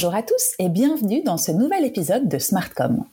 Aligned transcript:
Bonjour 0.00 0.14
à 0.14 0.22
tous 0.22 0.54
et 0.60 0.68
bienvenue 0.68 1.24
dans 1.24 1.38
ce 1.38 1.50
nouvel 1.50 1.84
épisode 1.84 2.28
de 2.28 2.38
Smartcom. 2.38 3.04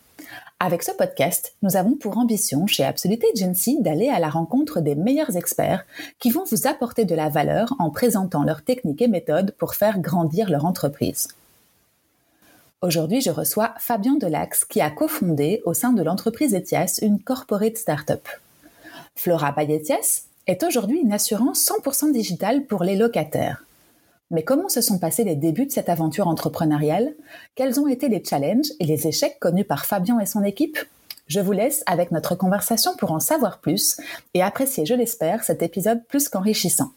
Avec 0.59 0.83
ce 0.83 0.91
podcast, 0.91 1.55
nous 1.63 1.77
avons 1.77 1.95
pour 1.95 2.19
ambition 2.19 2.67
chez 2.67 2.83
Absolute 2.83 3.23
Agency 3.33 3.81
d'aller 3.81 4.09
à 4.09 4.19
la 4.19 4.29
rencontre 4.29 4.81
des 4.81 4.93
meilleurs 4.93 5.35
experts 5.35 5.83
qui 6.19 6.29
vont 6.29 6.43
vous 6.43 6.67
apporter 6.67 7.03
de 7.03 7.15
la 7.15 7.27
valeur 7.27 7.73
en 7.79 7.89
présentant 7.89 8.43
leurs 8.43 8.61
techniques 8.61 9.01
et 9.01 9.07
méthodes 9.07 9.55
pour 9.57 9.73
faire 9.73 9.97
grandir 9.97 10.47
leur 10.47 10.63
entreprise. 10.63 11.29
Aujourd'hui, 12.83 13.19
je 13.19 13.31
reçois 13.31 13.73
Fabien 13.79 14.17
Delax 14.17 14.63
qui 14.63 14.79
a 14.79 14.91
cofondé 14.91 15.63
au 15.65 15.73
sein 15.73 15.91
de 15.91 16.03
l'entreprise 16.03 16.53
Etias 16.53 16.99
une 17.01 17.19
corporate 17.19 17.77
startup. 17.77 18.27
Flora 19.15 19.55
by 19.57 19.73
Etias 19.73 20.25
est 20.45 20.61
aujourd'hui 20.61 20.99
une 20.99 21.13
assurance 21.13 21.67
100% 21.67 22.11
digitale 22.11 22.63
pour 22.67 22.83
les 22.83 22.95
locataires. 22.95 23.64
Mais 24.31 24.43
comment 24.43 24.69
se 24.69 24.81
sont 24.81 24.97
passés 24.97 25.23
les 25.23 25.35
débuts 25.35 25.67
de 25.67 25.71
cette 25.71 25.89
aventure 25.89 26.27
entrepreneuriale? 26.27 27.13
Quels 27.53 27.79
ont 27.79 27.87
été 27.87 28.09
les 28.09 28.23
challenges 28.23 28.71
et 28.79 28.85
les 28.85 29.07
échecs 29.07 29.39
connus 29.39 29.65
par 29.65 29.85
Fabien 29.85 30.19
et 30.19 30.25
son 30.25 30.43
équipe? 30.43 30.77
Je 31.27 31.39
vous 31.39 31.51
laisse 31.51 31.83
avec 31.85 32.11
notre 32.11 32.35
conversation 32.35 32.95
pour 32.97 33.11
en 33.11 33.19
savoir 33.19 33.59
plus 33.59 33.97
et 34.33 34.41
apprécier, 34.41 34.85
je 34.85 34.93
l'espère, 34.93 35.43
cet 35.43 35.61
épisode 35.61 36.03
plus 36.07 36.29
qu'enrichissant. 36.29 36.91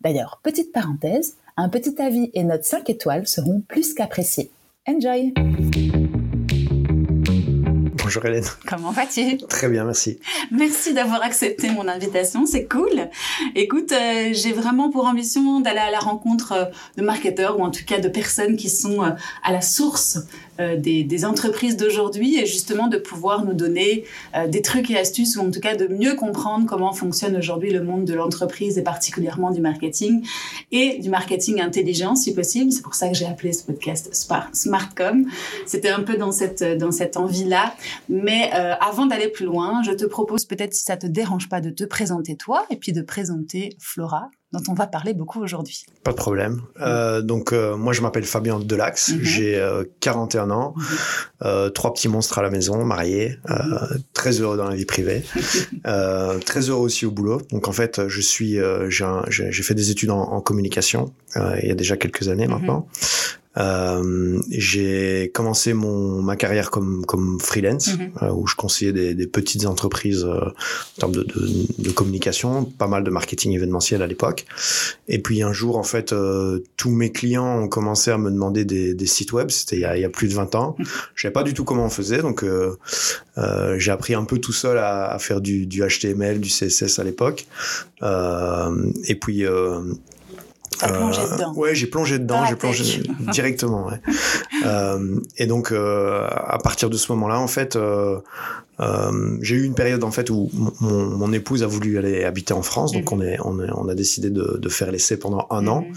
D'ailleurs, 0.00 0.40
petite 0.42 0.72
parenthèse, 0.72 1.36
un 1.56 1.68
petit 1.68 2.00
avis 2.00 2.30
et 2.34 2.44
note 2.44 2.64
5 2.64 2.88
étoiles 2.88 3.26
seront 3.26 3.62
plus 3.68 3.94
qu'appréciés. 3.94 4.50
Enjoy 4.88 5.32
Bonjour 8.14 8.26
Hélène. 8.26 8.44
Comment 8.68 8.90
vas-tu? 8.90 9.38
Très 9.38 9.70
bien, 9.70 9.86
merci. 9.86 10.18
Merci 10.50 10.92
d'avoir 10.92 11.22
accepté 11.22 11.70
mon 11.70 11.88
invitation, 11.88 12.44
c'est 12.44 12.66
cool. 12.66 13.08
Écoute, 13.54 13.90
euh, 13.92 14.28
j'ai 14.32 14.52
vraiment 14.52 14.90
pour 14.90 15.06
ambition 15.06 15.60
d'aller 15.60 15.78
à 15.78 15.90
la 15.90 15.98
rencontre 15.98 16.52
euh, 16.52 16.64
de 16.98 17.02
marketeurs 17.02 17.58
ou 17.58 17.62
en 17.62 17.70
tout 17.70 17.86
cas 17.86 18.00
de 18.00 18.08
personnes 18.08 18.56
qui 18.56 18.68
sont 18.68 19.02
euh, 19.02 19.12
à 19.42 19.50
la 19.50 19.62
source 19.62 20.18
des, 20.58 21.24
entreprises 21.24 21.76
d'aujourd'hui 21.76 22.38
et 22.38 22.46
justement 22.46 22.88
de 22.88 22.96
pouvoir 22.96 23.44
nous 23.44 23.54
donner 23.54 24.04
des 24.48 24.60
trucs 24.60 24.90
et 24.90 24.98
astuces 24.98 25.36
ou 25.36 25.40
en 25.40 25.50
tout 25.50 25.60
cas 25.60 25.76
de 25.76 25.86
mieux 25.86 26.14
comprendre 26.14 26.66
comment 26.66 26.92
fonctionne 26.92 27.36
aujourd'hui 27.36 27.70
le 27.70 27.82
monde 27.82 28.04
de 28.04 28.14
l'entreprise 28.14 28.76
et 28.76 28.82
particulièrement 28.82 29.52
du 29.52 29.60
marketing 29.60 30.26
et 30.72 30.98
du 30.98 31.10
marketing 31.10 31.60
intelligent 31.60 32.16
si 32.16 32.34
possible. 32.34 32.72
C'est 32.72 32.82
pour 32.82 32.94
ça 32.94 33.08
que 33.08 33.14
j'ai 33.14 33.26
appelé 33.26 33.52
ce 33.52 33.62
podcast 33.62 34.10
Smartcom. 34.52 35.26
C'était 35.64 35.90
un 35.90 36.02
peu 36.02 36.16
dans 36.16 36.32
cette, 36.32 36.64
dans 36.64 36.90
cette 36.90 37.16
envie-là 37.16 37.74
mais 38.08 38.50
euh, 38.54 38.74
avant 38.80 39.06
d'aller 39.06 39.28
plus 39.28 39.46
loin, 39.46 39.82
je 39.82 39.92
te 39.92 40.04
propose 40.04 40.44
peut-être, 40.44 40.74
si 40.74 40.84
ça 40.84 40.96
te 40.96 41.06
dérange 41.06 41.48
pas, 41.48 41.60
de 41.60 41.70
te 41.70 41.84
présenter 41.84 42.36
toi 42.36 42.66
et 42.70 42.76
puis 42.76 42.92
de 42.92 43.02
présenter 43.02 43.76
Flora, 43.78 44.30
dont 44.52 44.62
on 44.68 44.74
va 44.74 44.86
parler 44.86 45.14
beaucoup 45.14 45.40
aujourd'hui. 45.40 45.84
Pas 46.04 46.12
de 46.12 46.16
problème. 46.16 46.62
Euh, 46.80 47.22
donc 47.22 47.52
euh, 47.52 47.76
moi 47.76 47.92
je 47.92 48.02
m'appelle 48.02 48.24
Fabien 48.24 48.58
Delax, 48.58 49.10
mhm. 49.12 49.22
j'ai 49.22 49.82
41 50.00 50.50
ans, 50.50 50.74
mhm. 50.76 51.70
trois 51.72 51.92
petits 51.94 52.08
monstres 52.08 52.38
à 52.38 52.42
la 52.42 52.50
maison, 52.50 52.84
marié, 52.84 53.38
très 54.12 54.40
heureux 54.40 54.56
dans 54.56 54.68
la 54.68 54.74
vie 54.74 54.84
privée, 54.84 55.24
très 56.44 56.60
heureux 56.68 56.84
aussi 56.84 57.06
au 57.06 57.10
boulot. 57.10 57.40
Donc 57.50 57.68
en 57.68 57.72
fait 57.72 58.08
je 58.08 58.20
suis, 58.20 58.58
j'ai 58.88 59.62
fait 59.62 59.74
des 59.74 59.90
études 59.90 60.10
en, 60.10 60.40
communication 60.40 61.12
il 61.36 61.68
y 61.68 61.70
a 61.70 61.74
déjà 61.74 61.96
quelques 61.96 62.28
années 62.28 62.46
mhm. 62.46 62.54
maintenant. 62.54 62.88
Euh, 63.58 64.40
j'ai 64.48 65.30
commencé 65.34 65.74
mon 65.74 66.22
ma 66.22 66.36
carrière 66.36 66.70
comme 66.70 67.04
comme 67.04 67.38
freelance 67.38 67.98
mhm. 67.98 68.12
euh, 68.22 68.30
où 68.30 68.46
je 68.46 68.54
conseillais 68.54 68.92
des, 68.92 69.14
des 69.14 69.26
petites 69.26 69.66
entreprises 69.66 70.24
euh, 70.24 70.40
en 70.40 71.00
termes 71.00 71.12
de, 71.12 71.22
de, 71.22 71.66
de, 71.78 71.90
communication, 71.90 72.64
pas 72.64 72.86
mal 72.86 73.04
de 73.04 73.10
marketing 73.10 73.52
événementiel 73.52 74.00
à 74.00 74.06
l'époque. 74.06 74.46
Et 75.06 75.18
puis 75.20 75.42
un 75.42 75.52
jour 75.52 75.76
en 75.76 75.82
fait 75.82 76.14
euh, 76.14 76.64
tous 76.78 76.90
mes 76.90 77.12
clients 77.12 77.58
ont 77.58 77.68
commencé 77.68 78.10
à 78.10 78.16
me 78.16 78.30
demander 78.30 78.64
des, 78.64 78.94
des 78.94 79.06
sites 79.06 79.32
web. 79.32 79.50
C'était 79.50 79.76
il, 79.76 79.82
y 79.82 79.84
a, 79.84 79.98
il 79.98 80.00
y 80.00 80.06
a 80.06 80.10
plus 80.10 80.28
de 80.28 80.34
20 80.34 80.54
ans. 80.54 80.74
Mhm. 80.78 80.86
Je 81.14 81.22
savais 81.22 81.32
pas 81.32 81.42
du 81.42 81.52
tout 81.52 81.64
comment 81.64 81.84
on 81.84 81.90
faisait 81.90 82.22
donc 82.22 82.44
j'ai 83.76 83.90
appris 83.90 84.14
un 84.14 84.24
peu 84.24 84.38
tout 84.38 84.52
seul 84.52 84.78
à, 84.78 85.10
à 85.10 85.18
faire 85.18 85.42
du, 85.42 85.66
du 85.66 85.82
HTML, 85.82 86.40
du 86.40 86.48
CSS 86.48 86.98
à 86.98 87.04
l'époque. 87.04 87.46
et 88.02 89.14
puis 89.14 89.44
plongé 90.78 91.20
euh, 91.20 91.32
dedans. 91.34 91.52
Ouais, 91.54 91.74
j'ai 91.74 91.86
plongé 91.86 92.18
dedans, 92.18 92.44
j'ai 92.46 92.56
plongé 92.56 93.02
directement. 93.32 93.86
Ouais. 93.86 94.00
euh, 94.66 95.20
et 95.38 95.46
donc, 95.46 95.72
euh, 95.72 96.26
à 96.28 96.58
partir 96.58 96.90
de 96.90 96.96
ce 96.96 97.10
moment-là, 97.12 97.38
en 97.38 97.48
fait, 97.48 97.76
euh, 97.76 98.18
euh, 98.80 99.36
j'ai 99.40 99.56
eu 99.56 99.64
une 99.64 99.74
période 99.74 100.02
en 100.02 100.10
fait 100.10 100.30
où 100.30 100.50
mon, 100.80 101.04
mon, 101.04 101.32
épouse 101.32 101.62
a 101.62 101.66
voulu 101.66 101.98
aller 101.98 102.24
habiter 102.24 102.54
en 102.54 102.62
France, 102.62 102.92
donc 102.92 103.12
mhm. 103.12 103.18
on, 103.18 103.22
est, 103.22 103.38
on, 103.44 103.60
est, 103.60 103.70
on 103.74 103.88
a 103.88 103.94
décidé 103.94 104.30
de, 104.30 104.58
de 104.58 104.68
faire 104.68 104.90
l'essai 104.90 105.18
pendant 105.18 105.46
un 105.50 105.66
an. 105.66 105.82
Mhm. 105.82 105.94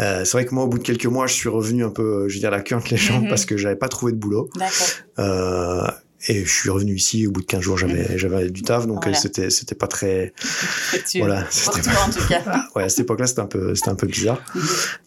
Euh, 0.00 0.24
c'est 0.24 0.32
vrai 0.32 0.46
que 0.46 0.54
moi, 0.54 0.64
au 0.64 0.68
bout 0.68 0.78
de 0.78 0.84
quelques 0.84 1.06
mois, 1.06 1.26
je 1.26 1.34
suis 1.34 1.48
revenu 1.48 1.84
un 1.84 1.90
peu, 1.90 2.28
je 2.28 2.34
veux 2.34 2.40
dire, 2.40 2.50
la 2.50 2.60
queue 2.60 2.76
entre 2.76 2.90
les 2.90 2.96
jambes 2.96 3.24
mhm. 3.24 3.28
parce 3.28 3.44
que 3.44 3.56
j'avais 3.56 3.76
pas 3.76 3.88
trouvé 3.88 4.12
de 4.12 4.16
boulot. 4.16 4.48
Euh, 5.18 5.86
et 6.26 6.44
je 6.44 6.52
suis 6.52 6.70
revenu 6.70 6.94
ici 6.94 7.26
au 7.26 7.30
bout 7.30 7.40
de 7.40 7.46
15 7.46 7.60
jours 7.60 7.78
j'avais 7.78 8.18
j'avais 8.18 8.50
du 8.50 8.62
taf 8.62 8.86
donc 8.86 9.06
euh, 9.06 9.12
c'était 9.14 9.50
c'était 9.50 9.74
pas 9.74 9.86
très 9.86 10.32
voilà 11.16 11.44
c'était 11.50 11.82
pas... 11.82 12.06
en 12.06 12.10
tout 12.10 12.26
cas. 12.28 12.42
Ouais 12.74 12.84
à 12.84 12.88
cette 12.88 13.00
époque-là 13.00 13.26
c'était 13.26 13.40
un 13.40 13.46
peu 13.46 13.74
c'était 13.74 13.90
un 13.90 13.94
peu 13.94 14.06
bizarre. 14.06 14.40
Mhm. 14.54 14.62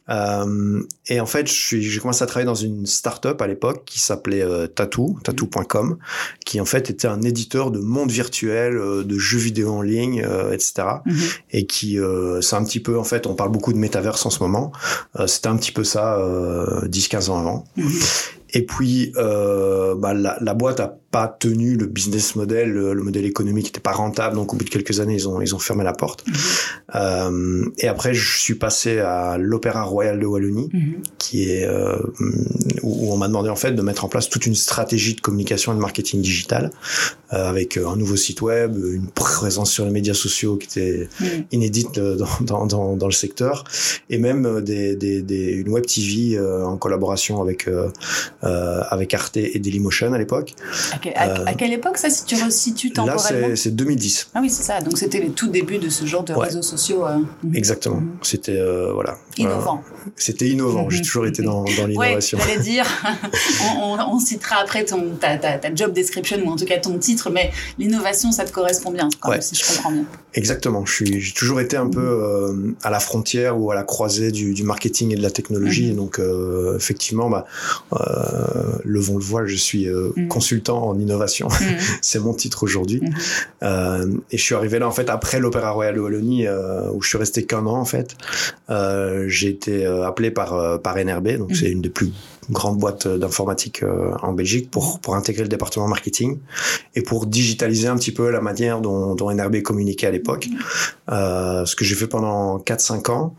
euh, 0.10 0.84
et 1.08 1.20
en 1.20 1.26
fait 1.26 1.48
je 1.48 1.54
suis 1.54 1.84
j'ai 1.84 2.00
commencé 2.00 2.24
à 2.24 2.28
travailler 2.28 2.46
dans 2.46 2.56
une 2.56 2.86
start-up 2.86 3.42
à 3.42 3.48
l'époque 3.48 3.84
qui 3.86 4.00
s'appelait 4.00 4.44
euh, 4.44 4.68
Tattoo 4.68 5.18
tattoo.com 5.24 5.98
qui 6.46 6.62
en 6.62 6.66
fait 6.66 6.90
était 6.90 7.08
un 7.08 7.22
éditeur 7.22 7.72
de 7.72 7.80
monde 7.80 8.12
virtuel 8.12 8.78
euh, 8.78 9.04
de 9.04 9.18
jeux 9.18 9.40
vidéo 9.40 9.72
en 9.72 9.82
ligne 9.82 10.26
etc 10.52 10.88
mhm. 11.06 11.18
et 11.52 11.66
qui 11.66 11.98
c'est 12.42 12.56
un 12.56 12.64
petit 12.64 12.80
peu 12.80 12.98
en 12.98 13.04
fait 13.04 13.28
on 13.28 13.36
parle 13.36 13.52
beaucoup 13.52 13.74
de 13.74 13.78
métaverse 13.78 14.26
en 14.26 14.30
ce 14.30 14.40
moment. 14.40 14.72
C'était 15.26 15.48
un 15.48 15.58
petit 15.58 15.72
peu 15.72 15.84
ça 15.84 16.20
10 16.86 17.08
15 17.08 17.30
ans 17.30 17.40
avant. 17.40 17.64
Mhm. 17.76 18.00
Et 18.54 18.66
puis, 18.66 19.12
bah, 19.16 20.14
la, 20.14 20.38
la, 20.40 20.54
boîte 20.54 20.80
a 20.80 20.98
pas 21.18 21.36
tenu 21.40 21.76
le 21.76 21.88
business 21.88 22.36
model, 22.36 22.70
le, 22.70 22.94
modèle 22.94 23.26
économique 23.26 23.66
n'était 23.66 23.80
pas 23.80 23.92
rentable, 23.92 24.36
donc 24.36 24.54
au 24.54 24.56
bout 24.56 24.66
de 24.66 24.70
quelques 24.70 25.00
années, 25.00 25.16
ils 25.16 25.28
ont 25.28 25.42
ils 25.42 25.56
ont 25.56 25.60
fermé 25.60 25.84
la 25.84 25.94
porte. 25.94 26.24
Mhm. 26.28 26.36
Euh, 26.94 27.66
et 27.80 27.88
après, 27.88 28.14
je 28.14 28.40
suis 28.40 28.54
passé 28.54 29.00
à 29.00 29.40
l'Opéra 29.40 29.82
Royal 29.82 30.20
de 30.20 30.28
Wallonie, 30.28 30.70
mhm. 30.72 31.02
qui 31.18 31.50
est 31.50 31.66
euh, 31.66 31.98
où, 32.84 33.12
on 33.12 33.18
m'a 33.18 33.28
demandé 33.28 33.50
en 33.50 33.56
fait 33.56 33.72
de 33.72 33.82
mettre 33.82 34.06
en 34.06 34.10
place 34.10 34.30
toute 34.30 34.46
une 34.46 34.54
stratégie 34.54 35.16
de 35.16 35.22
communication 35.22 35.72
et 35.72 35.76
de 35.76 35.82
marketing 35.82 36.22
digital 36.22 36.70
euh, 37.34 37.50
avec 37.50 37.78
un 37.78 37.96
nouveau 37.96 38.16
site 38.16 38.42
web, 38.42 38.78
une 38.78 39.10
présence 39.10 39.72
sur 39.72 39.86
les 39.86 39.92
médias 39.92 40.14
sociaux 40.14 40.58
qui 40.58 40.68
était 40.68 41.10
mhm. 41.20 41.46
inédite 41.52 42.00
dans, 42.00 42.68
dans, 42.68 42.96
dans, 42.96 43.08
le 43.08 43.12
secteur, 43.12 43.64
et 44.12 44.20
même 44.20 44.62
des, 44.62 44.96
des, 44.96 45.24
des 45.24 45.48
une 45.62 45.70
web 45.70 45.88
TV 45.88 46.40
en 46.40 46.78
collaboration 46.78 47.42
avec 47.42 47.68
avec 48.42 49.14
Arte 49.16 49.38
et 49.38 49.58
Dailymotion 49.58 50.14
à 50.14 50.20
l'époque. 50.20 50.54
À, 50.92 51.00
euh, 51.18 51.45
quelle 51.57 51.73
époque 51.73 51.97
ça, 51.97 52.09
si 52.09 52.25
tu 52.25 52.35
resitues 52.41 52.91
temporellement 52.91 53.50
Là, 53.50 53.56
c'est 53.56 53.75
2010. 53.75 54.29
Ah 54.34 54.40
oui, 54.41 54.50
c'est 54.50 54.63
ça. 54.63 54.81
Donc 54.81 54.97
c'était 54.97 55.19
les 55.19 55.29
tout 55.29 55.47
débuts 55.47 55.78
de 55.78 55.90
ce 55.90 56.06
genre 56.06 56.23
de 56.23 56.34
réseaux 56.34 56.62
sociaux. 56.62 57.06
Euh. 57.06 57.18
Mhm. 57.44 57.56
Exactement. 57.56 57.97
Mhm. 57.97 58.18
C'était 58.22 58.57
euh, 58.57 58.91
voilà. 58.94 59.18
Innovant. 59.38 59.84
c'était 60.16 60.47
innovant. 60.47 60.90
J'ai 60.90 61.01
toujours 61.01 61.28
été 61.28 61.44
dans, 61.44 61.63
dans 61.63 61.88
l'innovation. 61.88 62.38
Ouais, 62.40 62.59
dire. 62.59 62.85
on, 63.79 63.97
on, 64.00 64.19
citera 64.19 64.57
après 64.62 64.84
ton 64.84 65.16
ta, 65.19 65.38
ta, 65.38 65.57
ta, 65.57 65.73
job 65.73 65.94
description 65.94 66.38
ou 66.45 66.50
en 66.50 66.56
tout 66.56 66.66
cas 66.66 66.78
ton 66.78 66.97
titre, 66.97 67.29
mais 67.29 67.51
l'innovation, 67.78 68.31
ça 68.31 68.45
te 68.45 68.51
correspond 68.51 68.91
bien, 68.91 69.09
quand 69.19 69.31
même, 69.31 69.41
si 69.41 69.56
je 69.56 69.66
comprends 69.66 69.91
bien. 69.91 70.06
Exactement. 70.34 70.85
J'ai 70.85 71.34
toujours 71.34 71.62
été 71.62 71.78
un 71.78 71.89
peu 71.89 72.75
à 72.84 72.89
la 72.89 73.00
frontière 73.00 73.59
ou 73.59 73.72
à 73.72 73.75
la 73.75 73.84
croisée 73.84 74.31
du, 74.31 74.53
du 74.53 74.63
marketing 74.63 75.12
et 75.12 75.16
de 75.16 75.22
la 75.22 75.31
technologie. 75.31 75.91
Donc 75.94 76.19
effectivement, 76.75 77.29
bah, 77.29 77.45
levons 78.84 79.18
le 79.18 79.24
voile. 79.24 79.47
Je 79.47 79.56
suis 79.56 79.88
consultant 80.29 80.87
en 80.89 81.00
innovation. 81.00 81.48
Mhm. 81.48 81.78
c'est 82.01 82.19
mon 82.19 82.34
titre 82.34 82.63
aujourd'hui. 82.63 83.01
Mhm. 83.01 83.13
Euh, 83.63 84.18
et 84.31 84.38
je 84.38 84.44
suis 84.44 84.56
arrivé 84.56 84.80
là 84.80 84.88
en 84.88 84.92
fait 84.92 85.10
après 85.10 85.39
l'Opéra 85.39 85.72
Royal 85.72 85.95
de 85.95 86.00
Wallonie 86.00 86.48
euh, 86.48 86.89
où 86.92 87.01
je 87.01 87.10
suis 87.10 87.18
resté 87.18 87.45
qu'un 87.45 87.66
an 87.66 87.78
en 87.78 87.86
fait. 87.86 88.16
Euh, 88.69 89.25
j'ai 89.28 89.50
été 89.50 89.86
appelé 89.86 90.31
par 90.31 90.81
par 90.81 90.95
NRB, 90.98 91.38
donc 91.38 91.50
mhm. 91.50 91.56
c'est 91.56 91.69
une 91.69 91.81
des 91.81 91.89
plus 91.89 92.12
grande 92.50 92.78
boîte 92.78 93.08
d'informatique 93.08 93.84
euh, 93.84 94.12
en 94.22 94.34
Belgique 94.34 94.72
pour 94.72 95.00
pour 95.00 95.16
intégrer 95.16 95.44
le 95.44 95.50
département 95.50 95.88
marketing 95.88 96.40
et 96.96 97.02
pour 97.02 97.26
digitaliser 97.26 97.88
un 97.88 97.96
petit 97.96 98.12
peu 98.12 98.30
la 98.30 98.42
manière 98.42 98.82
dont, 98.82 99.16
dont 99.16 99.32
NRB 99.32 99.62
communiquait 99.62 100.08
à 100.08 100.12
l'époque. 100.12 100.48
Euh, 101.10 101.66
ce 101.66 101.76
que 101.76 101.86
j'ai 101.86 101.96
fait 101.96 102.08
pendant 102.08 102.58
4-5 102.58 103.12
ans. 103.12 103.36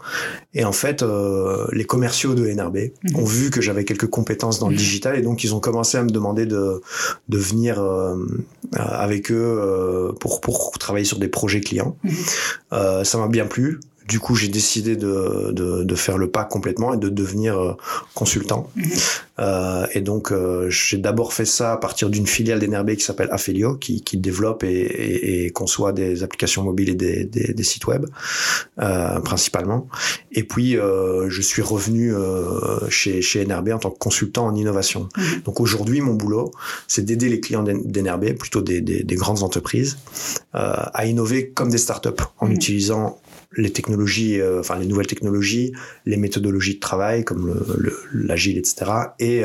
Et 0.54 0.64
en 0.64 0.72
fait, 0.72 1.02
euh, 1.02 1.66
les 1.72 1.84
commerciaux 1.84 2.34
de 2.34 2.46
NRB 2.46 2.76
mhm. 3.04 3.16
ont 3.16 3.24
vu 3.24 3.50
que 3.50 3.60
j'avais 3.60 3.84
quelques 3.84 4.08
compétences 4.08 4.58
dans 4.58 4.68
le 4.68 4.72
mhm. 4.72 4.78
digital 4.78 5.18
et 5.18 5.22
donc 5.22 5.44
ils 5.44 5.54
ont 5.54 5.60
commencé 5.60 5.98
à 5.98 6.02
me 6.02 6.10
demander 6.10 6.46
de 6.46 6.80
de 7.28 7.38
venir 7.38 7.78
euh, 7.78 8.16
avec 8.72 9.30
eux 9.30 9.36
euh, 9.36 10.12
pour 10.12 10.40
pour 10.40 10.72
travailler 10.78 11.04
sur 11.04 11.18
des 11.18 11.28
projets 11.28 11.60
clients. 11.60 11.96
Mhm. 12.04 13.04
ça 13.04 13.18
m'a 13.18 13.28
bien 13.28 13.46
plu. 13.46 13.80
Du 14.08 14.20
coup, 14.20 14.34
j'ai 14.34 14.48
décidé 14.48 14.96
de, 14.96 15.52
de, 15.52 15.84
de, 15.84 15.94
faire 15.94 16.16
le 16.16 16.30
pas 16.30 16.44
complètement 16.44 16.94
et 16.94 16.96
de 16.96 17.10
devenir 17.10 17.58
euh, 17.58 17.74
consultant. 18.14 18.70
Mhm. 18.74 18.90
Euh, 19.40 19.86
et 19.92 20.00
donc, 20.00 20.32
euh, 20.32 20.68
j'ai 20.70 20.96
d'abord 20.96 21.32
fait 21.32 21.44
ça 21.44 21.74
à 21.74 21.76
partir 21.76 22.08
d'une 22.08 22.26
filiale 22.26 22.58
d'Enerbe 22.58 22.94
qui 22.94 23.04
s'appelle 23.04 23.28
Afelio, 23.30 23.76
qui, 23.76 24.02
qui 24.02 24.16
développe 24.16 24.64
et, 24.64 24.68
et, 24.68 25.44
et, 25.44 25.50
conçoit 25.50 25.92
des 25.92 26.22
applications 26.22 26.64
mobiles 26.64 26.88
et 26.88 26.94
des, 26.94 27.24
des, 27.24 27.52
des 27.52 27.62
sites 27.62 27.86
web, 27.86 28.06
euh, 28.80 29.20
principalement. 29.20 29.88
Et 30.32 30.42
puis, 30.42 30.76
euh, 30.76 31.28
je 31.28 31.42
suis 31.42 31.62
revenu 31.62 32.14
euh, 32.14 32.88
chez, 32.88 33.22
chez 33.22 33.44
NRB 33.44 33.68
en 33.70 33.78
tant 33.78 33.90
que 33.90 33.98
consultant 33.98 34.46
en 34.46 34.54
innovation. 34.54 35.08
Mmh. 35.16 35.22
Donc 35.44 35.60
aujourd'hui, 35.60 36.00
mon 36.00 36.14
boulot, 36.14 36.50
c'est 36.86 37.04
d'aider 37.04 37.28
les 37.28 37.40
clients 37.40 37.62
d'NRB, 37.62 38.32
plutôt 38.38 38.62
des, 38.62 38.80
des, 38.80 39.04
des, 39.04 39.16
grandes 39.16 39.42
entreprises, 39.42 39.98
à 40.52 41.06
innover 41.06 41.50
comme 41.50 41.70
des 41.70 41.78
startups 41.78 42.08
en 42.38 42.46
mmh. 42.46 42.52
utilisant 42.52 43.20
les 43.56 43.72
technologies, 43.72 44.40
euh, 44.40 44.60
enfin 44.60 44.78
les 44.78 44.86
nouvelles 44.86 45.06
technologies, 45.06 45.72
les 46.04 46.16
méthodologies 46.16 46.74
de 46.74 46.80
travail 46.80 47.24
comme 47.24 47.54
l'agile, 48.12 48.58
etc. 48.58 48.92
Et 49.18 49.44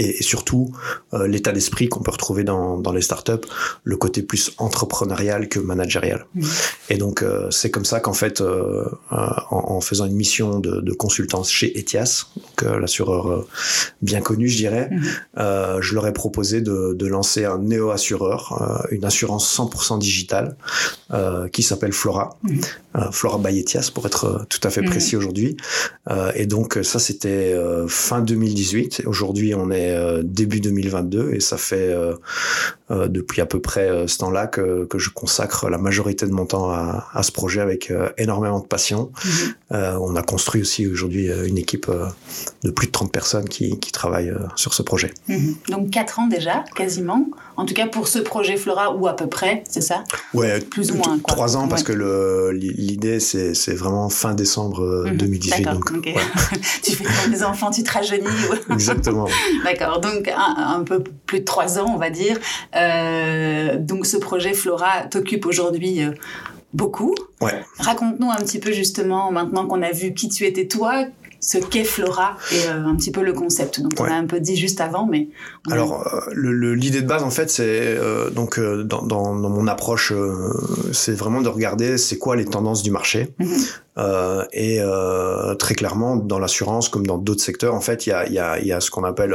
euh, 0.00 0.12
et, 0.18 0.22
surtout 0.22 0.70
euh, 1.14 1.26
l'état 1.26 1.52
d'esprit 1.52 1.88
qu'on 1.88 2.00
peut 2.00 2.10
retrouver 2.10 2.44
dans, 2.44 2.78
dans 2.78 2.92
les 2.92 3.02
startups, 3.02 3.46
le 3.84 3.96
côté 3.96 4.22
plus 4.22 4.52
entrepreneurial 4.58 5.48
que 5.48 5.58
managérial. 5.58 6.26
Mmh. 6.34 6.42
Et 6.90 6.96
donc 6.96 7.22
euh, 7.22 7.50
c'est 7.50 7.70
comme 7.70 7.84
ça 7.84 8.00
qu'en 8.00 8.12
fait, 8.12 8.40
euh, 8.40 8.84
en, 9.10 9.76
en, 9.76 9.80
faisant 9.80 10.06
une 10.06 10.14
mission 10.14 10.58
de, 10.60 10.80
de 10.80 10.92
consultance 10.92 11.50
chez 11.50 11.78
Etias, 11.78 12.26
donc 12.36 12.70
l'assureur 12.80 13.46
bien 14.02 14.20
connu, 14.20 14.48
je 14.48 14.56
dirais, 14.56 14.90
mmh. 14.90 15.80
je 15.80 15.94
leur 15.94 16.06
ai 16.06 16.12
proposé 16.12 16.60
de, 16.60 16.94
de 16.94 17.06
lancer 17.06 17.44
un 17.44 17.58
néo 17.58 17.90
assureur, 17.90 18.86
une 18.90 19.04
assurance 19.04 19.56
100% 19.56 19.98
digitale 19.98 20.56
qui 21.52 21.62
s'appelle 21.62 21.92
Flora, 21.92 22.38
mmh. 22.42 22.60
Flora 23.12 23.38
by 23.38 23.58
Etias 23.58 23.90
pour 23.94 24.06
être 24.06 24.46
tout 24.48 24.60
à 24.64 24.70
fait 24.70 24.82
précis 24.82 25.16
aujourd'hui. 25.16 25.56
et 26.34 26.46
donc 26.46 26.78
ça 26.82 26.98
c'était 26.98 27.54
fin 27.88 28.20
2018. 28.20 29.02
Aujourd'hui 29.06 29.54
on 29.54 29.70
est 29.70 29.90
euh, 29.90 30.22
début 30.24 30.60
2022 30.60 31.32
et 31.34 31.40
ça 31.40 31.56
fait 31.56 31.76
euh, 31.76 32.00
euh, 32.10 32.16
depuis 32.90 33.40
à 33.40 33.46
peu 33.46 33.60
près 33.60 34.06
ce 34.06 34.18
temps-là 34.18 34.46
que, 34.46 34.84
que, 34.84 34.98
je 34.98 35.10
consacre 35.10 35.68
la 35.70 35.78
majorité 35.78 36.26
de 36.26 36.32
mon 36.32 36.44
temps 36.44 36.70
à, 36.70 37.06
à 37.12 37.22
ce 37.22 37.32
projet 37.32 37.60
avec 37.60 37.92
énormément 38.18 38.60
de 38.60 38.66
passion. 38.66 39.10
Mmh. 39.24 39.74
on 40.00 40.16
a 40.16 40.22
construit 40.22 40.60
aussi 40.60 40.86
aujourd'hui 40.86 41.28
une 41.46 41.58
équipe 41.58 41.90
de 42.64 42.70
plus 42.70 42.86
de 42.86 42.92
30 42.92 43.12
personnes 43.12 43.48
qui, 43.48 43.78
qui 43.78 43.92
travaillent 43.92 44.34
sur 44.56 44.74
ce 44.74 44.82
projet. 44.82 45.12
Mmh. 45.28 45.52
Donc 45.68 45.90
4 45.90 46.18
ans 46.18 46.26
déjà, 46.26 46.64
quasiment. 46.74 47.26
En 47.56 47.64
tout 47.64 47.74
cas 47.74 47.86
pour 47.86 48.08
ce 48.08 48.18
projet 48.18 48.56
Flora 48.56 48.94
ou 48.94 49.06
à 49.06 49.14
peu 49.14 49.26
près, 49.26 49.62
c'est 49.68 49.82
ça? 49.82 50.04
Ouais, 50.34 50.60
plus 50.60 50.92
ou 50.92 50.96
moins. 50.96 51.18
Quoi. 51.18 51.34
3 51.34 51.56
ans 51.56 51.68
parce 51.68 51.82
que 51.82 51.92
l'idée 52.52 53.20
c'est 53.20 53.74
vraiment 53.74 54.08
fin 54.08 54.34
décembre 54.34 55.06
mmh. 55.06 55.16
2018. 55.16 55.64
Donc, 55.64 55.90
okay. 55.90 56.14
ouais. 56.14 56.22
tu 56.82 56.92
fais 56.92 57.04
comme 57.04 57.32
des 57.32 57.42
enfants, 57.42 57.70
tu 57.70 57.82
te 57.82 57.92
rajeunis. 57.92 58.26
Exactement. 58.70 59.26
D'accord, 59.64 60.00
donc 60.00 60.28
un, 60.28 60.56
un, 60.56 60.82
peu 60.82 61.02
plus 61.26 61.40
de 61.40 61.44
trois 61.44 61.78
ans, 61.78 61.92
on 61.94 61.98
va 61.98 62.10
dire. 62.10 62.38
Euh, 62.76 62.79
donc 63.78 64.06
ce 64.06 64.16
projet 64.16 64.54
Flora 64.54 65.06
t'occupe 65.10 65.46
aujourd'hui 65.46 66.02
euh, 66.02 66.12
beaucoup. 66.72 67.14
Ouais. 67.40 67.64
Raconte-nous 67.78 68.30
un 68.30 68.36
petit 68.36 68.58
peu 68.58 68.72
justement, 68.72 69.32
maintenant 69.32 69.66
qu'on 69.66 69.82
a 69.82 69.92
vu 69.92 70.14
qui 70.14 70.28
tu 70.28 70.44
étais 70.44 70.66
toi, 70.66 71.06
ce 71.40 71.58
qu'est 71.58 71.84
Flora 71.84 72.36
et 72.52 72.68
euh, 72.68 72.84
un 72.84 72.94
petit 72.96 73.10
peu 73.10 73.22
le 73.22 73.32
concept. 73.32 73.80
Donc 73.80 73.92
ouais. 73.98 74.08
on 74.08 74.12
a 74.12 74.14
un 74.14 74.26
peu 74.26 74.40
dit 74.40 74.56
juste 74.56 74.80
avant, 74.80 75.06
mais 75.06 75.28
alors 75.70 76.06
euh, 76.06 76.74
l'idée 76.74 77.00
de 77.00 77.06
base 77.06 77.22
en 77.22 77.30
fait 77.30 77.50
c'est 77.50 77.64
euh, 77.66 78.30
donc 78.30 78.58
euh, 78.58 78.84
dans, 78.84 79.02
dans, 79.02 79.34
dans, 79.34 79.48
mon 79.48 79.66
approche 79.66 80.12
euh, 80.12 80.52
c'est 80.92 81.14
vraiment 81.14 81.40
de 81.40 81.48
regarder 81.48 81.96
c'est 81.98 82.18
quoi 82.18 82.36
les 82.36 82.44
tendances 82.44 82.82
du 82.82 82.90
marché 82.90 83.34
-hmm. 84.00 84.46
et 84.52 84.80
très 85.58 85.74
clairement 85.74 86.16
dans 86.16 86.38
l'assurance 86.38 86.88
comme 86.88 87.06
dans 87.06 87.18
d'autres 87.18 87.42
secteurs 87.42 87.74
en 87.74 87.80
fait 87.80 88.06
il 88.06 88.10
y 88.10 88.12
a, 88.12 88.28
y, 88.28 88.38
a, 88.38 88.60
y 88.60 88.72
a 88.72 88.80
ce 88.80 88.90
qu'on 88.90 89.04
appelle 89.04 89.34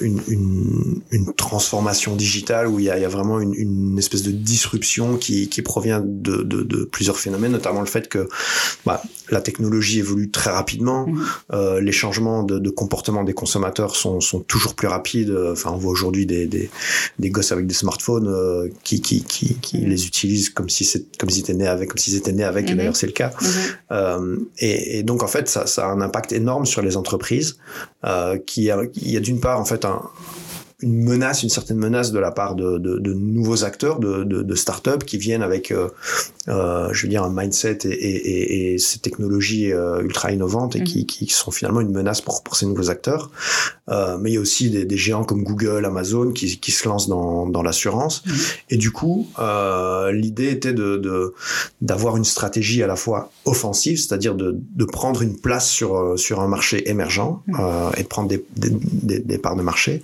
une, 0.00 0.20
une, 0.28 1.00
une, 1.10 1.34
transformation 1.34 2.16
digitale 2.16 2.68
où 2.68 2.78
il 2.78 2.86
y 2.86 2.90
a, 2.90 2.98
y 2.98 3.04
a 3.04 3.08
vraiment 3.08 3.40
une, 3.40 3.54
une, 3.54 3.98
espèce 3.98 4.22
de 4.22 4.30
disruption 4.30 5.16
qui, 5.16 5.48
qui 5.48 5.62
provient 5.62 6.00
de, 6.04 6.42
de, 6.42 6.62
de 6.62 6.84
plusieurs 6.84 7.18
phénomènes 7.18 7.52
notamment 7.52 7.80
le 7.80 7.86
fait 7.86 8.08
que 8.08 8.28
bah, 8.84 9.02
la 9.30 9.40
technologie 9.40 9.98
évolue 9.98 10.30
très 10.30 10.50
rapidement, 10.50 11.06
mmh. 11.06 11.24
euh, 11.52 11.80
les 11.80 11.92
changements 11.92 12.42
de, 12.42 12.58
de, 12.58 12.70
comportement 12.70 13.24
des 13.24 13.34
consommateurs 13.34 13.96
sont, 13.96 14.20
sont 14.20 14.40
toujours 14.40 14.74
plus 14.74 14.88
rapides. 14.88 15.36
Enfin, 15.52 15.70
on 15.72 15.78
voit 15.78 15.90
aujourd'hui 15.90 16.26
des, 16.26 16.46
des, 16.46 16.70
des, 17.18 17.30
gosses 17.30 17.52
avec 17.52 17.66
des 17.66 17.74
smartphones 17.74 18.28
euh, 18.28 18.68
qui, 18.84 19.00
qui, 19.00 19.22
qui, 19.24 19.54
qui 19.56 19.78
mmh. 19.78 19.88
les 19.88 20.06
utilisent 20.06 20.50
comme 20.50 20.68
si 20.68 20.84
c'est 20.84 21.16
comme 21.18 21.30
s'ils 21.30 21.42
étaient 21.42 21.54
nés 21.54 21.66
avec, 21.66 21.88
comme 21.88 21.98
s'ils 21.98 22.16
étaient 22.16 22.32
nés 22.32 22.44
avec. 22.44 22.66
Mmh. 22.66 22.72
Et 22.72 22.74
d'ailleurs, 22.74 22.96
c'est 22.96 23.06
le 23.06 23.12
cas. 23.12 23.32
Euh, 23.92 24.36
et, 24.58 25.02
donc, 25.02 25.22
en 25.22 25.26
fait, 25.26 25.48
ça, 25.48 25.64
a 25.76 25.86
un 25.86 26.00
impact 26.00 26.32
énorme 26.32 26.66
sur 26.66 26.82
les 26.82 26.96
entreprises. 26.96 27.58
Euh, 28.04 28.38
qui 28.38 28.70
a, 28.70 28.78
il 28.94 29.10
y 29.10 29.16
a 29.16 29.20
d'une 29.20 29.40
part 29.40 29.60
en 29.60 29.64
fait 29.64 29.84
un 29.84 30.02
une 30.82 31.04
menace, 31.04 31.42
une 31.42 31.48
certaine 31.48 31.78
menace 31.78 32.12
de 32.12 32.18
la 32.18 32.30
part 32.30 32.54
de, 32.54 33.12
nouveaux 33.14 33.64
acteurs, 33.64 33.98
de, 33.98 34.24
de, 34.24 34.42
de 34.42 34.54
start-up 34.54 35.04
qui 35.04 35.16
viennent 35.16 35.42
avec, 35.42 35.70
euh, 35.70 35.88
euh, 36.48 36.92
je 36.92 37.02
veux 37.02 37.08
dire, 37.08 37.24
un 37.24 37.32
mindset 37.32 37.78
et, 37.84 37.88
et, 37.88 38.74
et 38.74 38.78
ces 38.78 38.98
technologies 38.98 39.72
euh, 39.72 40.02
ultra 40.02 40.32
innovantes 40.32 40.76
et 40.76 40.80
mmh. 40.80 40.84
qui, 40.84 41.06
qui 41.06 41.26
sont 41.26 41.50
finalement 41.50 41.80
une 41.80 41.92
menace 41.92 42.20
pour, 42.20 42.42
pour 42.42 42.56
ces 42.56 42.66
nouveaux 42.66 42.90
acteurs. 42.90 43.30
Euh, 43.88 44.18
mais 44.18 44.30
il 44.30 44.34
y 44.34 44.36
a 44.36 44.40
aussi 44.40 44.70
des, 44.70 44.84
des, 44.84 44.96
géants 44.96 45.24
comme 45.24 45.42
Google, 45.42 45.84
Amazon 45.84 46.32
qui, 46.32 46.58
qui 46.58 46.72
se 46.72 46.88
lancent 46.88 47.08
dans, 47.08 47.46
dans 47.46 47.62
l'assurance. 47.62 48.24
Mmh. 48.26 48.32
Et 48.70 48.76
du 48.76 48.90
coup, 48.90 49.28
euh, 49.38 50.12
l'idée 50.12 50.50
était 50.50 50.72
de 50.72 51.32
d'avoir 51.80 52.16
une 52.16 52.24
stratégie 52.24 52.82
à 52.82 52.86
la 52.86 52.96
fois 52.96 53.30
offensive, 53.44 53.98
c'est-à-dire 53.98 54.34
de, 54.34 54.56
de 54.74 54.84
prendre 54.84 55.22
une 55.22 55.38
place 55.38 55.68
sur, 55.68 56.18
sur 56.18 56.40
un 56.40 56.48
marché 56.48 56.88
émergent 56.90 57.40
mmh. 57.46 57.60
et 57.96 58.02
de 58.02 58.08
prendre 58.08 58.28
des, 58.28 58.44
des, 58.56 59.20
des, 59.20 59.38
parts 59.38 59.56
de 59.56 59.62
marché. 59.62 60.02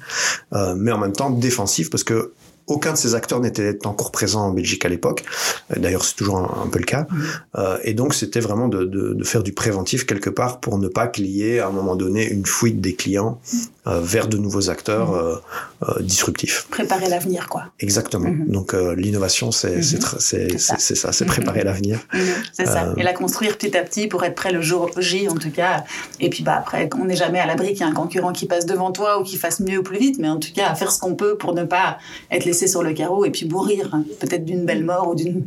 Euh, 0.52 0.62
euh, 0.62 0.74
mais 0.76 0.92
en 0.92 0.98
même 0.98 1.12
temps 1.12 1.30
défensif 1.30 1.90
parce 1.90 2.04
que 2.04 2.32
aucun 2.66 2.92
de 2.92 2.96
ces 2.96 3.14
acteurs 3.14 3.40
n'était 3.40 3.86
encore 3.86 4.12
présent 4.12 4.42
en 4.46 4.50
Belgique 4.52 4.84
à 4.84 4.88
l'époque. 4.88 5.24
Euh, 5.70 5.80
d'ailleurs, 5.80 6.04
c'est 6.04 6.14
toujours 6.14 6.38
un, 6.38 6.64
un, 6.64 6.68
peu 6.68 6.78
le 6.78 6.84
cas. 6.84 7.06
Mmh. 7.10 7.22
Euh, 7.56 7.78
et 7.82 7.94
donc, 7.94 8.14
c'était 8.14 8.40
vraiment 8.40 8.68
de, 8.68 8.84
de, 8.84 9.14
de, 9.14 9.24
faire 9.24 9.42
du 9.42 9.52
préventif 9.52 10.06
quelque 10.06 10.30
part 10.30 10.60
pour 10.60 10.78
ne 10.78 10.88
pas 10.88 11.06
qu'il 11.06 11.26
y 11.26 11.42
ait 11.42 11.58
à 11.58 11.68
un 11.68 11.72
moment 11.72 11.96
donné 11.96 12.28
une 12.30 12.46
fuite 12.46 12.80
des 12.80 12.94
clients 12.94 13.40
euh, 13.88 14.00
vers 14.00 14.28
de 14.28 14.36
nouveaux 14.36 14.70
acteurs 14.70 15.10
mmh. 15.10 15.14
Euh, 15.16 15.36
euh, 15.88 16.02
disruptifs. 16.02 16.68
Préparer 16.70 17.08
l'avenir, 17.08 17.48
quoi. 17.48 17.64
Exactement. 17.80 18.28
Mmh. 18.28 18.46
Donc, 18.46 18.74
l'innovation, 18.96 19.50
c'est 19.50 19.78
mmh. 19.78 20.58
ça, 20.58 21.12
c'est 21.12 21.24
préparer 21.24 21.64
l'avenir. 21.64 21.98
C'est 22.52 22.66
ça. 22.66 22.94
Et 22.96 23.02
la 23.02 23.12
construire 23.12 23.58
petit 23.58 23.76
à 23.76 23.82
petit 23.82 24.06
pour 24.06 24.22
être 24.22 24.36
prêt 24.36 24.52
le 24.52 24.62
jour 24.62 24.90
J, 24.98 25.28
en 25.28 25.34
tout 25.34 25.50
cas. 25.50 25.82
Et 26.20 26.30
puis, 26.30 26.44
bah, 26.44 26.54
après, 26.58 26.88
on 26.96 27.06
n'est 27.06 27.16
jamais 27.16 27.40
à 27.40 27.46
l'abri 27.46 27.72
qu'il 27.72 27.78
y 27.78 27.80
ait 27.80 27.90
un 27.90 27.92
concurrent 27.92 28.32
qui 28.32 28.46
passe 28.46 28.66
devant 28.66 28.92
toi 28.92 29.18
ou 29.18 29.24
qui 29.24 29.36
fasse 29.36 29.58
mieux 29.58 29.78
ou 29.78 29.82
plus 29.82 29.98
vite, 29.98 30.18
mais 30.20 30.28
en 30.28 30.38
tout 30.38 30.52
cas, 30.54 30.68
à 30.68 30.76
faire 30.76 30.92
ce 30.92 31.00
qu'on 31.00 31.16
peut 31.16 31.36
pour 31.36 31.52
ne 31.52 31.64
pas 31.64 31.98
être 32.30 32.44
laissé 32.52 32.66
sur 32.74 32.82
le 32.88 32.92
carreau 33.00 33.20
et 33.24 33.30
puis 33.30 33.44
mourir, 33.56 33.82
hein, 33.94 34.04
peut-être 34.20 34.44
d'une 34.44 34.64
belle 34.68 34.84
mort 34.92 35.06
ou 35.10 35.14
d'une 35.14 35.40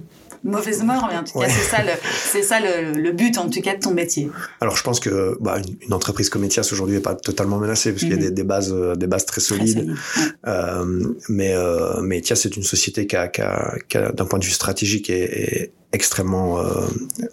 mauvaise 0.44 0.84
mort, 0.84 1.08
mais 1.10 1.18
en 1.18 1.24
tout 1.24 1.38
ouais. 1.38 1.48
cas, 1.48 1.54
c'est 1.58 1.70
ça, 1.74 1.82
le, 1.84 1.92
c'est 2.34 2.44
ça 2.44 2.58
le, 2.60 3.02
le, 3.06 3.12
but, 3.12 3.38
en 3.38 3.50
tout 3.50 3.62
cas, 3.62 3.76
de 3.76 3.82
ton 3.82 3.94
métier. 4.02 4.30
Alors, 4.62 4.76
je 4.78 4.84
pense 4.84 5.00
que 5.00 5.38
bah, 5.42 5.58
une, 5.58 5.76
une 5.88 5.94
entreprise 5.94 6.30
comme 6.30 6.44
Etias 6.44 6.70
aujourd'hui 6.72 6.96
n'est 6.98 7.08
pas 7.12 7.16
totalement 7.16 7.58
menacée, 7.58 7.92
parce 7.92 8.04
mm 8.04 8.08
-hmm. 8.08 8.16
qu'il 8.16 8.24
y 8.24 8.28
a 8.28 8.30
des, 8.30 8.36
des, 8.42 8.48
bases, 8.52 8.72
euh, 8.72 8.96
des 8.96 9.08
bases 9.14 9.26
très 9.32 9.42
solides. 9.42 9.82
Très 9.82 9.86
solide, 9.86 9.98
ouais. 10.18 10.52
euh, 10.54 11.14
mais, 11.38 11.54
euh, 11.56 12.02
mais 12.08 12.16
Etias, 12.20 12.40
c'est 12.44 12.56
une 12.60 12.68
société 12.76 13.02
qui 13.10 13.16
a, 13.22 13.26
qui 13.34 13.42
a, 13.42 13.76
qui 13.90 13.98
a 13.98 14.12
d'un 14.18 14.28
point 14.30 14.40
de 14.42 14.46
vue 14.50 14.58
stratégique, 14.62 15.08
est, 15.10 15.28
est 15.46 15.72
extrêmement 15.94 16.60
euh, 16.60 16.88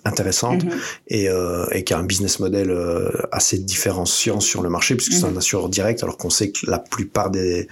intéressante 0.04 0.64
mm 0.64 0.68
-hmm. 0.68 0.73
et, 1.09 1.28
euh, 1.28 1.66
et 1.76 1.85
qui 1.85 1.92
a 1.94 1.99
un 1.99 2.04
business 2.04 2.38
model 2.38 2.71
euh, 2.71 3.11
assez 3.32 3.59
différenciant 3.59 4.40
sur 4.40 4.62
le 4.62 4.68
marché 4.68 4.94
puisque 4.94 5.12
mm 5.12 5.14
-hmm. 5.14 5.21
c'est 5.21 5.26
un 5.26 5.30
mm-hmm. 5.32 5.38
assureur 5.38 5.68
direct 5.68 6.02
alors 6.04 6.16
qu'on 6.16 6.30
sait 6.38 6.50
que 6.54 6.71
la 6.75 6.78
plupart 6.94 7.30
des, 7.30 7.68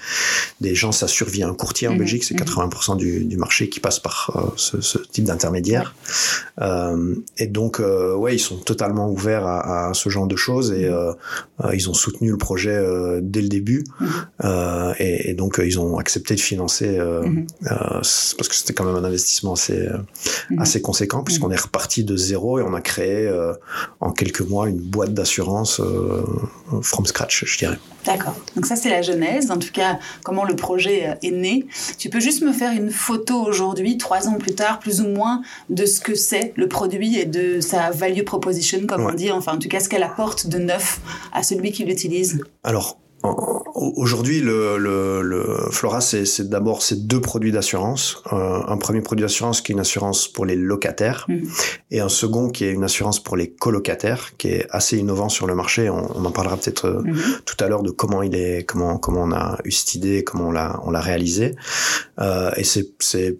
des 0.60 0.74
gens 0.74 0.92
s'assurent 1.00 1.32
via 1.38 1.46
un 1.52 1.54
courtier 1.62 1.86
en 1.88 1.92
mm 1.92 1.94
-hmm. 1.94 1.98
Belgique 2.02 2.24
c'est 2.28 2.34
80% 2.34 2.44
mm-hmm. 2.44 2.96
du, 3.04 3.12
du, 3.32 3.36
marché 3.46 3.62
qui 3.72 3.80
passe 3.86 4.00
par 4.08 4.16
ce, 4.66 4.74
ce, 4.90 4.98
type 5.12 5.26
d'intermédiaire 5.30 5.88
et 7.42 7.48
donc 7.58 7.74
ouais 8.22 8.32
ils 8.38 8.44
sont 8.48 8.58
totalement 8.72 9.06
ouverts 9.16 9.46
à, 9.56 9.58
à 9.90 9.94
ce 10.02 10.08
genre 10.14 10.28
de 10.34 10.38
choses 10.46 10.68
et 10.80 10.86
ils 11.78 11.86
ont 11.90 11.96
soutenu 12.04 12.28
le 12.36 12.40
projet 12.48 12.78
dès 13.32 13.42
le 13.46 13.50
début 13.58 13.82
et, 15.04 15.14
et, 15.28 15.34
donc 15.40 15.52
ils 15.70 15.76
ont 15.84 15.94
accepté 16.04 16.32
de 16.40 16.44
financer 16.52 16.92
parce 18.38 18.48
que 18.50 18.54
c'était 18.58 18.74
quand 18.76 18.86
même 18.90 18.98
un 19.02 19.06
investissement 19.10 19.54
assez 19.58 19.80
assez 20.64 20.69
conséquent 20.78 21.24
puisqu'on 21.24 21.50
est 21.50 21.60
reparti 21.60 22.04
de 22.04 22.16
zéro 22.16 22.58
et 22.60 22.62
on 22.62 22.74
a 22.74 22.80
créé 22.80 23.26
euh, 23.26 23.52
en 24.00 24.12
quelques 24.12 24.42
mois 24.42 24.68
une 24.68 24.78
boîte 24.78 25.12
d'assurance 25.12 25.80
euh, 25.80 26.24
from 26.82 27.06
scratch, 27.06 27.44
je 27.44 27.58
dirais. 27.58 27.78
D'accord. 28.04 28.34
Donc 28.56 28.66
ça, 28.66 28.76
c'est 28.76 28.88
la 28.88 29.02
genèse, 29.02 29.50
en 29.50 29.58
tout 29.58 29.72
cas, 29.72 29.98
comment 30.24 30.44
le 30.44 30.56
projet 30.56 31.08
euh, 31.08 31.14
est 31.22 31.30
né. 31.32 31.66
Tu 31.98 32.08
peux 32.08 32.20
juste 32.20 32.42
me 32.42 32.52
faire 32.52 32.72
une 32.72 32.90
photo 32.90 33.42
aujourd'hui, 33.42 33.98
trois 33.98 34.28
ans 34.28 34.38
plus 34.38 34.54
tard, 34.54 34.78
plus 34.78 35.00
ou 35.00 35.08
moins, 35.08 35.42
de 35.68 35.84
ce 35.84 36.00
que 36.00 36.14
c'est 36.14 36.52
le 36.56 36.68
produit 36.68 37.18
et 37.18 37.26
de 37.26 37.60
sa 37.60 37.90
value 37.90 38.22
proposition, 38.22 38.86
comme 38.86 39.04
ouais. 39.04 39.12
on 39.12 39.16
dit, 39.16 39.30
enfin, 39.32 39.54
en 39.54 39.58
tout 39.58 39.68
cas, 39.68 39.80
ce 39.80 39.88
qu'elle 39.88 40.02
apporte 40.02 40.46
de 40.46 40.58
neuf 40.58 41.00
à 41.32 41.42
celui 41.42 41.72
qui 41.72 41.84
l'utilise 41.84 42.40
Alors, 42.62 42.98
Aujourd'hui, 43.22 44.40
le, 44.40 44.76
le, 44.78 45.22
le, 45.22 45.42
Flora, 45.70 46.00
c'est 46.00 46.48
d'abord 46.48 46.82
ces 46.82 46.96
deux 46.96 47.20
produits 47.20 47.52
d'assurance. 47.52 48.22
Euh, 48.32 48.60
un 48.66 48.76
premier 48.76 49.00
produit 49.00 49.22
d'assurance 49.22 49.60
qui 49.60 49.72
est 49.72 49.74
une 49.74 49.80
assurance 49.80 50.28
pour 50.28 50.44
les 50.44 50.56
locataires 50.56 51.26
mmh. 51.28 51.38
et 51.90 52.00
un 52.00 52.08
second 52.08 52.50
qui 52.50 52.64
est 52.64 52.72
une 52.72 52.84
assurance 52.84 53.22
pour 53.22 53.36
les 53.36 53.50
colocataires, 53.50 54.36
qui 54.36 54.48
est 54.48 54.66
assez 54.70 54.98
innovant 54.98 55.28
sur 55.28 55.46
le 55.46 55.54
marché. 55.54 55.88
On, 55.88 56.10
on 56.14 56.24
en 56.24 56.30
parlera 56.30 56.56
peut-être 56.56 56.86
euh, 56.86 57.02
mmh. 57.02 57.16
tout 57.44 57.56
à 57.60 57.68
l'heure 57.68 57.82
de 57.82 57.90
comment 57.90 58.22
il 58.22 58.34
est, 58.34 58.64
comment 58.64 58.98
comment 58.98 59.22
on 59.22 59.32
a 59.32 59.58
eu 59.64 59.70
cette 59.70 59.94
idée, 59.94 60.24
comment 60.24 60.48
on 60.48 60.52
l'a 60.52 60.80
on 60.84 60.90
l'a 60.90 61.00
réalisé. 61.00 61.56
Euh, 62.20 62.50
et 62.56 62.64
c'est 62.64 63.38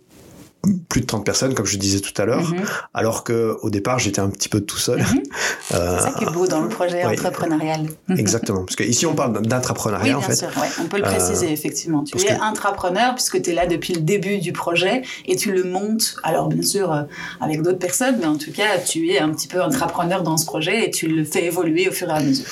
plus 0.89 1.01
de 1.01 1.07
30 1.07 1.25
personnes, 1.25 1.55
comme 1.55 1.67
je 1.67 1.79
disais 1.79 2.01
tout 2.01 2.21
à 2.21 2.27
l'heure, 2.27 2.43
mhm. 2.43 2.63
alors 2.93 3.25
que 3.25 3.57
au 3.63 3.71
départ, 3.71 3.99
j'étais 3.99 4.21
un 4.21 4.29
petit 4.29 4.49
peu 4.49 4.61
tout 4.61 4.79
seul. 4.79 5.01
Mhm. 5.01 5.23
Euh, 5.73 5.99
c'est 5.99 6.05
ça 6.07 6.13
qui 6.19 6.25
est 6.25 6.33
beau 6.33 6.49
dans 6.49 6.63
le 6.63 6.69
projet 6.69 7.05
entrepreneurial. 7.05 7.87
Exactement, 8.17 8.65
parce 8.65 8.75
que 8.75 8.83
ici, 8.83 9.07
on 9.07 9.15
parle 9.15 9.41
d'intrapreneuriat, 9.43 10.15
oui, 10.15 10.15
en 10.15 10.21
fait. 10.21 10.35
Sûr, 10.35 10.49
ouais. 10.49 10.67
On 10.81 10.87
peut 10.87 10.97
le 10.97 11.05
préciser, 11.05 11.47
euh, 11.47 11.53
effectivement. 11.53 12.03
Tu 12.03 12.19
es 12.27 12.33
intrapreneur, 12.33 13.15
puisque 13.15 13.41
tu 13.41 13.51
es 13.51 13.55
là 13.55 13.67
depuis 13.67 13.95
le 13.95 14.01
début 14.01 14.39
du 14.39 14.53
projet, 14.53 15.03
et 15.27 15.37
tu 15.37 15.53
le 15.53 15.63
montes, 15.63 16.17
alors 16.25 16.49
bien 16.49 16.63
sûr, 16.63 16.93
euh, 16.93 17.03
avec 17.41 17.63
d'autres 17.63 17.79
personnes, 17.79 18.17
mais 18.19 18.27
en 18.27 18.37
tout 18.37 18.51
cas, 18.51 18.79
tu 18.85 19.11
es 19.11 19.21
un 19.21 19.29
petit 19.29 19.47
peu 19.47 19.63
intrapreneur 19.63 20.25
dans 20.25 20.37
ce 20.37 20.45
projet, 20.45 20.89
et 20.89 20.91
tu 20.91 21.07
le 21.07 21.23
fais 21.23 21.45
évoluer 21.45 21.89
au 21.89 21.93
fur 21.93 22.09
et 22.09 22.15
à 22.15 22.21
mesure. 22.21 22.47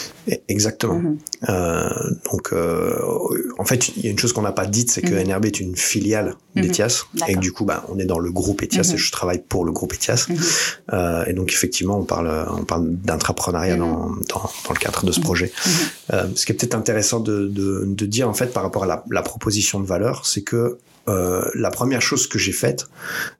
Exactement. 0.47 1.01
Mhm. 1.01 1.19
donc, 2.31 2.53
en 3.59 3.65
fait, 3.65 3.89
il 3.97 4.05
y 4.05 4.07
a 4.07 4.11
une 4.11 4.19
chose 4.19 4.33
qu'on 4.33 4.43
n'a 4.43 4.53
pas 4.53 4.67
dite, 4.67 4.93
c'est 4.93 5.03
que 5.03 5.15
NRB 5.15 5.47
est 5.47 5.59
une 5.59 5.75
filiale 5.75 6.37
d'ETIAS, 6.55 7.07
et 7.27 7.35
du 7.35 7.51
coup, 7.51 7.65
bah, 7.65 7.85
on 7.89 7.98
est 7.99 8.05
dans 8.05 8.19
le 8.19 8.31
groupe 8.31 8.63
ETIAS 8.63 8.83
et 8.91 8.93
mhm. 8.93 8.97
je 8.97 9.13
travaille 9.13 9.41
pour 9.41 9.65
le 9.65 9.73
groupe 9.73 9.93
ETIAS. 9.95 10.27
Mhm. 10.29 10.37
Euh, 10.93 11.25
et 11.27 11.33
donc 11.33 11.53
effectivement, 11.53 11.99
on 11.99 12.05
parle, 12.05 12.47
on 12.51 12.65
parle 12.65 12.89
d'intrapreneuriat 12.89 13.77
mhm. 13.77 13.81
dans, 13.81 14.09
dans, 14.29 14.51
dans, 14.67 14.73
le 14.73 14.79
cadre 14.79 15.05
de 15.05 15.13
ce 15.13 15.21
projet. 15.21 15.53
Euh, 16.13 16.29
ce 16.35 16.47
qui 16.47 16.53
est 16.53 16.55
peut-être 16.55 16.75
intéressant 16.75 17.21
de, 17.21 17.47
de, 17.49 17.85
de, 17.87 18.07
dire 18.07 18.29
en 18.29 18.35
fait 18.35 18.53
par 18.53 18.63
rapport 18.63 18.85
à 18.85 18.87
la, 18.87 19.05
la 19.11 19.23
proposition 19.23 19.81
de 19.81 19.87
valeur, 19.87 20.27
c'est 20.27 20.43
que 20.43 20.79
euh, 21.09 21.43
la 21.55 21.71
première 21.71 22.03
chose 22.03 22.27
que 22.27 22.39
j'ai 22.39 22.53
faite, 22.53 22.87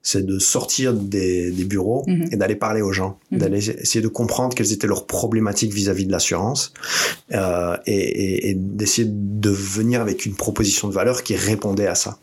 c'est 0.01 0.25
de 0.25 0.39
sortir 0.39 0.93
des, 0.93 1.51
des 1.51 1.65
bureaux 1.65 2.05
et 2.31 2.35
d'aller 2.35 2.55
parler 2.55 2.81
aux 2.81 2.91
gens, 2.91 3.19
d'aller 3.31 3.69
essayer 3.69 4.01
de 4.01 4.07
comprendre 4.07 4.55
quelles 4.55 4.71
étaient 4.71 4.87
leurs 4.87 5.05
problématiques 5.05 5.73
vis-à-vis 5.73 6.05
de 6.05 6.11
l'assurance 6.11 6.73
euh, 7.33 7.77
et, 7.85 7.93
et, 7.93 8.49
et 8.49 8.53
d'essayer 8.55 9.07
de 9.09 9.49
venir 9.49 10.01
avec 10.01 10.25
une 10.25 10.35
proposition 10.35 10.87
de 10.87 10.93
valeur 10.93 11.23
qui 11.23 11.35
répondait 11.35 11.87
à 11.87 11.95
ça. 11.95 12.17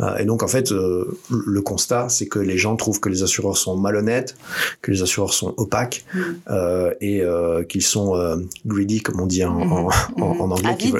Euh, 0.00 0.16
et 0.16 0.24
donc 0.24 0.42
en 0.42 0.48
fait, 0.48 0.72
euh, 0.72 1.18
le 1.30 1.60
constat, 1.60 2.08
c'est 2.08 2.26
que 2.26 2.38
les 2.38 2.56
gens 2.58 2.76
trouvent 2.76 3.00
que 3.00 3.08
les 3.08 3.22
assureurs 3.22 3.56
sont 3.56 3.76
malhonnêtes, 3.76 4.36
que 4.82 4.90
les 4.90 5.02
assureurs 5.02 5.34
sont 5.34 5.54
opaques 5.56 6.04
euh, 6.50 6.92
et 7.00 7.20
euh, 7.22 7.62
qu'ils 7.64 7.82
sont 7.82 8.16
euh, 8.16 8.36
greedy, 8.66 9.00
comme 9.02 9.20
on 9.20 9.26
dit 9.26 9.44
en, 9.44 9.60
en, 9.60 9.88
en, 10.16 10.22
en 10.22 10.50
anglais. 10.50 10.70
Avide. 10.70 10.96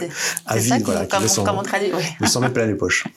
Avide, 0.46 0.82
voilà. 0.84 1.06
Comme, 1.06 1.24
qui 1.24 1.44
comme 1.44 1.58
on 1.58 1.62
traduit, 1.62 1.92
ouais. 1.92 2.04
Ils 2.20 2.28
s'en 2.28 2.40
mettent 2.40 2.54
plein 2.54 2.66
les 2.66 2.74
poches. 2.74 3.04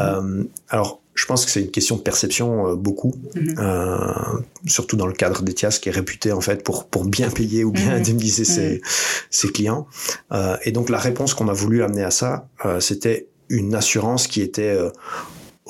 euh, 0.00 0.44
alors, 0.68 1.00
je 1.14 1.26
pense 1.26 1.44
que 1.44 1.50
c'est 1.50 1.60
une 1.60 1.70
question 1.70 1.96
de 1.96 2.00
perception 2.00 2.68
euh, 2.68 2.74
beaucoup, 2.76 3.14
mm-hmm. 3.34 3.58
euh, 3.58 4.40
surtout 4.66 4.96
dans 4.96 5.06
le 5.06 5.12
cadre 5.12 5.42
d'Etias 5.42 5.78
qui 5.80 5.88
est 5.88 5.92
réputé 5.92 6.32
en 6.32 6.40
fait 6.40 6.64
pour 6.64 6.86
pour 6.86 7.04
bien 7.04 7.30
payer 7.30 7.64
ou 7.64 7.72
bien 7.72 7.90
mm-hmm. 7.90 8.00
indemniser 8.00 8.44
ses, 8.44 8.80
ses 9.30 9.48
clients. 9.50 9.86
Et 10.64 10.72
donc 10.72 10.88
la 10.88 10.98
réponse 10.98 11.34
qu'on 11.34 11.48
a 11.48 11.52
voulu 11.52 11.82
amener 11.82 12.04
à 12.04 12.10
ça, 12.10 12.48
c'était 12.78 13.26
une 13.48 13.74
assurance 13.74 14.26
qui 14.28 14.40
était 14.40 14.78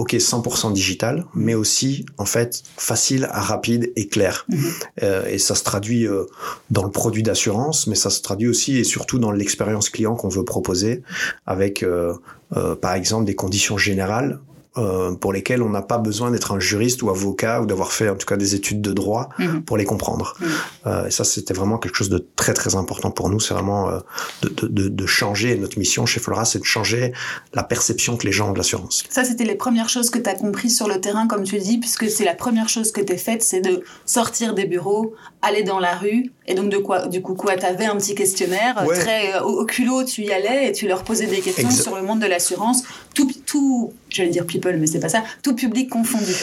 ok 0.00 0.14
100% 0.14 0.72
digital, 0.72 1.26
mais 1.34 1.52
aussi 1.52 2.06
en 2.16 2.24
fait 2.24 2.62
facile, 2.78 3.28
rapide 3.30 3.92
et 3.96 4.08
clair. 4.08 4.46
Mmh. 4.48 4.56
Euh, 5.02 5.26
et 5.26 5.36
ça 5.36 5.54
se 5.54 5.62
traduit 5.62 6.06
euh, 6.06 6.24
dans 6.70 6.84
le 6.84 6.90
produit 6.90 7.22
d'assurance, 7.22 7.86
mais 7.86 7.94
ça 7.94 8.08
se 8.08 8.22
traduit 8.22 8.48
aussi 8.48 8.78
et 8.78 8.84
surtout 8.84 9.18
dans 9.18 9.30
l'expérience 9.30 9.90
client 9.90 10.16
qu'on 10.16 10.30
veut 10.30 10.44
proposer, 10.44 11.02
avec 11.46 11.82
euh, 11.82 12.14
euh 12.56 12.74
par 12.76 12.94
exemple 12.94 13.26
des 13.26 13.34
conditions 13.34 13.76
générales 13.76 14.40
euh, 14.80 15.14
pour 15.14 15.32
lesquels 15.32 15.62
on 15.62 15.68
n'a 15.68 15.82
pas 15.82 15.98
besoin 15.98 16.30
d'être 16.30 16.52
un 16.52 16.60
juriste 16.60 17.02
ou 17.02 17.10
avocat 17.10 17.60
ou 17.60 17.66
d'avoir 17.66 17.92
fait 17.92 18.08
en 18.08 18.16
tout 18.16 18.26
cas 18.26 18.36
des 18.36 18.54
études 18.54 18.80
de 18.80 18.92
droit 18.92 19.28
mmh. 19.38 19.60
pour 19.60 19.76
les 19.76 19.84
comprendre. 19.84 20.34
Mmh. 20.38 20.46
Euh, 20.86 21.06
et 21.06 21.10
ça, 21.10 21.24
c'était 21.24 21.54
vraiment 21.54 21.78
quelque 21.78 21.96
chose 21.96 22.08
de 22.08 22.26
très 22.36 22.54
très 22.54 22.74
important 22.74 23.10
pour 23.10 23.28
nous. 23.28 23.40
C'est 23.40 23.54
vraiment 23.54 23.88
euh, 23.88 24.00
de, 24.42 24.66
de, 24.66 24.88
de, 24.88 25.06
changer. 25.06 25.56
notre 25.56 25.78
mission 25.78 26.06
chez 26.06 26.20
Flora, 26.20 26.44
c'est 26.44 26.58
de 26.58 26.64
changer 26.64 27.12
la 27.54 27.62
perception 27.62 28.16
que 28.16 28.26
les 28.26 28.32
gens 28.32 28.50
ont 28.50 28.52
de 28.52 28.58
l'assurance. 28.58 29.04
Ça, 29.08 29.24
c'était 29.24 29.44
les 29.44 29.54
premières 29.54 29.88
choses 29.88 30.10
que 30.10 30.18
tu 30.18 30.28
as 30.28 30.34
compris 30.34 30.70
sur 30.70 30.88
le 30.88 31.00
terrain, 31.00 31.26
comme 31.26 31.44
tu 31.44 31.58
dis, 31.58 31.78
puisque 31.78 32.08
c'est 32.08 32.24
la 32.24 32.34
première 32.34 32.68
chose 32.68 32.92
que 32.92 33.00
tu 33.00 33.12
as 33.12 33.18
faite, 33.18 33.42
c'est 33.42 33.60
de 33.60 33.82
sortir 34.06 34.54
des 34.54 34.64
bureaux, 34.64 35.14
aller 35.42 35.62
dans 35.62 35.78
la 35.78 35.94
rue. 35.94 36.32
Et 36.46 36.54
donc, 36.54 36.70
de 36.70 36.76
quoi, 36.76 37.06
du 37.06 37.22
coup, 37.22 37.34
quoi, 37.34 37.56
tu 37.56 37.64
avais 37.64 37.86
un 37.86 37.96
petit 37.96 38.14
questionnaire 38.14 38.84
ouais. 38.86 38.98
très 38.98 39.34
euh, 39.34 39.42
au, 39.42 39.64
culot, 39.64 40.04
tu 40.04 40.22
y 40.22 40.32
allais 40.32 40.68
et 40.68 40.72
tu 40.72 40.86
leur 40.86 41.04
posais 41.04 41.26
des 41.26 41.40
questions 41.40 41.70
sur 41.70 41.96
le 41.96 42.02
monde 42.02 42.20
de 42.20 42.26
l'assurance. 42.26 42.82
Tout, 43.14 43.30
tout 43.46 43.92
j'allais 44.08 44.30
dire 44.30 44.46
people, 44.46 44.76
mais 44.78 44.86
c'est 44.86 45.00
pas 45.00 45.08
ça, 45.08 45.24
tout 45.42 45.54
public 45.54 45.88
confondu. 45.88 46.34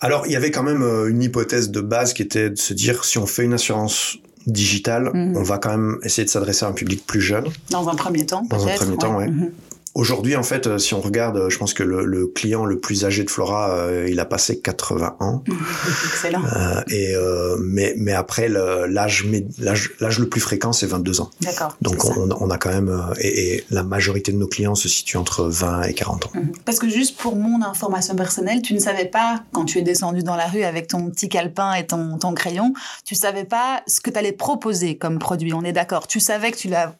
Alors, 0.00 0.26
il 0.26 0.32
y 0.32 0.36
avait 0.36 0.50
quand 0.50 0.62
même 0.62 0.82
euh, 0.82 1.08
une 1.08 1.22
hypothèse 1.22 1.70
de 1.70 1.80
base 1.80 2.12
qui 2.12 2.22
était 2.22 2.50
de 2.50 2.58
se 2.58 2.74
dire 2.74 3.04
si 3.04 3.18
on 3.18 3.26
fait 3.26 3.44
une 3.44 3.54
assurance 3.54 4.18
digitale, 4.46 5.10
mmh. 5.14 5.36
on 5.36 5.42
va 5.42 5.58
quand 5.58 5.70
même 5.70 5.98
essayer 6.02 6.24
de 6.24 6.30
s'adresser 6.30 6.66
à 6.66 6.68
un 6.68 6.72
public 6.72 7.06
plus 7.06 7.22
jeune. 7.22 7.46
Dans 7.70 7.88
un 7.88 7.94
premier 7.94 8.26
temps, 8.26 8.42
Dans 8.50 8.66
un 8.66 8.74
premier 8.74 8.96
temps, 8.98 9.16
ouais. 9.16 9.28
Mmh. 9.28 9.52
Aujourd'hui, 9.94 10.34
en 10.34 10.42
fait, 10.42 10.66
euh, 10.66 10.78
si 10.78 10.92
on 10.92 11.00
regarde, 11.00 11.48
je 11.48 11.56
pense 11.56 11.72
que 11.72 11.84
le, 11.84 12.04
le 12.04 12.26
client 12.26 12.64
le 12.64 12.80
plus 12.80 13.04
âgé 13.04 13.22
de 13.22 13.30
Flora, 13.30 13.70
euh, 13.70 14.08
il 14.10 14.18
a 14.18 14.24
passé 14.24 14.58
80 14.58 15.16
ans. 15.20 15.44
Excellent. 16.06 16.42
Euh, 16.44 16.82
et 16.88 17.14
euh, 17.14 17.56
mais 17.60 17.94
mais 17.96 18.12
après 18.12 18.48
l'âge 18.48 19.24
l'âge 19.58 20.18
le 20.18 20.28
plus 20.28 20.40
fréquent 20.40 20.72
c'est 20.72 20.86
22 20.86 21.20
ans. 21.20 21.30
D'accord. 21.42 21.76
Donc 21.80 22.04
on, 22.04 22.28
on, 22.30 22.50
a 22.50 22.58
quand 22.58 22.70
même 22.70 22.88
euh, 22.88 23.14
et, 23.20 23.54
et, 23.56 23.64
la 23.70 23.82
majorité 23.82 24.32
de 24.32 24.36
nos 24.36 24.48
clients 24.48 24.74
se 24.74 24.88
situe 24.88 25.16
entre 25.16 25.44
20 25.44 25.82
et 25.82 25.94
40 25.94 26.26
ans. 26.26 26.30
Mmh. 26.34 26.40
Parce 26.64 26.78
que 26.78 26.88
juste 26.88 27.16
pour 27.16 27.36
mon 27.36 27.62
information 27.62 28.16
personnelle, 28.16 28.62
tu 28.62 28.74
ne 28.74 28.80
savais 28.80 29.06
pas 29.06 29.42
quand 29.52 29.64
tu 29.64 29.78
es 29.78 29.82
descendu 29.82 30.22
dans 30.22 30.36
la 30.36 30.46
rue 30.46 30.64
avec 30.64 30.88
ton 30.88 31.08
petit 31.10 31.28
calepin 31.28 31.72
et 31.74 31.86
ton 31.86 32.18
ton 32.18 32.34
crayon, 32.34 32.74
tu 33.04 33.14
savais 33.14 33.44
pas 33.44 33.82
ce 33.86 34.00
que 34.00 34.10
tu 34.10 34.18
allais 34.18 34.32
proposer 34.32 34.96
comme 34.96 35.18
produit. 35.20 35.54
On 35.54 35.62
est 35.62 35.72
d'accord. 35.72 36.08
Tu 36.08 36.18
savais 36.18 36.50
que 36.50 36.56
tu 36.56 36.68
l'as 36.68 36.94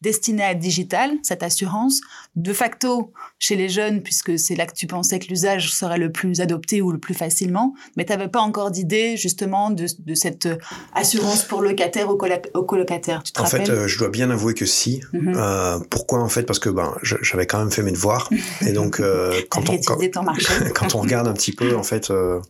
destinée 0.00 0.44
à 0.44 0.52
être 0.52 0.58
digital, 0.58 1.10
cette 1.22 1.42
assurance, 1.42 2.00
de 2.36 2.52
facto 2.52 3.12
chez 3.38 3.56
les 3.56 3.68
jeunes, 3.68 4.02
puisque 4.02 4.38
c'est 4.38 4.54
là 4.54 4.66
que 4.66 4.74
tu 4.74 4.86
pensais 4.86 5.18
que 5.18 5.26
l'usage 5.28 5.72
serait 5.72 5.98
le 5.98 6.12
plus 6.12 6.40
adopté 6.40 6.80
ou 6.82 6.92
le 6.92 6.98
plus 6.98 7.14
facilement, 7.14 7.74
mais 7.96 8.04
tu 8.04 8.12
n'avais 8.12 8.28
pas 8.28 8.40
encore 8.40 8.70
d'idée 8.70 9.16
justement 9.16 9.70
de, 9.70 9.86
de, 9.98 10.14
cette 10.14 10.48
assurance 10.94 11.42
pour 11.44 11.62
locataire 11.62 12.08
ou, 12.08 12.18
au 12.54 12.62
colocataire. 12.62 13.22
Tu 13.24 13.32
te 13.32 13.40
en 13.40 13.44
rappelles? 13.44 13.66
fait, 13.66 13.72
euh, 13.72 13.88
je 13.88 13.98
dois 13.98 14.08
bien 14.08 14.30
avouer 14.30 14.54
que 14.54 14.66
si. 14.66 15.00
Mm 15.12 15.18
-hmm. 15.18 15.34
euh, 15.36 15.78
pourquoi 15.90 16.20
en 16.20 16.28
fait? 16.28 16.44
Parce 16.44 16.60
que 16.60 16.70
ben, 16.70 16.94
j'avais 17.02 17.46
quand 17.46 17.58
même 17.58 17.72
fait 17.72 17.82
mes 17.82 17.92
devoirs, 17.92 18.28
et 18.68 18.72
donc 18.72 19.00
euh, 19.00 19.32
quand, 19.50 19.68
on, 19.68 19.78
quand, 19.78 19.98
quand, 20.74 20.94
on 20.94 21.00
regarde 21.00 21.26
un 21.26 21.34
petit 21.34 21.52
peu, 21.52 21.76
en 21.76 21.82
fait, 21.82 22.10
euh, 22.10 22.40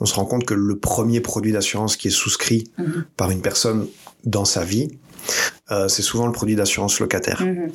on 0.00 0.06
se 0.06 0.14
rend 0.14 0.26
compte 0.26 0.44
que 0.44 0.54
le 0.54 0.76
premier 0.78 1.20
produit 1.20 1.52
d'assurance 1.52 1.96
qui 1.96 2.08
est 2.08 2.16
souscrit 2.24 2.64
mm 2.78 2.84
-hmm. 2.84 3.04
par 3.16 3.30
une 3.30 3.42
personne 3.42 3.86
dans 4.24 4.44
sa 4.44 4.64
vie, 4.64 4.88
euh, 5.70 5.88
c'est 5.88 6.02
souvent 6.02 6.26
le 6.26 6.32
produit 6.32 6.56
d'assurance 6.56 7.00
locataire, 7.00 7.42
mmh. 7.42 7.70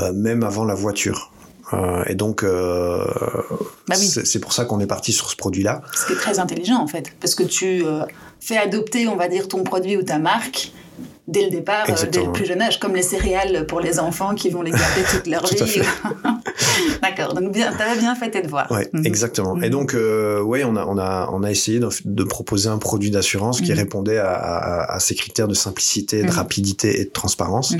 euh, 0.00 0.12
même 0.12 0.42
avant 0.42 0.64
la 0.64 0.74
voiture. 0.74 1.32
Euh, 1.72 2.04
et 2.06 2.14
donc, 2.14 2.44
bah 2.44 3.06
oui. 3.88 3.96
c'est 3.96 4.40
pour 4.40 4.52
ça 4.52 4.64
qu'on 4.64 4.80
est 4.80 4.86
parti 4.86 5.12
sur 5.12 5.30
ce 5.30 5.36
produit-là. 5.36 5.82
Ce 5.94 6.06
qui 6.06 6.12
est 6.12 6.16
très 6.16 6.38
intelligent 6.38 6.76
en 6.76 6.86
fait, 6.86 7.12
parce 7.20 7.34
que 7.34 7.42
tu 7.42 7.84
fais 8.40 8.58
adopter, 8.58 9.08
on 9.08 9.16
va 9.16 9.28
dire, 9.28 9.48
ton 9.48 9.62
produit 9.64 9.96
ou 9.96 10.02
ta 10.02 10.18
marque 10.18 10.72
dès 11.28 11.44
le 11.44 11.50
départ, 11.50 11.86
euh, 11.88 12.06
dès 12.10 12.24
le 12.24 12.32
plus 12.32 12.46
jeune 12.46 12.62
âge, 12.62 12.80
comme 12.80 12.94
les 12.94 13.02
céréales 13.02 13.66
pour 13.66 13.80
les 13.80 13.98
enfants 13.98 14.34
qui 14.34 14.50
vont 14.50 14.62
les 14.62 14.72
garder 14.72 15.02
toute 15.10 15.26
leur 15.26 15.42
Tout 15.48 15.64
vie. 15.64 15.80
D'accord, 17.02 17.34
donc 17.34 17.52
bien, 17.52 17.72
t'avais 17.72 17.98
bien 17.98 18.14
fait 18.14 18.30
tes 18.30 18.42
devoirs. 18.42 18.70
Ouais, 18.70 18.88
mmh. 18.92 19.06
exactement. 19.06 19.56
Mmh. 19.56 19.64
Et 19.64 19.70
donc, 19.70 19.94
euh, 19.94 20.40
ouais, 20.40 20.64
on 20.64 20.76
a, 20.76 20.84
on 20.86 20.98
a, 20.98 21.28
on 21.32 21.42
a 21.42 21.50
essayé 21.50 21.78
de, 21.78 21.88
de 22.04 22.24
proposer 22.24 22.68
un 22.68 22.78
produit 22.78 23.10
d'assurance 23.10 23.60
mmh. 23.60 23.64
qui 23.64 23.72
répondait 23.72 24.18
à, 24.18 24.32
à, 24.32 24.94
à, 24.94 25.00
ces 25.00 25.14
critères 25.14 25.48
de 25.48 25.54
simplicité, 25.54 26.22
de 26.22 26.30
rapidité 26.30 27.00
et 27.00 27.04
de 27.04 27.10
transparence. 27.10 27.74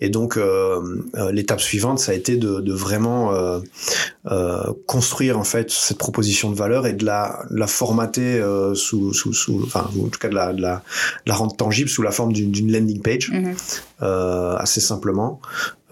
Et 0.00 0.08
donc, 0.08 0.36
euh, 0.36 1.02
euh, 1.16 1.32
l'étape 1.32 1.60
suivante, 1.60 1.98
ça 1.98 2.12
a 2.12 2.14
été 2.14 2.36
de, 2.36 2.60
de 2.60 2.72
vraiment 2.72 3.32
euh, 3.32 4.72
construire 4.86 5.38
en 5.38 5.44
fait 5.44 5.70
cette 5.70 5.98
proposition 5.98 6.50
de 6.50 6.56
valeur 6.56 6.86
et 6.86 6.92
de 6.92 7.04
la, 7.04 7.40
la 7.50 7.66
formater 7.66 8.42
sous, 8.74 9.12
sous, 9.12 9.32
sous, 9.32 9.62
enfin, 9.64 9.88
en 9.98 10.08
tout 10.08 10.18
cas 10.18 10.28
de 10.28 10.34
la, 10.34 10.52
de 10.52 10.60
la, 10.60 10.76
de 11.24 11.30
la 11.30 11.34
rendre 11.34 11.56
tangible 11.56 11.88
sous 11.88 12.02
la 12.02 12.10
forme 12.10 12.32
d'une 12.32 12.70
landing 12.76 13.00
page, 13.02 13.30
mmh. 13.30 13.52
euh, 14.02 14.56
assez 14.56 14.80
simplement, 14.80 15.40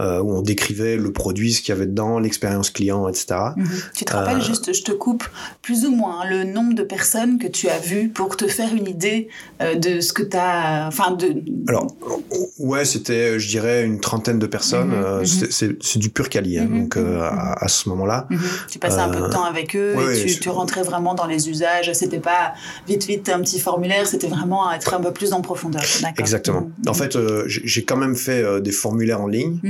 euh, 0.01 0.21
où 0.21 0.33
on 0.33 0.43
décrivait 0.43 0.97
le 0.97 1.13
produit, 1.13 1.53
ce 1.53 1.61
qu'il 1.61 1.69
y 1.69 1.77
avait 1.77 1.87
dedans, 1.87 2.19
l'expérience 2.19 2.71
client, 2.71 3.09
etc. 3.09 3.27
Mhm. 3.57 3.67
Tu 3.95 4.05
te 4.05 4.13
rappelles 4.13 4.43
juste, 4.43 4.75
je 4.75 4.83
te 4.83 4.91
coupe, 4.91 5.23
plus 5.63 5.85
ou 5.87 5.95
moins 5.95 6.23
hein, 6.23 6.29
le 6.29 6.43
nombre 6.43 6.75
de 6.75 6.83
personnes 6.83 7.39
que 7.39 7.47
tu 7.47 7.69
as 7.69 7.79
vues 7.79 8.09
pour 8.09 8.37
te 8.37 8.49
faire 8.49 8.75
une 8.75 8.89
idée 8.89 9.29
de 9.61 10.01
ce 10.01 10.13
que 10.13 10.25
tu 10.25 10.37
as, 10.37 10.89
enfin 10.89 11.13
de. 11.13 11.37
Alors 11.69 11.95
ouais, 12.59 12.85
c'était, 12.85 13.39
je 13.39 13.49
dirais, 13.49 13.85
une 13.85 14.01
trentaine 14.01 14.41
de 14.41 14.49
personnes. 14.49 14.89
Mhm, 14.89 15.21
mhm. 15.21 15.77
C'est 15.81 15.99
du 16.01 16.11
pur 16.11 16.29
quali, 16.29 16.59
hein, 16.59 16.67
donc 16.69 16.97
à, 16.97 17.69
ce 17.69 17.89
moment-là. 17.91 18.27
Tu 18.69 18.81
passais 18.81 18.99
un 18.99 19.11
peu 19.11 19.21
de 19.21 19.29
temps 19.29 19.45
avec 19.45 19.77
eux 19.77 19.95
et 20.13 20.27
tu, 20.27 20.41
tu, 20.41 20.49
rentrais 20.49 20.83
vraiment 20.83 21.15
dans 21.15 21.27
les 21.27 21.49
usages. 21.49 21.93
C'était 21.93 22.19
pas 22.19 22.55
vite 22.89 23.05
vite 23.05 23.29
un 23.29 23.41
petit 23.41 23.61
formulaire, 23.61 24.09
c'était 24.09 24.27
vraiment 24.27 24.73
être 24.73 24.93
un 24.95 25.01
peu 25.01 25.13
plus 25.13 25.33
en 25.33 25.41
profondeur. 25.41 25.85
Exactement. 26.19 26.69
En 26.89 26.95
fait, 26.95 27.17
j'ai 27.47 27.85
quand 27.85 27.97
même 27.97 28.17
fait 28.17 28.61
des 28.61 28.73
formulaires 28.73 29.21
en 29.21 29.29
ligne 29.29 29.61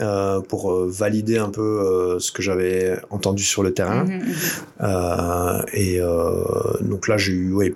euh, 0.00 0.40
pour 0.40 0.72
euh, 0.72 0.88
valider 0.90 1.38
un 1.38 1.50
peu 1.50 1.60
euh, 1.62 2.18
ce 2.18 2.32
que 2.32 2.42
j'avais 2.42 2.98
entendu 3.10 3.42
sur 3.42 3.62
le 3.62 3.72
terrain. 3.72 4.04
Mhm, 4.04 4.22
mhm. 4.80 5.64
et 5.72 6.00
donc 6.80 7.08
là, 7.08 7.16
j'ai 7.16 7.32
eu 7.32 7.52
ouais, 7.52 7.74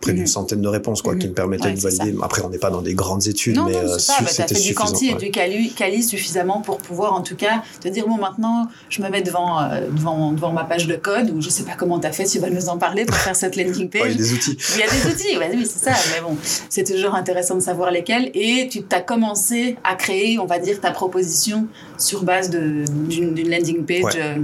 près 0.00 0.12
d'une 0.12 0.22
mhm. 0.22 0.26
centaine 0.26 0.62
de 0.62 0.68
réponses 0.68 1.02
quoi, 1.02 1.16
qui 1.16 1.28
me 1.28 1.32
permettaient 1.32 1.72
de 1.72 1.80
valider. 1.80 2.14
Après, 2.22 2.42
on 2.42 2.50
n'est 2.50 2.58
pas 2.58 2.70
dans 2.70 2.82
des 2.82 2.94
grandes 2.94 3.26
études, 3.26 3.56
non, 3.56 3.66
mais 3.66 3.82
non, 3.82 3.98
ça. 3.98 4.14
Bah, 4.20 4.30
tu 4.34 4.42
as 4.42 4.48
fait 4.48 4.60
du 4.60 4.74
quanti 4.74 5.10
et 5.10 5.14
du 5.14 5.30
quali, 5.30 6.02
suffisamment 6.02 6.60
pour 6.60 6.78
pouvoir, 6.78 7.14
en 7.14 7.22
tout 7.22 7.36
cas, 7.36 7.62
te 7.80 7.88
dire 7.88 8.06
bon, 8.06 8.16
maintenant, 8.16 8.68
je 8.88 9.02
me 9.02 9.08
mets 9.08 9.22
devant, 9.22 9.60
devant, 9.92 10.32
devant 10.32 10.52
ma 10.52 10.64
page 10.64 10.86
de 10.86 10.96
code, 10.96 11.30
ou 11.30 11.40
je 11.40 11.48
sais 11.48 11.64
pas 11.64 11.74
comment 11.76 11.98
tu 11.98 12.06
as 12.06 12.12
fait, 12.12 12.24
tu 12.24 12.38
vas 12.38 12.50
nous 12.50 12.68
en 12.68 12.78
parler 12.78 13.04
pour 13.04 13.16
faire 13.16 13.36
cette 13.36 13.56
landing 13.56 13.88
page. 13.90 14.02
il 14.06 14.10
y 14.10 14.14
a 14.14 14.16
des 14.16 14.32
outils. 14.32 14.58
Il 14.74 14.80
y 14.80 14.82
a 14.82 14.90
des 14.90 15.12
outils, 15.12 15.36
oui, 15.38 15.66
c'est 15.66 15.84
ça. 15.84 15.92
Mais 16.14 16.20
bon, 16.20 16.36
c'est 16.68 16.84
toujours 16.84 17.14
intéressant 17.14 17.54
de 17.54 17.60
savoir 17.60 17.90
lesquels. 17.90 18.30
Et 18.34 18.68
tu 18.70 18.82
as 18.90 19.00
commencé 19.00 19.76
à 19.84 19.94
créer, 19.94 20.38
on 20.38 20.46
va 20.46 20.58
dire, 20.58 20.80
ta 20.80 20.90
proposition 20.90 21.66
sur 21.98 22.24
base 22.24 22.50
d'une 22.50 23.50
landing 23.50 23.84
page. 23.84 24.16
Euh, 24.16 24.36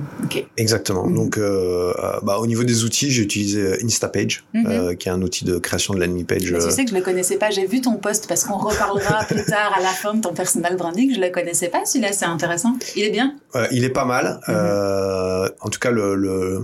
Exactement. 0.57 1.07
Mhm. 1.07 1.15
Donc, 1.15 1.39
euh, 1.39 1.93
euh, 1.99 2.21
bah, 2.23 2.39
au 2.39 2.47
niveau 2.47 2.65
des 2.65 2.85
outils, 2.85 3.11
j'ai 3.11 3.23
utilisé 3.23 3.83
Instapage, 3.85 4.45
mhm. 4.55 4.96
Qui 4.97 5.09
est 5.09 5.13
un 5.13 5.23
outil 5.23 5.45
de 5.45 5.59
création 5.59 5.95
de 5.95 6.01
landing 6.01 6.25
page. 6.25 6.43
tu 6.43 6.71
sais 6.71 6.85
que 6.85 6.91
je 6.91 6.95
ne 6.95 7.01
le 7.01 7.05
connaissais 7.05 7.37
pas. 7.37 7.51
J'ai 7.51 7.67
vu 7.67 7.81
ton 7.81 7.97
post 7.97 8.27
parce 8.29 8.45
qu'on 8.45 8.59
reparlera 8.59 9.25
plus 9.25 9.45
tard 9.47 9.75
à 9.77 9.81
la 9.81 9.89
fin 9.89 10.15
de 10.15 10.21
ton 10.21 10.33
personal 10.33 10.77
branding. 10.77 11.13
Je 11.15 11.21
ne 11.21 11.27
le 11.27 11.31
connaissais 11.31 11.69
pas. 11.69 11.85
Celui-là, 11.85 12.13
c'est 12.13 12.27
intéressant. 12.27 12.77
Il 12.97 13.05
est 13.05 13.11
bien. 13.11 13.37
il 13.71 13.85
est 13.85 13.91
pas 13.91 14.05
mal. 14.05 14.41
Mhm. 14.49 15.51
en 15.61 15.69
tout 15.69 15.79
cas, 15.79 15.91
le 15.91 16.63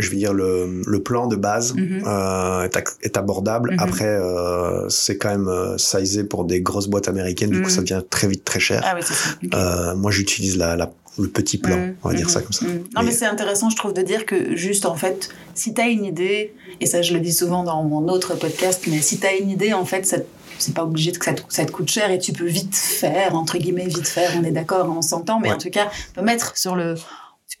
je 0.00 0.10
veux 0.10 0.16
dire 0.16 0.32
le, 0.32 0.82
le 0.86 1.02
plan 1.02 1.26
de 1.26 1.36
base 1.36 1.74
mhm. 1.74 2.02
euh, 2.06 2.68
est, 3.02 3.16
abordable. 3.16 3.72
Mhm. 3.72 3.78
Après, 3.80 4.06
euh, 4.06 4.88
c'est 4.88 5.16
quand 5.16 5.30
même 5.30 5.48
euh, 5.48 5.78
sizé 5.78 6.24
pour 6.24 6.44
des 6.44 6.60
grosses 6.60 6.88
boîtes 6.88 7.08
américaines, 7.08 7.50
du 7.50 7.62
coup, 7.62 7.70
ça 7.70 7.80
devient 7.82 8.02
très 8.08 8.28
vite 8.28 8.44
très 8.44 8.60
cher. 8.60 8.82
Ah 8.84 8.94
oui, 8.94 9.02
c'est 9.04 9.14
ça. 9.14 9.30
Euh, 9.54 9.94
moi, 9.96 10.10
j'utilise 10.10 10.56
la, 10.56 10.76
la, 10.76 10.90
le 11.22 11.28
petit 11.28 11.58
plan, 11.58 11.90
on 12.02 12.08
va 12.08 12.14
dire 12.14 12.30
ça 12.30 12.40
comme 12.40 12.52
ça. 12.52 12.66
Non, 12.66 13.02
mais, 13.02 13.12
c'est 13.12 13.26
intéressant, 13.26 13.70
je 13.70 13.76
trouve, 13.76 13.92
de 13.92 14.02
dire 14.02 14.26
que 14.26 14.56
juste 14.56 14.86
en 14.86 14.94
fait, 14.94 15.28
si 15.54 15.74
tu 15.74 15.80
as 15.80 15.88
une 15.88 16.04
idée, 16.04 16.54
et 16.80 16.86
ça, 16.86 17.02
je 17.02 17.12
le 17.12 17.20
dis 17.20 17.32
souvent 17.32 17.64
dans 17.64 17.82
mon 17.82 18.08
autre 18.08 18.34
podcast, 18.34 18.84
mais 18.86 19.00
si 19.00 19.18
tu 19.18 19.26
as 19.26 19.36
une 19.36 19.50
idée, 19.50 19.72
en 19.72 19.84
fait, 19.84 20.06
ça 20.06 20.18
c'est 20.58 20.74
pas 20.74 20.84
obligé 20.84 21.12
que 21.12 21.24
ça 21.24 21.32
te, 21.32 21.40
ça 21.48 21.64
te, 21.64 21.72
coûte 21.72 21.88
cher 21.88 22.10
et 22.10 22.18
tu 22.18 22.32
peux 22.32 22.46
vite 22.46 22.74
faire, 22.74 23.34
entre 23.34 23.56
guillemets, 23.56 23.86
vite 23.86 24.06
faire, 24.06 24.30
on 24.38 24.44
est 24.44 24.50
d'accord, 24.50 24.94
on 24.94 25.00
s'entend, 25.00 25.40
mais 25.40 25.50
en 25.50 25.56
tout 25.56 25.70
cas, 25.70 25.90
peut 26.14 26.20
mettre 26.20 26.58
sur 26.58 26.76
le, 26.76 26.96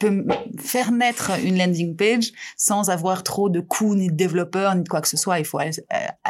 peux 0.00 0.24
faire 0.58 0.90
naître 0.90 1.30
une 1.44 1.58
landing 1.58 1.94
page 1.94 2.32
sans 2.56 2.90
avoir 2.90 3.22
trop 3.22 3.48
de 3.48 3.60
coûts 3.60 3.94
ni 3.94 4.08
de 4.08 4.14
développeurs 4.14 4.74
ni 4.74 4.82
de 4.82 4.88
quoi 4.88 5.00
que 5.00 5.08
ce 5.08 5.16
soit. 5.16 5.38
Il 5.38 5.44
faut 5.44 5.60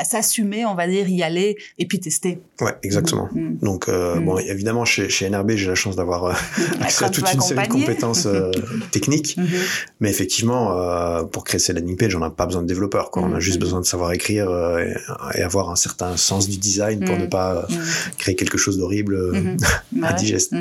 s'assumer, 0.05 0.67
on 0.67 0.75
va 0.75 0.87
dire, 0.87 1.09
y 1.09 1.23
aller 1.23 1.57
et 1.79 1.87
puis 1.87 2.01
tester. 2.01 2.41
Ouais, 2.61 2.75
exactement. 2.83 3.29
Mm. 3.33 3.41
Mm. 3.41 3.59
Donc, 3.63 3.89
euh, 3.89 4.17
mm. 4.17 4.25
bon, 4.25 4.39
évidemment, 4.39 4.85
chez, 4.85 5.09
chez 5.09 5.29
NRB, 5.29 5.53
j'ai 5.53 5.69
la 5.69 5.75
chance 5.75 5.97
d'avoir 5.97 6.25
euh, 6.25 6.33
accès 6.81 7.05
à 7.05 7.11
toute 7.11 7.33
une 7.33 7.41
série 7.41 7.69
de 7.69 7.73
compétences 7.73 8.27
euh, 8.27 8.51
techniques. 8.91 9.37
Mm-hmm. 9.37 9.91
Mais 10.01 10.11
effectivement, 10.11 11.25
pour 11.27 11.45
créer 11.45 11.59
ces 11.59 11.73
landing 11.73 11.97
pages, 11.97 12.15
on 12.17 12.21
n'a 12.21 12.31
pas 12.31 12.47
besoin 12.47 12.63
de 12.63 12.67
développeurs. 12.67 13.11
Quoi. 13.11 13.23
On 13.23 13.35
a 13.35 13.41
juste 13.41 13.57
mm-hmm. 13.57 13.61
besoin 13.61 13.81
de 13.81 13.87
savoir 13.87 14.13
écrire 14.13 14.51
et, 14.79 14.95
et, 15.39 15.43
avoir 15.43 15.71
un 15.71 15.77
certain 15.77 16.17
sens 16.17 16.49
du 16.49 16.59
design 16.59 17.05
pour 17.05 17.17
ne 17.17 17.27
pas 17.27 17.67
créer 18.19 18.35
quelque 18.35 18.59
chose 18.59 18.79
d'horrible, 18.79 19.17
mm-hmm. 19.33 20.03
à 20.03 20.13
digeste. 20.13 20.55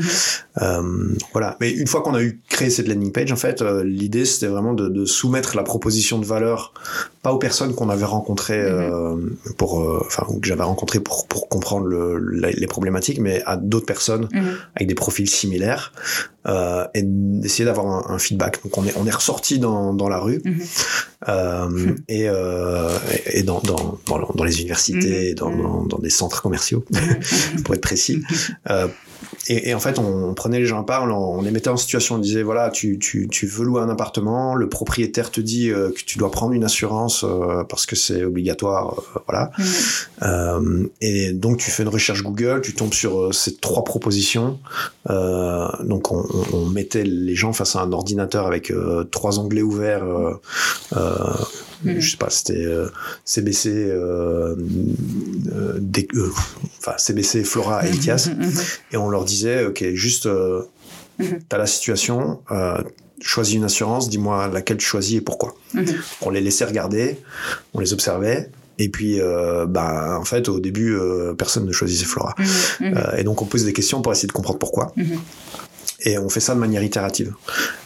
voilà. 1.34 1.58
Mais 1.60 1.72
une 1.72 1.88
fois 1.88 2.02
qu'on 2.02 2.14
a 2.14 2.22
eu 2.22 2.42
créé 2.50 2.70
cette 2.70 2.88
landing 2.88 2.99
page, 3.08 3.32
en 3.32 3.36
fait, 3.36 3.62
euh, 3.62 3.84
l'idée 3.84 4.26
c'était 4.26 4.48
vraiment 4.48 4.74
de, 4.74 4.90
de, 4.90 5.06
soumettre 5.06 5.56
la 5.56 5.64
proposition 5.64 6.20
de 6.20 6.26
valeur, 6.26 6.74
pas 7.22 7.34
aux 7.34 7.38
personnes 7.38 7.74
qu'on 7.76 7.90
avait 7.90 8.06
rencontrées 8.06 8.62
euh, 8.62 9.16
mhm. 9.16 9.38
pour, 9.58 9.82
euh, 9.82 10.02
enfin, 10.06 10.26
ou 10.30 10.40
que 10.40 10.48
j'avais 10.48 10.64
rencontrées 10.64 11.00
pour, 11.00 11.28
pour 11.28 11.50
comprendre 11.50 11.88
le, 11.88 12.18
les 12.18 12.68
problématiques, 12.68 13.20
mais 13.20 13.42
à 13.46 13.58
d'autres 13.58 13.86
personnes 13.86 14.28
mhm. 14.32 14.56
avec 14.76 14.88
des 14.88 14.96
profils 14.96 15.30
similaires 15.30 15.92
euh, 16.48 16.86
et 16.94 17.02
d'essayer 17.04 17.66
d'avoir 17.66 17.88
un, 17.88 18.16
un, 18.16 18.20
feedback. 18.20 18.64
Donc 18.64 18.78
on 18.78 18.86
est 18.86 18.94
on 18.98 19.06
est 19.06 19.16
ressorti 19.16 19.60
dans, 19.60 19.94
dans 19.94 20.10
la 20.10 20.20
rue 20.20 20.42
mhm. 20.46 21.96
et, 22.08 22.28
et 23.34 23.44
dans, 23.44 23.60
dans, 23.62 24.00
dans, 24.08 24.32
dans 24.34 24.44
les 24.44 24.60
universités, 24.60 25.34
dans, 25.34 25.98
des 26.00 26.10
centres 26.10 26.42
commerciaux, 26.42 26.86
pour 27.64 27.76
être 27.76 27.82
précis 27.82 28.22
et, 29.48 29.70
et, 29.70 29.74
en 29.74 29.80
fait, 29.80 30.00
on, 30.00 30.34
prenait 30.34 30.60
les 30.60 30.66
gens 30.66 30.82
à 30.82 30.84
part, 30.84 31.04
on, 31.04 31.42
les 31.42 31.52
mettait 31.52 31.70
en 31.70 31.78
situation, 31.78 32.16
on 32.16 32.20
disait 32.20 32.44
voilà, 32.44 32.70
tu, 32.70 33.00
tu, 33.00 33.28
tu 33.28 33.48
veux 33.48 33.66
louer 33.66 33.82
un 33.82 33.90
appartement, 33.90 34.56
le 34.56 34.70
propriétaire 34.70 35.32
te 35.32 35.42
dit 35.42 35.72
euh, 35.72 35.92
que 35.92 36.02
tu 36.04 36.18
dois 36.18 36.32
prendre 36.32 36.54
une 36.54 36.64
assurance 36.64 37.24
euh, 37.24 37.64
parce 37.64 37.86
que 37.86 37.96
c'est 37.96 38.24
obligatoire, 38.24 39.00
euh, 39.16 39.20
voilà. 39.28 39.52
Mmh. 40.22 40.88
et 41.02 41.32
donc 41.32 41.58
tu 41.58 41.72
fais 41.72 41.84
une 41.84 41.90
recherche 41.90 42.24
Google, 42.24 42.62
tu 42.62 42.74
tombes 42.74 42.94
sur 42.94 43.34
ces 43.34 43.56
trois 43.56 43.84
propositions. 43.84 44.60
donc 45.08 46.12
on, 46.12 46.26
on, 46.54 46.66
mettait 46.66 47.04
les 47.04 47.36
gens 47.36 47.54
face 47.54 47.76
à 47.76 47.82
un 47.82 47.92
ordinateur 47.92 48.46
avec 48.46 48.72
trois 49.12 49.40
onglets 49.40 49.62
ouverts. 49.62 50.06
Mm. 51.84 52.00
Je 52.00 52.12
sais 52.12 52.18
pas, 52.18 52.30
c'était 52.30 52.66
CBC, 53.26 53.70
euh, 53.70 54.56
enfin 56.80 56.94
CBC 56.98 57.44
Flora 57.44 57.88
et 57.88 57.92
Etias, 57.92 58.30
mm-hmm, 58.30 58.46
mm-hmm. 58.46 58.80
et 58.92 58.98
on 58.98 59.10
leur 59.10 59.26
disait, 59.26 59.66
ok, 59.66 59.84
juste, 59.94 60.26
euh, 60.26 60.64
mm-hmm. 61.20 61.40
t'as 61.48 61.58
la 61.58 61.68
situation, 61.68 62.42
euh, 62.52 62.82
choisis 63.22 63.56
une 63.56 63.64
assurance, 63.64 64.10
dis-moi 64.10 64.50
laquelle 64.50 64.78
tu 64.78 64.86
choisis 64.86 65.18
et 65.18 65.22
pourquoi. 65.22 65.56
On 66.22 66.30
les 66.30 66.42
laissait 66.42 66.66
regarder, 66.66 67.18
on 67.74 67.80
les 67.80 67.94
observait. 67.94 68.50
Et 68.82 68.88
puis, 68.88 69.20
euh, 69.20 69.66
bah, 69.66 70.18
en 70.18 70.24
fait, 70.24 70.48
au 70.48 70.62
début, 70.62 70.96
euh, 70.96 71.34
personne 71.34 71.66
ne 71.66 71.72
choisissait 71.74 72.06
Flora. 72.06 72.34
Euh, 72.82 73.18
et 73.18 73.24
donc, 73.24 73.42
on 73.42 73.46
pose 73.46 73.66
des 73.66 73.74
questions 73.74 74.02
pour 74.02 74.14
essayer 74.14 74.28
de 74.28 74.32
comprendre 74.32 74.58
pourquoi. 74.58 74.94
Et 76.02 76.18
on 76.18 76.30
fait 76.30 76.40
ça 76.40 76.56
de 76.56 76.60
manière 76.60 76.82
itérative. 76.82 77.34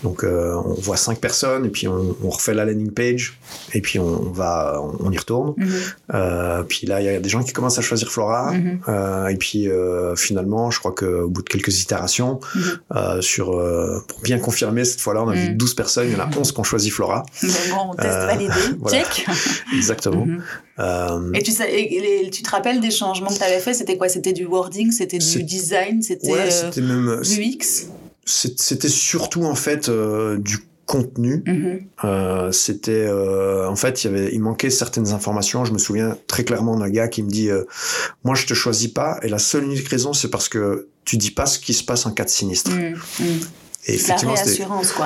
Donc 0.03 0.23
euh, 0.23 0.53
on 0.65 0.73
voit 0.73 0.97
cinq 0.97 1.19
personnes 1.19 1.65
et 1.65 1.69
puis 1.69 1.87
on, 1.87 2.15
on, 2.23 2.29
refait 2.29 2.53
la 2.53 2.65
landing 2.65 2.91
page 2.91 3.39
et 3.73 3.81
puis 3.81 3.97
on, 3.97 4.31
va, 4.31 4.79
on, 4.99 5.11
y 5.11 5.17
retourne. 5.17 5.53
Mm 5.57 5.63
-hmm. 5.63 5.93
euh, 6.13 6.63
puis 6.63 6.85
là 6.87 7.01
il 7.01 7.05
y 7.05 7.09
a 7.09 7.19
des 7.19 7.29
gens 7.29 7.43
qui 7.43 7.53
commencent 7.53 7.79
à 7.79 7.81
choisir 7.81 8.09
Flora 8.11 8.51
mm 8.51 8.57
-hmm. 8.57 8.77
euh, 8.89 9.33
et 9.33 9.37
puis 9.43 9.67
finalement 10.15 10.71
je 10.71 10.79
crois 10.79 10.93
qu'au 10.99 11.27
bout 11.33 11.43
de 11.45 11.49
quelques 11.49 11.75
itérations 11.81 12.33
mm 12.55 12.61
-hmm. 12.61 13.21
sur 13.21 13.45
pour 14.07 14.19
bien 14.29 14.39
confirmer 14.47 14.83
cette 14.91 15.01
fois-là 15.05 15.21
on 15.25 15.29
a 15.29 15.37
vu 15.41 15.49
12 15.55 15.71
mm. 15.71 15.75
personnes, 15.81 16.07
il 16.09 16.13
y 16.15 16.17
en 16.21 16.25
a 16.27 16.29
11 16.37 16.51
qui 16.53 16.59
ont 16.63 16.69
choisi 16.73 16.89
Flora. 16.97 17.19
Bon, 17.71 17.83
on 17.91 17.95
teste 18.03 18.23
validé, 18.31 18.61
voilà. 18.79 18.93
check. 18.97 19.11
Exactement. 19.79 20.25
Et, 21.37 21.41
tu 21.47 21.51
sais, 21.57 21.67
et, 21.77 22.25
et, 22.25 22.29
tu 22.35 22.41
te 22.47 22.51
rappelles 22.55 22.79
des 22.87 22.95
changements 23.01 23.31
que 23.33 23.39
tu 23.43 23.47
avais 23.51 23.63
fait? 23.67 23.75
C'était 23.79 23.97
quoi? 23.99 24.09
C'était 24.15 24.35
du 24.39 24.45
wording? 24.53 24.89
C'était 24.99 25.21
du 25.31 25.43
design? 25.55 25.95
C'était 26.09 26.31
ouais, 26.31 26.81
même 26.91 27.05
l'UX? 27.21 27.65
C'était 28.25 28.89
surtout 28.89 29.43
en 29.43 29.55
fait 29.55 29.89
euh, 29.89 30.37
du 30.37 30.59
contenu. 30.85 31.43
Mm-hmm. 31.45 31.81
euh, 32.03 32.51
c'était 32.51 33.05
euh, 33.07 33.69
en 33.69 33.75
fait 33.75 34.03
il 34.03 34.11
y 34.11 34.13
avait 34.13 34.33
il 34.33 34.41
manquait 34.41 34.69
certaines 34.69 35.11
informations. 35.13 35.65
Je 35.65 35.73
me 35.73 35.77
souviens 35.77 36.17
très 36.27 36.43
clairement 36.43 36.77
d'un 36.77 36.89
gars 36.89 37.07
qui 37.07 37.23
me 37.23 37.29
dit 37.29 37.49
euh, 37.49 37.63
moi 38.23 38.35
je 38.35 38.45
te 38.45 38.53
choisis 38.53 38.89
pas 38.89 39.19
et 39.23 39.29
la 39.29 39.39
seule 39.39 39.63
unique 39.63 39.87
raison 39.87 40.13
c'est 40.13 40.29
parce 40.29 40.49
que 40.49 40.89
tu 41.05 41.17
dis 41.17 41.31
pas 41.31 41.45
ce 41.45 41.59
qui 41.59 41.73
se 41.73 41.83
passe 41.83 42.05
en 42.05 42.11
cas 42.11 42.25
de 42.25 42.29
sinistre. 42.29 42.71
Mm-hmm. 42.71 43.47
Et 43.85 43.95
effectivement. 43.95 44.35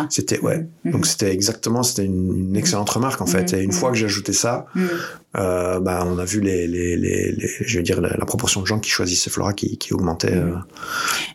C'était 0.09 0.39
ouais. 0.39 0.67
Mm-hmm. 0.85 0.91
Donc 0.91 1.05
c'était 1.07 1.31
exactement, 1.31 1.81
c'était 1.81 2.05
une, 2.05 2.49
une, 2.49 2.55
excellente 2.55 2.89
remarque 2.89 3.21
en 3.21 3.25
fait. 3.25 3.53
Et 3.53 3.61
une 3.61 3.71
fois 3.71 3.89
que 3.89 3.97
j'ai 3.97 4.05
ajouté 4.05 4.33
ça, 4.33 4.67
euh, 5.35 5.79
bah, 5.79 6.07
on 6.07 6.17
a 6.17 6.25
vu 6.25 6.39
les, 6.39 6.67
les, 6.67 6.95
les, 6.95 7.31
les 7.31 7.49
je 7.59 7.77
veux 7.77 7.83
dire 7.83 7.99
la, 7.99 8.09
la, 8.09 8.25
proportion 8.25 8.61
de 8.61 8.65
gens 8.65 8.79
qui 8.79 8.89
choisissaient 8.89 9.29
Flora 9.29 9.53
qui, 9.53 9.77
qui 9.77 9.93
augmentait. 9.93 10.33
Euh. 10.33 10.55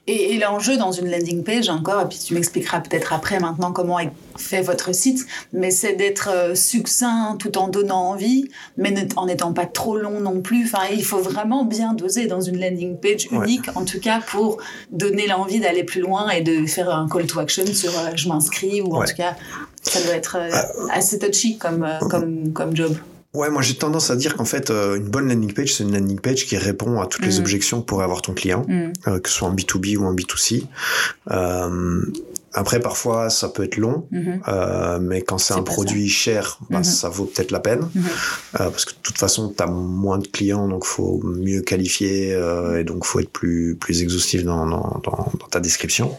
Et, 0.07 0.35
et 0.35 0.39
l'enjeu 0.39 0.79
dans 0.79 0.93
une 0.93 1.11
landing 1.11 1.45
page 1.45 1.69
encore, 1.69 2.03
et 2.03 2.09
puis 2.09 2.19
tu 2.19 2.35
m'expliqueras 2.35 2.81
peut-être 2.81 3.13
après 3.13 3.39
maintenant 3.39 3.71
comment 3.71 4.01
est 4.01 4.11
fait 4.37 4.63
votre 4.63 4.95
site, 4.95 5.27
mais 5.53 5.71
c'est 5.71 5.93
d'être 5.93 6.31
euh, 6.33 6.55
succinct 6.55 7.37
tout 7.39 7.59
en 7.59 7.69
donnant 7.69 8.11
envie, 8.11 8.49
mais 8.79 8.95
en 9.17 9.27
n'étant 9.27 9.53
pas 9.53 9.67
trop 9.67 9.97
long 9.97 10.21
non 10.21 10.41
plus. 10.41 10.65
Enfin, 10.65 10.87
il 10.93 11.05
faut 11.05 11.21
vraiment 11.21 11.65
bien 11.65 11.93
doser 11.93 12.27
dans 12.27 12.41
une 12.41 12.59
landing 12.59 12.99
page 12.99 13.29
unique, 13.31 13.69
ouais. 13.69 13.77
en 13.77 13.85
tout 13.85 14.01
cas 14.01 14.21
pour 14.21 14.57
donner 14.91 15.27
l'envie 15.27 15.61
d'aller 15.61 15.85
plus 15.85 16.01
loin 16.01 16.31
et 16.31 16.41
de 16.41 16.67
faire 16.67 16.91
un 16.91 17.09
call 17.09 17.27
to 17.27 17.39
action 17.39 17.67
sur 17.67 17.97
euh, 17.99 18.11
je 18.17 18.27
m'inscris 18.27 18.81
ou 18.81 18.95
en 18.95 19.01
ouais. 19.01 19.07
tout 19.07 19.17
cas 19.17 19.37
ça 19.83 20.01
doit 20.03 20.15
être 20.15 20.39
euh, 20.39 20.87
assez 20.93 21.19
touchy 21.19 21.59
comme, 21.59 21.87
comme, 22.09 22.53
comme 22.53 22.75
job. 22.75 22.97
Ouais, 23.35 23.49
moi 23.49 23.63
j'ai 23.63 23.75
tendance 23.75 24.11
à 24.11 24.17
dire 24.17 24.37
qu'en 24.37 24.45
fait, 24.45 24.71
euh, 24.71 24.97
une 24.97 25.09
bonne 25.09 25.27
landing 25.29 25.55
page, 25.55 25.75
c'est 25.75 25.85
une 25.85 25.93
landing 25.93 26.21
page 26.21 26.45
qui 26.47 26.57
répond 26.59 27.01
à 27.01 27.07
toutes 27.07 27.23
mmh. 27.23 27.29
les 27.29 27.39
objections 27.39 27.81
que 27.81 27.87
pourrait 27.87 28.05
avoir 28.05 28.21
ton 28.21 28.35
client, 28.35 28.67
mmh. 28.69 28.93
euh, 29.09 29.21
que 29.21 29.29
ce 29.31 29.37
soit 29.37 29.49
en 29.49 29.55
B2B 29.55 29.97
ou 29.97 30.05
en 30.05 30.15
B2C. 30.15 30.67
Euh, 31.31 32.03
Après, 32.55 32.81
parfois, 32.81 33.31
ça 33.31 33.49
peut 33.49 33.65
être 33.65 33.79
long, 33.79 34.07
Mhm. 34.11 34.43
euh, 34.47 34.99
mais 35.01 35.23
quand 35.23 35.39
c'est 35.39 35.55
un 35.55 35.63
produit 35.63 36.11
cher, 36.11 36.59
bah, 36.69 36.81
Mhm. 36.81 36.85
ça 36.85 37.09
vaut 37.09 37.25
peut-être 37.25 37.51
la 37.51 37.61
peine. 37.61 37.89
Mhm. 37.95 38.03
Euh, 38.05 38.69
parce 38.69 38.85
que 38.85 38.91
de 38.91 38.99
toute 39.03 39.17
façon, 39.17 39.55
tu 39.57 39.63
as 39.63 39.67
moins 39.67 40.19
de 40.19 40.27
clients, 40.27 40.69
donc 40.69 40.85
faut 40.85 41.23
mieux 41.25 41.63
qualifier 41.63 42.35
euh, 42.35 42.79
et 42.79 42.85
donc 42.85 43.07
faut 43.07 43.21
être 43.21 43.31
plus, 43.31 43.75
plus 43.81 44.03
exhaustif 44.03 44.45
dans, 44.45 44.67
dans, 44.67 45.01
dans, 45.03 45.33
dans 45.41 45.47
ta 45.51 45.61
description. 45.61 46.15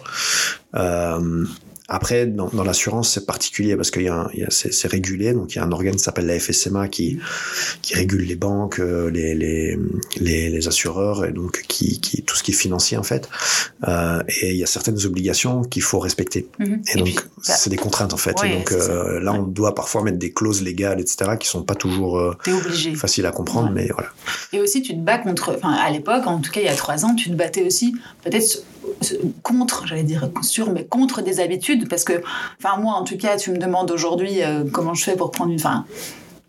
Euh, 0.74 1.46
après, 1.90 2.26
dans, 2.28 2.48
dans 2.48 2.64
l'assurance, 2.64 3.12
c'est 3.14 3.26
particulier 3.26 3.76
parce 3.76 3.92
qu'il 3.92 4.04
y 4.04 4.08
a, 4.08 4.16
un- 4.16 4.30
il 4.34 4.40
y 4.40 4.44
a 4.44 4.50
c'est, 4.50 4.72
c'est 4.74 4.88
régulé, 4.88 5.34
donc 5.34 5.54
il 5.54 5.58
y 5.58 5.62
a 5.62 5.64
un 5.66 5.72
organe 5.72 5.96
qui 5.96 6.00
s'appelle 6.04 6.26
la 6.28 6.40
FSMA 6.40 6.88
qui, 6.88 7.20
qui 7.82 7.94
régule 7.96 8.22
les 8.24 8.36
banques, 8.36 8.80
euh, 8.80 9.10
les, 9.12 9.36
les, 9.36 9.78
les, 10.18 10.50
les 10.50 10.68
assureurs 10.68 11.26
et 11.26 11.32
donc 11.32 11.64
qui, 11.68 12.00
qui 12.00 12.24
tout 12.24 12.36
ce 12.36 12.44
qui 12.44 12.52
est 12.52 12.56
financier 12.56 12.98
en 12.98 13.04
fait. 13.04 13.28
Euh, 13.88 14.22
et 14.42 14.52
il 14.52 14.58
y 14.58 14.64
a 14.64 14.68
certaines 14.68 15.06
obligations 15.06 15.62
qu'il 15.64 15.82
faut 15.82 16.00
respecter. 16.00 16.48
Mhm. 16.60 16.82
Et, 16.94 16.98
donc, 16.98 17.06
puis, 17.06 17.16
bah, 17.16 17.54
c'est 17.58 17.70
des 17.70 17.76
contraintes 17.78 18.14
en 18.14 18.18
fait. 18.18 18.40
Ouais, 18.42 18.52
et 18.52 18.56
donc 18.56 18.72
euh, 18.72 19.20
là, 19.20 19.34
on 19.34 19.44
doit 19.44 19.76
parfois 19.76 20.04
mettre 20.04 20.18
des 20.20 20.32
clauses 20.32 20.62
légales, 20.62 21.02
etc., 21.02 21.32
qui 21.40 21.48
sont 21.48 21.64
pas 21.64 21.76
toujours 21.76 22.18
euh, 22.18 22.36
faciles 22.96 23.26
à 23.26 23.32
comprendre, 23.32 23.68
Ouais. 23.70 23.84
mais 23.84 23.90
voilà. 23.94 24.10
Et 24.54 24.60
aussi, 24.62 24.82
tu 24.82 24.94
te 24.94 25.00
bats 25.00 25.18
contre. 25.18 25.54
Enfin, 25.58 25.74
à 25.74 25.90
l'époque, 25.92 26.26
en 26.28 26.40
tout 26.40 26.52
cas 26.52 26.62
il 26.62 26.66
y 26.66 26.70
a 26.70 26.76
trois 26.76 27.04
ans, 27.06 27.14
tu 27.16 27.30
te 27.30 27.36
battais 27.36 27.64
aussi 27.64 27.94
peut-être 28.24 28.64
contre, 29.42 29.88
j'allais 29.88 30.04
dire 30.04 30.30
sur, 30.42 30.72
mais 30.72 30.86
contre 30.86 31.22
des 31.22 31.40
habitudes. 31.40 31.90
Parce 31.90 32.04
que, 32.04 32.22
enfin, 32.60 32.78
moi, 32.78 32.94
en 32.94 33.04
tout 33.04 33.18
cas, 33.18 33.38
tu 33.38 33.52
me 33.52 33.58
demandes 33.58 33.92
aujourd'hui 33.92 34.42
euh, 34.42 34.64
comment 34.72 34.94
je 34.94 35.04
fais 35.04 35.16
pour 35.16 35.32
prendre 35.32 35.52
une, 35.52 35.60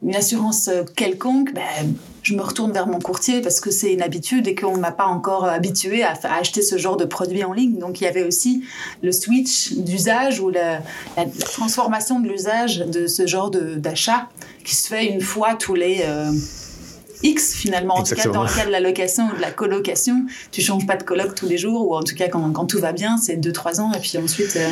une 0.03 0.17
assurance 0.17 0.69
euh, 0.69 0.85
quelconque. 0.97 1.53
Ben, 1.55 1.95
je 2.23 2.35
me 2.35 2.41
retourne 2.41 2.73
vers 2.73 2.87
mon 2.87 2.99
courtier 2.99 3.43
parce 3.43 3.61
que 3.61 3.71
c'est 3.71 3.93
une 3.93 4.01
habitude 4.01 4.49
et 4.49 4.55
qu'on 4.55 4.79
m'a 4.79 4.93
pas 4.93 5.07
encore 5.07 5.45
habitué 5.45 6.03
à, 6.03 6.15
acheter 6.25 6.63
ce 6.63 6.79
genre 6.79 6.97
de 6.97 7.05
produit 7.05 7.45
en 7.45 7.53
ligne. 7.53 7.79
Donc 7.79 8.01
il 8.01 8.05
y 8.05 8.07
avait 8.07 8.25
aussi 8.25 8.65
le 9.03 9.13
switch 9.13 9.75
d'usage 9.75 10.41
ou 10.41 10.49
la, 10.49 10.81
transformation 11.53 12.21
de 12.21 12.29
l'usage 12.29 12.79
de 12.79 13.07
ce 13.07 13.27
genre 13.27 13.51
d'achat 13.51 14.29
qui 14.65 14.75
se 14.75 14.89
fait 14.89 15.07
une 15.07 15.21
fois 15.21 15.55
tous 15.55 15.75
les 15.75 16.03
euh, 16.07 16.33
X 17.25 17.55
finalement. 17.55 17.95
En 17.97 18.03
tout 18.05 18.15
cas, 18.15 18.29
dans 18.29 18.43
le 18.45 18.49
cas 18.55 18.67
de 18.67 18.71
la 18.71 18.81
location 18.81 19.29
ou 19.33 19.37
de 19.37 19.41
la 19.41 19.51
colocation, 19.51 20.27
tu 20.53 20.61
changes 20.61 20.87
pas 20.87 20.97
de 20.97 21.03
coloc 21.03 21.35
tous 21.35 21.47
les 21.49 21.59
jours 21.59 21.89
ou 21.89 21.95
en 21.97 22.03
tout 22.03 22.15
cas 22.15 22.29
quand, 22.29 22.53
quand 22.53 22.67
tout 22.67 22.79
va 22.79 22.93
bien, 22.93 23.17
c'est 23.17 23.37
2-3 23.37 23.81
ans 23.81 23.93
et 23.93 23.99
puis 23.99 24.17
ensuite. 24.19 24.55
euh, 24.57 24.69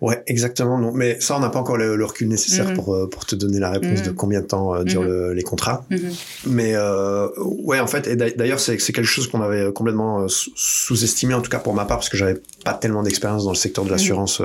Ouais, 0.00 0.22
exactement. 0.26 0.78
Non, 0.78 0.92
mais 0.92 1.20
ça, 1.20 1.36
on 1.36 1.40
n'a 1.40 1.50
pas 1.50 1.58
encore 1.60 1.76
le, 1.76 1.94
le 1.96 2.04
recul 2.04 2.26
nécessaire 2.28 2.68
Mhm. 2.70 2.74
pour, 2.74 2.94
euh, 2.94 3.06
pour 3.08 3.26
te 3.26 3.34
donner 3.36 3.58
la 3.60 3.70
réponse 3.70 4.00
Mhm. 4.00 4.06
de 4.06 4.10
combien 4.10 4.40
de 4.40 4.46
temps 4.46 4.74
euh, 4.74 4.82
durent 4.84 5.02
Mhm. 5.02 5.08
le- 5.08 5.32
les 5.34 5.42
contrats. 5.42 5.84
mhm. 5.90 6.10
Mais 6.46 6.72
euh, 6.74 7.28
ouais, 7.38 7.80
en 7.80 7.86
fait, 7.86 8.06
et 8.06 8.16
d'a- 8.16 8.30
d'ailleurs, 8.30 8.60
c'est 8.60 8.78
c'est 8.80 8.92
quelque 8.92 9.04
chose 9.06 9.28
qu'on 9.28 9.42
avait 9.42 9.72
complètement 9.72 10.20
euh, 10.22 10.28
sous- 10.28 10.50
sous-estimé, 10.56 11.34
en 11.34 11.42
tout 11.42 11.50
cas 11.50 11.58
pour 11.58 11.74
ma 11.74 11.84
part, 11.84 11.98
parce 11.98 12.08
que 12.08 12.16
j'avais 12.16 12.40
pas 12.64 12.72
tellement 12.74 13.02
d'expérience 13.02 13.44
dans 13.44 13.50
le 13.50 13.56
secteur 13.56 13.84
de 13.84 13.90
l'assurance 13.90 14.40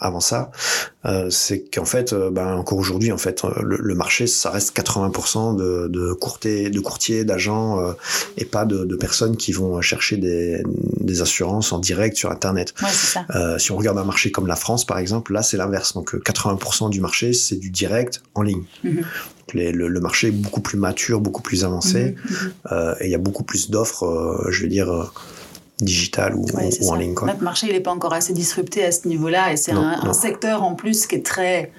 avant 0.00 0.20
ça. 0.20 0.50
Euh, 1.06 1.30
c'est 1.30 1.60
qu'en 1.72 1.84
fait, 1.84 2.12
euh, 2.12 2.30
ben, 2.30 2.54
encore 2.54 2.78
aujourd'hui, 2.78 3.12
en 3.12 3.18
fait, 3.18 3.44
euh, 3.44 3.50
le, 3.62 3.76
le 3.80 3.94
marché, 3.94 4.26
ça 4.26 4.50
reste 4.50 4.76
80% 4.76 5.56
de, 5.56 5.88
de 5.88 6.12
courtiers, 6.12 6.70
de 6.70 6.80
courtiers, 6.80 7.24
d'agents, 7.24 7.78
et 8.36 8.44
pas 8.44 8.64
de, 8.64 8.84
de 8.84 8.96
personnes 8.96 9.36
qui 9.36 9.52
vont 9.52 9.80
chercher 9.80 10.16
des, 10.16 10.62
des 11.00 11.22
assurances 11.22 11.72
en 11.72 11.78
direct 11.78 12.16
sur 12.16 12.30
Internet. 12.30 12.74
Ouais, 12.82 12.88
c'est 12.90 13.18
ça. 13.18 13.58
Si 13.58 13.72
on 13.72 13.76
regarde 13.76 13.98
un 13.98 14.04
marché 14.04 14.30
comme 14.30 14.46
la 14.46 14.56
France, 14.56 14.84
par 14.84 14.98
exemple, 14.98 15.32
là, 15.32 15.42
c'est 15.42 15.56
l'inverse. 15.56 15.94
Donc, 15.94 16.14
euh, 16.14 16.18
80% 16.24 16.90
du 16.90 17.00
marché, 17.00 17.32
c'est 17.32 17.56
du 17.56 17.70
direct 17.70 18.22
en 18.34 18.42
ligne. 18.42 18.64
Mhm. 18.84 19.04
Les- 19.54 19.72
le, 19.72 19.88
le 19.88 20.00
marché 20.00 20.28
est 20.28 20.32
beaucoup 20.32 20.60
plus 20.60 20.78
mature, 20.78 21.20
beaucoup 21.20 21.42
plus 21.42 21.64
avancé, 21.64 22.14
Mhm, 22.14 22.52
euh, 22.72 22.94
et 23.00 23.06
il 23.06 23.10
y 23.10 23.14
a 23.16 23.18
beaucoup 23.18 23.42
plus 23.42 23.68
d'offres, 23.70 24.04
euh, 24.04 24.50
je 24.50 24.62
veux 24.62 24.68
dire, 24.68 25.12
digitales 25.82 26.34
ou, 26.34 26.44
Ouais, 26.54 26.70
c'est 26.70 26.84
ou 26.84 26.90
en 26.90 26.94
ligne. 26.94 27.14
Quoi. 27.14 27.28
Notre 27.28 27.42
marché, 27.42 27.66
il 27.68 27.72
n'est 27.72 27.80
pas 27.80 27.92
encore 27.92 28.12
assez 28.12 28.32
disrupté 28.32 28.84
à 28.84 28.92
ce 28.92 29.08
niveau-là 29.08 29.52
et 29.52 29.56
c'est 29.56 29.72
un, 29.72 30.12
secteur 30.12 30.62
en 30.62 30.74
plus 30.74 31.06
qui 31.06 31.16
est 31.16 31.24
très 31.24 31.72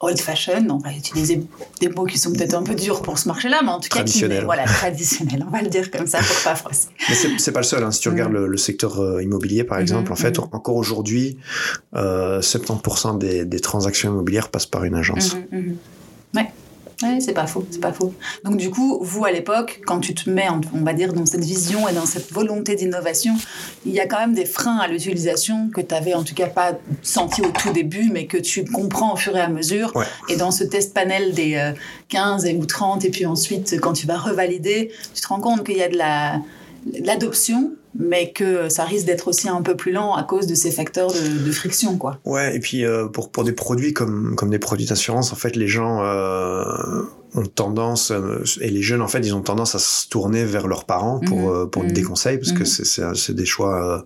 old 0.00 0.18
fashion. 0.18 0.66
On 0.70 0.78
va 0.78 0.92
utiliser 0.92 1.42
des 1.80 1.88
mots 1.88 2.04
qui 2.04 2.18
sont 2.18 2.32
peut-être 2.32 2.54
un 2.54 2.62
peu 2.62 2.74
durs 2.74 3.02
pour 3.02 3.18
ce 3.18 3.28
marché-là, 3.28 3.60
mais 3.62 3.70
en 3.70 3.80
tout 3.80 3.88
cas, 3.88 4.04
qui 4.04 4.24
voilà, 4.44 4.64
traditionnel. 4.64 5.44
On 5.46 5.50
va 5.50 5.62
le 5.62 5.68
dire 5.68 5.90
comme 5.90 6.06
ça 6.06 6.18
pour 6.18 6.36
pas 6.44 6.54
froisser. 6.54 6.88
Mais 7.08 7.14
c'est 7.38 7.52
pas 7.52 7.60
le 7.60 7.64
seul. 7.64 7.82
Hein. 7.82 7.90
Si 7.90 8.00
tu 8.00 8.08
regardes 8.08 8.32
le, 8.32 8.46
le 8.46 8.56
secteur 8.56 9.00
euh, 9.00 9.22
immobilier, 9.22 9.64
par 9.64 9.78
exemple, 9.78 10.06
Mhm, 10.06 10.12
en 10.12 10.16
fait, 10.16 10.38
mhm. 10.38 10.48
encore 10.52 10.76
aujourd'hui, 10.76 11.38
euh, 11.94 12.40
70% 12.40 13.18
des, 13.18 13.44
des 13.44 13.60
transactions 13.60 14.10
immobilières 14.10 14.48
passent 14.48 14.66
par 14.66 14.84
une 14.84 14.94
agence. 14.94 15.34
Mhm, 15.34 15.58
mhm. 15.58 15.76
Ouais. 16.34 16.50
Ouais, 17.02 17.20
c'est 17.20 17.34
pas 17.34 17.46
faux, 17.46 17.66
c'est 17.70 17.80
pas 17.80 17.92
faux. 17.92 18.14
Donc 18.42 18.56
du 18.56 18.70
coup, 18.70 18.98
vous 19.02 19.24
à 19.26 19.30
l'époque, 19.30 19.82
quand 19.84 20.00
tu 20.00 20.14
te 20.14 20.30
mets, 20.30 20.48
on 20.72 20.82
va 20.82 20.94
dire, 20.94 21.12
dans 21.12 21.26
cette 21.26 21.44
vision 21.44 21.86
et 21.88 21.92
dans 21.92 22.06
cette 22.06 22.32
volonté 22.32 22.74
d'innovation, 22.74 23.34
il 23.84 23.92
y 23.92 24.00
a 24.00 24.06
quand 24.06 24.18
même 24.18 24.32
des 24.32 24.46
freins 24.46 24.78
à 24.78 24.88
l'utilisation 24.88 25.68
que 25.68 25.82
tu 25.82 25.94
avais 25.94 26.14
en 26.14 26.24
tout 26.24 26.34
cas 26.34 26.46
pas 26.46 26.72
senti 27.02 27.42
au 27.42 27.50
tout 27.50 27.70
début, 27.70 28.08
mais 28.10 28.26
que 28.26 28.38
tu 28.38 28.64
comprends 28.64 29.12
au 29.12 29.16
fur 29.16 29.36
et 29.36 29.40
à 29.40 29.48
mesure. 29.48 29.94
Ouais. 29.94 30.06
Et 30.30 30.36
dans 30.36 30.50
ce 30.50 30.64
test 30.64 30.94
panel 30.94 31.34
des 31.34 31.56
euh, 31.56 31.72
15 32.08 32.46
et, 32.46 32.54
ou 32.54 32.64
30, 32.64 33.04
et 33.04 33.10
puis 33.10 33.26
ensuite, 33.26 33.78
quand 33.80 33.92
tu 33.92 34.06
vas 34.06 34.16
revalider, 34.16 34.90
tu 35.14 35.20
te 35.20 35.28
rends 35.28 35.40
compte 35.40 35.66
qu'il 35.66 35.76
y 35.76 35.82
a 35.82 35.88
de 35.88 35.98
la 35.98 36.40
de 36.86 37.04
l'adoption, 37.04 37.72
mais 37.98 38.32
que 38.32 38.68
ça 38.68 38.84
risque 38.84 39.06
d'être 39.06 39.28
aussi 39.28 39.48
un 39.48 39.62
peu 39.62 39.74
plus 39.76 39.92
lent 39.92 40.14
à 40.14 40.22
cause 40.22 40.46
de 40.46 40.54
ces 40.54 40.70
facteurs 40.70 41.10
de, 41.12 41.44
de 41.46 41.52
friction, 41.52 41.96
quoi. 41.98 42.18
Ouais, 42.24 42.54
et 42.56 42.60
puis 42.60 42.84
euh, 42.84 43.06
pour, 43.06 43.30
pour 43.30 43.44
des 43.44 43.52
produits 43.52 43.92
comme, 43.92 44.34
comme 44.36 44.50
des 44.50 44.58
produits 44.58 44.86
d'assurance, 44.86 45.32
en 45.32 45.36
fait, 45.36 45.56
les 45.56 45.68
gens 45.68 46.02
euh, 46.02 46.64
ont 47.34 47.44
tendance, 47.46 48.10
euh, 48.12 48.42
et 48.60 48.70
les 48.70 48.82
jeunes, 48.82 49.02
en 49.02 49.08
fait, 49.08 49.18
ils 49.20 49.34
ont 49.34 49.42
tendance 49.42 49.74
à 49.74 49.78
se 49.78 50.08
tourner 50.08 50.44
vers 50.44 50.66
leurs 50.68 50.84
parents 50.84 51.20
pour, 51.20 51.50
Mhm. 51.52 51.70
pour 51.70 51.82
Mhm. 51.84 51.92
des 51.92 52.02
conseils, 52.02 52.38
parce 52.38 52.52
que 52.52 52.60
Mhm. 52.60 53.14
c'est- 53.14 53.32
des 53.34 53.44
choix 53.44 54.04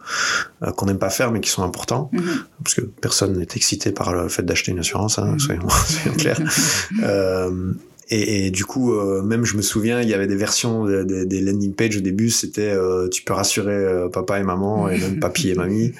qu'on 0.76 0.86
n'aime 0.86 0.98
pas 0.98 1.10
faire, 1.10 1.30
mais 1.32 1.40
qui 1.40 1.50
sont 1.50 1.62
importants, 1.62 2.10
Mhm. 2.12 2.22
parce 2.64 2.74
que 2.74 2.80
personne 2.82 3.36
n'est 3.38 3.46
excité 3.54 3.92
par 3.92 4.12
le 4.12 4.28
fait 4.28 4.42
d'acheter 4.42 4.72
une 4.72 4.78
assurance, 4.80 5.18
hein, 5.18 5.32
Mhm. 5.32 5.38
soyons, 5.40 5.68
soyons 5.86 6.16
clairs. 6.16 6.40
Et, 8.12 8.46
et 8.46 8.50
du 8.50 8.64
coup, 8.64 8.92
euh, 8.92 9.22
même 9.22 9.44
je 9.44 9.56
me 9.56 9.62
souviens, 9.62 10.00
il 10.00 10.08
y 10.08 10.14
avait 10.14 10.26
des 10.26 10.34
versions 10.34 10.84
de- 10.84 11.04
de- 11.04 11.24
des 11.24 11.40
landing 11.40 11.72
pages 11.74 11.96
au 11.96 12.00
début, 12.00 12.28
c'était 12.30 12.62
euh, 12.70 13.08
tu 13.08 13.22
peux 13.22 13.32
rassurer 13.34 13.72
euh, 13.72 14.08
papa 14.08 14.40
et 14.40 14.42
maman 14.42 14.88
et 14.88 14.98
même 14.98 15.20
papy 15.20 15.50
et 15.50 15.54
mamie. 15.54 15.92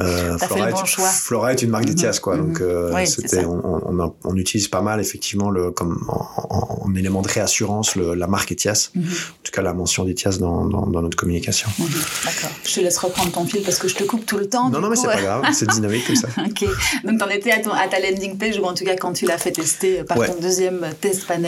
Euh, 0.00 0.36
Flora, 0.38 0.70
bon 0.72 0.82
est, 0.82 0.86
choix. 0.86 1.08
Flora 1.08 1.52
est 1.52 1.62
une 1.62 1.70
marque 1.70 1.84
d'Etias, 1.84 2.18
quoi. 2.20 2.36
mhm. 2.36 2.46
Donc 2.48 2.62
Oui, 2.94 3.06
c'est 3.06 3.20
c'était, 3.22 3.42
ça. 3.42 3.48
on, 3.48 3.80
on, 3.86 4.00
a- 4.00 4.14
on 4.24 4.36
utilise 4.36 4.66
pas 4.68 4.82
mal 4.82 5.00
effectivement 5.00 5.50
le 5.50 5.70
comme 5.70 6.04
en, 6.08 6.26
en- 6.50 6.78
en 6.86 6.94
élément 6.96 7.22
de 7.22 7.28
réassurance 7.28 7.94
le, 7.96 8.14
la 8.14 8.26
marque 8.26 8.50
Etias, 8.52 8.90
Mhm. 8.94 9.04
en 9.04 9.42
tout 9.44 9.52
cas 9.52 9.62
la 9.62 9.74
mention 9.74 10.04
d'Etias 10.04 10.38
dans, 10.40 10.66
dans, 10.66 10.86
dans 10.88 11.02
notre 11.02 11.16
communication. 11.16 11.68
D'accord. 11.78 12.50
Je 12.66 12.74
te 12.74 12.80
laisse 12.80 12.98
reprendre 12.98 13.30
ton 13.30 13.44
fil 13.44 13.62
parce 13.62 13.78
que 13.78 13.86
je 13.86 13.94
te 13.94 14.02
coupe 14.04 14.26
tout 14.26 14.38
le 14.38 14.48
temps. 14.48 14.70
non, 14.70 14.80
non, 14.80 14.88
mais 14.90 14.96
c'est 14.96 15.06
pas 15.06 15.20
grave, 15.22 15.44
c'est 15.52 15.68
dynamique 15.70 16.04
comme 16.06 16.16
ça. 16.16 16.28
Ok. 16.44 16.64
Donc, 17.04 17.18
t'en 17.20 17.28
étais 17.28 17.52
à, 17.52 17.60
ton- 17.60 17.70
à 17.72 17.86
ta 17.88 18.00
landing 18.00 18.36
page 18.36 18.58
ou 18.58 18.64
en 18.64 18.74
tout 18.74 18.84
cas 18.84 18.96
quand 18.96 19.12
tu 19.12 19.24
l'as 19.26 19.38
fait 19.38 19.52
tester 19.52 20.02
par 20.02 20.18
Ouais. 20.18 20.26
ton 20.28 20.40
deuxième 20.40 20.80
test 21.00 21.26
panel. 21.26 21.43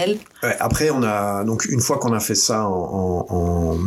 Après, 0.61 0.91
on 0.91 1.03
a 1.03 1.45
donc 1.45 1.65
une 1.67 1.81
fois 1.81 1.99
qu'on 1.99 2.13
a 2.13 2.21
fait 2.21 2.35
ça 2.35 2.69
en, 2.69 3.27
en, 3.29 3.79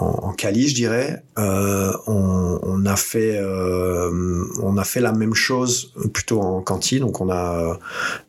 en, 0.00 0.32
Cali, 0.32 0.68
je 0.68 0.74
dirais, 0.74 1.22
euh, 1.38 1.92
on, 2.06 2.86
a 2.86 2.96
fait 2.96 3.36
euh, 3.36 4.44
on 4.62 4.76
a 4.76 4.84
fait 4.84 5.00
la 5.00 5.12
même 5.12 5.34
chose 5.34 5.92
plutôt 6.12 6.40
en 6.40 6.60
cantine. 6.60 7.00
Donc 7.00 7.20
on 7.20 7.28
a 7.28 7.58
euh, 7.58 7.74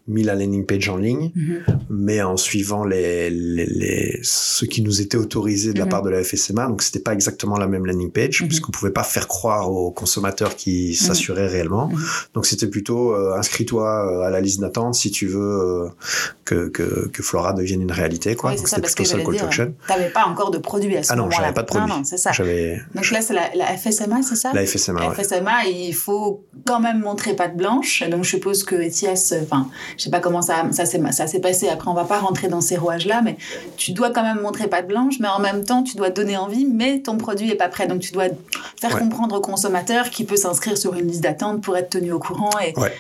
mis 0.09 0.23
la 0.23 0.35
landing 0.35 0.65
page 0.65 0.89
en 0.89 0.97
ligne, 0.97 1.31
Mhm. 1.35 1.61
mais 1.89 2.21
en 2.21 2.35
suivant 2.35 2.83
les, 2.83 3.29
les, 3.29 3.65
les 3.65 4.19
ce 4.23 4.65
qui 4.65 4.81
nous 4.81 4.99
était 5.01 5.17
autorisé 5.17 5.71
de 5.73 5.79
la 5.79 5.85
Mhm. 5.85 5.91
part 5.91 6.01
de 6.01 6.09
la 6.09 6.23
FSMA. 6.23 6.67
Donc 6.67 6.81
c'était 6.81 6.99
pas 6.99 7.13
exactement 7.13 7.57
la 7.57 7.67
même 7.67 7.85
landing 7.85 8.11
page 8.11 8.41
Mhm. 8.41 8.47
puisqu'on 8.47 8.71
pouvait 8.71 8.91
pas 8.91 9.03
faire 9.03 9.27
croire 9.27 9.71
aux 9.71 9.91
consommateurs 9.91 10.55
qui 10.55 10.95
s'assuraient 10.95 11.47
réellement. 11.47 11.87
Mhm. 11.87 11.99
Donc 12.33 12.45
c'était 12.45 12.67
plutôt 12.67 13.13
euh, 13.15 13.37
inscris-toi 13.37 13.87
euh, 13.87 14.27
à 14.27 14.29
la 14.29 14.41
liste 14.41 14.59
d'attente 14.59 14.95
si 14.95 15.11
tu 15.11 15.27
veux 15.27 15.39
euh, 15.85 15.89
que, 16.43 16.67
que, 16.69 17.07
que 17.07 17.23
Flora 17.23 17.53
devienne 17.53 17.81
une 17.81 17.91
réalité. 17.91 18.35
Quoi. 18.35 18.51
Oui, 18.51 18.57
Donc 18.57 18.67
c'était 18.67 18.81
plutôt 18.81 19.03
ça 19.05 19.15
le 19.17 19.23
call 19.23 19.37
to 19.37 19.45
action. 19.45 19.73
t'avais 19.87 20.09
pas 20.09 20.25
encore 20.25 20.49
de 20.51 20.57
produit 20.57 20.97
à 20.97 21.03
ce 21.03 21.13
Ah 21.13 21.15
non, 21.15 21.23
moment-là. 21.23 21.37
j'avais 21.43 21.53
pas 21.53 21.61
de 21.61 21.67
produit. 21.67 21.87
Non, 21.87 21.97
non, 21.97 22.03
c'est 22.03 22.17
ça. 22.17 22.31
Donc 22.95 23.11
là, 23.11 23.21
c'est 23.21 23.33
la, 23.33 23.49
la 23.55 23.77
FSMA, 23.77 24.21
c'est 24.23 24.35
ça? 24.35 24.51
La 24.53 24.65
FSMA. 24.65 25.09
ouais. 25.09 25.15
FSMA, 25.23 25.65
il 25.67 25.93
faut 25.93 26.43
quand 26.65 26.79
même 26.79 26.99
montrer 27.01 27.35
patte 27.35 27.55
blanche. 27.55 28.03
Donc, 28.09 28.23
je 28.23 28.29
suppose 28.29 28.63
que 28.63 28.75
Etias, 28.75 29.33
enfin, 29.43 29.69
je 29.99 30.05
sais 30.05 30.09
pas 30.09 30.21
comment 30.21 30.41
ça, 30.41 30.63
ça 30.71 30.85
s'est 30.85 31.39
passé. 31.41 31.67
Après, 31.67 31.89
on 31.89 31.93
va 31.93 32.05
pas 32.05 32.19
rentrer 32.19 32.47
dans 32.47 32.61
ces 32.61 32.77
rouages-là, 32.77 33.21
mais 33.21 33.35
tu 33.75 33.91
dois 33.91 34.11
quand 34.11 34.23
même 34.23 34.39
montrer 34.39 34.67
patte 34.67 34.87
blanche, 34.87 35.15
mais 35.19 35.27
en 35.27 35.39
même 35.39 35.65
temps, 35.65 35.83
tu 35.83 35.97
dois 35.97 36.09
donner 36.09 36.37
envie, 36.37 36.65
mais 36.65 36.99
ton 36.99 37.17
produit 37.17 37.51
est 37.51 37.55
pas 37.55 37.67
prêt. 37.67 37.85
Donc, 37.85 37.99
tu 37.99 38.13
dois 38.13 38.25
faire 38.79 38.93
Ouais. 38.95 38.99
comprendre 39.01 39.35
au 39.35 39.41
consommateur 39.41 40.09
qu'il 40.09 40.25
peut 40.25 40.37
s'inscrire 40.37 40.77
sur 40.77 40.93
une 40.95 41.07
liste 41.07 41.21
d'attente 41.21 41.61
pour 41.61 41.75
être 41.75 41.89
tenu 41.89 42.13
au 42.13 42.19
courant 42.19 42.49
et 42.65 42.73
Ouais. 42.79 42.93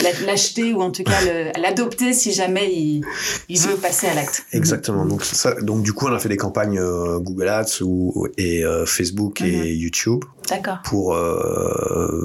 L'a- 0.00 0.26
l'acheter 0.26 0.72
ou 0.72 0.80
en 0.80 0.90
tout 0.90 1.02
cas 1.04 1.20
l'adopter 1.60 2.12
si 2.12 2.32
jamais 2.32 2.72
il, 2.72 3.02
il 3.48 3.58
veut 3.60 3.76
passer 3.76 4.06
à 4.06 4.14
l'acte. 4.14 4.44
Exactement. 4.52 5.04
Donc, 5.04 5.24
ça, 5.24 5.54
donc 5.60 5.82
du 5.82 5.92
coup, 5.92 6.06
on 6.06 6.12
a 6.14 6.18
fait 6.18 6.28
des 6.28 6.36
campagnes 6.36 6.78
euh, 6.78 7.18
Google 7.18 7.48
Ads 7.48 7.82
ou, 7.82 8.26
et 8.38 8.64
euh, 8.64 8.86
Facebook 8.86 9.40
Mhm. 9.40 9.46
et 9.46 9.72
YouTube 9.74 10.24
D'accord. 10.48 10.78
pour 10.84 11.14
euh, 11.14 12.24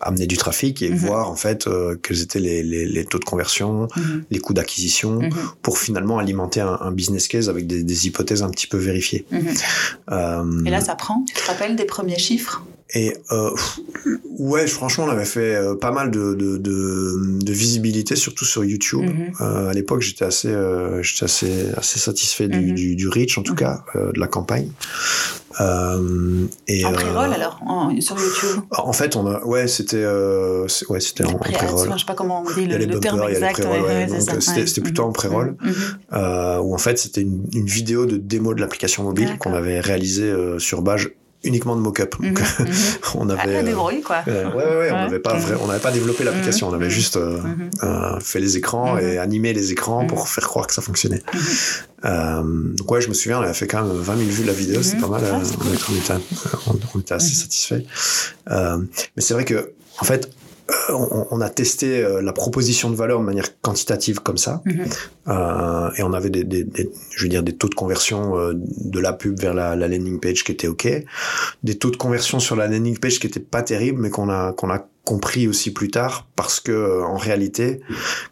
amener 0.00 0.26
du 0.26 0.36
trafic 0.36 0.82
et 0.82 0.90
Mhm. 0.90 0.96
voir 0.96 1.30
en 1.30 1.36
fait 1.36 1.68
quels 2.02 2.22
étaient 2.22 2.40
les, 2.40 2.62
les, 2.62 2.86
les 2.86 3.04
taux 3.04 3.18
de 3.18 3.24
conversion, 3.24 3.88
Mhm. 3.96 4.24
les 4.30 4.38
coûts 4.38 4.54
d'acquisition, 4.54 5.20
Mhm. 5.20 5.30
pour 5.62 5.78
finalement 5.78 6.18
alimenter 6.18 6.60
un, 6.60 6.78
un 6.80 6.92
business 6.92 7.28
case 7.28 7.48
avec 7.48 7.66
des, 7.66 7.82
des 7.82 8.06
hypothèses 8.06 8.42
un 8.42 8.50
petit 8.50 8.66
peu 8.66 8.78
vérifiées. 8.78 9.24
Mhm. 9.30 10.66
Et 10.66 10.70
là, 10.70 10.80
ça 10.80 10.94
prend. 10.94 11.24
Tu 11.26 11.34
te 11.34 11.46
rappelles 11.46 11.76
des 11.76 11.84
premiers 11.84 12.18
chiffres? 12.18 12.62
Et 12.94 13.16
euh, 13.32 13.50
Ouais, 14.38 14.66
franchement, 14.66 15.04
on 15.04 15.10
avait 15.10 15.26
fait 15.26 15.54
euh, 15.54 15.74
pas 15.74 15.90
mal 15.92 16.10
de, 16.10 16.32
de, 16.34 16.56
de, 16.56 17.38
de, 17.44 17.52
visibilité, 17.52 18.16
surtout 18.16 18.46
sur 18.46 18.64
YouTube. 18.64 19.02
Mhm. 19.02 19.32
Euh, 19.42 19.68
à 19.68 19.72
l'époque, 19.74 20.00
j'étais 20.00 20.24
assez, 20.24 20.48
euh, 20.48 21.02
j'étais 21.02 21.24
assez, 21.24 21.66
assez 21.76 21.98
satisfait 21.98 22.48
du, 22.48 22.58
Mhm. 22.58 22.74
du, 22.74 22.96
du 22.96 23.08
reach, 23.08 23.36
en 23.36 23.42
tout 23.42 23.52
Mhm. 23.52 23.58
cas, 23.58 23.84
euh, 23.96 24.12
de 24.12 24.18
la 24.18 24.26
campagne. 24.28 24.70
Euh, 25.60 26.46
et, 26.68 26.84
En 26.86 26.92
pré-roll 26.92 27.32
alors, 27.34 27.60
en- 27.66 28.00
sur 28.00 28.16
YouTube? 28.18 28.62
En 28.70 28.92
fait, 28.92 29.14
on 29.16 29.26
a, 29.26 29.44
ouais, 29.44 29.68
c'était, 29.68 29.96
euh, 29.98 30.66
ouais, 30.88 31.00
c'était 31.00 31.26
en, 31.26 31.34
pré-roll. 31.34 31.90
je 31.92 31.98
sais 31.98 32.04
pas 32.06 32.14
comment 32.14 32.42
on 32.46 32.50
dit 32.54 32.66
le, 32.66 32.98
terme 33.00 33.22
exact. 33.28 33.60
pré-roll, 33.60 33.82
ouais. 33.82 34.06
c'était- 34.20 34.32
ouais. 34.60 34.66
c'était 34.66 34.80
plutôt 34.80 35.02
en 35.02 35.12
pré-roll. 35.12 35.56
Mhm. 35.60 35.74
euh, 36.14 36.58
où 36.60 36.72
en 36.74 36.78
fait 36.78 36.98
c'était 36.98 37.20
une, 37.20 37.44
une 37.52 37.66
vidéo 37.66 38.06
de 38.06 38.16
démo 38.16 38.54
de 38.54 38.60
l'application 38.60 39.02
mobile 39.02 39.36
qu'on 39.38 39.52
avait 39.52 39.80
réalisée 39.80 40.30
euh, 40.30 40.58
sur 40.58 40.82
base 40.82 41.08
uniquement 41.42 41.74
de 41.76 41.80
mock-up. 41.80 42.14
On 43.14 43.28
avait, 43.30 43.52
la 43.54 43.62
débrouille, 43.62 44.02
quoi. 44.02 44.18
euh, 44.28 44.48
ouais, 44.50 44.54
ouais, 44.56 44.62
ouais, 44.78 44.90
on 44.92 44.96
n'avait 44.96 45.18
pas, 45.18 45.34
vrai- 45.38 45.56
on 45.60 45.66
n'avait 45.68 45.80
pas 45.80 45.90
développé 45.90 46.22
l'application, 46.24 46.68
on 46.68 46.74
avait 46.74 46.86
Mhm. 46.86 46.90
juste 46.90 47.16
euh, 47.16 47.40
Mhm. 47.40 47.70
euh, 47.82 48.20
fait 48.20 48.40
les 48.40 48.56
écrans 48.56 48.94
Mhm. 48.96 49.00
et 49.00 49.18
animé 49.18 49.52
les 49.52 49.72
écrans 49.72 50.06
pour 50.06 50.28
faire 50.28 50.46
croire 50.48 50.66
que 50.66 50.74
ça 50.74 50.82
fonctionnait. 50.82 51.22
Euh, 52.04 52.42
donc 52.44 52.90
ouais, 52.90 53.00
je 53.00 53.08
me 53.08 53.14
souviens, 53.14 53.38
on 53.40 53.42
avait 53.42 53.54
fait 53.54 53.66
quand 53.66 53.82
même 53.82 53.96
20 53.96 54.16
000 54.16 54.28
vues 54.30 54.42
de 54.42 54.46
la 54.48 54.52
vidéo, 54.52 54.82
c'est 54.82 54.96
pas 54.98 55.08
mal. 55.08 55.22
On, 55.32 55.40
était, 55.42 56.12
on 56.94 56.98
était- 57.00 57.14
assez 57.14 57.34
satisfaits. 57.34 57.82
Euh, 58.50 58.78
mais 59.16 59.22
c'est 59.22 59.34
vrai 59.34 59.44
que, 59.44 59.72
en 59.98 60.04
fait, 60.04 60.30
on, 60.90 61.26
on 61.30 61.40
a 61.40 61.48
testé 61.48 62.02
euh, 62.04 62.20
la 62.22 62.32
proposition 62.32 62.90
de 62.90 62.94
valeur 62.96 63.20
de 63.20 63.24
manière 63.24 63.60
quantitative 63.60 64.20
comme 64.20 64.38
ça, 64.38 64.62
Mhm. 64.64 64.84
euh, 65.28 65.90
et 65.96 66.02
on 66.02 66.12
avait 66.12 66.30
des, 66.30 66.44
des, 66.44 66.64
des- 66.64 66.90
je 67.16 67.22
veux 67.22 67.28
dire, 67.28 67.42
des 67.42 67.52
taux 67.54 67.68
de 67.68 67.74
conversion 67.74 68.38
euh, 68.38 68.52
de 68.56 68.98
la 69.00 69.12
pub 69.12 69.38
vers 69.40 69.54
la, 69.54 69.76
la 69.76 69.88
landing 69.88 70.20
page 70.20 70.44
qui 70.44 70.52
étaient 70.52 70.68
ok, 70.68 70.88
des 71.62 71.78
taux 71.78 71.90
de 71.90 71.96
conversion 71.96 72.38
sur 72.40 72.56
la 72.56 72.66
landing 72.68 72.98
page 72.98 73.18
qui 73.20 73.26
étaient 73.26 73.40
pas 73.40 73.62
terribles, 73.62 74.00
mais 74.00 74.10
qu'on 74.10 74.28
a 74.30 74.52
qu'on 74.52 74.70
a 74.70 74.86
compris 75.04 75.48
aussi 75.48 75.72
plus 75.72 75.90
tard 75.90 76.26
parce 76.36 76.60
que 76.60 76.70
euh, 76.72 77.04
en 77.04 77.16
réalité, 77.16 77.80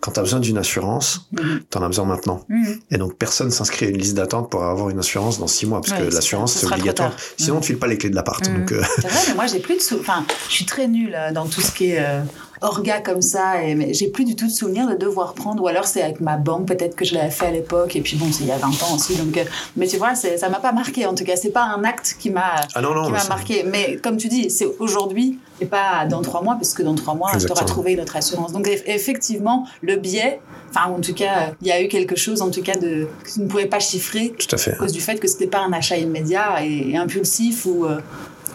quand 0.00 0.12
tu 0.12 0.20
as 0.20 0.22
besoin 0.22 0.38
d'une 0.40 0.59
assurance, 0.59 1.28
Mhm. 1.33 1.61
tu 1.70 1.78
en 1.78 1.83
as 1.83 1.87
besoin 1.88 2.04
maintenant. 2.04 2.44
Mhm. 2.48 2.78
Et 2.90 2.98
donc 2.98 3.16
personne 3.16 3.50
s'inscrit 3.50 3.87
à 3.87 3.88
une 3.88 3.98
liste 3.98 4.14
d'attente 4.14 4.50
pour 4.50 4.62
avoir 4.64 4.90
une 4.90 4.98
assurance 4.98 5.38
dans 5.38 5.46
six 5.46 5.66
mois 5.66 5.81
parce 5.81 5.98
Ouais, 5.98 6.07
que 6.09 6.14
l'assurance 6.14 6.52
c'est 6.54 6.66
obligatoire. 6.66 7.12
Sinon 7.37 7.57
on 7.57 7.61
te 7.61 7.66
file 7.66 7.78
pas 7.78 7.87
les 7.88 7.98
clés 7.98 8.11
de 8.11 8.14
l'appart. 8.14 8.46
Mhm. 8.48 8.59
Donc 8.59 8.72
euh, 8.72 8.83
C'est 8.96 9.09
vrai, 9.09 9.20
mais 9.28 9.35
moi 9.35 9.46
j'ai 9.46 9.61
plus 9.61 9.76
de 9.76 9.81
sou... 9.83 9.96
Enfin, 10.00 10.24
je 10.48 10.54
suis 10.54 10.66
très 10.66 10.87
nulle 10.88 11.14
euh, 11.14 11.33
dans 11.33 11.46
tout 11.46 11.61
ce 11.61 11.72
qui 11.72 11.90
est 11.92 12.00
euh, 12.00 12.20
orga 12.61 13.01
comme 13.01 13.23
ça, 13.23 13.62
et 13.64 13.94
j'ai 13.94 14.09
plus 14.09 14.25
du 14.25 14.37
tout 14.37 14.47
de 14.47 14.53
souvenir 14.53 14.88
de 14.88 14.94
devoir 14.94 15.35
prendre, 15.35 15.62
ou 15.62 15.68
alors 15.68 15.85
c'est 15.87 16.03
avec 16.03 16.21
ma 16.21 16.37
banque, 16.37 16.66
peut-être 16.66 16.97
que 16.97 17.05
je 17.05 17.14
l'avais 17.14 17.31
fait 17.31 17.47
à 17.47 17.51
l'époque, 17.51 17.97
et 17.97 18.01
puis 18.01 18.16
bon, 18.16 18.27
c'est 18.33 18.44
il 18.44 18.49
y 18.49 18.53
a 18.53 18.57
20 18.59 18.68
ans 18.68 18.94
aussi, 18.94 19.16
donc. 19.16 19.37
euh, 19.37 19.44
mais 19.77 19.87
tu 19.87 19.97
vois, 19.97 20.14
c'est- 20.14 20.38
ça 20.38 20.49
m'a 20.49 20.59
pas 20.59 20.73
marqué 20.73 21.07
en 21.07 21.14
tout 21.14 21.25
cas, 21.25 21.37
c'est 21.37 21.51
pas 21.51 21.64
un 21.64 21.85
acte 21.85 22.16
qui 22.18 22.31
m'a 22.31 22.55
ah 22.75 22.81
marqué. 23.29 23.64
Mais 23.64 23.97
comme 23.97 24.16
tu 24.16 24.29
dis, 24.29 24.51
c'est 24.51 24.66
aujourd'hui 24.79 25.38
et 25.61 25.66
pas 25.66 26.07
dans 26.09 26.23
trois 26.23 26.42
mois, 26.42 26.55
parce 26.55 26.73
que 26.73 26.83
dans 26.83 26.94
trois 26.94 27.14
mois, 27.14 27.29
tu 27.31 27.37
auras 27.37 27.42
Exactement. 27.42 27.66
trouvé 27.66 27.97
notre 27.97 28.16
assurance. 28.16 28.53
Donc 28.53 28.66
eff- 28.68 28.83
effectivement, 28.87 29.66
le 29.83 29.97
biais, 29.97 30.40
enfin 30.71 30.90
en 30.90 31.01
tout 31.01 31.14
cas, 31.14 31.53
il 31.62 31.66
y 31.68 31.73
a 31.73 31.83
eu 31.83 31.88
quelque 31.88 32.14
chose 32.16 32.42
en 32.42 32.51
tout 32.51 32.62
cas 32.62 32.75
de 32.77 33.09
que 33.25 33.33
tu 33.33 33.40
ne 33.40 33.47
pouvais 33.49 33.66
pas 33.66 33.81
chiffrer 33.81 34.33
Tout 34.38 34.55
à 34.55 34.59
fait. 34.59 34.73
à 34.73 34.77
cause 34.77 34.92
du 34.92 35.01
fait 35.01 35.18
que 35.18 35.27
c'était 35.27 35.47
pas 35.49 35.61
un 35.61 35.73
achat 35.73 35.97
immédiat 35.97 36.64
et, 36.64 36.90
et 36.90 36.97
impulsif 36.97 37.66
ou 37.66 37.87
euh, 37.87 37.99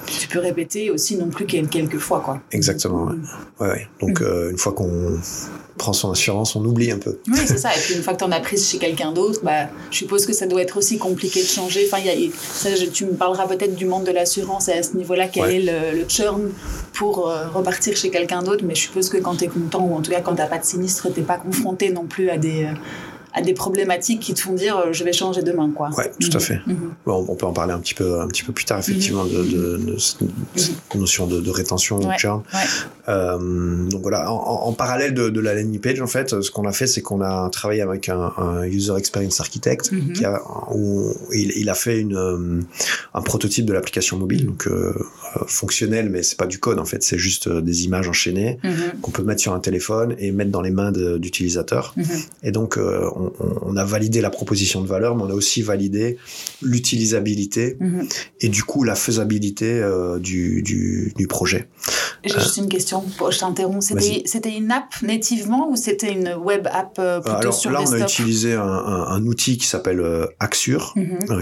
tu 0.05 0.27
peux 0.27 0.39
répéter 0.39 0.89
aussi 0.91 1.15
non 1.15 1.27
plus 1.29 1.45
quel- 1.45 1.67
quelques 1.67 1.97
fois 1.99 2.19
quoi. 2.21 2.39
Exactement. 2.51 3.05
Ouais. 3.05 3.15
Ouais, 3.59 3.67
ouais. 3.69 3.87
Donc 4.01 4.19
Mhm. 4.21 4.27
euh, 4.27 4.51
une 4.51 4.57
fois 4.57 4.71
qu'on 4.73 5.17
prend 5.77 5.93
son 5.93 6.11
assurance, 6.11 6.55
on 6.55 6.63
oublie 6.65 6.91
un 6.91 6.99
peu. 6.99 7.17
Oui, 7.27 7.39
c'est 7.45 7.57
ça. 7.57 7.69
Et 7.75 7.79
puis 7.79 7.95
une 7.95 8.03
fois 8.03 8.13
que 8.13 8.19
tu 8.19 8.23
en 8.25 8.31
as 8.31 8.39
prise 8.39 8.67
chez 8.69 8.77
quelqu'un 8.77 9.11
d'autre, 9.11 9.39
bah, 9.43 9.67
je 9.91 9.97
suppose 9.97 10.25
que 10.25 10.33
ça 10.33 10.45
doit 10.45 10.61
être 10.61 10.77
aussi 10.77 10.97
compliqué 10.99 11.41
de 11.41 11.47
changer. 11.47 11.87
Enfin, 11.91 11.97
il 12.05 12.05
y 12.21 12.27
a, 12.27 12.31
ça, 12.53 12.75
je- 12.75 12.85
tu 12.85 13.05
me 13.05 13.13
parleras 13.13 13.47
peut-être 13.47 13.75
du 13.75 13.85
monde 13.85 14.03
de 14.03 14.11
l'assurance 14.11 14.67
et 14.69 14.73
à 14.73 14.83
ce 14.83 14.95
niveau-là, 14.95 15.27
quel 15.27 15.49
est 15.49 15.59
le, 15.61 15.97
le 15.99 16.05
churn 16.07 16.51
pour 16.93 17.27
euh, 17.29 17.47
repartir 17.49 17.97
chez 17.97 18.09
quelqu'un 18.11 18.43
d'autre. 18.43 18.63
Mais 18.67 18.75
je 18.75 18.81
suppose 18.81 19.09
que 19.09 19.17
quand 19.17 19.35
tu 19.37 19.45
es 19.45 19.47
content, 19.47 19.83
ou 19.83 19.95
en 19.95 20.01
tout 20.01 20.11
cas 20.11 20.21
quand 20.21 20.35
tu 20.35 20.43
pas 20.47 20.59
de 20.59 20.65
sinistre, 20.65 21.07
tu 21.13 21.21
pas 21.21 21.37
confronté 21.37 21.89
non 21.89 22.05
plus 22.05 22.29
à 22.29 22.37
des, 22.37 22.65
euh, 22.65 22.73
à 23.33 23.41
des 23.41 23.53
problématiques 23.53 24.19
qui 24.19 24.33
te 24.33 24.41
font 24.41 24.53
dire 24.53 24.77
euh, 24.77 24.93
je 24.93 25.03
vais 25.03 25.13
changer 25.13 25.41
demain. 25.41 25.69
Quoi. 25.75 25.89
Ouais, 25.97 26.11
tout 26.19 26.29
à 26.33 26.35
Mhm. 26.37 26.41
fait. 26.41 26.59
Mhm. 26.67 26.93
Bon, 27.05 27.25
on 27.27 27.35
peut 27.35 27.45
en 27.45 27.53
parler 27.53 27.73
un 27.73 27.79
petit 27.79 27.93
peu, 27.95 28.19
un 28.21 28.27
petit 28.27 28.43
peu 28.43 28.53
plus 28.53 28.65
tard, 28.65 28.79
effectivement, 28.79 29.25
de, 29.25 29.43
de, 29.43 29.77
de 29.77 29.97
cette 29.97 30.19
cette 30.55 30.95
notion 30.95 31.25
de, 31.27 31.41
de 31.41 31.49
rétention 31.49 31.97
ou 31.97 32.05
Ouais, 32.07 32.13
de 32.15 32.19
churn. 32.19 32.43
ouais. 32.53 32.59
Euh, 33.09 33.83
donc 33.89 34.01
voilà, 34.03 34.31
en, 34.31 34.71
parallèle 34.73 35.13
de, 35.13 35.39
la 35.39 35.55
landing 35.55 35.79
page, 35.79 35.99
en 36.01 36.07
fait, 36.07 36.41
ce 36.41 36.49
qu'on 36.51 36.65
a 36.67 36.71
fait, 36.71 36.87
c'est 36.87 37.01
qu'on 37.01 37.21
a 37.21 37.49
travaillé 37.49 37.81
avec 37.81 38.07
un, 38.09 38.31
un 38.37 38.63
user 38.65 38.93
experience 38.97 39.39
architect 39.39 39.91
Mhm. 39.91 40.13
qui 40.13 40.25
a, 40.25 40.39
où 40.73 41.13
il, 41.33 41.51
il 41.57 41.69
a 41.69 41.75
fait 41.75 41.99
une, 41.99 42.15
euh, 42.15 42.59
un 43.13 43.21
prototype 43.21 43.65
de 43.65 43.73
l'application 43.73 44.17
mobile, 44.17 44.45
donc 44.45 44.67
euh, 44.67 44.93
fonctionnel, 45.47 46.09
mais 46.09 46.23
c'est 46.23 46.37
pas 46.37 46.47
du 46.47 46.59
code 46.59 46.79
en 46.79 46.85
fait, 46.85 47.03
c'est 47.03 47.17
juste 47.17 47.47
euh, 47.47 47.61
des 47.61 47.85
images 47.85 48.07
enchaînées 48.07 48.57
Mhm. 48.63 48.99
qu'on 49.01 49.11
peut 49.11 49.23
mettre 49.23 49.41
sur 49.41 49.53
un 49.53 49.59
téléphone 49.59 50.15
et 50.19 50.31
mettre 50.31 50.51
dans 50.51 50.61
les 50.61 50.71
mains 50.71 50.91
de- 50.91 51.17
d'utilisateurs. 51.17 51.93
Mhm. 51.97 52.05
Et 52.43 52.51
donc, 52.51 52.77
euh, 52.77 53.09
on, 53.65 53.75
a 53.77 53.85
validé 53.85 54.21
la 54.21 54.29
proposition 54.29 54.81
de 54.81 54.87
valeur, 54.87 55.15
mais 55.15 55.23
on 55.23 55.29
a 55.29 55.33
aussi 55.33 55.61
validé 55.61 56.17
l'utilisabilité 56.61 57.77
Mhm. 57.79 58.07
et 58.41 58.49
du 58.49 58.63
coup 58.63 58.83
la 58.83 58.95
faisabilité 58.95 59.79
euh, 59.79 60.19
du, 60.19 60.61
du, 60.61 61.13
du 61.15 61.27
projet. 61.27 61.67
J'ai 62.25 62.39
juste 62.39 62.57
une 62.57 62.69
question, 62.69 63.03
je 63.31 63.37
t'interromps. 63.39 63.85
C'était, 64.25 64.55
une 64.55 64.71
app 64.71 64.93
nativement 65.01 65.69
ou 65.69 65.75
c'était 65.75 66.11
une 66.11 66.33
web 66.35 66.67
app 66.71 66.95
euh, 66.99 67.19
plutôt 67.19 67.37
Alors 67.37 67.53
sur 67.53 67.71
là, 67.71 67.81
on 67.85 67.91
a 67.93 67.99
utilisé 67.99 68.53
un, 68.53 68.61
un- 68.61 69.07
un 69.07 69.25
outil 69.25 69.57
qui 69.57 69.67
s'appelle 69.67 70.01
Axure, 70.39 70.93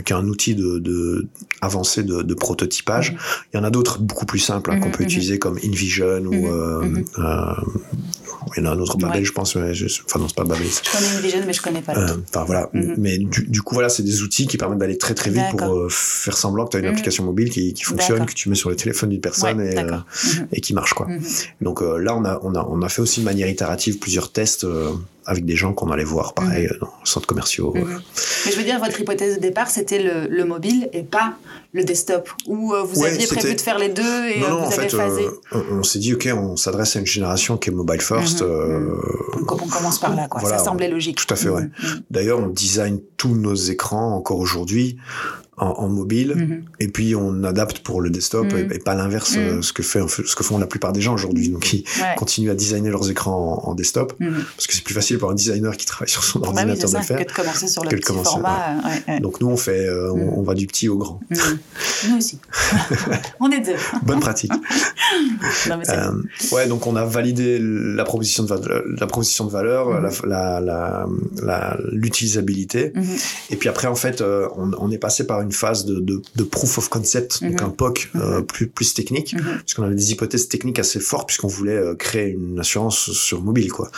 qui 0.05 0.13
est 0.13 0.15
un 0.15 0.27
outil 0.27 0.55
de, 0.55 0.79
de 0.79 1.27
avancé 1.61 2.03
de, 2.03 2.21
de 2.21 2.33
prototypage. 2.33 3.15
Il 3.53 3.57
y 3.57 3.59
en 3.59 3.63
a 3.63 3.69
d'autres 3.69 3.80
beaucoup 3.99 4.25
plus 4.25 4.39
simples 4.39 4.71
hein, 4.71 4.79
qu'on 4.79 4.87
Mhm, 4.87 4.91
peut 4.93 5.03
mhm. 5.03 5.09
utiliser 5.09 5.39
comme 5.39 5.57
InVision 5.63 6.19
ou 6.25 6.33
Mhm, 6.33 6.45
euh, 6.45 6.81
mhm. 6.81 7.05
euh, 7.19 7.53
il 8.57 8.63
y 8.63 8.67
en 8.67 8.71
a 8.71 8.73
un 8.73 8.79
autre 8.79 8.97
Babel, 8.97 9.19
Ouais. 9.19 9.25
je 9.25 9.31
pense. 9.33 9.55
mais 9.55 9.73
je- 9.73 9.85
enfin 10.05 10.19
non, 10.19 10.27
c'est 10.27 10.35
pas 10.35 10.43
Babel. 10.43 10.65
Je 10.65 10.91
connais 10.91 11.13
une 11.15 11.21
vision, 11.21 11.39
mais 11.45 11.53
je 11.53 11.61
connais 11.61 11.81
pas 11.81 11.93
Euh, 11.95 12.07
l'autre. 12.07 12.19
Enfin 12.29 12.43
voilà, 12.45 12.69
Mhm. 12.73 12.95
mais 12.97 13.17
du, 13.17 13.45
du 13.47 13.61
coup 13.61 13.75
voilà, 13.75 13.89
c'est 13.89 14.03
des 14.03 14.23
outils 14.23 14.47
qui 14.47 14.57
permettent 14.57 14.79
d'aller 14.79 14.97
très 14.97 15.13
très 15.13 15.29
vite 15.29 15.43
pour 15.57 15.61
euh, 15.75 15.87
faire 15.89 16.35
semblant 16.37 16.65
que 16.65 16.71
tu 16.71 16.77
as 16.77 16.79
une 16.79 16.85
Mhm. 16.87 16.91
application 16.91 17.23
mobile 17.23 17.49
qui, 17.49 17.73
qui 17.73 17.83
fonctionne, 17.83 18.25
que 18.25 18.33
tu 18.33 18.49
mets 18.49 18.55
sur 18.55 18.69
le 18.69 18.75
téléphone 18.75 19.09
d'une 19.09 19.21
personne 19.21 19.59
Ouais, 19.59 19.73
et, 19.75 19.77
euh. 19.79 19.91
Mhm. 19.91 20.47
et 20.53 20.61
qui 20.61 20.73
marche 20.73 20.93
quoi. 20.93 21.07
Mhm. 21.07 21.21
Donc 21.61 21.81
là 21.81 22.15
on 22.15 22.25
a 22.25 22.39
on 22.43 22.55
a 22.55 22.65
on 22.69 22.81
a 22.81 22.89
fait 22.89 23.01
aussi 23.01 23.19
de 23.19 23.25
manière 23.25 23.47
itérative 23.47 23.99
plusieurs 23.99 24.31
tests 24.31 24.65
avec 25.25 25.45
des 25.45 25.55
gens 25.55 25.73
qu'on 25.73 25.91
allait 25.91 26.03
voir 26.03 26.33
pareil 26.33 26.65
euh, 26.67 26.77
dans 26.79 26.87
les 26.87 27.05
centres 27.09 27.27
commerciaux. 27.27 27.73
Mhm. 27.75 28.01
Mais 28.45 28.51
je 28.51 28.57
veux 28.57 28.63
dire, 28.63 28.79
votre 28.79 28.99
hypothèse 28.99 29.35
de 29.35 29.39
départ, 29.41 29.69
c'était 29.69 30.01
le, 30.01 30.27
le 30.27 30.45
mobile 30.45 30.89
et 30.93 31.03
pas 31.03 31.35
le 31.73 31.83
desktop. 31.83 32.29
Ou 32.47 32.73
euh, 32.73 32.83
vous 32.83 33.01
Ouais, 33.01 33.09
aviez 33.11 33.27
prévu 33.27 33.55
de 33.55 33.61
faire 33.61 33.77
les 33.77 33.89
deux 33.89 34.01
et 34.29 34.39
non 34.39 34.45
euh, 34.45 34.49
non 34.49 34.59
vous 34.61 34.75
en 34.75 34.77
avez 34.79 34.89
fait 34.89 34.97
phasé. 34.97 35.23
euh, 35.25 35.61
on, 35.71 35.79
on 35.79 35.83
s'est 35.83 35.99
dit 35.99 36.13
ok 36.13 36.27
on 36.35 36.55
s'adresse 36.57 36.95
à 36.95 36.99
une 36.99 37.05
génération 37.05 37.57
qui 37.57 37.69
est 37.69 37.73
mobile 37.73 38.01
first. 38.01 38.41
Mhm. 38.41 38.47
euh, 38.49 38.95
Donc 39.39 39.51
on 39.61 39.67
commence 39.67 39.99
par 39.99 40.15
là, 40.15 40.27
quoi. 40.27 40.41
Voilà, 40.41 40.57
ça 40.57 40.65
semblait 40.65 40.89
logique. 40.89 41.17
tout 41.17 41.31
à 41.33 41.37
fait, 41.37 41.49
ouais. 41.49 41.63
Mhm. 41.63 42.01
D'ailleurs 42.09 42.39
on 42.39 42.47
design 42.47 42.99
tous 43.17 43.35
nos 43.35 43.55
écrans 43.55 44.15
encore 44.15 44.39
aujourd'hui 44.39 44.97
en, 45.61 45.67
en 45.83 45.87
mobile. 45.89 46.33
Mhm. 46.35 46.63
Et 46.81 46.87
puis 46.89 47.15
on 47.15 47.43
adapte 47.43 47.79
pour 47.79 48.01
le 48.01 48.09
desktop 48.09 48.51
Mhm. 48.51 48.71
et, 48.71 48.75
et 48.75 48.79
pas 48.79 48.95
l'inverse, 48.95 49.35
euh, 49.37 49.61
ce 49.61 49.71
que 49.73 49.83
fait 49.83 50.01
ce 50.09 50.35
que 50.35 50.43
font 50.43 50.57
la 50.57 50.67
plupart 50.67 50.91
des 50.91 51.01
gens 51.01 51.13
aujourd'hui. 51.13 51.47
Donc 51.49 51.71
ils 51.73 51.83
Ouais. 52.01 52.15
continuent 52.17 52.49
à 52.51 52.55
designer 52.55 52.89
leurs 52.91 53.09
écrans 53.09 53.61
en, 53.65 53.69
en 53.69 53.75
desktop 53.75 54.13
Mhm. 54.19 54.43
parce 54.57 54.67
que 54.67 54.73
c'est 54.73 54.83
plus 54.83 54.93
facile 54.95 55.17
pour 55.19 55.31
un 55.31 55.35
designer 55.35 55.77
qui 55.77 55.85
travaille 55.85 56.09
sur 56.09 56.23
son 56.23 56.39
Bah 56.39 56.47
oui, 56.51 56.57
ordinateur 56.57 56.85
de 56.89 56.91
ça, 56.93 56.97
le 56.99 57.03
faire. 57.05 57.17
que 57.19 57.23
de 57.23 57.31
commencer 57.31 57.67
sur 57.67 57.83
le 57.83 57.89
de 57.89 57.95
petit 57.95 58.03
commencer, 58.05 58.29
format. 58.31 58.49
euh, 58.83 58.87
ouais, 58.89 59.13
ouais. 59.13 59.19
Donc 59.21 59.39
nous 59.39 59.47
on 59.47 59.57
fait, 59.57 59.85
euh, 59.87 60.11
on, 60.11 60.39
on 60.39 60.43
va 60.43 60.53
du 60.55 60.67
petit 60.67 60.89
au 60.89 60.97
grand. 60.97 61.19
Nous 61.29 62.17
aussi. 62.17 62.39
on 63.39 63.49
est 63.51 63.61
deux. 63.61 63.75
Bonne 64.03 64.19
pratique. 64.19 64.51
Non, 65.69 65.77
mais 65.77 65.83
c'est 65.85 65.97
Euh, 65.97 66.11
ouais, 66.53 66.67
donc 66.67 66.87
on 66.87 66.95
a 66.95 67.03
validé 67.03 67.59
la 67.61 68.03
proposition 68.05 68.43
de 68.43 68.47
valeur, 68.49 68.81
la 68.97 69.07
proposition 69.07 69.45
de 69.45 69.51
valeur, 69.51 69.99
la, 70.01 70.09
la, 70.25 70.61
la, 70.61 71.05
la- 71.43 71.77
l'utilisabilité. 71.91 72.93
Et 73.49 73.55
puis 73.57 73.67
après, 73.69 73.87
en 73.87 73.95
fait, 73.95 74.21
on, 74.21 74.71
on 74.77 74.89
est 74.91 74.97
passé 74.97 75.25
par 75.27 75.41
une 75.41 75.50
phase 75.51 75.85
de, 75.85 75.99
de, 75.99 76.21
de 76.35 76.43
proof 76.43 76.77
of 76.77 76.89
concept, 76.89 77.43
donc 77.43 77.61
Mhm. 77.61 77.67
un 77.67 77.69
POC 77.69 78.09
euh, 78.15 78.37
Mhm. 78.39 78.45
plus, 78.45 78.67
plus 78.67 78.93
technique, 78.93 79.33
Mhm. 79.33 79.41
puisqu'on 79.65 79.83
avait 79.83 79.95
des 79.95 80.11
hypothèses 80.11 80.47
techniques 80.47 80.79
assez 80.79 80.99
fortes, 80.99 81.27
puisqu'on 81.27 81.47
voulait 81.47 81.77
euh, 81.77 81.95
créer 81.95 82.29
une 82.29 82.59
assurance 82.59 83.11
sur 83.11 83.41
mobile, 83.41 83.71
quoi. 83.71 83.89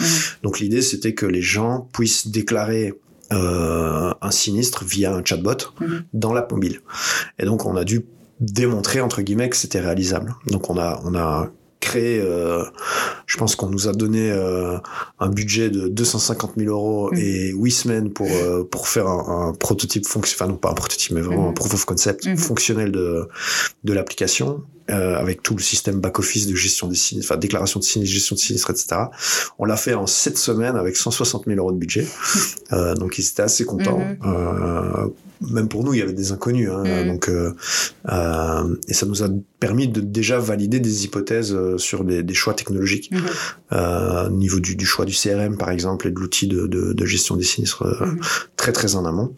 Donc 0.43 0.59
l'idée, 0.59 0.81
c'était 0.81 1.13
que 1.13 1.25
les 1.25 1.41
gens 1.41 1.87
puissent 1.93 2.27
déclarer 2.27 2.93
euh, 3.31 4.13
un 4.21 4.31
sinistre 4.31 4.83
via 4.85 5.13
un 5.15 5.23
chatbot 5.23 5.57
dans 6.13 6.33
l'app 6.33 6.51
mobile. 6.51 6.81
Et 7.39 7.45
donc 7.45 7.65
on 7.65 7.75
a 7.75 7.83
dû 7.83 8.05
démontrer 8.39 9.01
entre 9.01 9.21
guillemets 9.23 9.49
que 9.49 9.55
c'était 9.55 9.79
réalisable. 9.79 10.35
Donc 10.47 10.69
on 10.69 10.77
a 10.77 11.01
on 11.03 11.15
a 11.15 11.49
créé, 11.79 12.19
euh, 12.21 12.63
je 13.25 13.37
pense 13.37 13.55
qu'on 13.55 13.69
nous 13.69 13.87
a 13.87 13.93
donné 13.93 14.31
euh, 14.31 14.77
un 15.19 15.29
budget 15.29 15.69
de 15.69 15.87
250 15.87 16.53
000 16.57 16.69
euros 16.69 17.11
mm. 17.11 17.17
et 17.17 17.49
huit 17.49 17.71
semaines 17.71 18.11
pour 18.11 18.27
euh, 18.29 18.63
pour 18.63 18.87
faire 18.87 19.07
un, 19.07 19.49
un 19.49 19.53
prototype 19.53 20.05
fonctionnel, 20.05 20.43
enfin 20.43 20.51
non 20.53 20.57
pas 20.57 20.71
un 20.71 20.75
prototype, 20.75 21.11
mais 21.11 21.21
vraiment 21.21 21.47
mm. 21.47 21.49
un 21.49 21.53
proof 21.53 21.73
of 21.73 21.85
concept 21.85 22.27
mm. 22.27 22.37
fonctionnel 22.37 22.91
de 22.91 23.27
de 23.83 23.93
l'application. 23.93 24.63
Euh, 24.89 25.15
avec 25.15 25.41
tout 25.41 25.55
le 25.55 25.61
système 25.61 26.01
back-office 26.01 26.45
de 26.45 26.55
gestion 26.55 26.89
des 26.89 26.95
sinistres, 26.95 27.31
enfin 27.31 27.39
déclaration 27.39 27.79
de 27.79 27.85
sinistres, 27.85 28.13
gestion 28.13 28.35
de 28.35 28.39
sinistres, 28.41 28.69
etc. 28.69 29.03
On 29.57 29.63
l'a 29.63 29.77
fait 29.77 29.93
en 29.93 30.07
sept 30.07 30.37
semaines 30.37 30.75
avec 30.75 30.97
160 30.97 31.45
000 31.45 31.57
euros 31.57 31.71
de 31.71 31.77
budget. 31.77 32.05
Euh, 32.73 32.93
donc 32.93 33.17
ils 33.17 33.25
étaient 33.25 33.43
assez 33.43 33.63
contents. 33.63 33.99
Mm-hmm. 33.99 34.17
Euh, 34.25 35.07
même 35.51 35.67
pour 35.67 35.83
nous, 35.83 35.93
il 35.93 35.99
y 35.99 36.01
avait 36.01 36.13
des 36.13 36.31
inconnus. 36.31 36.69
Hein, 36.69 36.83
mm. 36.83 37.07
Donc 37.07 37.29
euh, 37.29 37.53
euh, 38.09 38.75
et 38.87 38.93
ça 38.93 39.05
nous 39.05 39.23
a 39.23 39.27
permis 39.59 39.87
de 39.87 40.01
déjà 40.01 40.39
valider 40.39 40.79
des 40.79 41.05
hypothèses 41.05 41.53
euh, 41.53 41.77
sur 41.77 42.03
des, 42.03 42.23
des 42.23 42.33
choix 42.33 42.53
technologiques 42.53 43.11
au 43.71 44.29
niveau 44.29 44.59
du, 44.59 44.75
du, 44.75 44.85
choix 44.85 45.05
du 45.05 45.13
CRM 45.13 45.57
par 45.57 45.71
exemple 45.71 46.07
et 46.07 46.11
de 46.11 46.19
l'outil 46.19 46.47
de, 46.47 46.67
de, 46.67 46.93
de, 46.93 47.05
gestion 47.05 47.35
des 47.35 47.43
sinistres 47.43 47.83
mm-hmm. 47.83 48.19
très 48.55 48.71
très 48.71 48.95
en 48.95 49.05
amont. 49.05 49.35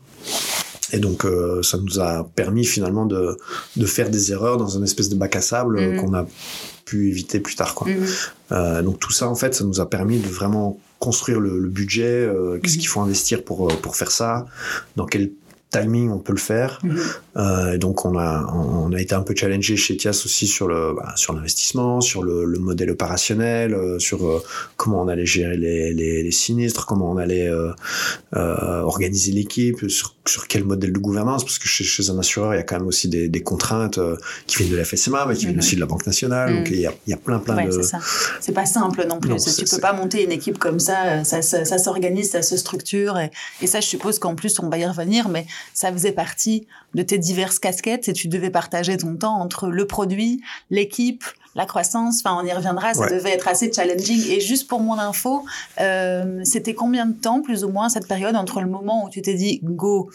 Et 0.92 1.00
donc, 1.00 1.26
euh, 1.26 1.62
ça 1.64 1.78
nous 1.78 2.00
a 2.00 2.24
permis 2.36 2.66
finalement 2.66 3.06
de, 3.06 3.38
de 3.76 3.86
faire 3.86 4.10
des 4.10 4.32
erreurs 4.32 4.58
dans 4.58 4.78
un 4.78 4.84
espèce 4.84 5.10
de 5.10 5.16
bac 5.16 5.36
à 5.36 5.42
sable 5.42 5.82
mmh. 5.82 5.98
qu'on 5.98 6.14
a 6.14 6.28
pu 6.86 7.10
éviter 7.10 7.40
plus 7.40 7.56
tard. 7.56 7.74
Quoi. 7.74 7.88
Euh, 8.52 8.82
donc 8.82 9.00
tout 9.00 9.12
ça, 9.12 9.28
en 9.28 9.36
fait, 9.36 9.56
ça 9.56 9.64
nous 9.64 9.80
a 9.80 9.90
permis 9.90 10.20
de 10.20 10.28
vraiment 10.28 10.80
construire 11.00 11.40
le, 11.40 11.60
le 11.60 11.70
budget, 11.70 12.06
euh, 12.06 12.60
qu'est-ce 12.62 12.78
qu'il 12.78 12.88
faut 12.88 13.02
investir 13.02 13.44
pour, 13.44 13.68
pour 13.80 13.96
faire 13.96 14.12
ça, 14.12 14.46
dans 14.96 15.06
quel 15.06 15.32
timing 15.82 16.12
on 16.12 16.20
peut 16.20 16.34
le 16.34 16.40
faire. 16.40 16.80
Mhm. 16.84 17.00
Euh, 17.38 17.78
donc 17.78 18.06
on 18.06 18.18
a 18.18 18.50
on 18.54 18.94
a 18.94 19.02
été 19.02 19.14
un 19.14 19.22
peu 19.22 19.34
challengé 19.36 19.76
chez 19.76 19.98
Tias 19.98 20.22
aussi 20.24 20.48
sur 20.48 20.68
le 20.68 20.94
bah, 20.96 21.14
sur 21.16 21.34
l'investissement, 21.34 22.00
sur 22.00 22.24
le, 22.24 22.46
le, 22.46 22.60
modèle 22.60 22.92
opérationnel, 22.92 23.74
euh, 23.74 24.00
sur 24.00 24.26
euh, 24.26 24.42
comment 24.78 25.02
on 25.02 25.10
allait 25.10 25.26
gérer 25.26 25.58
les, 25.58 25.94
les, 25.94 26.24
les 26.24 26.32
sinistres, 26.32 26.86
comment 26.86 27.12
on 27.12 27.18
allait 27.18 27.52
organiser 28.32 29.32
l'équipe, 29.32 29.90
sur, 29.90 30.16
sur 30.26 30.48
quel 30.48 30.64
modèle 30.64 30.94
de 30.94 31.00
gouvernance, 31.00 31.44
parce 31.44 31.60
que 31.60 31.68
chez, 31.68 31.84
chez, 31.84 32.10
un 32.10 32.20
assureur 32.20 32.54
il 32.54 32.58
y 32.58 32.60
a 32.60 32.64
quand 32.64 32.78
même 32.78 32.88
aussi 32.88 33.08
des, 33.08 33.28
des 33.28 33.42
contraintes 33.42 34.00
qui 34.48 34.58
viennent 34.58 34.72
de 34.72 34.78
la 34.78 34.86
FSMA, 34.86 35.26
mais 35.26 35.36
qui 35.36 35.46
viennent 35.46 35.60
aussi 35.60 35.76
de 35.76 35.82
la 35.82 35.86
Banque 35.86 36.06
nationale. 36.06 36.56
Donc 36.56 36.70
il 36.70 36.80
y 36.80 36.86
a, 36.86 36.94
il 37.06 37.12
y 37.12 37.14
a 37.14 37.18
plein 37.18 37.40
plein 37.40 37.58
ouais, 37.58 37.68
de. 37.68 37.82
C'est 38.40 38.54
pas 38.54 38.66
simple 38.66 39.06
non 39.08 39.20
plus. 39.20 39.32
Non, 39.32 39.38
tu 39.38 39.66
peux 39.66 39.82
pas 39.82 39.94
monter 39.94 40.24
une 40.24 40.32
équipe 40.32 40.58
comme 40.58 40.80
ça. 40.80 41.24
Ça, 41.24 41.42
ça, 41.42 41.66
ça 41.66 41.78
s'organise, 41.78 42.32
ça 42.32 42.42
se 42.42 42.56
structure, 42.56 43.18
et, 43.18 43.32
et 43.62 43.68
ça 43.68 43.82
je 43.82 43.88
suppose 43.88 44.20
qu'en 44.20 44.36
plus 44.36 44.58
on 44.60 44.70
va 44.70 44.78
y 44.78 44.86
revenir, 44.86 45.28
mais 45.28 45.46
ça 45.74 45.92
faisait 45.92 46.12
partie 46.12 46.68
de 46.94 47.02
tes 47.02 47.18
diverses 47.18 47.60
casquettes 47.60 48.08
et 48.08 48.14
tu 48.14 48.28
devais 48.28 48.50
partager 48.50 48.98
ton 48.98 49.16
temps 49.16 49.40
entre 49.40 49.68
le 49.68 49.86
produit, 49.86 50.42
l'équipe, 50.70 51.24
la 51.56 51.66
croissance. 51.66 52.22
Enfin, 52.24 52.38
on 52.42 52.46
y 52.46 52.52
reviendra. 52.52 52.94
Ça 52.94 53.08
devait 53.08 53.32
être 53.32 53.48
assez 53.48 53.72
challenging. 53.72 54.30
Et 54.30 54.40
juste 54.40 54.68
pour 54.68 54.82
mon 54.82 55.00
info, 55.00 55.46
euh, 55.80 56.42
c'était 56.44 56.74
combien 56.74 57.06
de 57.06 57.14
temps, 57.14 57.42
plus 57.42 57.64
ou 57.64 57.70
moins, 57.70 57.90
cette 57.90 58.08
période 58.08 58.36
entre 58.36 58.62
le 58.62 58.68
moment 58.68 59.06
où 59.06 59.10
tu 59.10 59.22
t'es 59.22 59.34
dit 59.34 59.60
go, 59.64 60.10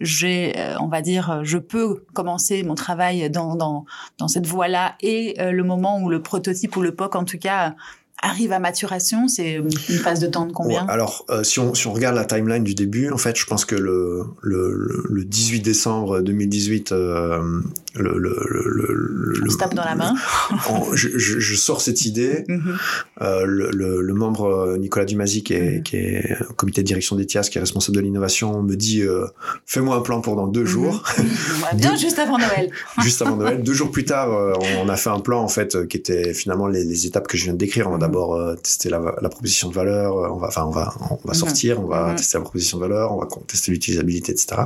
j'ai, 0.00 0.58
euh, 0.58 0.76
on 0.80 0.88
va 0.88 1.00
dire, 1.00 1.40
je 1.42 1.58
peux 1.58 2.04
commencer 2.12 2.62
mon 2.62 2.74
travail 2.74 3.30
dans, 3.30 3.54
dans, 3.54 3.86
dans 4.18 4.28
cette 4.28 4.46
voie-là 4.46 4.94
et 5.00 5.36
euh, 5.40 5.52
le 5.52 5.64
moment 5.64 6.00
où 6.00 6.10
le 6.10 6.20
prototype 6.20 6.76
ou 6.76 6.82
le 6.82 6.94
POC, 6.94 7.16
en 7.16 7.24
tout 7.24 7.38
cas, 7.38 7.74
arrive 8.22 8.52
à 8.52 8.58
maturation 8.58 9.28
C'est 9.28 9.54
une 9.54 9.98
phase 9.98 10.20
de 10.20 10.26
temps 10.26 10.46
de 10.46 10.52
combien? 10.52 10.86
Alors, 10.86 11.24
euh, 11.30 11.42
si, 11.42 11.60
on, 11.60 11.74
si 11.74 11.86
on 11.86 11.92
regarde 11.92 12.16
la 12.16 12.24
timeline 12.24 12.64
du 12.64 12.74
début, 12.74 13.10
en 13.10 13.18
fait, 13.18 13.36
je 13.36 13.46
pense 13.46 13.64
que 13.64 13.74
le, 13.74 14.24
le, 14.42 15.04
le 15.08 15.24
18 15.24 15.60
décembre 15.60 16.20
2018, 16.20 16.92
euh, 16.92 17.60
le, 17.98 18.18
le, 18.18 18.32
le, 18.48 19.44
on 19.46 19.50
se 19.50 19.56
tape 19.56 19.74
dans 19.74 19.84
la 19.84 19.94
main. 19.94 20.14
je, 20.94 21.08
je, 21.16 21.40
je, 21.40 21.54
sors 21.54 21.80
cette 21.80 22.04
idée. 22.04 22.44
Mm 22.48 22.56
-hmm. 22.56 22.76
euh, 23.22 23.44
le, 23.46 23.70
le, 24.02 24.14
membre 24.14 24.44
euh, 24.46 24.78
Nicolas 24.78 25.04
Dumazy, 25.04 25.42
qui 25.42 25.54
est, 25.54 25.60
mm 25.60 25.78
-hmm. 25.78 25.82
qui 25.82 25.96
est 25.96 26.36
au 26.50 26.54
comité 26.54 26.82
de 26.82 26.86
direction 26.86 27.16
d'ETIAS, 27.16 27.48
qui 27.50 27.58
est 27.58 27.64
responsable 27.68 27.96
de 27.96 28.02
l'innovation, 28.02 28.62
me 28.62 28.76
dit 28.76 29.02
euh, 29.02 29.26
fais-moi 29.72 29.94
un 29.96 30.02
plan 30.08 30.20
pour 30.20 30.34
dans 30.40 30.48
deux 30.56 30.62
mm 30.62 30.72
-hmm. 30.72 30.76
jours. 30.76 30.96
Bien 31.74 31.90
deux, 31.90 31.96
juste 32.06 32.18
avant 32.24 32.38
Noël. 32.46 32.66
juste 33.06 33.20
avant 33.22 33.36
Noël. 33.42 33.56
Deux 33.68 33.76
jours 33.80 33.90
plus 33.96 34.04
tard, 34.04 34.28
euh, 34.32 34.82
on 34.82 34.88
a 34.88 34.96
fait 34.96 35.10
un 35.18 35.22
plan 35.28 35.40
en 35.48 35.52
fait 35.56 35.70
qui 35.88 35.96
était 36.02 36.26
finalement 36.40 36.68
les, 36.74 36.84
les 36.92 37.00
étapes 37.08 37.26
que 37.30 37.36
je 37.38 37.44
viens 37.44 37.52
de 37.58 37.58
décrire. 37.58 37.84
On 37.90 37.94
a 37.94 37.98
d'abord 37.98 38.30
euh, 38.34 38.54
tester 38.56 38.88
la, 38.88 39.00
la, 39.20 39.28
proposition 39.28 39.68
de 39.68 39.74
valeur, 39.74 40.16
euh, 40.16 40.28
on 40.34 40.38
va, 40.38 40.48
enfin, 40.48 40.64
on 40.64 40.70
va, 40.70 40.94
on 41.10 41.28
va 41.28 41.34
sortir, 41.34 41.80
on 41.80 41.86
va 41.86 42.14
tester 42.14 42.38
la 42.38 42.42
proposition 42.42 42.78
de 42.78 42.82
valeur, 42.82 43.12
on 43.14 43.20
va 43.20 43.26
tester 43.46 43.70
l'utilisabilité, 43.72 44.32
etc. 44.32 44.62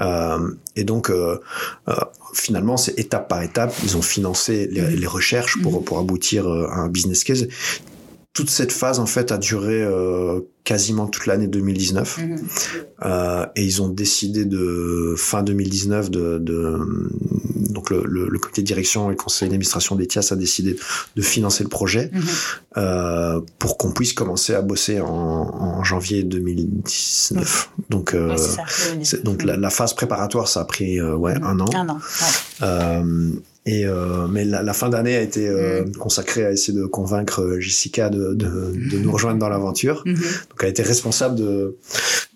Euh, 0.00 0.50
et 0.76 0.84
donc, 0.84 1.10
euh, 1.10 1.40
euh, 1.88 1.94
finalement, 2.34 2.76
c'est 2.76 2.98
étape 2.98 3.28
par 3.28 3.42
étape. 3.42 3.74
Ils 3.82 3.96
ont 3.96 4.02
financé 4.02 4.68
les, 4.70 4.96
les 4.96 5.06
recherches 5.06 5.60
pour, 5.62 5.84
pour 5.84 5.98
aboutir 5.98 6.46
à 6.46 6.76
un 6.76 6.88
business 6.88 7.24
case 7.24 7.48
toute 8.32 8.50
cette 8.50 8.72
phase 8.72 9.00
en 9.00 9.06
fait 9.06 9.32
a 9.32 9.38
duré 9.38 9.82
euh, 9.82 10.40
quasiment 10.62 11.06
toute 11.06 11.26
l'année 11.26 11.46
2019 11.46 12.18
mmh. 12.18 12.36
euh, 13.04 13.46
et 13.56 13.64
ils 13.64 13.80
ont 13.82 13.88
décidé 13.88 14.44
de 14.44 15.14
fin 15.16 15.42
2019 15.42 16.10
de, 16.10 16.38
de 16.38 16.78
donc 17.70 17.90
le, 17.90 18.02
le, 18.04 18.28
le, 18.28 18.38
comité 18.38 18.60
de 18.60 18.66
direction 18.66 19.06
et 19.06 19.12
le 19.12 19.16
conseil 19.16 19.48
d'administration 19.48 19.96
d'ETIAS 19.96 20.28
a 20.30 20.36
décidé 20.36 20.76
de 21.16 21.22
financer 21.22 21.64
le 21.64 21.70
projet 21.70 22.10
mmh. 22.12 22.20
euh, 22.76 23.40
pour 23.58 23.78
qu'on 23.78 23.92
puisse 23.92 24.12
commencer 24.12 24.54
à 24.54 24.60
bosser 24.60 25.00
en, 25.00 25.08
en 25.08 25.82
janvier 25.84 26.22
2019 26.22 27.70
mmh. 27.78 27.82
donc 27.88 28.14
euh, 28.14 28.30
ouais, 28.30 29.04
ça, 29.04 29.16
donc 29.24 29.42
la, 29.44 29.56
la, 29.56 29.70
phase 29.70 29.94
préparatoire 29.94 30.48
ça 30.48 30.60
a 30.60 30.64
pris 30.64 31.00
euh, 31.00 31.16
ouais 31.16 31.34
un 31.42 31.58
an, 31.60 31.70
un 31.74 31.88
an 31.88 31.98
ouais. 32.60 33.40
Euh, 33.68 33.70
et 33.70 33.84
euh, 33.86 34.26
mais 34.28 34.44
la, 34.44 34.62
la 34.62 34.72
fin 34.72 34.88
d'année 34.88 35.16
a 35.16 35.20
été 35.20 35.46
euh, 35.48 35.84
mmh. 35.84 35.92
consacrée 35.96 36.44
à 36.44 36.52
essayer 36.52 36.76
de 36.76 36.86
convaincre 36.86 37.42
euh, 37.42 37.60
Jessica 37.60 38.08
de, 38.10 38.34
de, 38.34 38.72
de 38.90 38.98
nous 38.98 39.12
rejoindre 39.12 39.38
dans 39.38 39.48
l'aventure. 39.48 40.02
Mmh. 40.04 40.14
Donc 40.14 40.58
elle 40.62 40.70
était 40.70 40.82
responsable 40.82 41.36
de, 41.36 41.76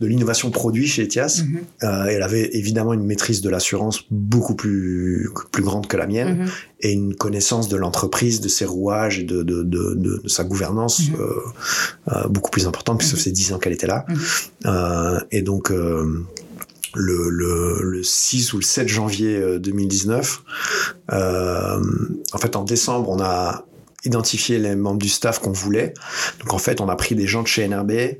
de 0.00 0.06
l'innovation 0.06 0.50
produit 0.50 0.86
chez 0.86 1.04
Etias. 1.04 1.42
Mmh. 1.44 1.84
Euh, 1.84 2.04
elle 2.06 2.22
avait 2.22 2.50
évidemment 2.56 2.92
une 2.92 3.04
maîtrise 3.04 3.40
de 3.40 3.50
l'assurance 3.50 4.04
beaucoup 4.10 4.54
plus 4.54 5.30
plus 5.50 5.62
grande 5.62 5.86
que 5.86 5.96
la 5.96 6.06
mienne 6.06 6.46
et 6.80 6.92
une 6.92 7.14
connaissance 7.14 7.68
de 7.68 7.76
l'entreprise, 7.76 8.40
de 8.40 8.48
ses 8.48 8.64
rouages 8.64 9.18
et 9.20 9.24
de, 9.24 9.42
de, 9.42 9.62
de, 9.62 9.94
de 9.94 10.28
sa 10.28 10.44
gouvernance 10.44 11.02
euh, 11.18 12.28
beaucoup 12.28 12.50
plus 12.50 12.66
importante 12.66 12.98
puisque 12.98 13.16
ça 13.16 13.22
fait 13.22 13.30
dix 13.30 13.52
ans 13.52 13.58
qu'elle 13.58 13.72
était 13.72 13.86
là. 13.86 14.04
et 15.30 15.42
donc 15.42 15.72
le, 16.94 17.28
le, 17.30 17.80
le, 17.82 18.02
6 18.02 18.52
ou 18.52 18.58
le 18.58 18.62
7 18.62 18.88
janvier 18.88 19.58
2019. 19.58 20.42
Euh, 21.12 21.16
euh, 21.16 21.82
en 22.32 22.38
fait, 22.38 22.56
en 22.56 22.64
décembre, 22.64 23.08
on 23.08 23.20
a 23.20 23.64
identifié 24.04 24.58
les 24.58 24.74
membres 24.74 24.98
du 24.98 25.08
staff 25.08 25.38
qu'on 25.38 25.52
voulait. 25.52 25.94
Donc 26.40 26.52
en 26.52 26.58
fait, 26.58 26.80
on 26.80 26.88
a 26.88 26.96
pris 26.96 27.14
des 27.14 27.26
gens 27.26 27.42
de 27.42 27.46
chez 27.46 27.66
NRB 27.68 27.92
euh, 27.92 28.16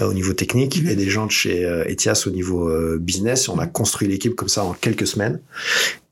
au 0.00 0.12
niveau 0.12 0.32
technique 0.32 0.82
mmh. 0.82 0.88
et 0.88 0.96
des 0.96 1.08
gens 1.08 1.26
de 1.26 1.30
chez 1.30 1.64
euh, 1.64 1.84
Etias 1.88 2.24
au 2.26 2.30
niveau 2.30 2.68
business. 2.98 3.46
Et 3.46 3.50
on 3.50 3.58
a 3.58 3.66
construit 3.66 4.08
l'équipe 4.08 4.34
comme 4.34 4.48
ça 4.48 4.64
en 4.64 4.72
quelques 4.72 5.06
semaines 5.06 5.40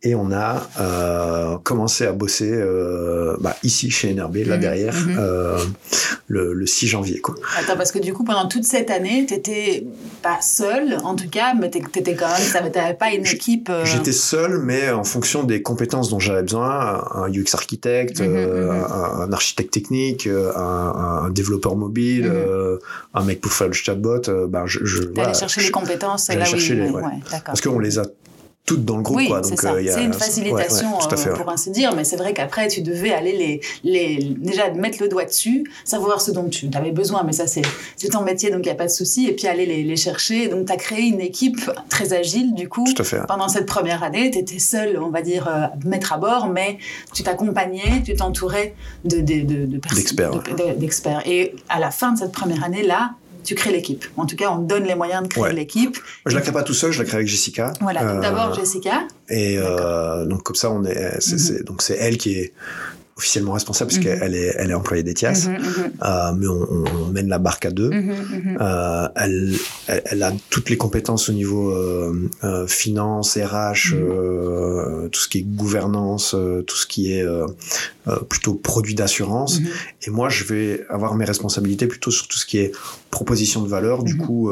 et 0.04 0.14
on 0.14 0.30
a 0.30 0.62
euh, 0.78 1.58
commencé 1.58 2.06
à 2.06 2.12
bosser 2.12 2.52
euh, 2.52 3.36
bah, 3.40 3.56
ici 3.64 3.90
chez 3.90 4.14
NRB, 4.14 4.36
là 4.46 4.56
mmh, 4.56 4.60
derrière, 4.60 4.94
mmh. 4.94 5.16
Euh, 5.18 5.58
le, 6.28 6.52
le, 6.52 6.66
6 6.66 6.86
janvier. 6.86 7.18
Quoi. 7.20 7.34
Attends, 7.58 7.76
parce 7.76 7.90
que 7.90 7.98
du 7.98 8.12
coup, 8.12 8.22
pendant 8.22 8.46
toute 8.46 8.62
cette 8.62 8.92
année, 8.92 9.26
tu 9.26 9.34
n'étais 9.34 9.86
pas 10.22 10.40
seul, 10.40 10.98
en 11.02 11.16
tout 11.16 11.28
cas, 11.28 11.54
mais 11.54 11.68
tu 11.68 11.78
étais 11.78 12.14
quand 12.14 12.28
même, 12.28 12.70
tu 12.70 12.78
n'avais 12.78 12.94
pas 12.94 13.10
une 13.12 13.26
équipe. 13.26 13.72
J'étais 13.82 14.12
seul, 14.12 14.58
mais 14.58 14.90
en 14.90 15.02
fonction 15.02 15.42
des 15.42 15.62
compétences 15.62 16.10
dont 16.10 16.20
j'avais 16.20 16.42
besoin, 16.42 17.04
un 17.14 17.28
UX 17.28 17.54
architecte, 17.54 18.20
mmh, 18.20 18.36
un, 18.36 19.20
un, 19.22 19.32
architecte 19.32 19.72
technique, 19.72 20.28
un, 20.28 21.24
un 21.24 21.30
développeur 21.30 21.74
mobile, 21.74 22.32
un 23.14 23.24
mec 23.24 23.40
pour 23.40 23.52
faire 23.52 23.66
le 23.66 23.72
chatbot, 23.72 24.22
bah, 24.48 24.62
je, 24.66 24.78
je 24.84 25.02
voilà, 25.12 25.34
chercher 25.34 25.60
je, 25.60 25.66
les 25.66 25.72
compétences 25.72 26.28
là 26.28 26.44
chercher 26.44 26.74
oui, 26.74 26.80
les, 26.82 26.90
ouais. 26.90 27.02
Ouais, 27.02 27.20
parce 27.44 27.60
qu'on 27.60 27.80
les 27.80 27.98
a 27.98 28.04
toutes 28.68 28.84
dans 28.84 28.96
le 28.96 29.02
groupe. 29.02 29.16
Oui, 29.16 29.30
c'est 29.42 29.56
ça. 29.56 29.72
Euh, 29.72 29.82
c'est 29.92 30.04
une 30.04 30.12
facilitation, 30.12 30.98
ouais, 30.98 31.06
ouais, 31.10 31.16
fait, 31.16 31.30
pour 31.30 31.48
ainsi 31.48 31.70
dire, 31.70 31.94
mais 31.96 32.04
c'est 32.04 32.16
vrai 32.16 32.34
qu'après, 32.34 32.68
tu 32.68 32.82
devais 32.82 33.12
aller 33.12 33.32
les, 33.32 33.60
les, 33.82 34.34
déjà 34.36 34.70
mettre 34.70 35.02
le 35.02 35.08
doigt 35.08 35.24
dessus, 35.24 35.64
savoir 35.84 36.20
ce 36.20 36.30
dont 36.30 36.48
tu 36.48 36.68
avais 36.74 36.92
besoin, 36.92 37.22
mais 37.24 37.32
ça, 37.32 37.46
c'est 37.46 37.62
ton 38.10 38.22
métier, 38.22 38.50
donc 38.50 38.60
il 38.60 38.68
n'y 38.68 38.72
a 38.72 38.74
pas 38.74 38.86
de 38.86 38.90
souci, 38.90 39.26
et 39.26 39.32
puis 39.32 39.46
aller 39.46 39.66
les, 39.66 39.82
les 39.82 39.96
chercher. 39.96 40.48
Donc, 40.48 40.66
tu 40.66 40.72
as 40.72 40.76
créé 40.76 41.06
une 41.06 41.20
équipe 41.20 41.58
très 41.88 42.12
agile, 42.12 42.54
du 42.54 42.68
coup. 42.68 42.84
Tout 42.84 43.02
à 43.02 43.04
fait. 43.04 43.26
Pendant 43.26 43.48
cette 43.48 43.66
première 43.66 44.02
année, 44.02 44.30
tu 44.30 44.38
étais 44.38 44.58
seul, 44.58 44.98
on 45.02 45.08
va 45.08 45.22
dire, 45.22 45.48
euh, 45.48 45.66
mettre 45.88 46.12
à 46.12 46.18
bord, 46.18 46.48
mais 46.48 46.78
tu 47.14 47.22
t'accompagnais, 47.22 48.02
tu 48.04 48.14
t'entourais 48.14 48.74
de, 49.04 49.20
de, 49.20 49.40
de, 49.40 49.66
de 49.66 49.80
d'experts. 50.76 51.22
Et 51.26 51.54
à 51.68 51.78
la 51.78 51.90
fin 51.90 52.12
de 52.12 52.18
cette 52.18 52.32
première 52.32 52.64
année-là, 52.64 53.12
tu 53.44 53.54
crées 53.54 53.72
l'équipe. 53.72 54.04
En 54.16 54.26
tout 54.26 54.36
cas, 54.36 54.50
on 54.50 54.62
te 54.62 54.68
donne 54.68 54.84
les 54.84 54.94
moyens 54.94 55.22
de 55.22 55.28
créer 55.28 55.44
ouais. 55.44 55.52
l'équipe. 55.52 55.96
Je 56.26 56.34
la 56.34 56.40
crée 56.40 56.52
pas 56.52 56.62
tout 56.62 56.74
seul, 56.74 56.92
je 56.92 56.98
la 56.98 57.04
crée 57.04 57.18
avec 57.18 57.28
Jessica. 57.28 57.72
Voilà, 57.80 58.02
euh, 58.02 58.20
d'abord 58.20 58.54
Jessica. 58.54 59.06
Et 59.28 59.56
euh, 59.58 60.24
donc 60.26 60.42
comme 60.42 60.56
ça, 60.56 60.70
on 60.70 60.84
est, 60.84 61.20
c'est, 61.20 61.36
mm 61.36 61.38
-hmm. 61.38 61.64
donc 61.64 61.82
c'est 61.82 61.96
elle 61.96 62.16
qui 62.18 62.30
est 62.40 62.52
officiellement 63.18 63.52
responsable 63.52 63.90
parce 63.90 64.02
qu'elle 64.02 64.34
est, 64.34 64.54
elle 64.56 64.70
est 64.70 64.74
employée 64.74 65.02
d'Etias, 65.02 65.48
euh, 65.48 66.32
mais 66.36 66.46
on, 66.46 66.86
on, 66.86 67.06
mène 67.06 67.28
la 67.28 67.38
barque 67.38 67.66
à 67.66 67.70
deux. 67.70 67.90
Euh, 68.60 69.08
elle, 69.16 69.54
elle, 69.86 70.22
a 70.22 70.32
toutes 70.50 70.70
les 70.70 70.76
compétences 70.76 71.28
au 71.28 71.32
niveau 71.32 71.70
euh, 71.70 72.30
euh 72.44 72.66
finance, 72.68 73.36
RH, 73.36 73.94
euh, 73.94 75.08
tout 75.08 75.20
ce 75.20 75.28
qui 75.28 75.38
est 75.38 75.42
gouvernance, 75.42 76.36
tout 76.66 76.76
ce 76.76 76.86
qui 76.86 77.12
est 77.12 77.24
plutôt 78.28 78.54
produit 78.54 78.94
d'assurance. 78.94 79.60
Et 80.06 80.10
moi, 80.10 80.28
je 80.28 80.44
vais 80.44 80.86
avoir 80.88 81.16
mes 81.16 81.24
responsabilités 81.24 81.88
plutôt 81.88 82.12
sur 82.12 82.28
tout 82.28 82.38
ce 82.38 82.46
qui 82.46 82.58
est 82.58 82.72
proposition 83.10 83.62
de 83.62 83.68
valeur. 83.68 84.04
Du 84.04 84.16
coup, 84.16 84.50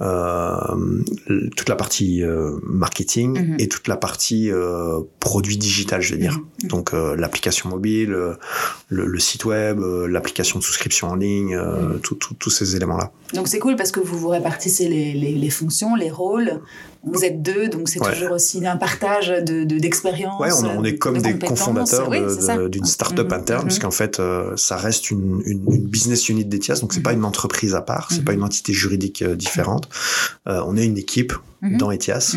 toute 0.00 1.68
la 1.68 1.76
partie 1.76 2.22
marketing 2.62 3.56
et 3.58 3.68
toute 3.68 3.86
la 3.88 3.96
partie 3.96 4.50
produit 5.20 5.58
digital, 5.58 6.00
je 6.00 6.14
vais 6.14 6.20
dire. 6.20 6.38
Donc 6.64 6.92
l'application 6.92 7.68
mobile, 7.68 8.10
le, 8.10 8.38
le, 8.88 9.18
site 9.18 9.44
web, 9.44 9.80
l'application 10.08 10.58
de 10.58 10.64
souscription 10.64 11.08
en 11.08 11.16
ligne, 11.16 11.58
tous 12.02 12.50
ces 12.50 12.76
éléments-là. 12.76 13.12
Donc 13.34 13.48
c'est 13.48 13.58
cool 13.58 13.76
parce 13.76 13.92
que 13.92 14.00
vous 14.00 14.18
vous 14.18 14.28
répartissez 14.28 14.88
les, 14.88 15.12
les, 15.12 15.34
les 15.34 15.50
fonctions, 15.50 15.94
les 15.94 16.10
rôles. 16.10 16.60
Vous 17.02 17.24
êtes 17.24 17.40
deux, 17.40 17.68
donc 17.68 17.88
c'est 17.88 17.98
toujours 17.98 18.32
aussi 18.32 18.66
un 18.66 18.76
partage 18.76 19.28
de 19.28 19.64
d'expérience. 19.64 20.38
ouais, 20.38 20.52
on, 20.52 20.84
est 20.84 20.96
comme 20.96 21.18
des 21.18 21.38
cofondateurs 21.38 22.10
d'une 22.68 22.84
start-up 22.84 23.28
mhm, 23.28 23.32
interne, 23.32 23.62
parce 23.62 23.76
mhm. 23.76 23.82
qu'en 23.82 23.90
fait, 23.90 24.20
euh, 24.20 24.54
ça 24.56 24.76
reste 24.76 25.10
une, 25.10 25.40
une, 25.46 25.64
une, 25.72 25.86
business 25.86 26.28
unit 26.28 26.44
d'Etias, 26.44 26.80
donc 26.80 26.92
c'est 26.92 27.00
pas 27.00 27.12
mhm. 27.12 27.20
une 27.20 27.24
entreprise 27.24 27.74
à 27.74 27.80
part, 27.80 28.08
c'est 28.10 28.24
pas 28.24 28.34
une 28.34 28.42
entité 28.42 28.74
juridique 28.74 29.22
euh, 29.22 29.34
différente. 29.34 29.88
Euh, 30.46 30.62
on 30.66 30.76
est 30.76 30.84
une 30.84 30.98
équipe 30.98 31.32
dans 31.62 31.92
Etias, 31.92 32.36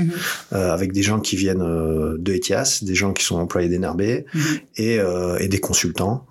avec 0.52 0.92
des 0.92 1.04
gens 1.04 1.20
qui 1.20 1.36
viennent 1.36 1.60
de 1.60 2.34
Etias, 2.34 2.80
des 2.82 2.96
gens 2.96 3.14
qui 3.14 3.24
sont 3.24 3.38
employés 3.38 3.70
d'NRB 3.70 4.02
et, 4.02 4.26
et 4.78 5.48
des 5.48 5.60
consultants 5.60 6.26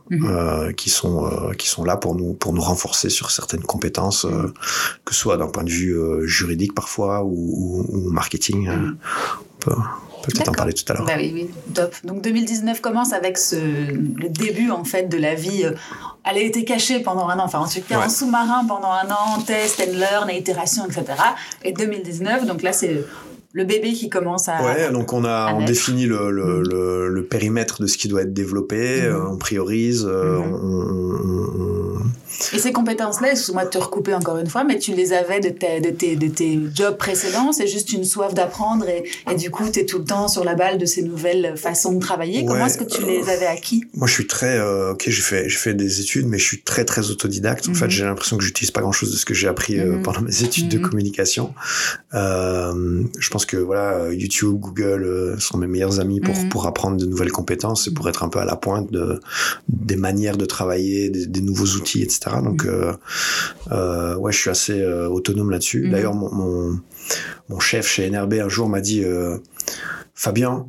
qui 0.76 0.90
sont 0.90 1.30
qui 1.56 1.68
sont 1.68 1.84
là 1.84 1.96
pour 1.96 2.14
nous 2.14 2.34
pour 2.34 2.52
nous 2.52 2.60
renforcer 2.60 3.08
sur 3.08 3.30
certaines 3.30 3.62
compétences 3.62 4.26
que 5.04 5.14
ce 5.14 5.20
soit 5.20 5.36
d'un 5.36 5.48
point 5.48 5.64
de 5.64 5.70
vue 5.70 5.96
euh, 5.96 6.26
juridique 6.26 6.74
parfois 6.74 7.24
ou, 7.24 8.08
marketing. 8.10 8.68
Euh, 8.68 8.92
on 9.68 9.70
peut, 9.70 9.76
peut-être 10.22 10.48
en 10.48 10.52
parler 10.52 10.72
tout 10.72 10.90
à 10.92 10.94
l'heure. 10.94 11.06
Bah 11.06 11.14
oui, 11.16 11.30
oui, 11.34 11.50
top. 11.74 11.94
Donc 12.04 12.22
2019 12.22 12.80
commence 12.80 13.12
avec 13.12 13.38
ce, 13.38 13.56
le 13.56 14.28
début 14.28 14.70
en 14.70 14.84
fait 14.84 15.08
de 15.08 15.18
la 15.18 15.34
vie. 15.34 15.64
Euh, 15.64 15.72
elle 16.24 16.36
a 16.36 16.40
été 16.40 16.64
cachée 16.64 17.00
pendant 17.00 17.28
un 17.28 17.38
an, 17.38 17.44
enfin 17.44 17.58
en 17.58 17.68
tout 17.68 17.80
cas 17.88 18.04
en 18.04 18.08
sous-marin 18.08 18.64
pendant 18.66 18.92
un 18.92 19.10
an, 19.10 19.40
test 19.44 19.80
and 19.80 19.98
learn, 19.98 20.30
itération, 20.30 20.84
etc. 20.86 21.04
Et 21.64 21.72
2019, 21.72 22.46
donc 22.46 22.62
là 22.62 22.72
c'est 22.72 23.04
le 23.52 23.64
bébé 23.64 23.92
qui 23.92 24.08
commence 24.08 24.48
à. 24.48 24.62
Ouais, 24.62 24.90
donc 24.90 25.12
on 25.12 25.24
a 25.24 25.52
on 25.54 25.64
définit 25.64 26.06
le, 26.06 26.30
le, 26.30 26.62
le, 26.62 27.08
le, 27.08 27.24
périmètre 27.24 27.82
de 27.82 27.86
ce 27.86 27.98
qui 27.98 28.08
doit 28.08 28.22
être 28.22 28.32
développé, 28.32 29.02
mhm. 29.02 29.26
on 29.32 29.36
priorise, 29.36 30.04
mhm. 30.04 30.12
on, 30.12 31.82
et 32.52 32.58
ces 32.58 32.72
compétences-là, 32.72 33.32
excuse-moi 33.32 33.64
de 33.64 33.70
te 33.70 33.78
recouper 33.78 34.14
encore 34.14 34.38
une 34.38 34.48
fois, 34.48 34.64
mais 34.64 34.78
tu 34.78 34.92
les 34.94 35.12
avais 35.12 35.40
de 35.40 35.50
tes, 35.50 35.80
de 35.80 35.90
tes, 35.90 36.16
de 36.16 36.28
tes 36.28 36.58
jobs 36.74 36.96
précédents, 36.96 37.52
c'est 37.52 37.66
juste 37.66 37.92
une 37.92 38.04
soif 38.04 38.34
d'apprendre 38.34 38.88
et, 38.88 39.04
et, 39.30 39.34
du 39.36 39.50
coup, 39.50 39.68
tu 39.70 39.80
es 39.80 39.86
tout 39.86 39.98
le 39.98 40.04
temps 40.04 40.28
sur 40.28 40.44
la 40.44 40.54
balle 40.54 40.78
de 40.78 40.86
ces 40.86 41.02
nouvelles 41.02 41.54
façons 41.56 41.92
de 41.92 42.00
travailler. 42.00 42.44
Comment 42.44 42.66
est-ce 42.66 42.78
que 42.78 42.84
tu 42.84 43.04
les 43.04 43.28
avais 43.28 43.46
acquis? 43.46 43.84
Moi, 43.94 44.06
je 44.06 44.12
suis 44.12 44.26
très... 44.26 44.58
Euh, 44.58 44.92
ok, 44.92 45.04
j'ai 45.06 45.22
fait, 45.22 45.48
fait 45.48 45.74
des 45.74 46.00
études, 46.00 46.26
mais 46.26 46.38
je 46.38 46.44
suis 46.44 46.62
très, 46.62 46.84
très 46.84 47.10
autodidacte. 47.10 47.68
En 47.68 47.74
fait, 47.74 47.86
mhm. 47.86 47.90
j'ai 47.90 48.04
l'impression 48.04 48.36
que 48.36 48.44
j'utilise 48.44 48.70
pas 48.70 48.80
grand-chose 48.80 49.12
de 49.12 49.16
ce 49.16 49.24
que 49.24 49.34
j'ai 49.34 49.48
appris 49.48 49.78
euh, 49.78 49.96
mhm. 49.96 50.02
pendant 50.02 50.22
mes 50.22 50.42
études 50.42 50.68
de 50.68 50.78
mhm. 50.78 50.88
communication. 50.88 51.54
Euh, 52.14 53.02
je 53.18 53.30
pense 53.30 53.41
que 53.46 53.56
voilà, 53.56 54.12
YouTube, 54.12 54.56
Google 54.58 55.04
euh, 55.04 55.38
sont 55.38 55.58
mes 55.58 55.66
meilleurs 55.66 56.00
amis 56.00 56.20
pour, 56.20 56.34
pour 56.48 56.66
apprendre 56.66 56.96
de 56.96 57.06
nouvelles 57.06 57.32
compétences 57.32 57.88
et 57.88 57.94
pour 57.94 58.08
être 58.08 58.22
un 58.22 58.28
peu 58.28 58.38
à 58.38 58.44
la 58.44 58.56
pointe 58.56 58.90
de, 58.90 59.20
des 59.68 59.96
manières 59.96 60.36
de 60.36 60.44
travailler, 60.44 61.10
des, 61.10 61.26
des 61.26 61.40
nouveaux 61.40 61.76
outils, 61.76 62.02
etc. 62.02 62.36
Donc, 62.42 62.64
euh, 62.64 62.92
euh, 63.70 64.16
ouais, 64.16 64.32
je 64.32 64.38
suis 64.38 64.50
assez 64.50 64.80
euh, 64.80 65.08
autonome 65.08 65.50
là-dessus. 65.50 65.84
Mhm. 65.84 65.90
D'ailleurs, 65.90 66.14
mon, 66.14 66.32
mon, 66.32 66.80
mon, 67.48 67.60
chef 67.60 67.86
chez 67.86 68.08
NRB 68.08 68.34
un 68.34 68.48
jour 68.48 68.68
m'a 68.68 68.80
dit, 68.80 69.04
Fabien, 70.14 70.66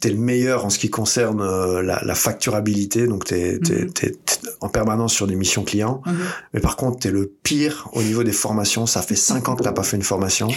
t'es 0.00 0.10
le 0.10 0.16
meilleur 0.16 0.64
en 0.64 0.70
ce 0.70 0.78
qui 0.78 0.90
concerne 0.90 1.40
euh, 1.40 1.82
la, 1.82 2.00
la, 2.04 2.14
facturabilité, 2.14 3.06
donc 3.06 3.24
t'es 3.24 3.60
es, 3.70 4.06
es, 4.06 4.16
en 4.60 4.68
permanence 4.68 5.12
sur 5.12 5.26
des 5.26 5.36
missions 5.36 5.62
clients. 5.62 6.02
Mhm. 6.06 6.16
Mais 6.54 6.60
par 6.60 6.76
contre, 6.76 6.98
t'es 6.98 7.10
le 7.10 7.30
pire 7.42 7.88
au 7.92 8.02
niveau 8.02 8.24
des 8.24 8.32
formations. 8.32 8.86
Ça 8.86 9.02
fait 9.02 9.14
cinq 9.14 9.48
ans 9.48 9.56
que 9.56 9.62
t'as 9.62 9.72
pas 9.72 9.82
fait 9.82 9.96
une 9.96 10.02
formation. 10.02 10.48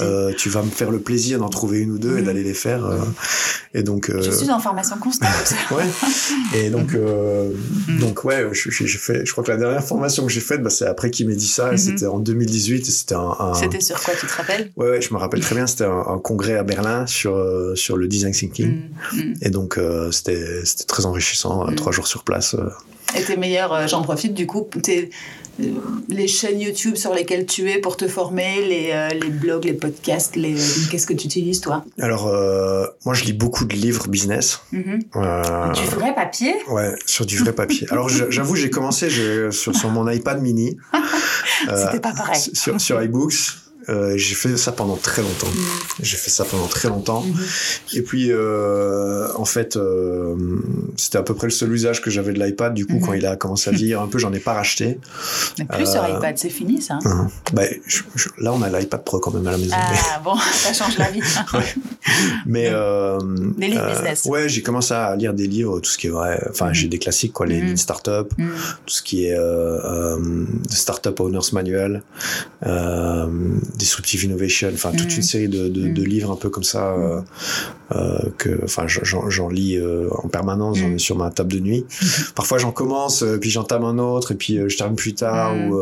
Euh, 0.00 0.32
tu 0.36 0.48
vas 0.48 0.62
me 0.62 0.70
faire 0.70 0.90
le 0.90 0.98
plaisir 0.98 1.38
d'en 1.38 1.48
trouver 1.48 1.80
une 1.80 1.92
ou 1.92 1.98
deux 1.98 2.16
et 2.16 2.20
mhm. 2.20 2.26
d'aller 2.26 2.42
les 2.42 2.54
faire. 2.54 2.84
Euh, 2.84 2.98
et 3.74 3.82
donc. 3.82 4.10
Euh, 4.10 4.22
je 4.22 4.30
suis 4.30 4.50
en 4.50 4.58
formation 4.58 4.96
constante. 4.96 5.30
ouais. 5.70 5.84
Et 6.54 6.70
donc, 6.70 6.94
euh, 6.94 7.50
mhm. 7.88 7.98
donc 8.00 8.24
ouais, 8.24 8.48
j'ai 8.52 8.86
fait. 8.88 9.26
Je 9.26 9.32
crois 9.32 9.44
que 9.44 9.50
la 9.50 9.58
dernière 9.58 9.84
formation 9.84 10.26
que 10.26 10.32
j'ai 10.32 10.40
faite, 10.40 10.62
bah, 10.62 10.70
c'est 10.70 10.86
après 10.86 11.10
qu'il 11.10 11.28
m'ait 11.28 11.36
dit 11.36 11.46
ça. 11.46 11.76
C'était 11.76 12.06
en 12.06 12.18
2018 12.18 12.88
et 12.88 12.90
c'était 12.90 13.14
un. 13.14 13.36
un... 13.38 13.54
C'était 13.54 13.80
sur 13.80 14.00
quoi 14.00 14.14
Tu 14.18 14.26
te 14.26 14.34
rappelles? 14.34 14.72
Ouais, 14.76 14.90
ouais, 14.90 15.02
je 15.02 15.12
me 15.12 15.18
rappelle 15.18 15.40
très 15.40 15.54
bien. 15.54 15.66
C'était 15.66 15.84
un, 15.84 16.04
un, 16.08 16.18
congrès 16.18 16.56
à 16.56 16.62
Berlin 16.62 17.06
sur 17.06 17.34
sur 17.74 17.96
le 17.96 18.08
design 18.08 18.32
thinking. 18.32 18.63
Mm. 18.66 19.34
Et 19.42 19.50
donc, 19.50 19.78
euh, 19.78 20.10
c'était 20.10 20.62
très 20.86 21.06
enrichissant, 21.06 21.66
mm. 21.66 21.74
trois 21.76 21.92
jours 21.92 22.06
sur 22.06 22.24
place. 22.24 22.54
Euh. 22.54 22.70
Et 23.16 23.22
tes 23.22 23.36
meilleurs, 23.36 23.72
euh, 23.72 23.86
j'en 23.86 24.02
profite 24.02 24.34
du 24.34 24.46
coup, 24.46 24.68
les 26.08 26.26
chaînes 26.26 26.60
YouTube 26.60 26.96
sur 26.96 27.14
lesquelles 27.14 27.46
tu 27.46 27.70
es 27.70 27.78
pour 27.78 27.96
te 27.96 28.08
former, 28.08 28.66
les, 28.66 29.18
les 29.20 29.28
blogs, 29.28 29.64
les 29.64 29.72
podcasts, 29.72 30.34
les, 30.34 30.54
qu'est-ce 30.90 31.06
que 31.06 31.12
tu 31.12 31.26
utilises 31.26 31.60
toi? 31.60 31.84
Alors, 32.00 32.26
moi 33.04 33.14
je 33.14 33.22
lis 33.22 33.32
beaucoup 33.32 33.64
de 33.64 33.74
livres 33.74 34.08
business. 34.08 34.62
Mm-hmm. 34.72 35.74
du 35.74 35.86
vrai 35.94 36.12
papier? 36.12 36.56
Ouais, 36.68 36.92
sur 37.06 37.24
du 37.24 37.36
vrai 37.36 37.52
papier. 37.52 37.86
Alors 37.92 38.08
j'avoue, 38.08 38.56
j'ai 38.56 38.70
commencé 38.70 39.08
sur, 39.10 39.76
sur 39.76 39.90
mon 39.90 40.10
iPad 40.10 40.42
mini. 40.42 40.76
C'était 41.76 42.00
pas 42.00 42.14
pareil. 42.14 42.40
Sur, 42.52 42.80
sur 42.80 43.00
iBooks. 43.00 43.63
Euh, 43.88 44.16
j'ai 44.16 44.34
fait 44.34 44.56
ça 44.56 44.72
pendant 44.72 44.96
très 44.96 45.22
longtemps. 45.22 45.48
Mm. 45.48 46.02
J'ai 46.02 46.16
fait 46.16 46.30
ça 46.30 46.44
pendant 46.44 46.66
très 46.66 46.88
longtemps. 46.88 47.24
Mm-hmm. 47.24 47.98
Et 47.98 48.02
puis, 48.02 48.28
euh, 48.30 49.28
en 49.36 49.44
fait, 49.44 49.76
euh, 49.76 50.34
c'était 50.96 51.18
à 51.18 51.22
peu 51.22 51.34
près 51.34 51.46
le 51.46 51.52
seul 51.52 51.72
usage 51.72 52.00
que 52.00 52.10
j'avais 52.10 52.32
de 52.32 52.42
l'iPad. 52.42 52.74
Du 52.74 52.86
coup, 52.86 52.98
quand 52.98 53.12
mm-hmm. 53.12 53.18
il 53.18 53.26
a 53.26 53.36
commencé 53.36 53.70
à 53.70 53.72
vieillir 53.72 54.00
un 54.00 54.08
peu, 54.08 54.18
j'en 54.18 54.32
ai 54.32 54.38
pas 54.38 54.54
racheté. 54.54 54.98
Mais 55.58 55.64
plus 55.66 55.90
sur 55.90 56.06
iPad, 56.08 56.38
c'est 56.38 56.50
fini 56.50 56.80
ça. 56.80 56.98
Hein. 57.04 57.28
bah, 57.52 57.62
là, 58.38 58.52
on 58.52 58.62
a 58.62 58.70
l'iPad 58.70 59.04
Pro 59.04 59.18
quand 59.18 59.32
même 59.32 59.46
à 59.46 59.52
la 59.52 59.58
maison. 59.58 59.74
Ah 59.76 60.20
bon, 60.22 60.36
ça 60.52 60.72
change 60.72 60.98
la 60.98 61.10
vie. 61.10 61.20
ouais. 61.54 61.74
Mais 62.46 62.70
des 63.58 63.68
livres 63.68 63.90
business. 63.90 64.24
Ouais, 64.24 64.48
j'ai 64.48 64.62
commencé 64.62 64.94
à 64.94 65.14
lire 65.16 65.34
des 65.34 65.46
livres, 65.46 65.80
tout 65.80 65.90
ce 65.90 65.98
qui 65.98 66.06
est 66.06 66.10
vrai. 66.10 66.42
Enfin, 66.50 66.72
j'ai 66.72 66.88
des 66.88 66.98
classiques, 66.98 67.32
quoi, 67.32 67.46
les 67.46 67.60
mm 67.60 67.74
startup, 67.76 68.32
tout 68.86 68.94
ce 68.94 69.02
qui 69.02 69.26
est 69.26 69.36
startup 70.70 71.18
owners 71.20 71.52
manual 71.52 72.02
Disruptive 73.76 74.24
Innovation, 74.24 74.70
enfin 74.72 74.92
toute 74.92 75.12
une 75.12 75.18
mm. 75.18 75.22
série 75.22 75.48
de, 75.48 75.68
de, 75.68 75.88
de, 75.88 76.00
mm. 76.00 76.04
livres 76.04 76.30
un 76.30 76.36
peu 76.36 76.48
comme 76.48 76.62
ça 76.62 76.92
euh, 76.92 77.20
euh, 77.94 78.18
que, 78.38 78.60
enfin 78.64 78.86
j'en 78.86 79.48
lis 79.48 79.76
euh, 79.76 80.08
en 80.22 80.28
permanence, 80.28 80.78
j'en 80.78 80.86
ai 80.86 80.94
mm. 80.94 80.98
sur 80.98 81.16
ma 81.16 81.30
table 81.30 81.52
de 81.52 81.60
nuit. 81.60 81.84
Parfois 82.34 82.58
j'en 82.58 82.70
commence, 82.70 83.24
puis 83.40 83.50
j'entame 83.50 83.84
un 83.84 83.98
autre, 83.98 84.32
et 84.32 84.34
puis 84.36 84.58
je 84.68 84.76
termine 84.76 84.96
plus 84.96 85.14
tard 85.14 85.54
ou 85.56 85.76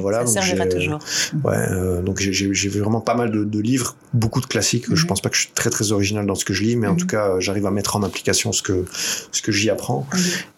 voilà. 0.00 0.26
Ça 0.26 0.40
donc 0.40 0.68
toujours. 0.68 0.98
Ouais, 1.44 2.02
donc 2.02 2.18
j'ai 2.20 2.68
vraiment 2.68 3.00
pas 3.00 3.14
mal 3.14 3.30
de, 3.30 3.44
de, 3.44 3.60
livres, 3.60 3.96
beaucoup 4.12 4.40
de 4.40 4.46
classiques. 4.46 4.86
Je 4.92 5.06
pense 5.06 5.20
pas 5.20 5.28
que 5.28 5.36
je 5.36 5.42
suis 5.42 5.50
très 5.54 5.70
très 5.70 5.92
original 5.92 6.26
dans 6.26 6.34
ce 6.34 6.44
que 6.44 6.52
je 6.52 6.62
lis, 6.64 6.76
mais 6.76 6.88
en 6.88 6.96
tout 6.96 7.06
cas 7.06 7.38
j'arrive 7.38 7.66
à 7.66 7.70
mettre 7.70 7.96
en 7.96 8.02
application 8.02 8.52
ce 8.52 8.62
que 8.62 8.84
ce 9.30 9.42
que 9.42 9.52
j'y 9.52 9.70
apprends. 9.70 10.06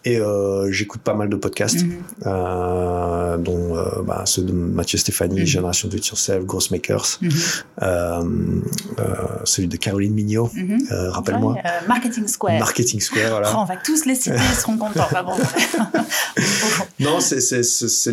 Et 0.05 0.19
j'écoute 0.71 1.03
pas 1.03 1.15
mal 1.15 1.29
de 1.29 1.37
podcasts, 1.37 1.85
dont 2.25 3.77
bah, 4.07 4.23
ceux 4.25 4.43
de 4.43 4.53
Mathieu 4.53 4.99
Stéphanie, 4.99 5.47
Génération 5.47 5.89
Do 5.89 5.97
It 5.97 6.07
Yourself, 6.07 6.45
Gross 6.45 6.71
Makers, 6.79 7.19
mhm. 7.21 7.31
euh, 7.83 8.23
euh, 8.99 9.05
celui 9.45 9.69
de 9.69 9.77
Caroline 9.77 10.15
Mignot, 10.15 10.51
mhm. 10.55 10.79
euh, 10.91 11.11
rappelle-moi. 11.11 11.57
Marketing 11.87 12.27
Square. 12.27 12.59
Marketing 12.59 13.01
Square, 13.01 13.31
voilà. 13.31 13.59
On 13.59 13.65
va 13.65 13.77
tous 13.77 14.05
les 14.05 14.15
citer, 14.15 14.37
ils 14.37 14.57
seront 14.57 14.77
contents. 14.77 15.09
non, 17.01 17.21
c'est 17.21 17.39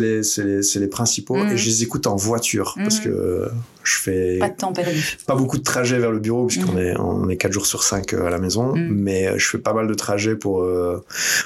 les, 0.00 0.20
les, 0.38 0.60
les, 0.80 0.88
principaux 0.88 1.36
et 1.36 1.44
mhm. 1.44 1.56
je 1.56 1.66
les 1.66 1.82
écoute 1.82 2.06
en 2.06 2.16
voiture 2.16 2.74
parce 2.76 3.00
que 3.00 3.48
je 3.82 3.98
fais 3.98 4.38
pas 4.38 4.48
de 4.48 4.56
temps 4.56 4.72
perdu. 4.72 5.16
Pas 5.26 5.36
beaucoup 5.36 5.58
de 5.58 5.62
trajets 5.62 5.98
vers 5.98 6.10
le 6.10 6.18
bureau 6.18 6.46
puisqu'on 6.46 6.76
est 6.76 6.96
on 6.98 7.28
est 7.28 7.36
quatre 7.36 7.52
jours 7.52 7.66
sur 7.66 7.84
cinq 7.84 8.14
à 8.14 8.30
la 8.30 8.38
maison, 8.38 8.74
mais 8.74 9.38
je 9.38 9.46
fais 9.46 9.58
pas 9.58 9.72
mal 9.72 9.86
de 9.86 9.94
trajets 9.94 10.34
pour 10.34 10.66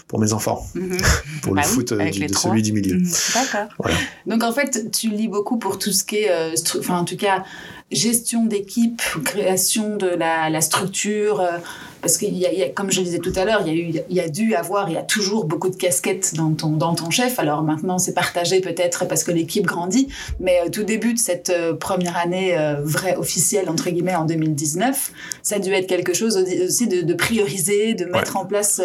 pour 0.08 0.18
mes 0.18 0.32
enfants, 0.32 0.66
pour 1.42 1.54
le 1.54 1.60
bah 1.60 1.62
foot 1.62 1.92
de 1.92 2.34
celui 2.34 2.62
du 2.62 2.72
milieu. 2.72 2.98
D'accord. 3.34 3.68
Voilà. 3.78 3.96
Donc 4.26 4.42
en 4.42 4.52
fait, 4.52 4.90
tu 4.90 5.10
lis 5.10 5.28
beaucoup 5.28 5.58
pour 5.58 5.78
tout 5.78 5.92
ce 5.92 6.04
qui 6.04 6.16
est, 6.16 6.54
enfin 6.78 7.04
tout 7.10 7.16
cas 7.16 7.44
gestion 7.90 8.44
d'équipe, 8.44 9.02
création 9.24 9.96
de 9.96 10.06
la, 10.06 10.48
la 10.48 10.60
structure, 10.60 11.40
euh, 11.40 11.58
parce 12.00 12.18
qu'il 12.18 12.36
y, 12.36 12.42
y, 12.42 12.62
a, 12.62 12.68
comme 12.68 12.92
je 12.92 13.00
le 13.00 13.04
disais 13.04 13.18
tout 13.18 13.32
à 13.34 13.44
l'heure, 13.44 13.62
il 13.66 13.66
y 13.66 13.70
a 13.70 13.74
eu, 13.74 14.02
il 14.08 14.16
y 14.16 14.20
a 14.20 14.28
dû 14.28 14.54
avoir, 14.54 14.88
il 14.88 14.94
y 14.94 14.96
a 14.96 15.02
toujours 15.02 15.44
beaucoup 15.44 15.68
de 15.68 15.74
casquettes 15.74 16.34
dans 16.36 16.52
ton, 16.54 16.70
dans 16.70 16.94
ton 16.94 17.10
chef. 17.10 17.40
Alors 17.40 17.62
maintenant, 17.62 17.98
c'est 17.98 18.14
partagé 18.14 18.60
peut-être 18.60 19.08
parce 19.08 19.24
que 19.24 19.32
l'équipe 19.32 19.66
grandit, 19.66 20.08
mais 20.38 20.60
euh, 20.64 20.70
tout 20.70 20.84
début 20.84 21.14
de 21.14 21.18
cette 21.18 21.50
euh, 21.50 21.74
première 21.74 22.16
année 22.16 22.56
vraie 22.84 23.16
officielle 23.16 23.68
entre 23.68 23.90
guillemets 23.90 24.14
en 24.14 24.24
2019, 24.24 25.12
ça 25.42 25.56
a 25.56 25.58
dû 25.58 25.72
être 25.72 25.88
quelque 25.88 26.14
chose 26.14 26.36
aussi 26.36 26.86
de, 26.86 27.02
de 27.02 27.14
prioriser, 27.14 27.94
de 27.94 28.04
mettre 28.04 28.36
en 28.36 28.46
place 28.46 28.80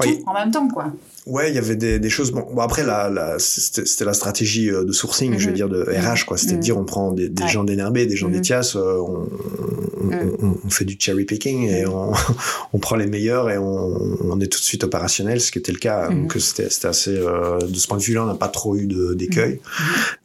tout 0.00 0.22
en 0.26 0.34
même 0.34 0.50
temps, 0.50 0.68
quoi. 0.68 0.92
Ouais, 1.26 1.50
il 1.50 1.54
y 1.54 1.58
avait 1.58 1.76
des, 1.76 1.98
des 1.98 2.10
choses. 2.10 2.32
Bon, 2.32 2.46
bon 2.52 2.60
après, 2.60 2.84
la, 2.84 3.08
la, 3.08 3.38
c'était 3.38 4.04
la 4.04 4.12
stratégie 4.12 4.70
euh, 4.70 4.84
de 4.84 4.92
sourcing, 4.92 5.38
je 5.38 5.44
veux 5.46 5.50
mhm. 5.50 5.56
dire, 5.56 5.68
de 5.70 5.82
RH, 5.82 6.26
quoi. 6.26 6.36
C'était 6.36 6.52
de 6.52 6.56
mhm. 6.56 6.62
dire, 6.62 6.78
on 6.78 6.84
prend 6.84 7.12
des, 7.12 7.30
des 7.30 7.48
gens 7.48 7.64
d'énervé, 7.64 8.04
des 8.04 8.16
gens 8.16 8.28
mhm. 8.28 8.34
d'étias, 8.34 8.74
euh, 8.76 8.98
on, 8.98 9.28
on, 10.42 10.58
on, 10.64 10.70
fait 10.70 10.84
du 10.84 10.96
cherry 10.98 11.24
picking 11.24 11.66
et 11.66 11.86
on, 11.86 12.12
on 12.74 12.78
prend 12.78 12.96
les 12.96 13.06
meilleurs 13.06 13.48
et 13.50 13.56
on, 13.56 14.18
on, 14.22 14.40
est 14.40 14.48
tout 14.48 14.58
de 14.58 14.64
suite 14.64 14.84
opérationnel, 14.84 15.40
ce 15.40 15.50
qui 15.50 15.58
était 15.58 15.72
le 15.72 15.78
cas. 15.78 16.10
Donc 16.10 16.36
c'était 16.38 16.68
assez. 16.86 17.16
Euh, 17.16 17.58
de 17.58 17.74
ce 17.74 17.86
point 17.86 17.96
de 17.96 18.02
vue-là, 18.02 18.24
on 18.24 18.26
n'a 18.26 18.34
pas 18.34 18.48
trop 18.48 18.76
eu 18.76 18.86
d'écueil. 19.14 19.60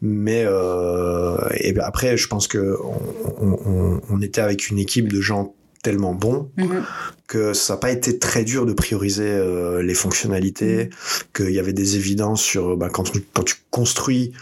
Mais 0.02 0.43
euh, 0.45 1.38
et 1.56 1.74
après, 1.80 2.18
je 2.18 2.28
pense 2.28 2.47
que 2.47 2.78
on, 3.41 4.02
on, 4.10 4.22
était 4.22 4.41
avec 4.41 4.70
une 4.70 4.80
équipe 4.80 5.12
de 5.12 5.22
gens 5.22 5.54
tellement 5.82 6.14
bons 6.14 6.52
que 7.30 7.54
ça 7.54 7.74
n'a 7.74 7.78
pas 7.78 7.92
été 7.92 8.18
très 8.18 8.44
dur 8.44 8.66
de 8.66 8.74
prioriser 8.74 9.30
euh, 9.30 9.84
les 9.84 9.94
fonctionnalités, 9.94 10.86
mmh. 10.86 10.90
qu'il 11.36 11.52
y 11.52 11.60
avait 11.60 11.74
des 11.74 11.96
évidences 11.96 12.42
sur 12.42 12.76
bah, 12.76 12.90
quand, 12.92 13.10
quand 13.34 13.44
tu 13.44 13.56
construis 13.70 14.34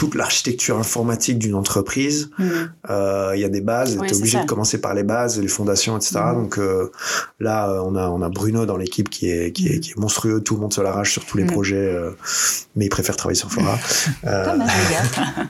toute 0.00 0.14
l'architecture 0.14 0.78
informatique 0.78 1.38
d'une 1.38 1.54
entreprise, 1.54 2.30
mmh. 2.38 2.44
euh, 2.88 3.32
il 3.34 3.40
y 3.42 3.44
a 3.44 3.50
des 3.50 3.60
bases, 3.60 3.98
tu 3.98 4.06
es 4.06 4.16
obligé 4.16 4.40
de 4.40 4.46
commencer 4.46 4.80
par 4.80 4.94
les 4.94 5.02
bases, 5.02 5.38
les 5.38 5.46
fondations, 5.46 5.94
etc. 5.98 6.20
Mmh. 6.20 6.34
Donc 6.36 6.58
euh, 6.58 6.90
là, 7.38 7.68
euh, 7.68 7.82
on 7.84 7.94
a, 7.94 8.08
on 8.08 8.22
a 8.22 8.30
Bruno 8.30 8.64
dans 8.64 8.78
l'équipe 8.78 9.10
qui 9.10 9.28
est, 9.30 9.52
qui, 9.52 9.68
est, 9.68 9.80
qui 9.80 9.90
est 9.90 9.98
monstrueux, 9.98 10.40
tout 10.42 10.54
le 10.54 10.62
monde 10.62 10.72
se 10.72 10.80
l'arrache 10.80 11.12
sur 11.12 11.26
tous 11.26 11.36
les 11.36 11.44
projets, 11.44 11.76
euh, 11.76 12.12
mais 12.76 12.86
il 12.86 12.88
préfère 12.88 13.14
travailler 13.14 13.38
sur 13.38 13.52
Fora. 13.52 13.78
Euh, 14.26 14.44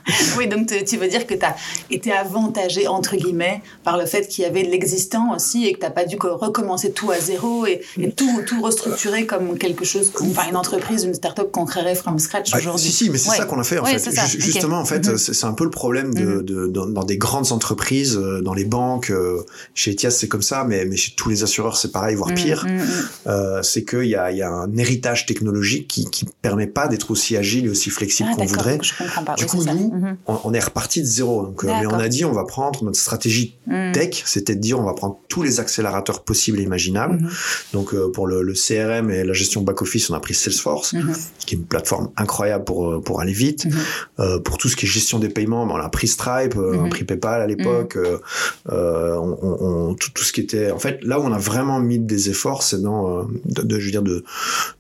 oui, 0.39 0.49
donc 0.49 0.73
tu 0.87 0.97
veux 0.97 1.09
dire 1.09 1.27
que 1.27 1.35
tu 1.35 1.45
as 1.45 1.55
été 1.91 2.13
avantagé, 2.13 2.87
entre 2.87 3.17
guillemets, 3.17 3.63
par 3.85 3.97
le 3.97 4.07
fait 4.07 4.27
qu'il 4.29 4.45
y 4.45 4.47
avait 4.47 4.63
de 4.63 4.71
l'existant 4.71 5.35
aussi 5.35 5.67
et 5.67 5.73
que 5.73 5.79
tu 5.79 5.85
n'as 5.85 5.91
pas 5.91 6.05
dû 6.05 6.17
recommencer 6.17 6.70
tout 6.95 7.11
à 7.11 7.19
zéro 7.19 7.67
et, 7.67 7.81
et 7.99 8.11
tout, 8.11 8.43
tout 8.47 8.63
restructurer 8.63 9.27
comme 9.27 9.59
quelque 9.59 9.85
chose, 9.85 10.13
enfin 10.21 10.49
une 10.49 10.57
entreprise, 10.57 11.05
une 11.05 11.15
start-up 11.15 11.51
qu'on 11.51 11.65
créerait 11.65 11.95
from 11.95 12.19
scratch 12.19 12.51
ah, 12.53 12.59
aujourd'hui. 12.59 12.87
Si, 12.87 13.05
si, 13.05 13.11
mais 13.11 13.19
c'est 13.19 13.31
ça 13.31 13.45
qu'on 13.45 13.59
a 13.59 13.65
fait 13.65 13.79
en 13.79 13.85
fait 13.85 14.11
justement, 14.39 14.79
en 14.79 14.85
fait, 14.85 15.07
mhm. 15.07 15.19
c'est 15.19 15.47
un 15.47 15.53
peu 15.53 15.65
le 15.65 15.71
problème 15.71 16.15
de, 16.15 16.25
mhm. 16.25 16.43
de 16.43 16.67
dans, 16.67 16.87
dans, 16.87 17.05
des 17.05 17.17
grandes 17.17 17.53
entreprises, 17.53 18.17
euh, 18.17 18.41
dans 18.41 18.55
les 18.55 18.65
banques, 18.65 19.11
euh, 19.11 19.45
chez 19.75 19.93
Etias 19.93 20.11
c'est 20.11 20.29
comme 20.29 20.43
ça, 20.43 20.65
mais, 20.65 20.85
mais 20.85 20.97
chez 20.97 21.13
tous 21.17 21.29
les 21.29 21.43
assureurs 21.43 21.77
c'est 21.77 21.93
pareil, 21.93 22.15
voire 22.15 22.31
mhm, 22.31 22.37
pire. 22.37 22.67
Euh, 23.27 23.63
c'est 23.63 23.85
qu'il 23.85 24.05
y 24.05 24.17
a, 24.17 24.31
y 24.31 24.43
a 24.43 24.51
un 24.51 24.77
héritage 24.77 25.27
technologique 25.27 25.89
qui 25.89 26.09
qui 26.11 26.27
permet 26.43 26.67
pas 26.67 26.89
d'être 26.89 27.11
aussi 27.11 27.37
agile 27.37 27.67
et 27.67 27.69
aussi 27.69 27.91
flexible 27.91 28.31
ah, 28.33 28.37
qu'on 28.37 28.47
voudrait. 28.47 28.79
Du 29.37 29.47
coup, 29.47 29.63
nous, 29.65 29.93
on, 30.27 30.55
est 30.55 30.61
reparti 30.61 31.01
de 31.01 31.07
zéro. 31.07 31.45
Donc, 31.45 31.65
mais 31.65 31.87
on 31.87 31.95
a 31.95 32.09
dit, 32.09 32.25
on 32.25 32.33
va 32.33 32.45
prendre 32.45 32.85
notre 32.85 32.99
stratégie 32.99 33.57
tech, 33.93 34.23
c'était 34.27 34.55
de 34.55 34.61
dire, 34.61 34.79
on 34.79 34.85
va 34.85 34.95
prendre 34.95 35.19
tous 35.29 35.43
les 35.43 35.61
accélérateurs 35.61 36.23
possibles 36.23 36.60
et 36.61 36.63
imaginables. 36.63 37.19
Donc, 37.73 37.95
pour 38.13 38.27
le, 38.27 38.43
le, 38.43 38.53
CRM 38.53 39.11
et 39.11 39.25
la 39.25 39.33
gestion 39.33 39.63
back 39.63 39.83
office, 39.83 40.11
on 40.11 40.15
a 40.15 40.21
pris 40.21 40.35
Salesforce, 40.35 40.95
qui 41.47 41.55
est 41.55 41.59
une 41.59 41.65
plateforme 41.65 42.11
incroyable 42.17 42.65
pour 42.65 43.03
pour 43.03 43.21
aller 43.21 43.33
vite. 43.33 43.67
Euh, 44.19 44.39
pour 44.39 44.59
tout 44.59 44.69
ce 44.69 44.77
qui 44.77 44.87
est 44.87 44.89
gestion 44.89 45.19
des 45.19 45.29
paiements, 45.29 45.63
on 45.63 45.75
a 45.75 45.89
pris 45.89 46.09
Stripe, 46.09 46.57
euh, 46.57 46.77
on 46.77 46.81
a 46.81 46.83
mhm. 46.85 46.91
pris 46.91 47.05
PayPal 47.05 47.41
à 47.41 47.47
l'époque, 47.47 47.97
mhm. 47.97 48.19
euh, 48.71 49.17
on, 49.17 49.39
on, 49.43 49.95
tout, 49.95 50.11
tout, 50.11 50.25
ce 50.25 50.33
qui 50.33 50.41
était, 50.41 50.71
en 50.71 50.79
fait, 50.79 51.03
là 51.03 51.19
où 51.21 51.25
on 51.25 51.33
a 51.33 51.39
vraiment 51.39 51.81
mis 51.81 51.99
des 51.99 52.31
efforts, 52.31 52.63
c'est 52.63 52.83
dans, 52.83 53.25
de, 53.45 53.63
de, 53.63 53.79
je 53.79 53.85
veux 53.87 53.91
dire, 53.91 54.03
de, 54.03 54.25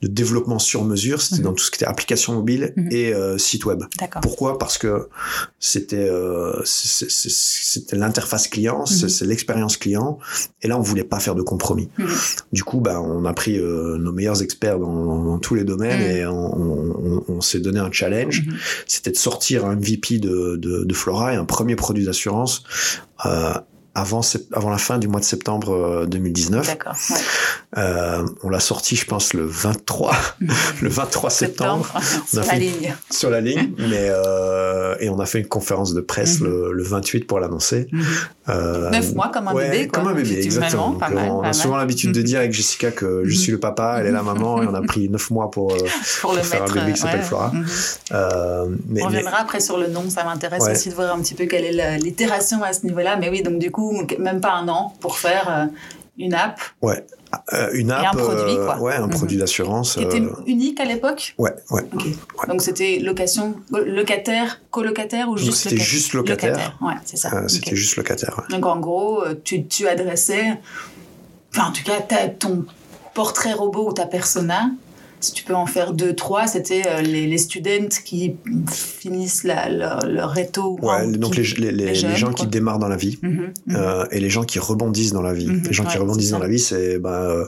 de 0.02 0.08
développement 0.08 0.58
sur 0.58 0.84
mesure, 0.84 1.22
c'était 1.22 1.38
mhm. 1.38 1.44
dans 1.44 1.52
tout 1.52 1.64
ce 1.64 1.70
qui 1.70 1.78
était 1.78 1.86
application 1.86 2.34
mobile 2.34 2.74
et 2.90 3.12
site 3.38 3.64
web. 3.64 3.82
Pourquoi? 4.22 4.58
Parce 4.58 4.78
que 4.78 5.08
c'était 5.58 6.10
c'était 6.64 7.96
l'interface 7.96 8.48
client, 8.48 8.86
c'est 8.86 9.24
l'expérience 9.24 9.76
client, 9.76 10.18
et 10.62 10.68
là 10.68 10.78
on 10.78 10.82
voulait 10.82 11.04
pas 11.04 11.20
faire 11.20 11.34
de 11.34 11.42
compromis. 11.42 11.69
Du 12.52 12.64
coup, 12.64 12.80
bah, 12.80 13.00
on 13.00 13.24
a 13.24 13.32
pris 13.32 13.58
nos 13.58 14.12
meilleurs 14.12 14.42
experts 14.42 14.78
dans, 14.78 15.22
dans, 15.24 15.38
tous 15.38 15.54
les 15.54 15.64
domaines 15.64 16.00
et 16.00 16.26
on, 16.26 17.24
on 17.28 17.40
s'est 17.40 17.60
donné 17.60 17.80
un 17.80 17.90
challenge, 17.90 18.44
c'était 18.86 19.10
de 19.10 19.16
sortir 19.16 19.64
un 19.64 19.76
MVP 19.76 20.18
de, 20.18 20.56
de, 20.56 20.84
de 20.84 20.94
Flora 20.94 21.34
et 21.34 21.36
un 21.36 21.44
premier 21.44 21.76
produit 21.76 22.04
d'assurance 22.04 22.64
euh, 23.26 23.54
avant, 23.94 24.20
avant 24.52 24.70
la 24.70 24.78
fin 24.78 24.98
du 24.98 25.08
mois 25.08 25.20
de 25.20 25.24
septembre 25.24 26.06
2019. 26.06 26.64
Euh, 26.64 26.72
D'accord. 26.72 26.96
Ouais. 27.10 27.16
Euh, 27.78 28.26
on 28.42 28.48
l'a 28.48 28.58
sorti, 28.58 28.96
je 28.96 29.04
pense, 29.04 29.32
le 29.32 29.44
23, 29.44 30.12
le 30.82 30.88
23 30.88 31.30
septembre. 31.30 31.92
sur 32.26 32.42
la 32.44 32.54
ligne. 32.54 32.94
Sur 33.10 33.30
la 33.30 33.40
ligne, 33.40 33.72
mais 33.78 34.08
euh, 34.10 34.96
et 34.98 35.08
on 35.08 35.20
a 35.20 35.26
fait 35.26 35.38
une 35.38 35.46
conférence 35.46 35.94
de 35.94 36.00
presse 36.00 36.40
mhm. 36.40 36.48
le, 36.48 36.72
le, 36.72 36.82
28 36.82 37.28
pour 37.28 37.38
l'annoncer. 37.38 37.86
Mhm. 37.92 38.04
Euh, 38.48 38.90
Neuf 38.90 39.14
mois 39.14 39.30
comme 39.32 39.46
un 39.46 39.54
bébé, 39.54 39.86
quoi. 39.86 40.00
Comme 40.00 40.12
un 40.12 40.14
bébé, 40.14 40.40
exactement. 40.42 40.96
On 41.38 41.42
a 41.42 41.52
souvent 41.52 41.76
l'habitude 41.76 42.10
de 42.10 42.22
dire 42.22 42.40
avec 42.40 42.52
Jessica 42.52 42.90
que 42.90 43.22
je 43.24 43.36
suis 43.36 43.52
le 43.52 43.60
papa, 43.60 43.98
elle 44.00 44.06
est 44.06 44.12
la 44.12 44.24
maman, 44.24 44.62
et 44.62 44.66
on 44.66 44.74
a 44.74 44.82
pris 44.82 45.08
neuf 45.08 45.30
mois 45.30 45.50
pour, 45.52 45.68
pour, 46.20 46.34
pour 46.34 46.44
faire 46.44 46.64
un 46.64 46.72
bébé 46.72 46.92
qui 46.92 47.00
s'appelle 47.00 47.22
Flora. 47.22 47.52
Mhm. 47.52 47.66
Mais, 48.88 49.02
on 49.02 49.06
reviendra 49.06 49.38
après 49.38 49.60
sur 49.60 49.78
le 49.78 49.86
nom, 49.86 50.10
ça 50.10 50.24
m'intéresse 50.24 50.64
aussi 50.68 50.88
de 50.88 50.94
voir 50.94 51.14
un 51.14 51.20
petit 51.20 51.34
peu 51.34 51.46
quelle 51.46 51.64
est 51.64 51.98
l'itération 51.98 52.62
à 52.64 52.72
ce 52.72 52.84
niveau-là. 52.84 53.16
Mais 53.16 53.28
oui, 53.28 53.42
donc 53.42 53.58
du 53.58 53.70
coup, 53.70 53.79
même 54.18 54.40
pas 54.40 54.52
un 54.52 54.68
an 54.68 54.94
pour 55.00 55.18
faire 55.18 55.48
euh, 55.48 55.66
une 56.18 56.34
app. 56.34 56.60
Ouais. 56.82 57.04
Euh, 57.52 57.70
une 57.74 57.92
app, 57.92 58.02
et 58.02 58.06
un 58.06 58.12
produit, 58.12 58.56
quoi. 58.56 58.78
ouais, 58.80 58.94
un 58.94 59.08
produit 59.08 59.36
mhm. 59.36 59.40
d'assurance. 59.40 59.94
Qui 59.94 60.02
était 60.02 60.22
unique 60.46 60.80
à 60.80 60.84
l'époque 60.84 61.34
Ouais, 61.38 61.54
ouais. 61.70 61.82
Donc 62.48 62.60
c'était 62.60 62.98
location, 62.98 63.54
locataire, 63.70 64.60
colocataire 64.70 65.28
ou 65.28 65.36
juste 65.36 65.68
C'était 65.68 65.76
juste 65.76 66.12
locataire. 66.12 66.50
locataire. 66.50 66.78
Ouais, 66.80 66.94
c'est 67.04 67.16
ça. 67.16 67.48
c'était 67.48 67.76
juste 67.76 67.96
locataire. 67.96 68.42
Donc 68.50 68.66
en 68.66 68.80
gros, 68.80 69.22
tu, 69.44 69.64
tu 69.66 69.86
adressais, 69.86 70.58
enfin 71.54 71.68
en 71.68 71.72
tout 71.72 71.84
cas, 71.84 72.00
ton 72.38 72.64
portrait 73.14 73.52
robot 73.52 73.90
ou 73.90 73.92
ta 73.92 74.06
persona 74.06 74.70
si 75.20 75.32
tu 75.32 75.44
peux 75.44 75.54
en 75.54 75.66
faire 75.66 75.92
deux, 75.92 76.14
trois, 76.14 76.46
c'était 76.46 76.82
euh, 76.86 77.02
les, 77.02 77.26
les 77.26 77.38
students 77.38 77.88
qui 78.04 78.36
finissent 78.70 79.44
la, 79.44 79.68
leur, 79.68 80.06
leur 80.06 80.30
réto. 80.30 80.78
Ouais, 80.82 81.06
donc 81.12 81.36
les, 81.36 81.42
les, 81.42 81.72
les, 81.72 81.94
gens 81.94 82.32
qui 82.32 82.46
démarrent 82.46 82.78
dans 82.78 82.88
la 82.88 82.96
vie 82.96 83.18
mm-hmm, 83.22 83.52
mm-hmm. 83.68 83.76
Euh, 83.76 84.06
et 84.10 84.20
les 84.20 84.30
gens 84.30 84.44
qui 84.44 84.58
rebondissent 84.58 85.12
dans 85.12 85.22
la 85.22 85.34
vie. 85.34 85.46
Mm-hmm, 85.46 85.66
les 85.66 85.72
gens 85.72 85.84
qui 85.84 85.98
rebondissent 85.98 86.30
dans 86.30 86.38
la 86.38 86.48
vie, 86.48 86.58
c'est 86.58 86.98
bah, 86.98 87.20
euh, 87.20 87.46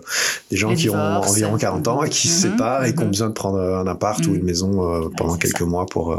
des 0.50 0.56
gens 0.56 0.74
qui 0.74 0.90
ont 0.90 0.96
environ 0.96 1.56
40 1.56 1.88
ans 1.88 2.02
et 2.04 2.10
qui 2.10 2.28
se 2.28 2.42
séparent 2.48 2.84
et 2.84 2.94
qui 2.94 3.02
ont 3.02 3.08
besoin 3.08 3.28
de 3.28 3.34
prendre 3.34 3.58
un 3.58 3.86
appart 3.86 4.24
ou 4.26 4.34
une 4.34 4.44
maison 4.44 5.10
pendant 5.16 5.36
quelques 5.36 5.62
mois 5.62 5.86
pour, 5.86 6.16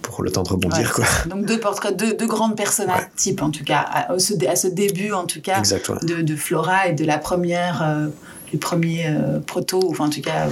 pour 0.00 0.22
le 0.22 0.30
temps 0.30 0.42
de 0.42 0.48
rebondir. 0.48 0.92
quoi. 0.92 1.04
Donc 1.28 1.46
deux 1.46 1.58
portraits, 1.58 1.96
deux, 1.96 2.14
deux 2.14 2.26
grandes 2.26 2.56
personnes 2.56 2.90
type 3.16 3.42
en 3.42 3.50
tout 3.50 3.64
cas, 3.64 3.78
à, 3.80 4.12
à, 4.12 4.18
ce, 4.18 4.32
à 4.46 4.56
ce 4.56 4.68
début 4.68 5.12
en 5.12 5.24
tout 5.24 5.40
cas 5.40 5.60
de, 5.60 6.22
de, 6.22 6.36
Flora 6.36 6.88
et 6.88 6.92
de 6.92 7.04
la 7.04 7.18
première 7.18 7.82
les 8.52 8.58
premiers 8.58 9.06
euh, 9.06 9.40
proto, 9.40 9.80
enfin 9.90 10.06
en 10.06 10.10
tout 10.10 10.20
cas. 10.20 10.48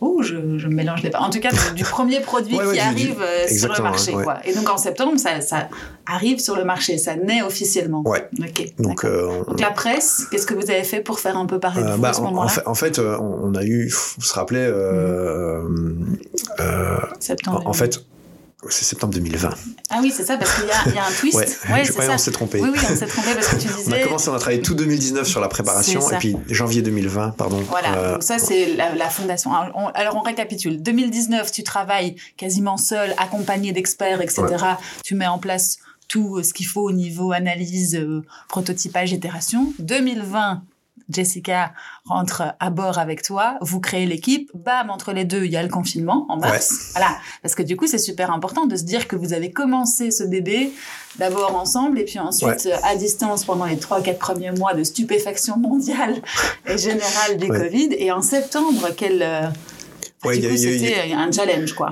Oh, 0.00 0.22
je, 0.22 0.58
je 0.58 0.68
mélange 0.68 1.02
les. 1.02 1.14
En 1.16 1.30
tout 1.30 1.40
cas, 1.40 1.50
du, 1.74 1.82
premier 1.82 2.20
produit 2.20 2.56
qui 2.72 2.78
arrive 2.78 3.20
euh, 3.20 3.48
sur 3.48 3.72
le 3.72 3.82
marché. 3.82 4.12
Quoi. 4.12 4.38
Et 4.44 4.54
donc 4.54 4.70
en 4.70 4.76
septembre, 4.76 5.18
ça, 5.18 5.40
ça, 5.40 5.68
arrive 6.06 6.38
sur 6.38 6.56
le 6.56 6.64
marché, 6.64 6.96
ça 6.96 7.16
naît 7.16 7.42
officiellement. 7.42 8.02
Ouais. 8.06 8.28
Donc, 8.78 9.04
euh, 9.04 9.42
donc, 9.44 9.60
la 9.60 9.70
presse, 9.70 10.26
qu'est-ce 10.30 10.46
que 10.46 10.54
vous 10.54 10.70
avez 10.70 10.84
fait 10.84 11.00
pour 11.00 11.18
faire 11.18 11.36
un 11.36 11.46
peu 11.46 11.58
parler 11.58 11.82
de 11.82 11.88
vous 11.88 12.00
bah, 12.00 12.10
à 12.10 12.12
ce 12.12 12.20
moment-là 12.20 12.46
en, 12.46 12.48
fait, 12.48 12.66
en 12.66 12.74
fait, 12.74 12.98
on 12.98 13.54
a 13.54 13.64
eu, 13.64 13.88
vous 13.88 14.22
se 14.22 14.34
rappelez, 14.34 14.70
mmh. 14.70 16.16
septembre. 17.18 17.62
En 17.66 17.72
fait, 17.72 18.04
c'est 18.68 18.84
septembre 18.84 19.14
2020. 19.14 19.50
Ah 19.88 19.98
oui, 20.02 20.12
c'est 20.14 20.24
ça, 20.24 20.36
parce 20.36 20.54
qu'il 20.54 20.64
y, 20.64 20.94
y, 20.94 20.98
a 20.98 21.06
un 21.06 21.10
twist. 21.10 21.36
ouais, 21.38 21.72
ouais 21.72 21.84
je 21.84 21.92
qu'on 21.92 22.18
s'est 22.18 22.30
trompé. 22.30 22.60
Oui, 22.60 22.68
oui, 22.72 22.78
on 22.82 22.96
s'est 22.96 23.06
trompé 23.06 23.34
parce 23.34 23.48
que 23.48 23.56
tu 23.56 23.68
disais. 23.76 23.84
on 23.88 23.92
a 23.92 23.98
commencé, 24.00 24.28
on 24.28 24.34
a 24.34 24.38
travaillé 24.38 24.60
tout 24.60 24.74
2019 24.74 25.26
sur 25.26 25.40
la 25.40 25.48
préparation, 25.48 26.08
et 26.10 26.16
puis 26.18 26.36
janvier 26.48 26.82
2020, 26.82 27.30
pardon. 27.30 27.60
Voilà, 27.68 27.94
euh... 27.96 28.12
donc 28.12 28.22
ça, 28.22 28.38
c'est 28.38 28.74
la, 28.74 28.94
la, 28.94 29.08
fondation. 29.08 29.54
Alors 29.54 29.74
on, 29.74 29.86
alors, 29.88 30.16
on 30.16 30.20
récapitule. 30.20 30.82
2019, 30.82 31.50
tu 31.50 31.62
travailles 31.62 32.16
quasiment 32.36 32.76
seul, 32.76 33.14
accompagné 33.16 33.72
d'experts, 33.72 34.20
etc. 34.20 34.42
Ouais. 34.42 34.58
Tu 35.04 35.14
mets 35.14 35.26
en 35.26 35.38
place 35.38 35.78
tout 36.10 36.42
ce 36.42 36.52
qu'il 36.52 36.66
faut 36.66 36.82
au 36.82 36.92
niveau 36.92 37.32
analyse, 37.32 37.94
euh, 37.94 38.24
prototypage, 38.48 39.12
itération. 39.12 39.72
2020, 39.78 40.62
Jessica 41.10 41.72
rentre 42.04 42.54
à 42.58 42.70
bord 42.70 42.98
avec 42.98 43.22
toi, 43.22 43.58
vous 43.60 43.80
créez 43.80 44.06
l'équipe, 44.06 44.50
bam, 44.54 44.90
entre 44.90 45.12
les 45.12 45.24
deux, 45.24 45.44
il 45.44 45.52
y 45.52 45.56
a 45.56 45.62
le 45.62 45.68
confinement 45.68 46.26
en 46.28 46.36
mars. 46.36 46.70
Ouais. 46.70 46.76
Voilà. 46.92 47.16
Parce 47.42 47.54
que 47.54 47.62
du 47.62 47.76
coup, 47.76 47.86
c'est 47.86 47.98
super 47.98 48.30
important 48.30 48.66
de 48.66 48.76
se 48.76 48.84
dire 48.84 49.08
que 49.08 49.16
vous 49.16 49.32
avez 49.32 49.50
commencé 49.50 50.10
ce 50.10 50.24
bébé 50.24 50.72
d'abord 51.18 51.56
ensemble 51.56 51.98
et 51.98 52.04
puis 52.04 52.18
ensuite 52.18 52.64
ouais. 52.64 52.80
à 52.84 52.96
distance 52.96 53.44
pendant 53.44 53.64
les 53.64 53.78
trois, 53.78 54.00
quatre 54.00 54.18
premiers 54.18 54.52
mois 54.52 54.74
de 54.74 54.84
stupéfaction 54.84 55.56
mondiale 55.56 56.22
et 56.66 56.78
générale 56.78 57.36
du 57.38 57.50
ouais. 57.50 57.58
Covid. 57.58 57.88
Et 57.98 58.12
en 58.12 58.22
septembre, 58.22 58.88
quelle, 58.96 59.22
euh, 59.22 59.48
Ouais, 60.24 60.34
c'était 60.34 61.12
un 61.14 61.32
challenge, 61.32 61.72
quoi. 61.72 61.90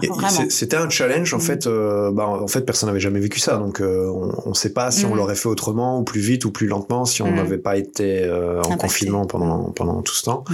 C'était 0.50 0.76
un 0.76 0.90
challenge, 0.90 1.32
en 1.32 1.38
mmh. 1.38 1.40
fait. 1.40 1.66
Euh, 1.66 2.10
bah, 2.10 2.26
en 2.26 2.46
fait, 2.46 2.62
personne 2.62 2.88
n'avait 2.88 3.00
jamais 3.00 3.20
vécu 3.20 3.40
ça, 3.40 3.56
donc 3.56 3.80
euh, 3.80 4.06
on 4.44 4.50
ne 4.50 4.54
sait 4.54 4.72
pas 4.72 4.90
si 4.90 5.06
mmh. 5.06 5.10
on 5.10 5.14
l'aurait 5.14 5.34
fait 5.34 5.48
autrement, 5.48 5.98
ou 6.00 6.04
plus 6.04 6.20
vite, 6.20 6.44
ou 6.44 6.50
plus 6.50 6.66
lentement, 6.66 7.06
si 7.06 7.22
on 7.22 7.30
mmh. 7.30 7.34
n'avait 7.34 7.56
mmh. 7.56 7.62
pas 7.62 7.76
été 7.78 8.22
euh, 8.22 8.60
en 8.62 8.76
confinement 8.76 9.24
pendant 9.24 9.70
pendant 9.70 10.02
tout 10.02 10.14
ce 10.14 10.24
temps. 10.24 10.44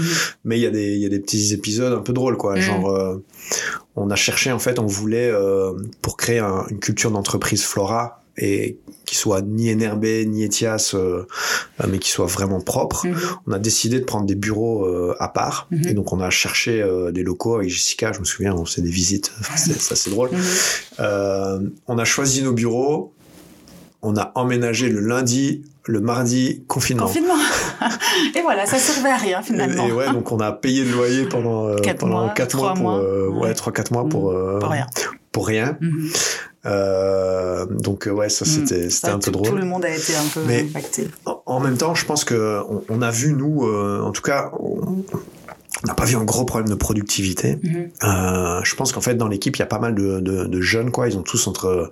Mais 0.44 0.58
il 0.58 0.62
y 0.62 0.66
a 0.66 0.70
des 0.70 0.94
il 0.94 1.00
y 1.00 1.06
a 1.06 1.08
des 1.08 1.20
petits 1.20 1.52
épisodes 1.52 1.92
un 1.92 2.02
peu 2.02 2.12
drôles, 2.12 2.36
quoi. 2.36 2.56
Genre, 2.60 2.88
euh, 2.90 3.24
on 3.96 4.08
a 4.10 4.16
cherché, 4.16 4.52
en 4.52 4.60
fait, 4.60 4.78
on 4.78 4.86
voulait 4.86 5.32
pour 6.00 6.16
créer 6.16 6.38
un, 6.38 6.64
une 6.70 6.78
culture 6.78 7.10
d'entreprise 7.10 7.64
Flora 7.64 8.23
et 8.36 8.78
qui 9.06 9.14
soit 9.16 9.42
ni 9.42 9.68
énerbé 9.68 10.24
ni 10.26 10.42
étiasse, 10.44 10.94
euh, 10.94 11.26
euh, 11.80 11.86
mais 11.88 11.98
qui 11.98 12.10
soit 12.10 12.26
vraiment 12.26 12.60
propre. 12.60 13.06
Mhm. 13.06 13.16
On 13.46 13.52
a 13.52 13.58
décidé 13.58 14.00
de 14.00 14.04
prendre 14.04 14.26
des 14.26 14.34
bureaux 14.34 14.84
euh, 14.86 15.14
à 15.20 15.28
part, 15.28 15.68
Mhm. 15.70 15.88
et 15.88 15.94
donc 15.94 16.12
on 16.12 16.20
a 16.20 16.30
cherché 16.30 16.82
euh, 16.82 17.12
des 17.12 17.22
locaux 17.22 17.54
avec 17.56 17.68
Jessica. 17.70 18.12
Je 18.12 18.20
me 18.20 18.24
souviens, 18.24 18.54
on 18.54 18.64
faisait 18.64 18.82
des 18.82 18.90
visites, 18.90 19.30
Enfin, 19.40 19.56
c'est 19.56 19.92
assez 19.92 20.10
drôle. 20.10 20.30
Mhm. 20.32 21.72
On 21.86 21.98
a 21.98 22.04
choisi 22.04 22.42
nos 22.42 22.52
bureaux. 22.52 23.12
On 24.06 24.16
a 24.18 24.32
emménagé 24.34 24.90
le 24.90 25.00
lundi, 25.00 25.62
le 25.86 26.00
mardi, 26.02 26.62
confinement. 26.68 27.06
Confinement. 27.06 27.38
Et 28.36 28.42
voilà, 28.42 28.66
ça 28.66 28.76
servait 28.78 29.08
à 29.08 29.16
rien 29.16 29.40
finalement. 29.42 29.86
Et 29.88 29.92
ouais, 29.92 30.12
donc 30.12 30.30
on 30.30 30.40
a 30.40 30.52
payé 30.52 30.84
le 30.84 30.92
loyer 30.92 31.24
pendant 31.24 31.68
euh, 31.68 31.76
Quatre 31.76 32.00
pendant 32.00 32.24
mois, 32.26 32.34
pour 32.34 32.76
mois. 32.76 33.00
ouais 33.00 33.38
Ouais. 33.48 33.54
trois 33.54 33.72
quatre 33.72 33.92
mois 33.92 34.06
pour 34.06 34.30
Mhm. 34.32 34.58
Pour 34.60 34.68
rien. 34.70 34.86
pour 35.32 35.46
rien. 35.46 35.78
Euh, 36.66 37.66
donc 37.66 38.06
euh, 38.08 38.10
ouais, 38.10 38.28
ça 38.28 38.44
c'était 38.44 38.84
Mhm. 38.84 38.90
c'était 38.90 39.06
Ça, 39.08 39.14
un 39.14 39.18
peu 39.18 39.30
drôle. 39.30 39.48
Tout 39.48 39.56
le 39.56 39.64
monde 39.64 39.84
a 39.84 39.90
été 39.94 40.14
un 40.16 40.26
peu 40.32 40.40
Mais- 40.46 40.62
impacté. 40.62 41.08
En, 41.26 41.42
en 41.46 41.60
même 41.60 41.76
temps, 41.76 41.94
je 41.94 42.04
pense 42.06 42.24
que 42.24 42.60
on, 42.68 42.82
on 42.88 43.02
a 43.02 43.10
vu 43.10 43.32
nous, 43.34 43.66
euh, 43.66 44.00
en 44.02 44.10
tout 44.12 44.22
cas, 44.22 44.50
on 44.58 45.04
on 45.82 45.86
n'a 45.88 45.94
pas 45.94 46.04
vu 46.06 46.16
un 46.16 46.24
gros 46.24 46.44
problème 46.46 46.68
de 46.70 46.74
productivité. 46.76 47.58
Mhm. 47.62 47.90
Euh, 48.04 48.60
je 48.62 48.74
pense 48.76 48.92
qu'en 48.92 49.00
fait 49.02 49.16
dans 49.16 49.28
l'équipe 49.28 49.54
il 49.56 49.58
y 49.58 49.62
a 49.62 49.66
pas 49.66 49.80
mal 49.80 49.94
de, 49.94 50.20
de, 50.20 50.44
de 50.46 50.60
jeunes 50.62 50.90
quoi. 50.90 51.08
Ils 51.08 51.18
ont 51.18 51.22
tous 51.22 51.46
entre 51.46 51.90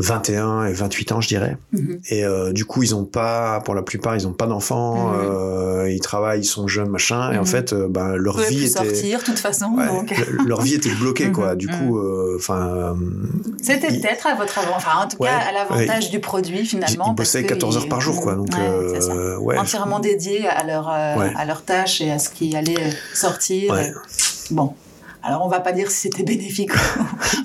21 0.00 0.66
et 0.66 0.72
28 0.72 1.12
ans, 1.12 1.20
je 1.20 1.28
dirais. 1.28 1.56
Mhm. 1.72 1.98
Et 2.08 2.24
euh, 2.24 2.52
du 2.52 2.64
coup, 2.64 2.82
ils 2.84 2.94
ont 2.94 3.04
pas, 3.04 3.60
pour 3.64 3.74
la 3.74 3.82
plupart, 3.82 4.14
ils 4.16 4.26
ont 4.28 4.32
pas 4.32 4.46
d'enfants. 4.46 5.08
Mhm. 5.08 5.20
euh, 5.22 5.90
ils 5.90 6.00
travaillent, 6.00 6.40
ils 6.40 6.44
sont 6.44 6.68
jeunes, 6.68 6.88
machin. 6.88 7.32
Et 7.32 7.36
en 7.38 7.40
Mhm. 7.40 7.46
fait, 7.46 7.72
euh, 7.72 7.88
ben 7.88 8.14
leur 8.14 8.38
vie 8.38 8.44
plus 8.56 8.56
était, 8.70 8.84
sortir 8.84 9.18
de 9.18 9.24
toute 9.24 9.38
façon. 9.38 9.66
ouais, 9.76 9.86
donc. 9.86 10.10
le- 10.16 10.44
leur 10.46 10.60
vie 10.62 10.74
était 10.74 10.94
bloquée, 10.94 11.30
quoi. 11.32 11.52
Mhm. 11.52 11.56
Du 11.58 11.66
Mhm. 11.66 11.72
coup, 11.78 11.98
euh, 11.98 12.36
enfin, 12.38 12.96
C'était 13.62 13.88
ils- 13.92 14.00
peut-être 14.00 14.26
à 14.28 14.34
votre 14.36 14.58
avant, 14.58 14.76
enfin 14.76 14.90
en 15.04 15.08
tout 15.08 15.16
Ouais, 15.20 15.28
cas 15.28 15.38
à 15.48 15.52
l'avantage 15.52 16.10
du 16.10 16.20
produit 16.20 16.60
ils, 16.60 16.66
finalement. 16.66 17.06
ils 17.10 17.14
parce 17.16 17.28
bossaient 17.28 17.42
que 17.42 17.48
14 17.48 17.74
ils- 17.74 17.78
heures 17.78 17.88
par 17.88 18.00
jour, 18.00 18.20
quoi. 18.20 18.34
Donc, 18.34 18.48
Ouais, 18.52 18.60
euh, 18.60 19.36
ouais. 19.38 19.58
entièrement 19.58 19.98
dédiés 19.98 20.46
à 20.48 20.64
leur 20.64 20.88
euh, 20.88 21.16
Ouais. 21.16 21.32
à 21.36 21.44
leur 21.44 21.62
tâche 21.62 22.00
et 22.00 22.10
à 22.12 22.18
ce 22.18 22.30
qui 22.30 22.54
allait 22.56 22.76
sortir. 23.14 23.72
Ouais. 23.72 23.92
Bon. 24.50 24.72
Alors 25.28 25.44
on 25.44 25.48
va 25.48 25.60
pas 25.60 25.72
dire 25.72 25.90
si 25.90 25.98
c'était 26.00 26.22
bénéfique 26.22 26.72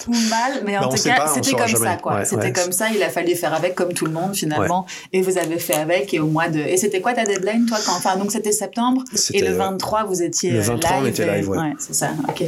ou 0.07 0.11
mal, 0.29 0.63
mais 0.65 0.77
en 0.77 0.87
on 0.87 0.89
tout 0.95 1.03
cas 1.03 1.25
on 1.29 1.33
c'était 1.33 1.55
comme 1.55 1.67
ça 1.67 1.95
quoi. 1.97 2.15
Ouais, 2.15 2.25
c'était 2.25 2.43
ouais. 2.43 2.53
comme 2.53 2.71
ça, 2.71 2.87
il 2.95 3.01
a 3.03 3.09
fallu 3.09 3.35
faire 3.35 3.53
avec 3.53 3.75
comme 3.75 3.93
tout 3.93 4.05
le 4.05 4.11
monde 4.11 4.35
finalement. 4.35 4.85
Et 5.11 5.21
vous 5.21 5.37
avez 5.37 5.59
fait 5.59 5.75
avec 5.75 6.13
et 6.13 6.19
au 6.19 6.27
mois 6.27 6.49
de 6.49 6.59
et 6.59 6.77
c'était 6.77 7.01
quoi 7.01 7.13
ta 7.13 7.23
deadline 7.25 7.65
toi 7.65 7.77
quand 7.85 7.93
enfin 7.93 8.17
donc 8.17 8.31
c'était 8.31 8.51
septembre 8.51 9.03
et 9.33 9.41
le 9.41 9.49
euh, 9.49 9.57
23 9.57 10.03
vous 10.05 10.21
étiez 10.23 10.51
le 10.51 10.59
euh, 10.59 10.61
23, 10.63 10.91
on 10.97 11.01
live 11.01 11.09
était 11.13 11.23
et- 11.27 11.35
live, 11.37 11.49
ouais. 11.49 11.57
c'est 11.77 11.93
ça. 11.95 12.09
OK. 12.29 12.43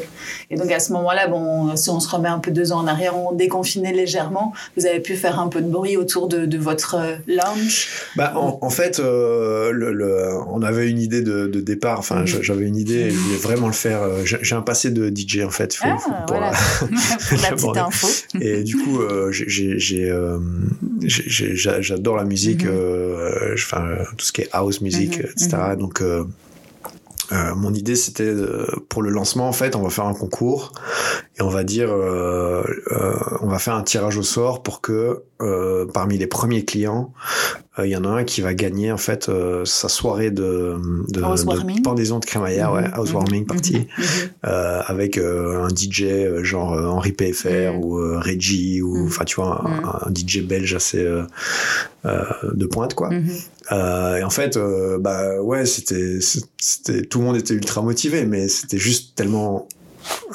Et 0.49 0.55
donc 0.55 0.71
à 0.71 0.79
ce 0.79 0.91
moment-là 0.93 1.27
bon 1.27 1.75
si 1.75 1.89
on 1.89 1.99
se 1.99 2.09
remet 2.09 2.29
un 2.29 2.39
peu 2.39 2.51
deux 2.51 2.71
ans 2.71 2.79
en 2.79 2.87
arrière, 2.87 3.17
on 3.17 3.31
déconfinait 3.33 3.93
légèrement, 3.93 4.53
vous 4.77 4.85
avez 4.85 4.99
pu 4.99 5.15
faire 5.15 5.39
un 5.39 5.47
peu 5.47 5.61
de 5.61 5.69
bruit 5.69 5.97
autour 5.97 6.27
de, 6.27 6.45
de 6.45 6.57
votre 6.57 6.95
euh, 6.95 7.15
launch. 7.27 7.89
Bah, 8.15 8.33
en, 8.35 8.57
en 8.61 8.69
fait, 8.69 8.99
euh, 8.99 9.71
le, 9.71 9.91
le- 9.93 10.29
on 10.49 10.61
avait 10.61 10.89
une 10.89 10.99
idée 10.99 11.21
de, 11.21 11.47
de 11.47 11.59
départ. 11.61 11.99
Enfin, 11.99 12.21
Mhm. 12.21 12.27
je- 12.27 12.41
j'avais 12.41 12.65
une 12.65 12.77
idée 12.77 12.99
et 13.01 13.09
je 13.11 13.17
voulais 13.17 13.37
vraiment 13.37 13.67
le 13.67 13.73
faire. 13.73 14.01
Euh, 14.03 14.23
J'ai 14.25 14.37
j'ai 14.41 14.55
un 14.55 14.61
passé 14.61 14.89
de 14.91 15.09
DJ, 15.27 15.43
en 15.45 15.49
fait. 15.49 15.77
Ah, 15.81 15.97
faut- 15.97 16.09
pour 16.11 16.19
voilà. 16.27 16.51
Pour 17.29 17.41
la 17.41 17.49
petite 17.51 17.77
info. 17.77 18.07
Et 18.39 18.63
du 18.63 18.77
coup, 18.77 19.01
euh, 19.01 19.31
euh, 20.03 20.39
j'adore 21.81 22.15
la 22.17 22.23
musique, 22.25 22.65
Mhm. 22.65 23.53
enfin 23.53 23.85
euh, 23.85 24.03
tout 24.17 24.25
ce 24.25 24.31
qui 24.31 24.41
est 24.41 24.49
house 24.51 24.81
music, 24.81 25.17
Mhm, 25.19 25.25
etc. 25.31 25.57
Donc, 25.77 26.01
euh, 26.01 26.23
euh, 27.31 27.55
mon 27.55 27.73
idée, 27.73 27.95
c'était 27.95 28.23
euh, 28.23 28.67
pour 28.89 29.01
le 29.01 29.09
lancement, 29.09 29.47
en 29.49 29.53
fait, 29.53 29.75
on 29.75 29.81
va 29.81 29.89
faire 29.89 30.05
un 30.05 30.13
concours 30.13 30.71
et 31.37 31.41
on 31.41 31.49
va 31.49 31.63
dire, 31.63 31.89
euh, 31.91 32.63
on 33.41 33.47
va 33.47 33.57
faire 33.59 33.73
un 33.75 33.83
tirage 33.83 34.17
au 34.17 34.23
sort 34.23 34.61
pour 34.63 34.81
que 34.81 35.23
parmi 35.93 36.17
les 36.17 36.27
premiers 36.27 36.65
clients, 36.65 37.13
il 37.83 37.89
y 37.89 37.97
en 37.97 38.05
a 38.05 38.07
un 38.07 38.23
qui 38.23 38.39
va 38.41 38.53
gagner 38.53 38.91
en 38.91 38.97
fait 38.97 39.27
euh, 39.27 39.65
sa 39.65 39.89
soirée 39.89 40.31
de, 40.31 40.75
de, 41.09 41.81
pendaison 41.83 42.19
de 42.19 42.25
crémaillère, 42.25 42.71
ouais, 42.71 42.87
Mhm, 42.87 42.99
housewarming 42.99 43.41
mhm, 43.41 43.47
party 43.47 43.73
mhm, 43.79 43.81
mhm. 43.97 44.05
euh, 44.47 44.81
avec 44.85 45.17
euh, 45.17 45.63
un 45.65 45.69
DJ 45.69 46.03
euh, 46.03 46.43
genre 46.43 46.73
euh, 46.73 46.87
Henri 46.87 47.11
PFR 47.11 47.73
Mm. 47.73 47.83
ou 47.83 47.99
euh, 47.99 48.19
Reggie 48.19 48.81
ou 48.81 48.95
Mm. 48.97 49.07
enfin 49.07 49.25
tu 49.25 49.35
vois 49.35 49.61
un, 49.65 49.81
Mm. 49.81 49.85
un 50.07 50.13
DJ 50.13 50.41
belge 50.47 50.73
assez 50.73 50.99
euh, 51.03 51.23
euh, 52.05 52.23
de 52.53 52.65
pointe 52.65 52.93
quoi. 52.93 53.09
Mhm. 53.09 53.27
Euh, 53.71 54.17
et 54.17 54.23
en 54.23 54.29
fait 54.29 54.57
euh, 54.57 54.97
bah 54.99 55.41
ouais 55.41 55.65
c'était 55.65 56.19
c'était 56.21 57.01
tout 57.01 57.19
le 57.19 57.25
monde 57.25 57.35
était 57.35 57.55
ultra 57.55 57.81
motivé 57.81 58.23
mais 58.25 58.47
c'était 58.47 58.77
juste 58.77 59.15
tellement 59.15 59.67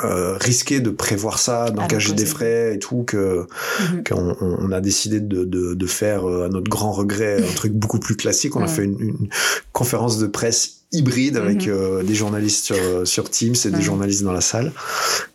euh, 0.05 0.37
risqué 0.39 0.81
de 0.81 0.91
prévoir 0.91 1.39
ça, 1.39 1.71
d'engager 1.71 2.13
des 2.13 2.27
frais 2.27 2.75
et 2.75 2.79
tout 2.79 3.03
que 3.05 3.47
Mhm. 3.81 4.05
qu'on 4.05 4.37
on- 4.41 4.73
a 4.73 4.81
décidé 4.81 5.21
de, 5.21 5.45
de, 5.45 5.75
de 5.75 5.87
faire 5.87 6.29
euh, 6.29 6.47
à 6.47 6.49
notre 6.49 6.71
grand 6.71 6.93
regret 6.93 7.43
un 7.43 7.55
truc 7.55 7.73
beaucoup 7.73 7.99
plus 7.99 8.17
classique. 8.17 8.57
On 8.57 8.63
a 8.63 8.69
fait 8.69 8.85
une, 8.85 9.01
une 9.01 9.29
conférence 9.73 10.19
de 10.19 10.27
presse 10.27 10.80
hybride 10.93 11.37
avec 11.37 11.67
Mhm. 11.67 11.73
euh, 11.73 12.03
des 12.03 12.15
journalistes 12.15 12.65
sur, 12.65 12.77
sur 13.07 13.31
Teams 13.31 13.55
et 13.65 13.71
des 13.71 13.81
journalistes 13.83 14.23
dans 14.25 14.33
la 14.33 14.41
salle. 14.41 14.73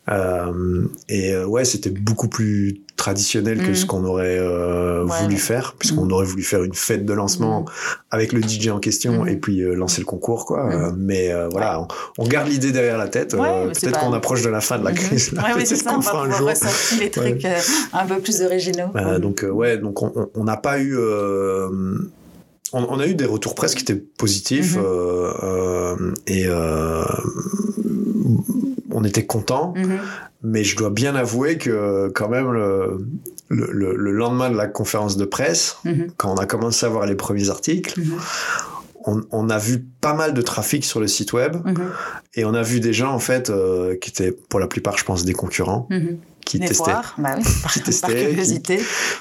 Euh, 0.09 0.83
et 1.09 1.33
euh, 1.33 1.45
ouais, 1.45 1.63
c'était 1.65 1.89
beaucoup 1.89 2.27
plus 2.27 2.81
traditionnel 2.97 3.59
que 3.59 3.69
Mhm. 3.69 3.75
ce 3.75 3.85
qu'on 3.85 4.03
aurait 4.03 4.37
euh, 4.37 5.03
Ouais, 5.05 5.21
voulu 5.23 5.37
faire, 5.37 5.75
puisqu'on 5.79 6.05
Mhm. 6.05 6.11
aurait 6.11 6.25
voulu 6.25 6.43
faire 6.43 6.63
une 6.63 6.73
fête 6.73 7.05
de 7.05 7.13
lancement 7.13 7.65
avec 8.11 8.33
le 8.33 8.41
DJ 8.41 8.67
en 8.69 8.79
question 8.79 9.25
et 9.25 9.37
puis 9.37 9.61
euh, 9.61 9.75
lancer 9.75 10.01
le 10.01 10.05
concours, 10.05 10.45
quoi. 10.45 10.69
Euh, 10.71 10.91
mais 10.97 11.31
euh, 11.31 11.47
voilà, 11.49 11.81
on, 11.81 11.87
on 12.17 12.27
garde 12.27 12.49
l'idée 12.49 12.71
derrière 12.71 12.97
la 12.97 13.07
tête. 13.07 13.33
Ouais, 13.33 13.47
Euh, 13.47 13.67
peut-être 13.67 13.91
pas- 13.93 13.99
qu'on 13.99 14.13
approche 14.13 14.41
de 14.41 14.49
la 14.49 14.61
fin 14.61 14.77
de 14.77 14.83
la 14.83 14.91
crise. 14.91 15.31
là. 15.31 15.43
Ouais, 15.55 15.65
c'est 15.65 15.87
on 15.87 15.95
qu'on 15.95 16.01
fera 16.01 16.23
un 16.25 16.31
jour. 16.31 16.51
les 16.99 17.09
trucs 17.11 17.45
un 17.93 18.05
peu 18.05 18.19
plus 18.19 18.41
originaux. 18.41 18.89
Euh, 18.95 19.15
Mhm. 19.15 19.19
donc 19.21 19.43
euh, 19.43 19.49
ouais, 19.49 19.77
donc 19.77 20.01
on- 20.01 20.11
on 20.15 20.29
on 20.35 20.43
n'a 20.43 20.57
pas 20.57 20.79
eu. 20.79 20.97
On, 22.73 22.83
on 22.89 22.99
a 22.99 23.07
eu 23.07 23.15
des 23.15 23.25
retours 23.25 23.55
presque 23.55 23.77
qui 23.77 23.83
étaient 23.83 23.95
positifs 24.17 24.75
Mhm. 24.75 24.83
euh, 24.85 25.33
euh, 25.43 26.13
et 26.27 26.45
euh, 26.47 27.03
on 28.91 29.03
était 29.03 29.25
contents, 29.25 29.73
Mhm. 29.75 29.99
mais 30.43 30.63
je 30.63 30.75
dois 30.77 30.89
bien 30.89 31.15
avouer 31.15 31.57
que 31.57 32.09
quand 32.15 32.29
même 32.29 32.51
le, 32.51 32.97
le, 33.49 33.69
le- 33.71 33.95
le 33.95 34.11
lendemain 34.11 34.49
de 34.49 34.55
la 34.57 34.67
conférence 34.67 35.17
de 35.17 35.25
presse, 35.25 35.77
Mhm. 35.85 36.07
quand 36.17 36.31
on 36.31 36.37
a 36.37 36.45
commencé 36.45 36.85
à 36.85 36.89
voir 36.89 37.05
les 37.05 37.15
premiers 37.15 37.49
articles, 37.49 37.99
on, 39.05 39.21
on 39.31 39.49
a 39.49 39.57
vu 39.59 39.85
pas 40.01 40.13
mal 40.13 40.33
de 40.33 40.41
trafic 40.41 40.83
sur 40.85 40.99
le 40.99 41.07
site 41.07 41.33
web 41.33 41.57
et 42.33 42.43
on 42.45 42.53
a 42.55 42.63
vu 42.63 42.79
des 42.79 42.93
gens 42.93 43.11
en 43.13 43.19
fait 43.19 43.49
euh, 43.49 43.95
qui 43.97 44.09
étaient 44.09 44.31
pour 44.31 44.59
la 44.59 44.67
plupart, 44.67 44.97
je 44.97 45.03
pense, 45.05 45.25
des 45.25 45.33
concurrents. 45.33 45.87
Qui 46.45 46.59
Les 46.59 46.67
testaient 46.67 46.83
voir, 46.91 47.15
bah 47.17 47.35
oui, 47.37 47.43
Qui 47.73 47.81
testaient, 47.81 48.35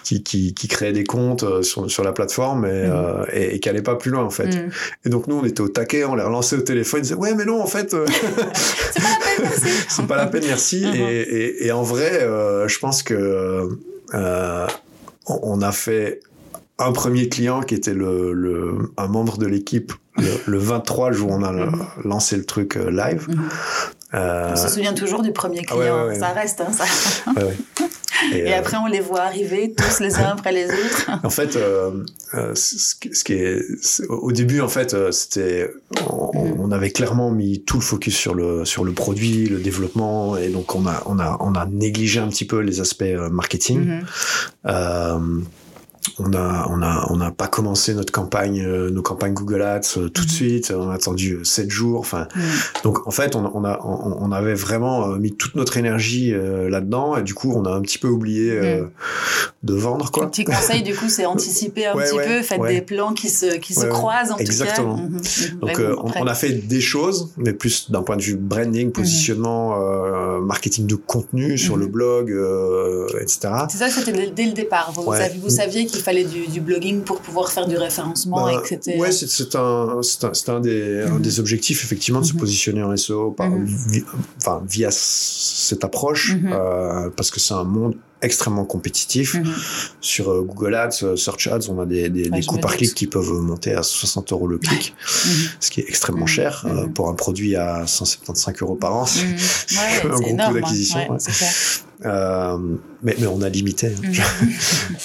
qui, 0.05 0.23
qui, 0.23 0.55
qui 0.55 0.69
créaient 0.69 0.93
des 0.93 1.05
comptes 1.05 1.43
euh, 1.43 1.63
sur, 1.63 1.91
sur 1.91 2.05
la 2.05 2.13
plateforme 2.13 2.67
et, 2.67 2.69
Mhm. 2.85 2.93
euh, 2.93 3.25
et, 3.33 3.55
et 3.57 3.61
qui 3.61 3.69
allaient 3.69 3.83
pas 3.83 3.97
plus 3.97 4.11
loin 4.11 4.23
en 4.23 4.31
fait. 4.31 4.47
Mhm. 4.55 4.71
Et 5.07 5.09
donc 5.09 5.27
nous 5.27 5.37
on 5.37 5.45
était 5.45 5.63
au 5.63 5.69
taquet, 5.69 6.05
on 6.05 6.15
les 6.15 6.23
relançait 6.23 6.57
au 6.57 6.61
téléphone, 6.61 7.01
ils 7.01 7.03
disaient 7.05 7.15
ouais 7.15 7.35
mais 7.35 7.45
non 7.47 7.61
en 7.63 7.67
fait 7.67 7.95
euh, 7.95 8.07
C'est 8.93 9.01
pas 9.03 9.09
la 9.09 9.17
peine, 9.17 9.43
merci. 9.43 9.85
c'est 9.89 10.07
pas 10.07 10.17
la 10.17 10.27
peine 10.27 10.45
merci. 10.47 10.85
Mhm. 10.87 10.95
et, 11.67 11.73
en 11.73 11.83
vrai 11.83 12.23
euh, 12.23 12.69
je 12.69 12.79
pense 12.79 13.03
que 13.03 13.15
euh, 14.15 14.67
on, 15.27 15.41
on 15.43 15.63
a 15.63 15.73
fait 15.73 16.21
un 16.79 16.93
premier 16.93 17.29
client 17.29 17.63
qui 17.63 17.75
était 17.75 17.95
le, 17.95 18.33
le 18.33 18.93
un 18.97 19.07
membre 19.07 19.39
de 19.39 19.47
l'équipe 19.47 19.93
le, 20.17 20.29
le 20.47 20.59
23 20.59 21.11
le 21.11 21.17
jour 21.17 21.31
où 21.31 21.35
on 21.35 21.43
a 21.43 21.53
Mhm. 21.53 21.87
lancé 22.05 22.37
le 22.37 22.45
truc 22.45 22.75
live. 22.77 23.27
Mhm. 23.29 23.43
Euh, 24.15 24.51
On 24.53 24.57
se 24.57 24.69
souvient 24.69 24.95
toujours 24.95 25.23
du 25.23 25.33
premier 25.33 25.63
Ah 25.69 25.77
ouais, 25.77 25.83
client, 25.83 26.07
ouais, 26.07 26.19
ça 26.19 26.29
reste. 26.29 26.61
hein, 26.61 26.73
ça. 26.73 26.85
Et 28.33 28.55
euh, 28.55 28.59
après, 28.59 28.77
on 28.77 28.87
les 28.87 29.01
voit 29.01 29.23
arriver 29.23 29.75
tous 29.77 30.01
les 30.01 30.15
uns 30.17 30.31
après 30.39 30.53
les 30.53 30.67
autres. 30.67 31.11
En 31.25 31.31
fait, 31.31 31.57
euh, 31.57 31.91
ce 32.55 32.95
qui 32.95 33.13
ce 33.15 33.25
qui 33.25 33.33
est, 33.35 33.61
au 34.09 34.31
début, 34.33 34.61
en 34.61 34.69
fait, 34.69 34.95
c'était, 35.13 35.69
on, 36.09 36.31
Mhm. 36.35 36.61
on 36.61 36.71
avait 36.73 36.91
clairement 36.91 37.31
mis 37.33 37.63
tout 37.65 37.77
le 37.77 37.83
focus 37.83 38.15
sur 38.17 38.35
le 38.35 38.65
sur 38.65 38.85
le 38.85 38.93
produit, 38.93 39.47
le 39.49 39.59
développement, 39.59 40.37
et 40.37 40.49
donc 40.49 40.75
on 40.75 40.87
a 40.87 41.03
on 41.07 41.19
a 41.19 41.37
on 41.41 41.55
a 41.55 41.67
négligé 41.67 42.21
un 42.21 42.29
petit 42.29 42.45
peu 42.47 42.61
les 42.61 42.81
aspects 42.81 43.05
marketing. 43.31 43.81
Mhm. 43.85 44.01
Euh, 44.67 45.19
on 46.19 46.33
a 46.35 46.67
on 46.71 46.83
a 46.83 47.07
on 47.11 47.17
n'a 47.17 47.31
pas 47.31 47.49
commencé 47.49 47.95
notre 47.95 48.13
campagne 48.13 48.61
euh, 48.65 48.91
nos 48.91 49.03
campagnes 49.03 49.33
Google 49.35 49.63
Ads 49.63 49.81
euh, 49.97 50.09
tout 50.09 50.23
de 50.25 50.29
Mhm. 50.29 50.35
suite 50.35 50.73
on 50.77 50.91
a 50.91 50.95
attendu 50.95 51.35
euh, 51.37 51.45
sept 51.45 51.71
jours 51.71 52.01
enfin 52.01 52.29
Mhm. 52.37 52.43
donc 52.85 53.07
en 53.07 53.11
fait 53.11 53.35
on, 53.37 53.45
on 53.55 53.65
a 53.65 53.81
on, 53.85 54.19
on 54.21 54.33
avait 54.33 54.55
vraiment 54.55 55.09
euh, 55.11 55.17
mis 55.17 55.35
toute 55.35 55.55
notre 55.55 55.77
énergie 55.77 56.33
euh, 56.35 56.69
là-dedans 56.69 57.17
et 57.17 57.23
du 57.23 57.33
coup 57.35 57.53
on 57.55 57.65
a 57.65 57.71
un 57.71 57.81
petit 57.81 57.99
peu 57.99 58.09
oublié 58.09 58.51
euh, 58.53 58.83
Mhm. 58.83 58.91
De 59.65 59.73
vendre 59.75 60.05
Un 60.07 60.11
quoi 60.11 60.31
petit 60.31 60.45
conseil, 60.45 60.83
du 60.83 60.95
coup, 60.95 61.09
c'est 61.09 61.25
anticiper 61.25 61.87
un 61.87 61.95
Ouais, 61.97 62.05
petit 62.05 62.15
ouais, 62.17 62.27
peu, 62.27 62.43
faites 62.43 62.61
ouais. 62.61 62.75
des 62.75 62.81
plans 62.83 63.15
qui 63.15 63.31
se, 63.31 63.57
qui 63.57 63.73
se 63.73 63.87
croisent 63.87 64.31
en 64.33 64.37
Exactement. 64.37 64.97
tout 64.99 65.03
cas. 65.05 65.09
Mhm. 65.09 65.15
Mhm. 65.55 65.59
Donc 65.61 65.81
euh, 65.81 65.97
on, 66.21 66.27
a 66.27 66.35
fait 66.35 66.53
des 66.53 66.81
choses, 66.83 67.31
mais 67.39 67.55
plus 67.55 67.91
d'un 67.91 68.03
point 68.03 68.17
de 68.19 68.23
vue 68.23 68.37
branding, 68.37 68.93
positionnement, 68.93 69.81
euh, 69.81 70.41
marketing 70.41 70.87
de 70.87 70.97
contenu 70.97 71.57
sur 71.57 71.75
Mhm. 71.77 71.81
le 71.81 71.87
blog, 71.87 72.31
euh, 72.31 73.07
etc. 73.23 73.49
C'est 73.71 73.79
ça, 73.79 73.89
c'était 73.89 74.13
dès, 74.31 74.45
le 74.47 74.53
départ. 74.53 74.93
Vous, 74.95 75.11
saviez, 75.15 75.41
vous 75.41 75.49
saviez 75.51 75.87
qu'il 75.87 76.03
fallait 76.03 76.25
du, 76.25 76.47
du 76.47 76.61
blogging 76.61 77.01
pour 77.03 77.21
pouvoir 77.21 77.51
faire 77.51 77.67
du 77.67 77.79
référencement 77.79 78.45
Bah, 78.45 78.53
et 78.53 78.69
que 78.69 78.99
ouais, 79.01 79.13
c'est 79.13 79.29
c'est 79.31 79.55
un, 79.57 80.01
c'est 80.03 80.25
un, 80.25 80.35
c'est 80.35 80.49
un 80.51 80.61
des, 80.61 81.03
un 81.09 81.15
Mhm. 81.15 81.23
des 81.23 81.41
objectifs 81.41 81.83
effectivement 81.85 82.21
de 82.21 82.27
se 82.27 82.35
Mhm. 82.35 82.39
positionner 82.41 82.83
en 82.83 82.95
SEO, 82.97 83.31
par, 83.31 83.49
Mhm. 83.51 83.65
vi- 83.89 84.05
enfin 84.37 84.63
via 84.69 84.89
cette 84.91 85.85
approche 85.85 86.35
Mhm. 86.35 86.51
euh, 86.53 87.09
parce 87.17 87.31
que 87.31 87.41
c'est 87.41 87.55
un 87.55 87.65
monde 87.65 87.95
extrêmement 88.25 88.65
compétitif. 88.65 89.35
Mhm. 89.35 89.53
Sur 90.01 90.31
euh, 90.31 90.43
Google 90.43 90.75
Ads, 90.75 90.99
euh, 91.03 91.17
Search 91.17 91.47
Ads, 91.47 91.69
on 91.71 91.79
a 91.81 91.87
des, 91.87 92.09
des, 92.09 92.25
Ouais, 92.25 92.31
des 92.31 92.43
je 92.43 92.47
coûts 92.47 92.59
par 92.59 92.77
clic 92.77 92.95
qui 92.95 93.07
peuvent 93.07 93.31
monter 93.33 93.75
à 93.75 93.83
60 93.83 94.33
euros 94.33 94.47
le 94.49 94.59
clic, 94.59 94.95
Mhm. 95.27 95.33
ce 95.61 95.71
qui 95.71 95.81
est 95.81 95.85
extrêmement 95.89 96.23
Mhm. 96.23 96.27
cher 96.29 96.65
euh, 96.67 96.87
pour 96.89 97.09
un 97.09 97.15
produit 97.15 97.57
à 97.57 97.87
175 97.87 98.55
euros 98.63 98.75
par 98.77 98.95
an. 98.95 99.07
c'est-. 99.07 99.23
Ouais, 99.77 100.03
un 100.05 100.09
gros 100.09 100.21
coût 100.23 100.29
énorme. 100.29 100.55
d'acquisition, 100.55 100.99
ouais. 101.11 101.19
Euh, 102.05 102.57
mais, 103.03 103.15
mais 103.19 103.27
on 103.27 103.41
a 103.43 103.49
limité. 103.49 103.89
hein. 103.89 104.01
Mhm. 104.03 104.15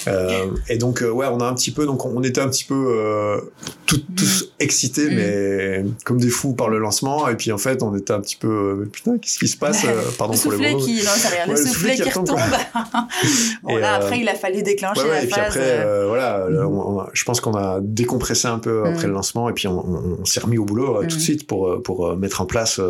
Euh, 0.06 0.46
et 0.68 0.78
donc 0.78 1.02
euh, 1.02 1.10
ouais, 1.10 1.26
on 1.30 1.40
a 1.40 1.44
un 1.46 1.54
petit 1.54 1.70
peu, 1.72 1.84
donc 1.84 2.04
on 2.06 2.22
était 2.22 2.40
un 2.40 2.48
petit 2.48 2.64
peu 2.64 2.74
euh, 2.74 3.40
tout- 3.86 4.02
tous 4.16 4.52
excités, 4.60 5.08
Mhm. 5.10 5.14
mais 5.16 5.84
comme 6.04 6.18
des 6.18 6.28
fous 6.30 6.54
par 6.54 6.68
le 6.70 6.78
lancement. 6.78 7.28
Et 7.28 7.34
puis 7.36 7.50
en 7.52 7.58
fait, 7.58 7.82
on 7.82 7.94
était 7.96 8.12
un 8.12 8.20
petit 8.20 8.36
peu 8.36 8.88
putain, 8.92 9.18
qu'est-ce 9.18 9.38
qui 9.38 9.48
se 9.48 9.56
passe 9.56 9.82
Pardon 10.18 10.34
le 10.34 10.40
pour 10.40 10.52
les 10.52 10.72
mots. 10.72 10.78
qui, 10.78 11.02
non, 11.02 11.10
rien, 11.30 11.46
Ouais, 11.54 11.60
le 11.60 11.66
soufflet 11.66 11.96
qui 11.96 12.02
retombe. 12.08 12.26
bon, 13.62 13.76
Et, 13.76 13.80
là, 13.80 13.94
après, 13.94 14.20
il 14.20 14.28
a 14.28 14.34
fallu 14.34 14.62
déclencher 14.62 15.02
Ouais, 15.02 15.08
ouais, 15.08 15.14
la 15.16 15.22
et 15.24 15.26
puis 15.26 15.34
phase. 15.34 15.56
après, 15.56 16.06
voilà, 16.06 16.48
là, 16.48 16.60
Mhm. 16.62 16.66
on- 16.66 16.88
on 16.96 17.00
a- 17.00 17.10
je 17.12 17.24
pense 17.24 17.40
qu'on 17.40 17.54
a 17.54 17.78
décompressé 17.82 18.48
un 18.48 18.58
peu 18.58 18.80
après 18.86 19.02
Mhm. 19.04 19.08
le 19.08 19.12
lancement 19.12 19.48
et 19.48 19.52
puis 19.52 19.66
on, 19.68 20.24
s'est 20.24 20.40
remis 20.40 20.58
au 20.58 20.64
boulot 20.64 21.00
tout 21.02 21.08
de 21.08 21.14
Mhm. 21.14 21.20
suite 21.20 21.46
pour 21.46 21.82
pour 21.82 22.16
mettre 22.16 22.40
en 22.40 22.46
place 22.46 22.80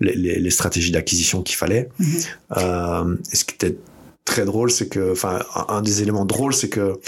les, 0.00 0.14
les, 0.14 0.38
les 0.38 0.50
stratégies 0.50 0.90
d'acquisition 0.92 1.42
qu'il 1.42 1.56
fallait. 1.56 1.88
Mhm. 1.98 2.06
Euh, 2.58 3.14
ce 3.44 3.46
qui 3.46 3.54
était 3.66 3.76
très 4.24 4.44
drôle, 4.44 4.70
c'est 4.70 4.88
que, 4.88 5.12
enfin, 5.12 5.40
un, 5.68 5.82
des 5.82 6.02
éléments 6.02 6.24
drôles, 6.24 6.54
c'est 6.54 6.68
que 6.70 6.98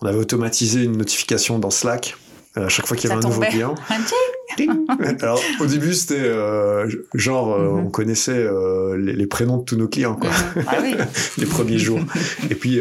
on 0.00 0.06
avait 0.06 0.18
automatisé 0.18 0.82
une 0.82 0.96
notification 0.96 1.58
dans 1.58 1.70
Slack 1.70 2.16
euh, 2.56 2.66
à 2.66 2.68
chaque 2.68 2.86
fois 2.86 2.96
qu'il 2.96 3.06
y 3.06 3.08
Ça 3.08 3.14
avait 3.14 3.24
un 3.24 3.28
nouveau 3.28 3.42
client. 3.42 3.74
Alors 5.22 5.40
au 5.60 5.66
début 5.66 5.94
c'était 5.94 6.14
euh, 6.20 6.88
genre 7.14 7.54
euh, 7.54 7.64
Mhm. 7.72 7.86
on 7.86 7.90
connaissait 7.90 8.32
euh, 8.36 8.96
les, 8.96 9.12
les 9.14 9.26
prénoms 9.26 9.58
de 9.58 9.64
tous 9.64 9.76
nos 9.76 9.88
clients 9.88 10.14
quoi, 10.16 10.30
Mhm. 10.56 10.64
Ah 10.66 10.76
oui. 10.82 10.94
les 11.38 11.46
premiers 11.46 11.78
jours. 11.78 12.00
Et 12.50 12.54
puis 12.54 12.80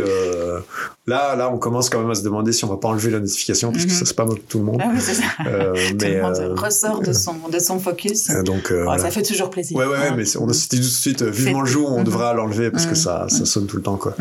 là 1.07 1.35
là 1.35 1.49
on 1.53 1.57
commence 1.57 1.89
quand 1.89 1.99
même 1.99 2.09
à 2.11 2.15
se 2.15 2.23
demander 2.23 2.51
si 2.53 2.63
on 2.65 2.69
va 2.69 2.77
pas 2.77 2.87
enlever 2.87 3.11
la 3.11 3.19
notification 3.19 3.71
parce 3.71 3.85
que 3.85 3.91
Mhm. 3.91 3.97
ça 3.97 4.05
spamme 4.05 4.29
tout 4.49 4.59
le 4.59 4.65
monde. 4.65 4.81
Ah 4.83 4.89
oui, 4.93 4.99
c'est 4.99 5.13
ça. 5.15 5.23
Euh, 5.47 5.73
Tout 5.73 5.97
mais 6.01 6.15
le 6.15 6.21
monde 6.21 6.59
ressort 6.59 7.01
de 7.01 7.13
son, 7.13 7.35
de 7.51 7.59
son 7.59 7.79
focus. 7.79 8.27
donc 8.45 8.71
Oh, 8.71 8.83
voilà. 8.85 9.01
Ça 9.03 9.11
fait 9.11 9.21
toujours 9.23 9.49
plaisir. 9.49 9.77
Ouais, 9.77 9.85
ouais, 9.85 9.91
ouais, 9.91 10.07
hein. 10.09 10.15
mais 10.17 10.23
on 10.37 10.47
a 10.47 10.51
dit 10.51 10.67
tout 10.69 10.75
de 10.77 10.81
suite, 10.81 11.21
vivement 11.23 11.61
le 11.61 11.67
jour 11.67 11.91
on 11.91 12.03
devra 12.03 12.33
l'enlever 12.33 12.71
parce 12.71 12.85
que 12.85 12.95
ça, 12.95 13.25
ça 13.29 13.45
sonne 13.45 13.65
tout 13.67 13.75
le 13.77 13.83
temps, 13.83 13.97
quoi. 13.97 14.15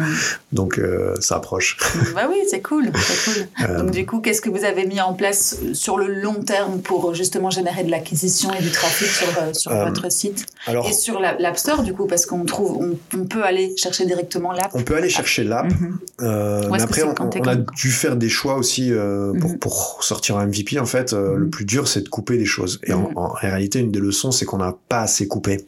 Donc, 0.53 0.81
ça 1.21 1.37
approche. 1.37 1.77
Bah 2.15 2.27
oui, 2.29 2.37
c'est 2.49 2.61
cool, 2.61 2.91
cool. 3.25 3.77
Donc 3.79 3.91
du 3.91 4.07
coup, 4.07 4.21
qu'est-ce 4.21 4.41
que 4.41 4.51
vous 4.51 4.65
avez 4.65 4.87
mis 4.87 5.01
en 5.01 5.15
place 5.15 5.59
sur 5.75 5.99
le 5.99 6.07
long 6.09 6.43
terme 6.43 6.81
pour 6.81 7.15
justement 7.15 7.42
générer 7.51 7.85
de 7.85 7.91
l'acquisition 7.91 8.53
et 8.53 8.63
du 8.63 8.71
trafic 8.71 9.09
sur, 9.09 9.29
euh, 9.41 9.53
sur 9.55 9.73
Euh, 9.73 9.85
votre 9.85 10.11
site 10.11 10.47
alors, 10.67 10.89
et 10.89 10.93
sur 10.93 11.21
la- 11.21 11.37
l'App 11.39 11.59
Store 11.59 11.83
du 11.83 11.93
coup 11.95 12.07
parce 12.07 12.27
qu'on 12.27 12.45
trouve, 12.45 12.77
on, 12.79 12.99
on 13.19 13.25
peut 13.25 13.43
aller 13.45 13.75
chercher 13.77 14.07
directement 14.07 14.53
l'app. 14.53 14.71
on 14.75 14.83
peut 14.83 14.97
aller 14.97 15.09
chercher 15.11 15.45
l'app, 15.45 15.67
Mhm. 15.73 15.99
euh, 16.23 16.69
mais 16.71 16.83
après, 16.83 17.03
on, 17.03 17.47
a 17.49 17.57
dû 17.57 17.91
faire 17.91 18.17
des 18.17 18.29
choix 18.29 18.57
aussi 18.57 18.93
euh, 18.93 19.33
pour, 19.41 19.51
Mhm. 19.51 19.59
pour 19.59 19.99
sortir 20.03 20.37
un 20.37 20.47
MVP. 20.47 20.79
En 20.79 20.87
fait, 20.87 21.13
Mhm. 21.13 21.35
le 21.37 21.49
plus 21.49 21.65
dur, 21.65 21.89
c'est 21.89 22.03
de 22.03 22.09
couper 22.09 22.37
des 22.39 22.45
choses. 22.45 22.81
Et 22.85 22.93
en, 22.93 23.11
en 23.17 23.29
réalité, 23.29 23.79
une 23.81 23.91
des 23.91 24.01
leçons, 24.01 24.31
c'est 24.33 24.45
qu'on 24.45 24.59
n'a 24.59 24.75
pas 24.89 25.01
assez 25.01 25.27
coupé. 25.29 25.65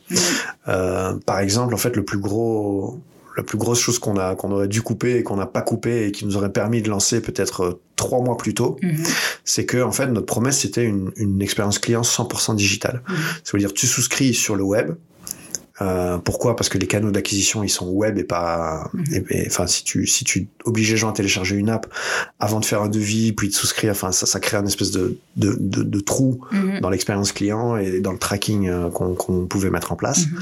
Par 0.64 1.38
exemple, 1.40 1.74
en 1.74 1.78
fait, 1.78 1.96
le 1.96 2.04
plus 2.04 2.18
gros, 2.18 2.98
la 3.36 3.42
plus 3.42 3.58
grosse 3.58 3.80
chose 3.80 3.98
qu'on 3.98 4.16
a, 4.16 4.34
qu'on 4.36 4.50
aurait 4.52 4.68
dû 4.68 4.80
couper 4.82 5.16
et 5.16 5.22
qu'on 5.22 5.36
n'a 5.36 5.46
pas 5.46 5.62
coupé 5.62 6.06
et 6.06 6.12
qui 6.12 6.24
nous 6.26 6.36
aurait 6.36 6.52
permis 6.52 6.82
de 6.82 6.88
lancer 6.90 7.20
peut-être 7.20 7.60
euh, 7.62 7.80
trois 7.96 8.20
mois 8.22 8.36
plus 8.36 8.54
tôt, 8.54 8.76
Mhm. 8.82 9.02
c'est 9.44 9.66
que 9.66 9.82
en 9.82 9.92
fait 9.92 10.06
notre 10.06 10.26
promesse 10.26 10.60
c'était 10.60 10.84
une, 10.84 11.10
une 11.16 11.40
expérience 11.42 11.78
client 11.78 12.02
100% 12.02 12.54
digitale. 12.54 13.02
Mhm. 13.08 13.16
Ça 13.44 13.50
veut 13.54 13.58
dire 13.58 13.72
tu 13.72 13.86
souscris 13.86 14.34
sur 14.34 14.56
le 14.56 14.62
web. 14.62 14.94
Euh, 15.82 16.18
pourquoi? 16.18 16.54
Parce 16.54 16.68
que 16.68 16.78
les 16.78 16.86
canaux 16.86 17.10
d'acquisition 17.10 17.64
ils 17.64 17.68
sont 17.68 17.88
web 17.90 18.16
et 18.18 18.22
pas. 18.24 18.88
Mhm. 18.94 19.04
et- 19.12 19.24
et- 19.42 19.46
Enfin, 19.48 19.66
si 19.66 19.82
tu 19.82 20.06
si 20.06 20.22
tu 20.24 20.46
obliges 20.64 20.90
les 20.92 20.96
gens 20.96 21.10
à 21.10 21.12
télécharger 21.12 21.56
une 21.56 21.68
app 21.68 21.92
avant 22.38 22.60
de 22.60 22.64
faire 22.64 22.80
un 22.82 22.88
devis 22.88 23.32
puis 23.32 23.48
de 23.48 23.54
souscrire, 23.54 23.90
enfin 23.90 24.12
ça 24.12 24.26
ça 24.26 24.38
crée 24.38 24.56
un 24.56 24.66
espèce 24.66 24.92
de 24.92 25.18
de, 25.36 25.56
de, 25.58 25.82
de 25.82 26.00
trou 26.00 26.40
Mhm. 26.52 26.80
dans 26.80 26.90
l'expérience 26.90 27.32
client 27.32 27.76
et 27.76 28.00
dans 28.00 28.12
le 28.12 28.18
tracking 28.18 28.68
euh, 28.68 28.88
qu'on 28.88 29.46
pouvait 29.46 29.70
mettre 29.70 29.90
en 29.90 29.96
place. 29.96 30.26
Mhm. 30.26 30.38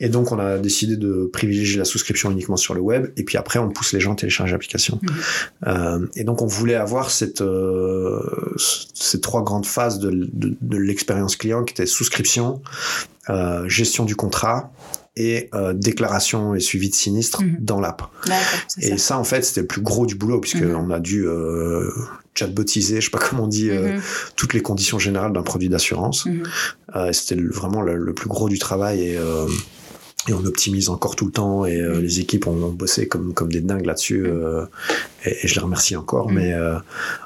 Et 0.00 0.08
donc 0.08 0.32
on 0.32 0.38
a 0.38 0.56
décidé 0.58 0.96
de 0.96 1.28
privilégier 1.32 1.76
la 1.78 1.84
souscription 1.84 2.30
uniquement 2.30 2.56
sur 2.56 2.72
le 2.74 2.80
web 2.80 3.12
et 3.18 3.22
puis 3.24 3.36
après 3.36 3.58
on 3.58 3.68
pousse 3.68 3.92
les 3.92 4.00
gens 4.00 4.12
à 4.14 4.16
télécharger 4.16 4.52
l'application. 4.52 4.98
Euh, 5.66 6.06
et 6.16 6.24
donc 6.24 6.40
on 6.40 6.46
voulait 6.46 6.74
avoir 6.74 7.10
cette 7.10 7.42
euh, 7.42 8.54
ces 8.94 9.20
trois 9.20 9.42
grandes 9.42 9.66
phases 9.66 9.98
de, 9.98 10.10
de, 10.32 10.56
de 10.60 10.76
l'expérience 10.78 11.36
client 11.36 11.64
qui 11.64 11.72
étaient 11.72 11.86
souscription, 11.86 12.62
euh, 13.30 13.68
gestion 13.68 14.04
du 14.04 14.16
contrat 14.16 14.72
et 15.16 15.48
euh, 15.54 15.72
déclaration 15.74 16.54
et 16.56 16.60
suivi 16.60 16.90
de 16.90 16.94
sinistre 16.94 17.42
Mhm. 17.42 17.56
dans 17.60 17.80
l'app. 17.80 18.02
Et 18.80 18.90
ça. 18.90 18.98
ça 18.98 19.18
en 19.18 19.24
fait 19.24 19.42
c'était 19.44 19.60
le 19.60 19.66
plus 19.68 19.80
gros 19.82 20.06
du 20.06 20.16
boulot 20.16 20.40
puisque 20.40 20.62
Mhm. 20.62 20.74
on 20.76 20.90
a 20.90 20.98
dû 21.00 21.26
euh, 21.26 21.88
chatbotiser, 22.34 23.00
je 23.00 23.04
sais 23.06 23.10
pas 23.10 23.18
comment 23.20 23.44
on 23.44 23.48
dit, 23.48 23.70
euh, 23.70 23.94
Mhm. 23.94 24.00
toutes 24.34 24.54
les 24.54 24.60
conditions 24.60 24.98
générales 24.98 25.32
d'un 25.32 25.42
produit 25.42 25.68
d'assurance. 25.68 26.26
Mhm. 26.26 26.42
Euh, 26.96 27.12
c'était 27.12 27.40
vraiment 27.40 27.80
le, 27.80 27.96
le 27.96 28.12
plus 28.12 28.28
gros 28.28 28.48
du 28.48 28.58
travail 28.58 29.02
et, 29.02 29.16
euh, 29.16 29.46
et 30.28 30.32
on 30.32 30.44
optimise 30.46 30.88
encore 30.88 31.16
tout 31.16 31.26
le 31.26 31.32
temps 31.32 31.66
et 31.66 31.78
euh, 31.80 32.00
les 32.00 32.20
équipes 32.20 32.46
ont, 32.46 32.54
bossé 32.70 33.06
comme, 33.08 33.34
comme 33.34 33.52
des 33.52 33.60
dingues 33.60 33.84
là-dessus 33.84 34.24
euh, 34.26 34.64
et, 35.24 35.44
et 35.44 35.48
je 35.48 35.54
les 35.54 35.60
remercie 35.60 35.96
encore. 35.96 36.28
Mhm. 36.30 36.34
Mais 36.34 36.52
euh, 36.54 36.76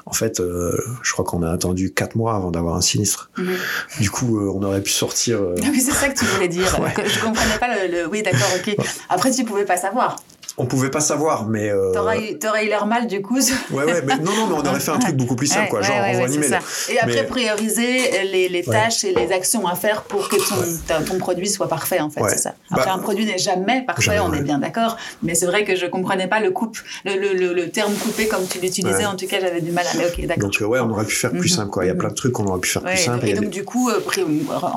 en 0.05 0.13
fait, 0.13 0.39
euh, 0.39 0.77
je 1.01 1.11
crois 1.13 1.23
qu'on 1.23 1.41
a 1.43 1.49
attendu 1.51 1.93
quatre 1.93 2.15
mois 2.15 2.35
avant 2.35 2.51
d'avoir 2.51 2.75
un 2.75 2.81
sinistre. 2.81 3.29
Mhm. 3.37 3.55
Du 4.01 4.09
coup, 4.09 4.39
euh, 4.39 4.51
on 4.53 4.61
aurait 4.63 4.81
pu 4.83 4.91
sortir. 4.91 5.41
euh, 5.41 5.55
oui, 5.71 5.79
c'est 5.79 5.91
ça 5.93 6.09
que 6.09 6.19
tu 6.19 6.25
voulais 6.25 6.47
dire. 6.49 6.67
Ouais. 6.79 6.93
Je 7.07 7.19
comprenais 7.19 7.57
pas 7.59 7.67
le, 7.87 7.91
le- 7.91 8.07
Oui, 8.07 8.21
d'accord, 8.21 8.47
ok. 8.57 8.75
Après, 9.09 9.31
tu 9.31 9.43
pouvais 9.43 9.65
pas 9.65 9.77
savoir. 9.77 10.21
On 10.59 10.65
pouvait 10.65 10.89
pas 10.91 10.99
savoir, 10.99 11.47
mais 11.47 11.69
euh, 11.71 11.91
T'aurais 11.93 12.65
eu, 12.65 12.67
l'air 12.67 12.85
mal 12.85 13.07
du 13.07 13.21
coup. 13.21 13.39
ouais, 13.71 13.83
ouais, 13.85 14.01
mais 14.05 14.17
non, 14.17 14.33
non, 14.35 14.47
mais 14.47 14.53
on 14.55 14.65
aurait 14.69 14.79
fait 14.79 14.91
un 14.91 14.99
truc 14.99 15.15
beaucoup 15.15 15.35
plus 15.35 15.47
simple, 15.47 15.63
Ouais, 15.63 15.69
quoi. 15.69 15.81
Genre, 15.81 15.97
ouais, 16.01 16.17
ouais, 16.27 16.43
ça. 16.43 16.59
Et 16.91 16.99
après, 16.99 17.25
prioriser 17.25 18.23
les, 18.31 18.49
les 18.49 18.63
tâches 18.63 19.03
et 19.03 19.13
les 19.13 19.31
actions 19.31 19.65
à 19.67 19.75
faire 19.75 20.03
pour 20.03 20.27
que 20.29 20.35
ton, 20.35 21.03
ton 21.05 21.17
produit 21.17 21.47
soit 21.49 21.67
parfait, 21.67 21.99
en 22.01 22.09
fait, 22.09 22.21
c'est 22.29 22.37
ça. 22.37 22.53
Après, 22.71 22.85
Bah, 22.85 22.93
un 22.93 22.99
produit 22.99 23.25
n'est 23.25 23.37
jamais 23.37 23.83
parfait, 23.85 24.03
jamais, 24.03 24.19
on 24.19 24.33
est 24.33 24.41
bien 24.41 24.59
d'accord, 24.59 24.97
mais 25.23 25.33
c'est 25.33 25.45
vrai 25.45 25.63
que 25.63 25.75
je 25.75 25.85
comprenais 25.85 26.27
pas 26.27 26.39
le 26.39 26.51
coupe, 26.51 26.77
le, 27.05 27.15
le, 27.15 27.33
le, 27.33 27.53
le 27.53 27.69
terme 27.69 27.93
coupé 27.93 28.27
comme 28.27 28.45
tu 28.47 28.59
l'utilisais, 28.59 29.05
en 29.05 29.15
tout 29.15 29.27
cas, 29.27 29.39
j'avais 29.39 29.61
du 29.61 29.71
mal 29.71 29.85
à... 29.87 29.97
Mais 29.97 30.05
ok, 30.07 30.25
d'accord. 30.27 30.43
Donc, 30.43 30.61
euh, 30.61 30.65
ouais, 30.65 30.79
on 30.79 30.89
aurait 30.91 31.05
pu 31.05 31.15
faire 31.15 31.31
plus 31.31 31.51
Mhm. 31.51 31.57
simple, 31.57 31.69
quoi. 31.71 31.85
Il 31.85 31.87
y 31.87 31.91
a 31.91 31.93
Mhm. 31.93 31.99
plein 31.99 32.09
de 32.09 32.15
trucs 32.15 32.33
qu'on 32.33 32.45
aurait 32.47 32.59
pu 32.59 32.69
faire 32.69 32.83
plus 32.83 32.97
simple. 32.97 33.25
et 33.27 33.33
donc 33.33 33.45
des- 33.45 33.49
du 33.49 33.63
coup, 33.63 33.89
euh, 33.89 33.99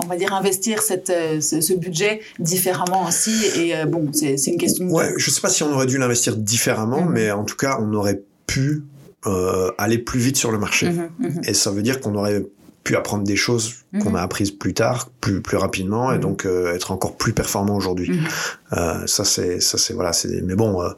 on 0.03 0.07
va 0.07 0.17
dire 0.17 0.33
investir 0.33 0.81
cette, 0.83 1.11
euh, 1.11 1.41
ce, 1.41 1.61
ce 1.61 1.73
budget 1.75 2.21
différemment 2.39 3.07
aussi. 3.07 3.45
Et 3.57 3.75
bon, 3.87 4.07
c'est 4.13 4.37
une 4.47 4.59
question. 4.59 4.87
de- 4.87 4.93
Ouais, 4.93 5.13
je 5.17 5.31
sais 5.31 5.41
pas 5.41 5.49
si 5.49 5.63
on 5.63 5.72
aurait 5.73 5.87
dû 5.87 5.99
l'investir 5.99 6.37
différemment, 6.37 7.03
Mhm. 7.03 7.13
mais 7.13 7.31
en 7.31 7.45
tout 7.45 7.57
cas, 7.57 7.79
on 7.81 7.93
aurait 7.95 8.23
pu 8.47 8.85
euh, 9.27 9.71
aller 9.79 9.99
plus 9.99 10.19
vite 10.19 10.37
sur 10.37 10.51
le 10.51 10.59
marché. 10.59 10.91
Mhm, 10.91 11.09
mhm. 11.21 11.41
Et 11.47 11.55
ça 11.55 11.71
veut 11.71 11.83
dire 11.83 12.01
qu'on 12.01 12.15
aurait 12.17 12.45
pu 12.83 12.97
apprendre 12.97 13.23
des 13.23 13.37
choses 13.37 13.75
qu'on 14.01 14.11
Mhm. 14.11 14.17
a 14.17 14.23
apprises 14.23 14.51
plus 14.51 14.73
tard, 14.75 15.11
plus 15.21 15.43
plus 15.43 15.57
rapidement, 15.59 16.13
et 16.13 16.17
Mhm. 16.17 16.21
donc 16.23 16.47
euh, 16.47 16.75
être 16.75 16.93
encore 16.93 17.17
plus 17.17 17.33
performant 17.35 17.77
aujourd'hui. 17.77 18.11
Mhm. 18.11 18.27
Euh, 18.75 19.07
ça 19.07 19.25
c'est 19.25 19.61
ça 19.61 19.77
c'est 19.77 19.93
voilà, 19.93 20.13
c'est 20.15 20.41
mais 20.43 20.55
bon, 20.55 20.83
euh, 20.83 20.89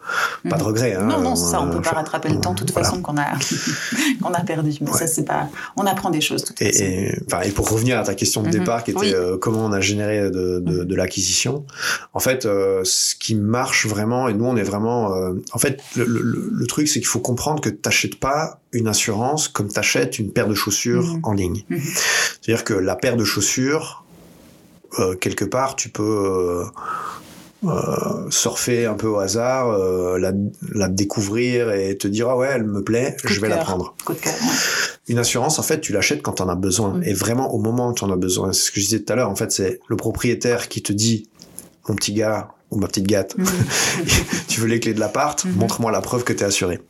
pas 0.48 0.56
de 0.58 0.62
regret. 0.62 0.94
Hein, 0.94 1.06
Non, 1.06 1.20
non, 1.20 1.34
ça, 1.36 1.60
on 1.60 1.68
Euh, 1.68 1.72
peut 1.72 1.82
pas 1.82 1.90
rattraper 1.90 2.28
le 2.28 2.40
temps, 2.40 2.52
de 2.54 2.58
toute 2.60 2.70
voilà. 2.72 2.88
façon, 2.88 3.02
qu'on 3.02 3.16
a, 3.16 3.26
qu'on 4.22 4.32
a 4.32 4.40
perdu. 4.42 4.70
Mais 4.80 4.90
Ouais. 4.90 4.96
ça, 4.98 5.06
c'est 5.08 5.24
pas. 5.24 5.48
On 5.76 5.84
apprend 5.86 6.10
des 6.10 6.20
choses, 6.20 6.42
de 6.42 6.46
toute 6.48 6.58
façon. 6.60 6.70
Et, 6.84 7.08
et, 7.08 7.18
enfin, 7.26 7.40
et 7.42 7.50
pour 7.50 7.68
revenir 7.68 7.98
à 7.98 8.04
ta 8.04 8.14
question 8.14 8.42
de 8.44 8.50
départ, 8.50 8.84
qui 8.84 8.92
était 8.92 9.00
Oui. 9.00 9.12
euh, 9.14 9.36
comment 9.38 9.64
on 9.64 9.72
a 9.72 9.80
généré 9.80 10.30
de, 10.30 10.60
de, 10.60 10.84
de 10.84 10.94
l'acquisition, 10.94 11.64
en 12.12 12.20
fait, 12.20 12.46
euh, 12.46 12.82
ce 12.84 13.16
qui 13.16 13.34
marche 13.34 13.86
vraiment, 13.86 14.28
et 14.28 14.34
nous 14.34 14.44
on 14.44 14.56
est 14.56 14.62
vraiment, 14.62 15.12
euh, 15.16 15.32
en 15.52 15.58
fait, 15.58 15.80
le, 15.96 16.04
le, 16.04 16.48
le 16.52 16.66
truc 16.66 16.86
c'est 16.86 17.00
qu'il 17.00 17.08
faut 17.08 17.18
comprendre 17.20 17.60
que 17.60 17.70
t'achètes 17.70 18.20
pas 18.20 18.60
une 18.72 18.88
assurance 18.88 19.46
comme 19.48 19.68
t'achètes 19.68 20.18
une 20.18 20.32
paire 20.32 20.48
de 20.48 20.54
chaussures 20.54 21.16
en 21.22 21.32
ligne. 21.32 21.64
C'est-à-dire 21.70 22.64
que 22.64 22.74
la 22.84 22.96
paire 22.96 23.16
de 23.16 23.24
chaussures, 23.24 24.04
euh, 24.98 25.14
quelque 25.16 25.44
part, 25.44 25.74
tu 25.76 25.88
peux 25.88 26.02
euh, 26.02 26.64
euh, 27.64 28.30
surfer 28.30 28.86
un 28.86 28.94
peu 28.94 29.06
au 29.08 29.18
hasard, 29.18 29.70
euh, 29.70 30.18
la, 30.18 30.32
la 30.72 30.88
découvrir 30.88 31.72
et 31.72 31.96
te 31.96 32.06
dire 32.06 32.28
ah 32.28 32.36
ouais, 32.36 32.48
elle 32.52 32.64
me 32.64 32.82
plaît, 32.82 33.16
Coup 33.20 33.28
je 33.32 33.40
vais 33.40 33.48
la 33.48 33.56
prendre. 33.58 33.94
Coup 34.04 34.12
de 34.12 34.18
cœur, 34.18 34.34
ouais. 34.34 34.48
Une 35.08 35.18
assurance, 35.18 35.58
en 35.58 35.62
fait, 35.62 35.80
tu 35.80 35.92
l'achètes 35.92 36.22
quand 36.22 36.34
tu 36.34 36.42
en 36.42 36.48
as 36.48 36.54
besoin. 36.54 36.94
Mhm. 36.94 37.02
Et 37.04 37.12
vraiment, 37.14 37.52
au 37.54 37.58
moment 37.58 37.88
où 37.90 37.94
tu 37.94 38.04
en 38.04 38.10
as 38.10 38.16
besoin. 38.16 38.52
C'est 38.52 38.66
ce 38.66 38.70
que 38.70 38.80
je 38.80 38.84
disais 38.86 39.00
tout 39.00 39.12
à 39.12 39.16
l'heure. 39.16 39.30
En 39.30 39.36
fait, 39.36 39.50
c'est 39.52 39.80
le 39.88 39.96
propriétaire 39.96 40.68
qui 40.68 40.82
te 40.82 40.92
dit, 40.92 41.28
mon 41.88 41.94
petit 41.96 42.12
gars 42.14 42.48
ou 42.70 42.78
ma 42.78 42.86
petite 42.86 43.06
gâte, 43.06 43.36
Mhm. 43.36 43.46
tu 44.48 44.60
veux 44.60 44.66
les 44.68 44.80
clés 44.80 44.94
de 44.94 45.00
l'appart, 45.00 45.44
Mhm. 45.44 45.52
montre-moi 45.56 45.90
la 45.92 46.00
preuve 46.00 46.24
que 46.24 46.32
tu 46.32 46.42
es 46.42 46.46
assuré. 46.46 46.80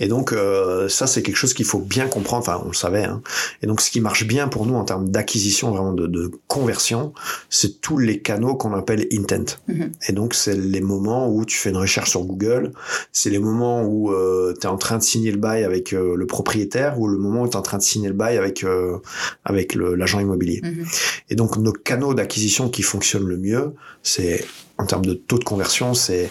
Et 0.00 0.08
donc 0.08 0.32
euh, 0.32 0.88
ça 0.88 1.06
c'est 1.06 1.22
quelque 1.22 1.36
chose 1.36 1.54
qu'il 1.54 1.66
faut 1.66 1.80
bien 1.80 2.06
comprendre. 2.06 2.42
Enfin, 2.42 2.62
on 2.64 2.68
le 2.68 2.74
savait. 2.74 3.04
Hein. 3.04 3.22
Et 3.62 3.66
donc 3.66 3.80
ce 3.80 3.90
qui 3.90 4.00
marche 4.00 4.26
bien 4.26 4.48
pour 4.48 4.66
nous 4.66 4.74
en 4.74 4.84
termes 4.84 5.08
d'acquisition, 5.08 5.70
vraiment 5.70 5.92
de, 5.92 6.06
de 6.06 6.30
conversion, 6.46 7.12
c'est 7.50 7.80
tous 7.80 7.98
les 7.98 8.20
canaux 8.20 8.54
qu'on 8.54 8.74
appelle 8.74 9.06
intent. 9.12 9.56
Mhm. 9.68 9.92
Et 10.08 10.12
donc 10.12 10.34
c'est 10.34 10.56
les 10.56 10.80
moments 10.80 11.28
où 11.28 11.44
tu 11.44 11.56
fais 11.56 11.70
une 11.70 11.76
recherche 11.76 12.10
sur 12.10 12.24
Google, 12.24 12.72
c'est 13.12 13.30
les 13.30 13.38
moments 13.38 13.82
où 13.82 14.12
euh, 14.12 14.54
tu 14.60 14.66
es 14.66 14.70
en 14.70 14.78
train 14.78 14.98
de 14.98 15.02
signer 15.02 15.30
le 15.30 15.38
bail 15.38 15.64
avec 15.64 15.92
euh, 15.92 16.16
le 16.16 16.26
propriétaire 16.26 16.98
ou 17.00 17.08
le 17.08 17.18
moment 17.18 17.42
où 17.42 17.48
tu 17.48 17.52
es 17.52 17.56
en 17.56 17.62
train 17.62 17.78
de 17.78 17.82
signer 17.82 18.08
le 18.08 18.14
bail 18.14 18.36
avec 18.36 18.64
euh, 18.64 18.98
avec 19.44 19.74
l'agent 19.74 20.20
immobilier. 20.20 20.60
Mhm. 20.62 20.86
Et 21.30 21.34
donc 21.34 21.56
nos 21.56 21.72
canaux 21.72 22.14
d'acquisition 22.14 22.68
qui 22.68 22.82
fonctionnent 22.82 23.26
le 23.26 23.36
mieux, 23.36 23.74
c'est 24.02 24.44
en 24.78 24.86
termes 24.86 25.06
de 25.06 25.14
taux 25.14 25.38
de 25.38 25.44
conversion, 25.44 25.94
c'est 25.94 26.30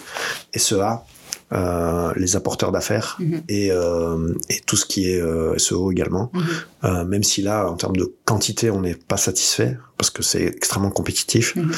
SEA, 0.56 1.04
euh, 1.52 2.12
les 2.16 2.36
apporteurs 2.36 2.72
d'affaires 2.72 3.16
Mhm. 3.20 3.40
et, 3.48 3.72
euh, 3.72 4.34
et 4.50 4.60
tout 4.66 4.76
ce 4.76 4.84
qui 4.84 5.10
est 5.10 5.20
euh, 5.20 5.56
SEO 5.58 5.90
également. 5.92 6.30
Mhm. 6.34 6.42
Euh, 6.84 7.04
même 7.04 7.22
si 7.22 7.40
là, 7.42 7.66
en 7.68 7.74
termes 7.76 7.96
de 7.96 8.12
quantité, 8.24 8.70
on 8.70 8.80
n'est 8.82 8.94
pas 8.94 9.16
satisfait 9.16 9.78
parce 9.96 10.10
que 10.10 10.22
c'est 10.22 10.44
extrêmement 10.44 10.90
compétitif. 10.90 11.56
Mhm. 11.56 11.72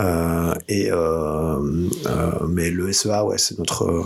Euh, 0.00 0.54
et 0.68 0.90
euh, 0.90 0.96
euh, 2.06 2.30
mais 2.48 2.70
le 2.70 2.92
SEA, 2.92 3.24
ouais, 3.24 3.36
c'est 3.38 3.58
notre 3.58 4.04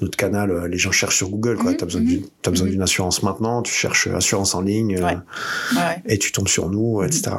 notre 0.00 0.16
canal. 0.16 0.66
Les 0.66 0.78
gens 0.78 0.90
cherchent 0.90 1.18
sur 1.18 1.28
Google. 1.28 1.56
Quoi. 1.58 1.70
Mhm, 1.70 1.76
T'as 1.76 1.86
besoin 1.86 2.00
d'une 2.02 2.24
besoin 2.50 2.66
d'une 2.68 2.82
assurance 2.82 3.22
maintenant. 3.22 3.62
Tu 3.62 3.72
cherches 3.72 4.08
assurance 4.08 4.56
en 4.56 4.60
ligne. 4.60 4.96
Ouais. 4.98 5.16
Ouais. 5.76 6.02
et 6.06 6.18
tu 6.18 6.32
tombes 6.32 6.48
sur 6.48 6.68
nous, 6.68 7.02
etc. 7.04 7.36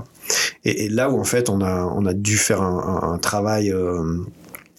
Et, 0.64 0.86
et 0.86 0.90
là 0.90 1.10
où 1.10 1.20
en 1.20 1.26
fait 1.26 1.50
on 1.50 1.60
a 1.62 1.84
on 1.84 2.06
a 2.06 2.14
dû 2.14 2.38
faire 2.38 2.62
un, 2.62 3.02
un- 3.04 3.14
un 3.14 3.18
travail, 3.18 3.72
euh, 3.74 4.02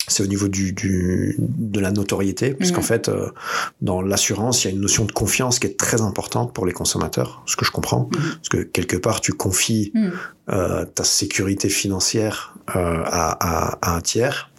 c'est 0.06 0.22
au 0.22 0.26
niveau 0.26 0.48
du, 0.48 0.72
du 0.72 1.36
de 1.38 1.80
la 1.80 1.90
notoriété, 1.90 2.52
puisqu'en 2.54 2.80
Mhm. 2.80 2.86
fait 2.86 3.08
euh, 3.08 3.30
dans 3.80 4.02
l'assurance 4.02 4.62
il 4.64 4.68
y 4.68 4.70
a 4.70 4.74
une 4.74 4.82
notion 4.82 5.04
de 5.06 5.12
confiance 5.12 5.58
qui 5.58 5.66
est 5.66 5.78
très 5.78 6.02
importante 6.02 6.52
pour 6.54 6.66
les 6.66 6.72
consommateurs, 6.74 7.42
ce 7.46 7.56
que 7.56 7.64
je 7.64 7.70
comprends, 7.70 8.10
Mhm. 8.12 8.20
parce 8.36 8.48
que 8.50 8.58
quelque 8.58 8.96
part 8.98 9.20
tu 9.22 9.32
confies 9.32 9.92
Mhm. 9.94 10.12
euh, 10.50 10.84
ta 10.84 11.04
sécurité 11.04 11.68
financière 11.70 12.54
euh, 12.76 13.02
à, 13.04 13.30
à, 13.32 13.78
à 13.80 13.96
un 13.96 14.00
tiers. 14.02 14.50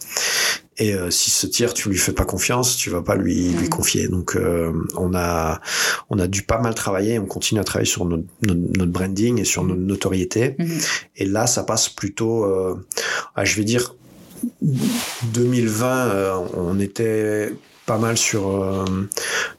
Et 0.77 0.93
euh, 0.93 1.09
si 1.09 1.29
ce 1.31 1.47
tiers 1.47 1.73
tu 1.73 1.89
lui 1.89 1.97
fais 1.97 2.11
pas 2.11 2.25
confiance, 2.25 2.75
tu 2.75 2.89
vas 2.89 3.01
pas 3.01 3.15
lui 3.15 3.49
lui 3.49 3.63
Mhm. 3.65 3.69
confier. 3.69 4.07
Donc 4.07 4.36
euh, 4.36 4.73
on 4.97 5.13
a 5.15 5.61
on 6.09 6.17
a 6.19 6.27
dû 6.27 6.41
pas 6.41 6.59
mal 6.59 6.73
travailler, 6.75 7.17
on 7.19 7.25
continue 7.27 7.61
à 7.61 7.63
travailler 7.63 7.89
sur 7.89 8.03
notre, 8.05 8.23
notre, 8.41 8.59
notre 8.77 8.91
branding 8.91 9.39
et 9.39 9.45
sur 9.45 9.63
notre 9.63 9.79
notoriété. 9.81 10.57
Et 11.15 11.25
là, 11.25 11.47
ça 11.47 11.63
passe 11.63 11.88
plutôt, 11.89 12.45
euh, 12.45 12.75
à, 13.36 13.45
je 13.45 13.55
vais 13.55 13.63
dire, 13.63 13.95
2020, 14.62 16.08
euh, 16.10 16.34
on 16.56 16.80
était 16.80 17.54
pas 17.86 17.98
mal 18.00 18.18
sur 18.18 18.48
euh, 18.64 18.84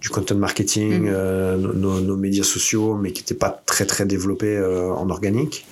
du 0.01 0.09
content 0.09 0.35
marketing, 0.35 1.03
Mhm. 1.03 1.09
euh, 1.09 1.57
nos, 1.57 2.01
nos 2.01 2.17
médias 2.17 2.43
sociaux, 2.43 2.97
mais 2.97 3.13
qui 3.13 3.23
n'étaient 3.23 3.35
pas 3.35 3.63
très 3.67 3.87
très 3.87 4.05
développés 4.05 4.57
euh, 4.57 4.91
en 4.91 5.09
organique. 5.11 5.65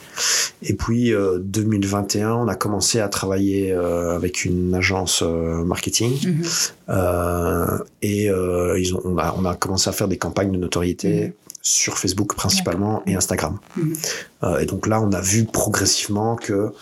Et 0.63 0.75
puis 0.75 1.13
euh, 1.13 1.39
2021, 1.41 2.33
on 2.33 2.47
a 2.49 2.55
commencé 2.55 3.01
à 3.01 3.09
travailler 3.09 3.73
avec 3.73 4.45
une 4.45 4.73
agence 4.75 5.23
marketing 5.23 6.13
Mhm. 6.29 6.43
euh, 6.91 7.79
et 8.03 8.27
ils 8.27 8.95
ont, 8.95 9.01
on, 9.05 9.19
a, 9.19 9.35
on 9.37 9.45
a 9.45 9.57
commencé 9.57 9.91
à 9.91 9.93
faire 9.93 10.07
des 10.07 10.19
campagnes 10.19 10.53
de 10.53 10.59
notoriété 10.59 11.25
Mhm. 11.27 11.33
Sur 11.65 11.99
Facebook 11.99 12.37
principalement 12.37 13.03
et 13.07 13.17
Instagram. 13.17 13.59
Mhm. 13.77 13.97
Euh, 14.45 14.59
et 14.59 14.67
donc 14.67 14.87
là, 14.87 15.01
on 15.01 15.11
a 15.13 15.21
vu 15.21 15.45
progressivement 15.47 16.37
que 16.37 16.73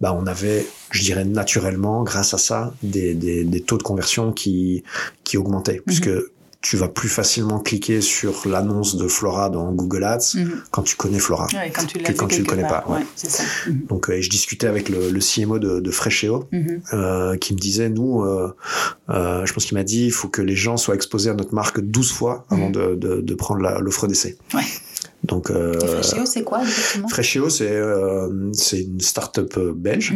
bah, 0.00 0.16
on 0.16 0.26
avait, 0.26 0.64
je 0.92 1.02
dirais 1.02 1.24
naturellement, 1.24 2.04
grâce 2.04 2.32
à 2.34 2.38
ça, 2.38 2.72
des, 2.82 3.14
des, 3.14 3.44
des 3.44 3.60
taux 3.60 3.76
de 3.76 3.82
conversion 3.82 4.32
qui, 4.32 4.84
qui 5.24 5.36
augmentaient. 5.36 5.82
Puisque 5.84 6.10
tu 6.60 6.76
vas 6.76 6.88
plus 6.88 7.08
facilement 7.08 7.60
cliquer 7.60 8.00
sur 8.00 8.48
l'annonce 8.48 8.96
de 8.96 9.06
Flora 9.06 9.48
dans 9.48 9.70
Google 9.72 10.02
Ads 10.02 10.34
Mhm. 10.34 10.60
quand 10.72 10.82
tu 10.82 10.96
connais 10.96 11.20
Flora. 11.20 11.46
Ouais, 11.52 11.70
quand 11.72 11.84
tu 11.86 11.98
l'as 11.98 12.04
Que 12.10 12.12
quand 12.18 12.26
tu 12.26 12.38
le 12.40 12.44
quelque 12.44 12.50
connais 12.56 12.68
part. 12.68 12.84
pas, 12.84 12.94
ouais. 12.94 13.04
ça. 13.14 13.44
Mhm. 13.68 13.86
Donc, 13.88 14.10
euh, 14.10 14.14
et 14.14 14.22
je 14.22 14.28
discutais 14.28 14.66
avec 14.66 14.88
le, 14.88 15.10
le 15.10 15.20
CMO 15.20 15.60
de, 15.60 15.78
de 15.78 15.90
Fresheo, 15.92 16.48
Mhm. 16.50 16.80
euh, 16.94 17.36
qui 17.36 17.54
me 17.54 17.58
disait, 17.60 17.88
nous, 17.88 18.22
euh, 18.24 18.52
je 19.08 19.52
pense 19.52 19.66
qu'il 19.66 19.76
m'a 19.78 19.84
dit, 19.84 20.06
il 20.06 20.12
faut 20.12 20.28
que 20.28 20.42
les 20.42 20.56
gens 20.56 20.76
soient 20.76 20.96
exposés 20.96 21.30
à 21.30 21.34
notre 21.34 21.54
marque 21.54 21.80
12 21.80 22.10
fois 22.12 22.44
avant 22.50 22.70
de, 22.70 22.96
de, 22.96 23.20
de 23.20 23.34
prendre 23.34 23.60
l'offre 23.80 24.08
d'essai. 24.08 24.36
Ouais. 24.52 24.62
Donc, 25.24 25.50
Et 25.50 25.86
Freshio, 25.86 26.26
c'est 26.26 26.42
quoi 26.42 26.62
exactement? 26.62 27.08
Fresheo, 27.08 27.48
c'est 27.50 28.80
une 28.80 29.00
start-up 29.00 29.56
belge. 29.76 30.12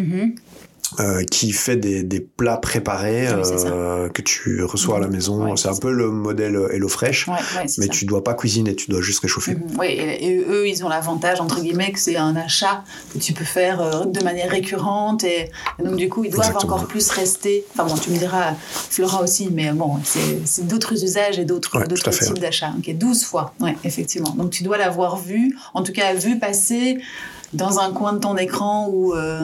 Euh, 1.00 1.24
qui 1.24 1.52
fait 1.52 1.76
des, 1.76 2.02
des 2.02 2.20
plats 2.20 2.56
préparés 2.58 3.28
oui, 3.32 3.42
euh, 3.66 4.08
que 4.08 4.20
tu 4.22 4.62
reçois 4.64 4.96
à 4.98 5.00
la 5.00 5.08
maison. 5.08 5.44
Ouais, 5.44 5.56
c'est 5.56 5.68
un 5.68 5.76
peu 5.76 5.90
le 5.92 6.10
modèle 6.10 6.58
HelloFresh, 6.72 7.28
Ouais, 7.28 7.34
mais 7.78 7.86
ça. 7.86 7.88
tu 7.88 8.04
dois 8.04 8.22
pas 8.22 8.34
cuisiner, 8.34 8.74
tu 8.76 8.90
dois 8.90 9.00
juste 9.00 9.20
réchauffer. 9.20 9.54
Mhm. 9.54 9.62
Oui, 9.78 9.86
et, 9.86 10.26
et 10.26 10.38
eux, 10.48 10.68
ils 10.68 10.84
ont 10.84 10.88
l'avantage, 10.88 11.40
entre 11.40 11.60
guillemets, 11.60 11.92
que 11.92 11.98
c'est 11.98 12.16
un 12.16 12.36
achat 12.36 12.84
que 13.12 13.18
tu 13.18 13.32
peux 13.32 13.44
faire 13.44 13.80
euh, 13.80 14.04
de 14.04 14.22
manière 14.22 14.50
récurrente. 14.50 15.24
Et, 15.24 15.50
et 15.78 15.82
donc, 15.82 15.96
du 15.96 16.08
coup, 16.08 16.24
ils 16.24 16.30
doivent 16.30 16.46
Exactement. 16.48 16.74
encore 16.74 16.86
plus 16.86 17.08
rester. 17.10 17.64
Enfin, 17.72 17.84
bon, 17.88 17.98
tu 18.00 18.10
me 18.10 18.18
diras, 18.18 18.54
Flora 18.90 19.22
aussi, 19.22 19.48
mais 19.50 19.72
bon, 19.72 19.96
c'est 20.04 20.66
d'autres 20.66 21.02
usages 21.02 21.38
et 21.38 21.44
d'autres 21.44 21.82
types 22.10 22.38
d'achats. 22.38 22.72
Ok, 22.78 22.94
12 22.94 23.24
fois, 23.24 23.54
ouais, 23.60 23.76
effectivement. 23.84 24.30
Donc, 24.36 24.50
tu 24.50 24.62
dois 24.62 24.76
l'avoir 24.78 25.16
vu, 25.16 25.56
en 25.74 25.82
tout 25.82 25.92
cas, 25.92 26.12
vu 26.14 26.38
passer 26.38 26.98
dans 27.52 27.78
un 27.80 27.92
coin 27.92 28.12
de 28.14 28.18
ton 28.18 28.36
écran 28.36 28.88
ou 28.90 29.14
euh, 29.14 29.40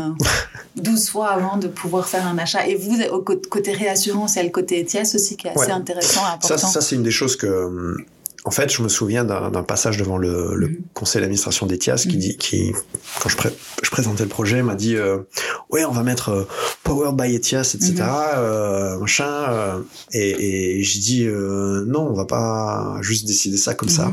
12 0.76 1.08
fois 1.10 1.28
avant 1.28 1.56
de 1.56 1.68
pouvoir 1.68 2.06
faire 2.08 2.26
un 2.26 2.38
achat. 2.38 2.66
Et 2.66 2.74
vous, 2.74 3.00
au 3.12 3.20
cô- 3.22 3.40
côté 3.50 3.72
réassurance, 3.72 4.34
il 4.34 4.38
y 4.38 4.40
a 4.40 4.44
le 4.44 4.50
côté 4.50 4.80
ETIAS 4.80 5.12
aussi 5.14 5.36
qui 5.36 5.46
est 5.46 5.50
assez 5.50 5.66
Ouais. 5.66 5.70
intéressant, 5.72 6.20
Ça, 6.20 6.32
important. 6.34 6.68
ça 6.68 6.80
c'est 6.80 6.96
une 6.96 7.02
des 7.02 7.10
choses 7.10 7.36
que. 7.36 7.96
En 8.44 8.50
fait, 8.50 8.72
je 8.72 8.82
me 8.82 8.88
souviens 8.88 9.24
d'un 9.24 9.62
passage 9.62 9.98
devant 9.98 10.16
le, 10.16 10.54
le 10.54 10.68
Mhm. 10.68 10.76
conseil 10.94 11.20
d'administration 11.20 11.66
d'ETIAS 11.66 12.06
qui 12.08 12.14
Mhm. 12.14 12.20
dit, 12.20 12.36
qui, 12.38 12.72
quand 13.20 13.28
je, 13.28 13.36
pré- 13.36 13.52
je 13.82 13.90
présentais 13.90 14.22
le 14.22 14.28
projet, 14.30 14.62
m'a 14.62 14.74
dit 14.76 14.96
euh, 14.96 15.18
Ouais, 15.68 15.84
on 15.84 15.90
va 15.90 16.02
mettre 16.02 16.30
euh, 16.30 16.44
Powered 16.82 17.14
by 17.14 17.34
ETIAS, 17.34 17.72
etc. 17.74 17.94
Mhm. 17.98 18.04
euh, 18.36 18.98
machin. 19.00 19.26
euh, 19.50 19.80
et 20.12 20.78
et 20.78 20.82
j'ai 20.82 21.00
dit 21.00 21.24
euh, 21.26 21.84
Non, 21.86 22.08
on 22.08 22.14
va 22.14 22.24
pas 22.24 22.96
juste 23.02 23.26
décider 23.26 23.58
ça 23.58 23.74
comme 23.74 23.90
ça. 23.90 24.12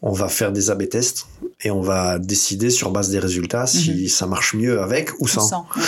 On 0.00 0.12
va 0.12 0.28
faire 0.28 0.52
des 0.52 0.70
A-B 0.70 0.88
tests 0.88 1.26
et 1.64 1.70
on 1.70 1.80
va 1.80 2.18
décider 2.18 2.70
sur 2.70 2.90
base 2.90 3.10
des 3.10 3.18
résultats 3.18 3.66
si 3.66 4.08
ça 4.08 4.26
marche 4.26 4.54
mieux 4.54 4.80
avec 4.80 5.10
ou 5.20 5.28
sans. 5.28 5.46
Sans, 5.48 5.60
ouais. 5.76 5.82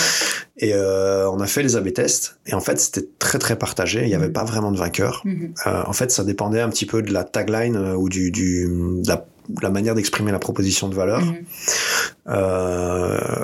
Et 0.57 0.73
euh, 0.73 1.29
on 1.31 1.39
a 1.41 1.47
fait 1.47 1.63
les 1.63 1.75
A-B 1.75 1.91
tests 1.91 2.37
et 2.47 2.53
en 2.53 2.61
fait 2.61 2.79
c'était 2.79 3.05
très 3.19 3.39
très 3.39 3.57
partagé. 3.57 4.01
Il 4.03 4.07
n'y 4.07 4.15
avait 4.15 4.27
Mhm. 4.27 4.33
pas 4.33 4.45
vraiment 4.45 4.71
de 4.71 4.77
vainqueur. 4.77 5.21
Mhm. 5.25 5.53
Euh, 5.67 5.83
en 5.85 5.91
fait, 5.93 6.11
ça 6.11 6.23
dépendait 6.23 6.61
un 6.61 6.69
petit 6.69 6.85
peu 6.85 7.01
de 7.01 7.11
la 7.11 7.23
tagline 7.25 7.75
euh, 7.75 7.95
ou 7.95 8.07
du, 8.07 8.31
du 8.31 8.67
de 9.03 9.07
la, 9.07 9.25
de 9.49 9.61
la 9.61 9.69
manière 9.69 9.95
d'exprimer 9.95 10.31
la 10.31 10.39
proposition 10.39 10.87
de 10.87 10.95
valeur. 10.95 11.21
Mhm. 11.21 11.35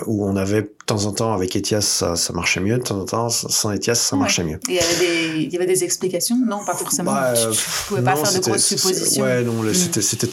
Où 0.07 0.25
on 0.25 0.35
avait 0.35 0.61
de 0.63 0.71
temps 0.85 1.05
en 1.05 1.11
temps 1.11 1.33
avec 1.33 1.55
Etias 1.55 1.81
ça, 1.81 2.15
ça 2.15 2.33
marchait 2.33 2.59
mieux, 2.61 2.77
de 2.77 2.83
temps 2.83 2.99
en 2.99 3.05
temps 3.05 3.29
sans 3.29 3.71
Etias 3.73 3.95
ça 3.95 4.15
Ouais. 4.15 4.21
marchait 4.21 4.43
mieux. 4.43 4.59
Il 4.67 4.75
y, 4.75 4.79
avait 4.79 4.99
des, 4.99 5.43
il 5.43 5.53
y 5.53 5.55
avait 5.57 5.65
des 5.65 5.83
explications? 5.83 6.37
Non, 6.45 6.63
pas 6.65 6.73
forcément. 6.75 7.11
Bah, 7.13 7.33
tu, 7.33 7.55
tu 7.55 7.63
pouvais 7.87 8.01
pas 8.01 8.15
faire 8.15 8.33
de 8.33 8.39
grosses 8.45 8.65
suppositions. 8.65 9.23
Ouais, 9.23 9.43
non, 9.43 9.53
Mhm. 9.53 9.73
c'était 9.73 10.01
c'était 10.01 10.27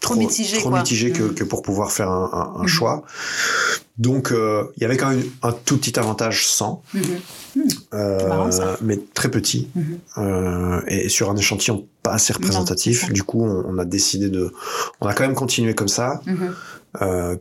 trop 0.00 0.14
Trop 0.14 0.20
mitigé, 0.22 0.58
trop 0.58 0.70
quoi. 0.70 0.78
mitigé 0.78 1.10
que, 1.12 1.22
Mhm. 1.24 1.34
que 1.34 1.44
pour 1.44 1.62
pouvoir 1.62 1.90
faire 1.92 2.10
un, 2.10 2.30
un- 2.32 2.60
un 2.60 2.62
Mhm. 2.62 2.68
choix. 2.68 3.02
Donc 3.98 4.30
euh, 4.32 4.64
il 4.76 4.82
y 4.82 4.86
avait 4.86 4.96
quand 4.96 5.10
même 5.10 5.24
un 5.42 5.52
tout 5.52 5.76
petit 5.76 5.98
avantage 5.98 6.46
sans, 6.46 6.82
Mhm. 6.94 7.02
euh, 7.94 8.28
marrant, 8.28 8.50
mais 8.80 8.98
très 9.14 9.28
petit. 9.30 9.68
Mhm. 9.74 9.98
Euh, 10.18 10.80
et 10.86 11.08
sur 11.08 11.30
un 11.30 11.36
échantillon 11.36 11.86
pas 12.04 12.12
assez 12.12 12.32
représentatif. 12.32 13.12
du 13.12 13.24
coup, 13.24 13.42
on, 13.44 13.64
on 13.68 13.78
a 13.78 13.84
décidé 13.84 14.28
de, 14.30 14.52
on 15.00 15.06
a 15.08 15.14
quand 15.14 15.24
même 15.24 15.34
continué 15.34 15.74
comme 15.74 15.88
ça 15.88 16.20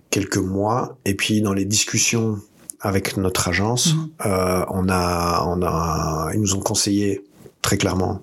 quelques 0.10 0.38
mois. 0.38 0.98
Et 1.06 1.14
puis 1.16 1.42
dans 1.42 1.54
les 1.54 1.66
discussions 1.66 2.40
avec 2.82 3.18
notre 3.18 3.48
agence, 3.50 3.94
on 4.26 4.90
a, 4.90 5.44
on 5.48 5.62
a, 5.64 6.32
ils 6.34 6.40
nous 6.42 6.56
ont 6.56 6.60
conseillé 6.60 7.24
très 7.62 7.78
clairement. 7.78 8.22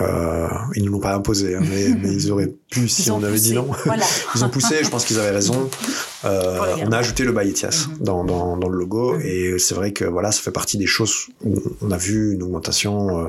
Euh, 0.00 0.46
ils 0.76 0.84
nous 0.84 0.92
l'ont 0.92 1.00
pas 1.00 1.14
imposé, 1.14 1.56
hein, 1.56 1.62
mais, 1.68 1.88
mais 2.00 2.12
ils 2.12 2.30
auraient 2.30 2.52
pu 2.70 2.88
si 2.88 3.02
Ils 3.02 3.12
on 3.12 3.22
avait 3.24 3.40
dit 3.40 3.52
non. 3.54 3.66
Voilà. 3.86 4.04
Ils 4.36 4.44
ont 4.44 4.48
poussé, 4.48 4.84
je 4.84 4.88
pense 4.88 5.04
qu'ils 5.04 5.18
avaient 5.18 5.30
raison. 5.32 5.68
Euh, 6.24 6.76
on 6.86 6.92
a 6.92 6.98
ajouté 6.98 7.24
le 7.24 7.32
Baïtias 7.32 7.86
Mhm. 7.88 7.96
dans, 8.04 8.24
dans, 8.24 8.56
dans 8.56 8.68
le 8.68 8.78
logo 8.78 9.14
Mhm. 9.14 9.22
et 9.24 9.58
c'est 9.58 9.74
vrai 9.74 9.92
que 9.92 10.04
voilà, 10.04 10.30
ça 10.30 10.42
fait 10.42 10.52
partie 10.52 10.78
des 10.78 10.86
choses 10.86 11.26
où 11.44 11.54
on 11.82 11.90
a 11.90 11.96
vu 11.96 12.34
une 12.34 12.42
augmentation 12.44 13.18
euh, 13.18 13.28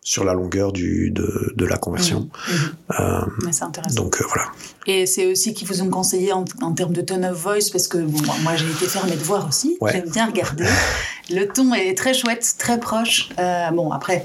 sur 0.00 0.24
la 0.24 0.32
longueur 0.32 0.72
du, 0.72 1.10
de, 1.10 1.52
de 1.54 1.64
la 1.66 1.76
conversion. 1.76 2.30
Mhm. 2.48 3.52
C'est 3.52 3.64
intéressant. 3.64 3.94
donc 4.02 4.22
voilà. 4.28 4.46
Et 4.86 5.04
c'est 5.04 5.26
aussi 5.26 5.52
qu'ils 5.52 5.68
vous 5.68 5.82
ont 5.82 5.90
conseillé 5.90 6.32
en, 6.32 6.44
en 6.62 6.72
termes 6.72 6.94
de 6.94 7.02
tone 7.02 7.26
of 7.26 7.36
voice, 7.36 7.68
parce 7.70 7.86
que 7.88 7.98
bon, 7.98 8.18
moi, 8.42 8.56
j'ai 8.56 8.64
été 8.70 8.86
faire 8.86 9.04
mes 9.04 9.16
devoirs 9.16 9.46
aussi, 9.46 9.76
Ouais. 9.82 9.92
j'aime 9.92 10.08
bien 10.08 10.26
regarder. 10.26 10.64
Le 11.30 11.44
ton 11.46 11.74
est 11.74 11.94
très 11.94 12.14
chouette, 12.14 12.54
très 12.58 12.80
proche. 12.80 13.28
Bon, 13.74 13.90
après, 13.92 14.24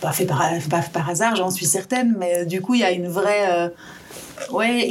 pas 0.00 0.12
fait 0.12 0.26
par, 0.26 0.42
c'est 0.60 0.68
pas 0.70 0.82
fait 0.82 0.92
par 0.92 1.08
hasard, 1.08 1.36
j'en 1.36 1.50
suis 1.50 1.66
certaine, 1.66 2.14
mais 2.18 2.38
euh, 2.38 2.44
du 2.44 2.60
coup, 2.60 2.74
il 2.74 2.80
y 2.80 2.84
a 2.84 2.90
une 2.92 3.08
vraie. 3.08 3.46
euh, 3.50 3.68
Ouais, 4.50 4.82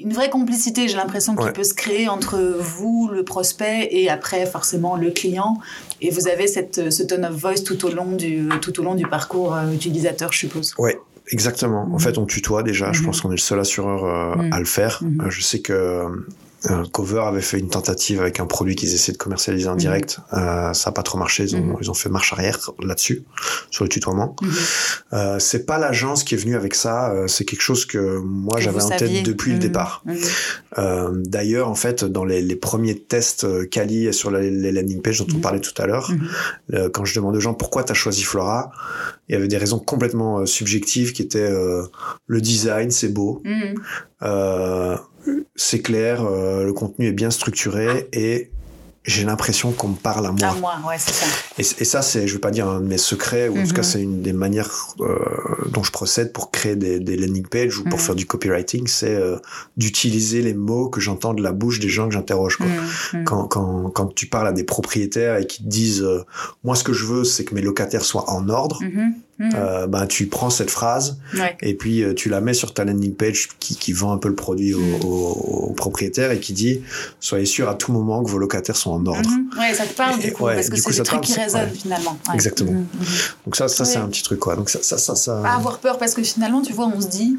une 0.00 0.12
vraie 0.14 0.30
complicité, 0.30 0.88
j'ai 0.88 0.96
l'impression, 0.96 1.36
qui 1.36 1.44
Ouais. 1.44 1.52
peut 1.52 1.64
se 1.64 1.74
créer 1.74 2.08
entre 2.08 2.38
vous, 2.58 3.08
le 3.12 3.24
prospect, 3.24 3.88
et 3.90 4.08
après, 4.08 4.46
forcément, 4.46 4.96
le 4.96 5.10
client. 5.10 5.58
Et 6.00 6.10
vous 6.10 6.28
avez 6.28 6.46
cette, 6.46 6.90
ce 6.90 7.02
tone 7.02 7.24
of 7.26 7.32
voice 7.34 7.62
tout 7.64 7.84
au 7.84 7.90
long 7.90 8.12
du, 8.12 8.48
tout 8.62 8.80
au 8.80 8.82
long 8.82 8.94
du 8.94 9.06
parcours 9.06 9.54
euh, 9.54 9.70
utilisateur, 9.70 10.32
je 10.32 10.38
suppose. 10.38 10.74
Ouais, 10.78 10.98
exactement. 11.30 11.82
En 11.82 11.86
Mhm. 11.88 11.98
fait, 12.00 12.16
on 12.18 12.24
tutoie 12.24 12.62
déjà. 12.62 12.90
Je 12.92 13.00
Mhm. 13.00 13.06
pense 13.06 13.20
qu'on 13.20 13.28
est 13.28 13.32
le 13.36 13.38
seul 13.38 13.60
assureur 13.60 14.04
euh, 14.04 14.34
Mhm. 14.42 14.52
à 14.52 14.58
le 14.58 14.64
faire. 14.64 15.02
Je 15.28 15.42
sais 15.42 15.60
que 15.60 16.02
euh, 16.70 16.84
Cover 16.92 17.20
avait 17.26 17.40
fait 17.42 17.58
une 17.58 17.68
tentative 17.68 18.20
avec 18.20 18.40
un 18.40 18.46
produit 18.46 18.74
qu'ils 18.76 18.92
essaient 18.94 19.12
de 19.12 19.16
commercialiser 19.18 19.68
en 19.68 19.72
Mhm. 19.72 19.78
direct. 19.78 20.18
Euh, 20.32 20.72
ça 20.72 20.90
a 20.90 20.92
pas 20.92 21.02
trop 21.02 21.18
marché. 21.18 21.44
Ils 21.44 21.56
ont, 21.56 21.60
Mhm. 21.64 21.76
ils 21.80 21.90
ont 21.90 21.94
fait 21.94 22.08
marche 22.08 22.32
arrière 22.32 22.58
là-dessus, 22.82 23.24
sur 23.70 23.84
le 23.84 23.88
tutoiement. 23.88 24.36
Mhm. 24.42 24.50
Euh, 25.12 25.38
c'est 25.38 25.66
pas 25.66 25.78
l'agence 25.78 26.24
qui 26.24 26.34
est 26.34 26.38
venue 26.38 26.56
avec 26.56 26.74
ça. 26.74 27.10
euh, 27.12 27.26
c'est 27.28 27.44
quelque 27.44 27.62
chose 27.62 27.84
que 27.86 28.18
moi 28.18 28.58
j'avais 28.60 28.82
en 28.82 28.88
saviez. 28.88 29.18
tête 29.22 29.26
depuis 29.26 29.50
le 29.50 29.56
Mhm. 29.56 29.62
départ. 29.62 30.02
Euh, 30.78 31.10
D'ailleurs, 31.14 31.68
en 31.68 31.74
fait, 31.74 32.04
dans 32.04 32.24
les, 32.24 32.42
les 32.42 32.56
premiers 32.56 32.98
tests 32.98 33.46
quali 33.70 34.12
sur 34.12 34.30
les 34.30 34.72
landing 34.72 35.00
pages 35.02 35.18
dont 35.20 35.26
on 35.36 35.40
parlait 35.40 35.60
tout 35.60 35.74
à 35.80 35.86
l'heure, 35.86 36.10
quand 36.92 37.04
je 37.04 37.14
demandais 37.14 37.38
aux 37.38 37.40
gens 37.40 37.54
pourquoi 37.54 37.84
tu 37.84 37.92
as 37.92 37.94
choisi 37.94 38.22
Flora, 38.24 38.70
il 39.28 39.32
y 39.32 39.36
avait 39.36 39.48
des 39.48 39.56
raisons 39.58 39.78
complètement 39.78 40.44
subjectives 40.46 41.12
qui 41.12 41.22
étaient 41.22 41.38
euh, 41.40 41.82
le 42.26 42.40
design, 42.40 42.90
c'est 42.90 43.08
beau, 43.08 43.42
euh, 44.22 44.96
c'est 45.54 45.80
clair, 45.80 46.24
euh, 46.24 46.64
le 46.64 46.72
contenu 46.72 47.06
est 47.06 47.12
bien 47.12 47.30
structuré 47.30 48.08
et 48.12 48.50
j'ai 49.08 49.22
l'impression 49.24 49.70
qu'on 49.70 49.90
me 49.90 49.94
parle 49.94 50.26
à 50.26 50.32
moi. 50.32 50.48
À 50.48 50.54
moi, 50.54 50.74
ouais, 50.88 50.96
c'est 50.98 51.12
ça. 51.12 51.26
Et, 51.58 51.60
et 51.62 51.84
ça, 51.84 52.02
c'est, 52.02 52.26
je 52.26 52.34
veux 52.34 52.40
pas 52.40 52.50
dire 52.50 52.66
un 52.68 52.80
de 52.80 52.86
mes 52.88 52.98
secrets, 52.98 53.48
ou 53.48 53.56
en 53.56 53.62
tout 53.64 53.72
cas, 53.72 53.82
Mhm. 53.82 53.84
c'est 53.84 54.02
une 54.02 54.20
des 54.20 54.32
manières 54.32 54.72
euh, 54.98 55.14
dont 55.70 55.84
je 55.84 55.92
procède 55.92 56.32
pour 56.32 56.50
créer 56.50 56.74
des, 56.74 56.98
des 56.98 57.16
landing 57.16 57.46
pages 57.46 57.78
ou 57.78 57.84
pour 57.84 58.00
Mhm. 58.00 58.04
faire 58.04 58.14
du 58.16 58.26
copywriting, 58.26 58.88
c'est 58.88 59.14
euh, 59.14 59.36
d'utiliser 59.76 60.42
les 60.42 60.54
mots 60.54 60.88
que 60.88 61.00
j'entends 61.00 61.34
de 61.34 61.42
la 61.42 61.52
bouche 61.52 61.78
des 61.78 61.88
gens 61.88 62.08
que 62.08 62.14
j'interroge. 62.14 62.58
Mhm. 62.58 63.22
Quand, 63.24 63.44
quand, 63.46 63.90
quand 63.90 64.12
tu 64.12 64.26
parles 64.26 64.48
à 64.48 64.52
des 64.52 64.64
propriétaires 64.64 65.36
et 65.36 65.46
qui 65.46 65.62
te 65.62 65.68
disent 65.68 66.02
euh, 66.02 66.24
moi 66.64 66.74
ce 66.74 66.82
que 66.82 66.92
je 66.92 67.04
veux 67.04 67.22
c'est 67.22 67.44
que 67.44 67.54
mes 67.54 67.62
locataires 67.62 68.04
soient 68.04 68.28
en 68.30 68.48
ordre 68.48 68.80
Mhm. 69.38 69.50
euh, 69.54 69.86
bah 69.86 70.06
tu 70.06 70.26
prends 70.28 70.48
cette 70.48 70.70
phrase 70.70 71.18
Ouais. 71.34 71.56
et 71.60 71.74
puis 71.74 72.02
euh, 72.02 72.14
tu 72.14 72.30
la 72.30 72.40
mets 72.40 72.54
sur 72.54 72.72
ta 72.72 72.84
landing 72.84 73.14
page 73.14 73.48
qui, 73.60 73.76
qui 73.76 73.92
vend 73.92 74.12
un 74.12 74.16
peu 74.16 74.28
le 74.30 74.34
produit 74.34 74.72
au, 74.72 74.80
Mhm. 74.80 75.04
au- 75.04 75.66
au 75.68 75.72
propriétaire 75.74 76.30
et 76.30 76.40
qui 76.40 76.54
dit 76.54 76.80
soyez 77.20 77.44
sûr 77.44 77.68
à 77.68 77.74
tout 77.74 77.92
moment 77.92 78.24
que 78.24 78.30
vos 78.30 78.38
locataires 78.38 78.76
sont 78.76 78.92
en 78.92 79.04
ordre 79.04 79.28
Mhm. 79.28 79.50
Ouais, 79.58 79.74
ça 79.74 79.84
te 79.84 79.92
parle 79.92 80.18
Et- 80.20 80.28
du 80.28 80.32
coup, 80.32 80.44
ouais, 80.44 80.54
parce 80.54 80.70
que 80.70 80.76
c'est 80.76 81.02
trucs 81.02 81.20
parle, 81.20 81.24
qui 81.24 81.32
ouais. 81.38 81.68
finalement. 81.74 82.16
Exactement. 82.32 82.72
Mhm. 82.72 82.78
Mhm. 82.78 83.06
donc 83.44 83.56
ça 83.56 83.68
ça 83.68 83.84
c'est 83.84 83.98
un 83.98 84.08
petit 84.08 84.22
truc 84.22 84.40
quoi 84.40 84.56
donc 84.56 84.70
ça 84.70 84.78
ça 84.82 84.96
ça, 84.96 85.14
ça... 85.14 85.40
Pas 85.42 85.52
avoir 85.54 85.78
peur 85.80 85.98
parce 85.98 86.14
que 86.14 86.22
finalement, 86.22 86.62
tu 86.62 86.72
vois, 86.72 86.86
on 86.94 87.00
se 87.00 87.06
dit, 87.08 87.36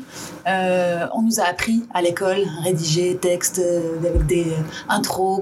euh, 0.48 1.06
on 1.16 1.22
nous 1.24 1.40
a 1.40 1.44
appris 1.44 1.84
à 1.94 2.02
l'école, 2.02 2.44
rédiger 2.64 3.18
texte 3.20 3.60
euh, 3.60 3.82
avec 4.00 4.26
des 4.28 4.42
euh, 4.44 4.62
intros, 4.90 5.42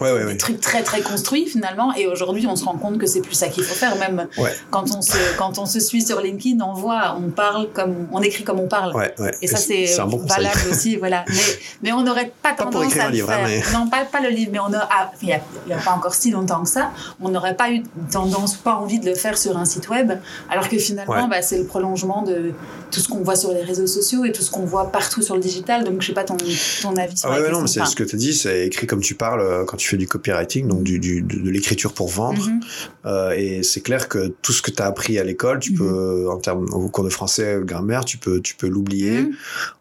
des 0.00 0.36
trucs 0.36 0.60
très 0.60 0.82
très 0.82 1.00
construits 1.00 1.46
finalement. 1.46 1.94
Et 1.94 2.06
aujourd'hui, 2.06 2.46
on 2.46 2.56
se 2.56 2.64
rend 2.64 2.76
compte 2.76 2.98
que 2.98 3.06
c'est 3.06 3.20
plus 3.20 3.34
ça 3.34 3.48
qu'il 3.48 3.62
faut 3.64 3.74
faire. 3.74 3.96
Même 3.98 4.26
quand 4.70 4.94
on 4.94 5.02
se 5.02 5.16
quand 5.38 5.58
on 5.58 5.66
se 5.66 5.75
suit 5.80 6.02
sur 6.02 6.20
LinkedIn, 6.20 6.64
on 6.64 6.72
voit, 6.72 7.16
on 7.18 7.30
parle 7.30 7.68
comme, 7.72 8.08
on 8.12 8.20
écrit 8.22 8.44
comme 8.44 8.60
on 8.60 8.68
parle. 8.68 8.94
ouais 8.94 9.14
ouais 9.18 9.32
Et 9.42 9.46
ça, 9.46 9.56
c'est 9.56 9.86
bon 10.06 10.18
valable 10.18 10.60
aussi, 10.70 10.96
voilà. 10.96 11.24
Mais, 11.28 11.42
mais 11.82 11.92
on 11.92 12.02
n'aurait 12.02 12.32
pas 12.42 12.52
Pas 12.54 12.62
pour 12.64 12.72
tendance 12.72 12.88
écrire 12.88 13.04
à 13.04 13.06
un 13.06 13.10
livre, 13.10 13.30
hein, 13.30 13.46
faire. 13.46 13.78
Non, 13.78 13.88
pas, 13.88 14.04
pas 14.04 14.20
le 14.20 14.28
livre, 14.30 14.50
mais 14.52 14.58
on 14.58 14.72
a, 14.72 14.88
ah, 14.90 15.10
il 15.22 15.26
n'y 15.28 15.72
a, 15.72 15.78
pas 15.78 15.92
encore 15.92 16.14
si 16.14 16.30
longtemps 16.30 16.62
que 16.62 16.68
ça, 16.68 16.92
on 17.20 17.28
n'aurait 17.28 17.56
pas 17.56 17.70
eu 17.70 17.82
tendance, 18.10 18.54
pas 18.56 18.74
envie 18.74 18.98
de 18.98 19.06
le 19.06 19.14
faire 19.14 19.36
sur 19.38 19.56
un 19.56 19.64
site 19.64 19.88
web, 19.88 20.12
alors 20.50 20.68
que 20.68 20.78
finalement, 20.78 21.12
Ouais. 21.14 21.28
bah, 21.28 21.42
c'est 21.42 21.58
le 21.58 21.64
prolongement 21.64 22.22
de 22.22 22.52
tout 22.90 23.00
ce 23.00 23.08
qu'on 23.08 23.22
voit 23.22 23.36
sur 23.36 23.52
les 23.52 23.62
réseaux 23.62 23.86
sociaux 23.86 24.24
et 24.24 24.32
tout 24.32 24.42
ce 24.42 24.50
qu'on 24.50 24.64
voit 24.64 24.90
partout 24.90 25.22
sur 25.22 25.34
le 25.34 25.40
digital. 25.40 25.84
Donc, 25.84 26.00
je 26.02 26.06
sais 26.08 26.12
pas 26.12 26.24
ton, 26.24 26.36
ton 26.82 26.96
avis 26.96 27.16
sur 27.16 27.30
Ah 27.30 27.40
ouais, 27.40 27.50
non, 27.50 27.60
mais 27.62 27.66
c'est 27.68 27.84
ce 27.84 27.96
que 27.96 28.04
tu 28.04 28.16
as 28.16 28.18
dit, 28.18 28.34
c'est 28.34 28.66
écrit 28.66 28.86
comme 28.86 29.00
tu 29.00 29.14
parles 29.14 29.40
euh, 29.40 29.64
quand 29.64 29.76
tu 29.76 29.88
fais 29.88 29.96
du 29.96 30.06
copywriting, 30.06 30.68
donc 30.68 30.82
du, 30.82 30.98
du, 30.98 31.22
de, 31.22 31.38
de 31.40 31.50
l'écriture 31.50 31.92
pour 31.92 32.08
vendre. 32.08 32.46
Mhm. 32.48 32.60
Euh, 33.06 33.30
et 33.36 33.62
c'est 33.62 33.80
clair 33.80 34.08
que 34.08 34.28
tout 34.42 34.52
ce 34.52 34.62
que 34.62 34.70
tu 34.70 34.82
as 34.82 34.86
appris 34.86 35.18
à 35.18 35.24
l'école, 35.24 35.58
tu 35.66 35.72
Mhm. 35.72 35.78
peux, 35.78 36.28
en 36.30 36.38
termes, 36.38 36.66
au 36.72 36.88
cours 36.88 37.04
de 37.04 37.10
français, 37.10 37.58
grammaire, 37.62 38.04
tu 38.04 38.18
peux, 38.18 38.40
tu 38.40 38.54
peux 38.54 38.68
l'oublier, 38.68 39.22
Mhm. 39.22 39.32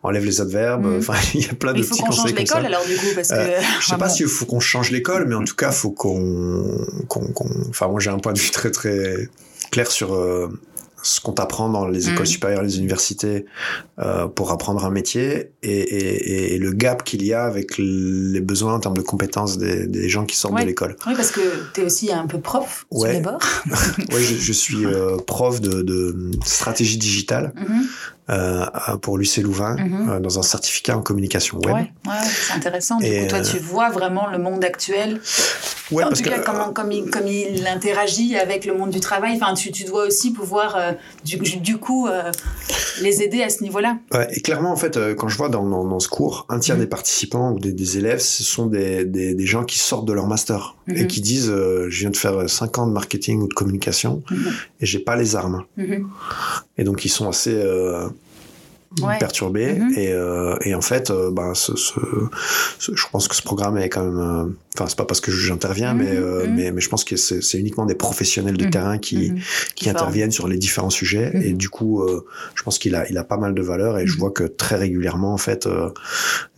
enlève 0.03 0.25
les 0.25 0.41
adverbes, 0.41 0.85
Mhm. 0.85 0.97
enfin, 0.97 1.13
il 1.35 1.45
y 1.45 1.49
a 1.49 1.53
plein 1.53 1.73
de 1.73 1.79
Il 1.79 1.83
faut 1.83 1.91
petits 1.95 2.01
qu'on 2.01 2.07
conseils 2.09 2.21
change 2.23 2.33
comme 2.35 2.45
ça. 2.45 2.55
l'école 2.59 2.73
alors 2.73 2.85
du 2.85 2.95
coup, 2.95 3.13
parce 3.15 3.29
que. 3.29 3.33
Euh, 3.35 3.59
Je 3.81 3.85
sais 3.87 3.97
pas 3.97 4.09
s'il 4.09 4.27
faut 4.27 4.45
qu'on 4.45 4.59
change 4.59 4.91
l'école, 4.91 5.25
mais 5.27 5.35
en 5.35 5.43
tout 5.43 5.55
cas, 5.55 5.71
faut 5.71 5.91
qu'on, 5.91 6.77
qu'on, 7.07 7.27
qu'on- 7.27 7.49
enfin, 7.69 7.87
moi, 7.87 7.99
j'ai 7.99 8.09
un 8.09 8.19
point 8.19 8.33
de 8.33 8.39
vue 8.39 8.51
très, 8.51 8.71
très 8.71 9.29
clair 9.71 9.89
sur, 9.91 10.13
euh, 10.15 10.47
ce 11.05 11.21
qu'on 11.21 11.33
t'apprend 11.33 11.69
dans 11.69 11.87
les 11.87 12.07
écoles 12.09 12.21
Mhm. 12.21 12.25
supérieures, 12.25 12.61
les 12.63 12.79
universités, 12.79 13.45
euh, 13.99 14.27
pour 14.27 14.51
apprendre 14.51 14.83
un 14.85 14.89
métier, 14.89 15.51
et, 15.61 15.69
et, 15.79 16.55
et 16.55 16.57
le 16.57 16.71
gap 16.71 17.03
qu'il 17.03 17.23
y 17.23 17.31
a 17.31 17.43
avec 17.45 17.77
les 17.77 18.41
besoins 18.41 18.73
en 18.73 18.79
termes 18.79 18.97
de 18.97 19.01
compétences 19.03 19.57
des, 19.59 19.85
des 19.85 20.09
gens 20.09 20.25
qui 20.25 20.35
sortent 20.35 20.55
Ouais. 20.55 20.61
de 20.63 20.67
l'école. 20.67 20.95
Oui, 21.05 21.13
parce 21.15 21.29
que 21.31 21.41
tu 21.73 21.81
es 21.81 21.83
aussi 21.85 22.11
un 22.11 22.25
peu 22.25 22.39
prof 22.39 22.85
sur 22.91 23.01
Ouais. 23.01 23.13
les 23.13 23.19
bords. 23.21 23.37
Ouais, 24.11 24.21
je, 24.21 24.35
je 24.35 24.53
suis 24.53 24.85
euh, 24.85 25.17
prof 25.17 25.61
de, 25.61 25.81
de 25.83 26.31
stratégie 26.43 26.97
digitale 26.97 27.53
Mhm. 27.55 27.83
Euh, 28.29 28.65
pour 29.01 29.17
l'UC 29.17 29.37
Louvain 29.43 29.75
Mhm. 29.77 30.09
euh, 30.09 30.19
dans 30.19 30.39
un 30.39 30.43
certificat 30.43 30.97
en 30.97 31.01
communication 31.01 31.57
web. 31.59 31.75
Ouais, 31.75 31.91
ouais, 32.07 32.13
c'est 32.23 32.53
intéressant. 32.53 32.97
Du 32.97 33.05
Et, 33.05 33.21
coup, 33.21 33.27
toi, 33.27 33.39
euh, 33.39 33.43
tu 33.43 33.57
vois 33.59 33.89
vraiment 33.89 34.27
le 34.27 34.37
monde 34.39 34.63
actuel. 34.65 35.19
Ouais, 35.91 36.03
en 36.03 36.07
parce 36.07 36.21
tout 36.23 36.29
que 36.29 36.33
cas, 36.35 36.39
comment, 36.39 36.73
comme, 36.73 36.91
il, 36.91 37.11
comme 37.11 37.27
il 37.27 37.67
interagit 37.67 38.35
avec 38.37 38.65
le 38.65 38.75
monde 38.75 38.89
du 38.89 38.99
travail. 38.99 39.37
Enfin, 39.39 39.53
tu, 39.53 39.71
tu 39.71 39.83
dois 39.83 40.07
aussi 40.07 40.31
pouvoir, 40.33 40.75
euh, 40.75 40.93
du, 41.23 41.37
du 41.37 41.77
coup, 41.77 42.07
euh, 42.07 42.31
les 43.01 43.21
aider 43.21 43.43
à 43.43 43.49
ce 43.49 43.61
niveau-là. 43.61 43.97
Ouais, 44.11 44.27
et 44.31 44.41
clairement, 44.41 44.71
en 44.71 44.75
fait, 44.77 44.97
euh, 44.97 45.13
quand 45.13 45.27
je 45.27 45.37
vois 45.37 45.49
dans, 45.49 45.63
dans, 45.67 45.83
dans 45.85 45.99
ce 45.99 46.07
cours, 46.07 46.47
un 46.49 46.57
tiers 46.57 46.75
Mhm. 46.77 46.81
des 46.81 46.87
participants 46.87 47.51
ou 47.51 47.59
des, 47.59 47.71
des 47.71 47.97
élèves, 47.99 48.19
ce 48.19 48.41
sont 48.43 48.65
des, 48.65 49.05
des, 49.05 49.35
des 49.35 49.45
gens 49.45 49.63
qui 49.63 49.77
sortent 49.77 50.07
de 50.07 50.13
leur 50.13 50.25
master 50.25 50.75
et 50.87 51.01
Mhm. 51.03 51.07
qui 51.07 51.21
disent 51.21 51.49
euh, 51.51 51.87
Je 51.89 51.99
viens 51.99 52.09
de 52.09 52.17
faire 52.17 52.49
5 52.49 52.79
ans 52.79 52.87
de 52.87 52.91
marketing 52.91 53.41
ou 53.41 53.47
de 53.47 53.53
communication 53.53 54.23
et 54.81 54.85
j'ai 54.87 54.99
pas 54.99 55.15
les 55.15 55.35
armes. 55.35 55.63
Et 56.77 56.83
donc, 56.83 57.05
ils 57.05 57.09
sont 57.09 57.27
assez 57.29 57.53
euh, 57.55 58.07
Ouais. 59.01 59.17
perturbés. 59.19 59.73
Mhm. 59.73 59.93
Et, 59.97 60.11
euh, 60.11 60.55
et 60.61 60.73
en 60.73 60.81
fait, 60.81 61.09
ce, 61.53 61.75
ce, 61.75 61.99
ce- 62.79 62.95
je 62.95 63.05
pense 63.11 63.27
que 63.27 63.35
ce 63.35 63.41
programme 63.41 63.77
est 63.77 63.89
quand 63.89 64.03
même. 64.03 64.55
Enfin, 64.77 64.85
c'est 64.89 64.97
pas 64.97 65.05
parce 65.05 65.21
que 65.21 65.31
j'interviens, 65.31 65.93
mais, 65.93 66.09
euh, 66.09 66.45
Mhm. 66.47 66.55
mais, 66.55 66.71
mais 66.71 66.81
je 66.81 66.89
pense 66.89 67.03
que 67.05 67.15
c'est 67.15 67.57
uniquement 67.57 67.85
des 67.85 67.95
professionnels 67.95 68.57
de 68.57 68.65
Mhm. 68.65 68.71
terrain 68.71 68.97
qui, 68.97 69.33
qui 69.75 69.85
Qui 69.85 69.89
interviennent 69.89 70.31
sur 70.31 70.47
les 70.47 70.57
différents 70.57 70.89
sujets 70.89 71.31
et 71.43 71.53
du 71.53 71.69
coup 71.69 72.01
euh, 72.01 72.25
je 72.55 72.63
pense 72.63 72.77
qu'il 72.79 72.95
a 72.95 73.07
il 73.09 73.17
a 73.17 73.23
pas 73.23 73.37
mal 73.37 73.53
de 73.53 73.61
valeur 73.61 73.97
et 73.99 74.05
je 74.07 74.17
vois 74.17 74.31
que 74.31 74.43
très 74.43 74.75
régulièrement 74.75 75.33
en 75.33 75.37
fait 75.37 75.65
euh, 75.67 75.89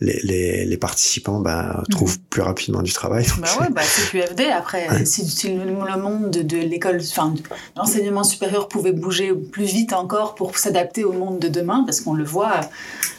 les, 0.00 0.18
les, 0.24 0.64
les 0.64 0.76
participants 0.76 1.40
bah, 1.40 1.84
trouvent 1.90 2.18
plus 2.30 2.42
rapidement 2.42 2.82
du 2.82 2.92
travail 2.92 3.26
Bah 3.38 3.46
c'est- 3.46 3.60
ouais, 3.60 3.68
bah, 3.70 3.82
c'est 3.84 4.10
QFD. 4.10 4.44
Après, 4.50 4.88
Ouais. 4.90 5.04
si, 5.04 5.26
si 5.28 5.48
le, 5.54 5.64
monde 6.00 6.30
de, 6.30 6.42
de 6.42 6.56
l'école, 6.58 6.98
enfin, 7.00 7.28
de 7.30 7.40
l'enseignement 7.76 8.24
supérieur 8.24 8.68
pouvait 8.68 8.92
bouger 8.92 9.32
plus 9.34 9.64
vite 9.64 9.92
encore 9.92 10.34
pour 10.34 10.56
s'adapter 10.58 11.04
au 11.04 11.12
monde 11.12 11.38
de 11.38 11.48
demain, 11.48 11.82
parce 11.84 12.00
qu'on 12.00 12.14
le 12.14 12.24
voit, 12.24 12.60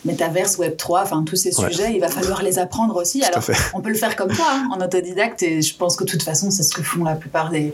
Metaverse, 0.06 0.58
Web3, 0.58 1.04
enfin, 1.04 1.24
tous 1.24 1.36
ces 1.36 1.56
Ouais. 1.60 1.70
sujets, 1.72 1.94
il 1.94 2.00
va 2.00 2.08
falloir 2.10 2.42
les 2.44 2.58
apprendre 2.60 2.96
aussi. 2.96 3.20
Tout 3.20 3.26
à 3.26 3.30
Alors, 3.30 3.44
fait. 3.44 3.54
on 3.74 3.82
peut 3.82 3.90
le 3.90 3.96
faire 3.96 4.16
comme 4.16 4.32
toi, 4.32 4.46
hein, 4.50 4.70
en 4.74 4.82
autodidacte, 4.90 5.44
et 5.44 5.62
je 5.62 5.76
pense 5.76 5.96
que 5.96 6.04
de 6.04 6.10
toute 6.10 6.24
façon, 6.24 6.52
c'est 6.52 6.64
ce 6.64 6.74
que 6.74 6.84
font 6.84 7.04
la 7.04 7.16
plupart 7.16 7.50
des, 7.50 7.74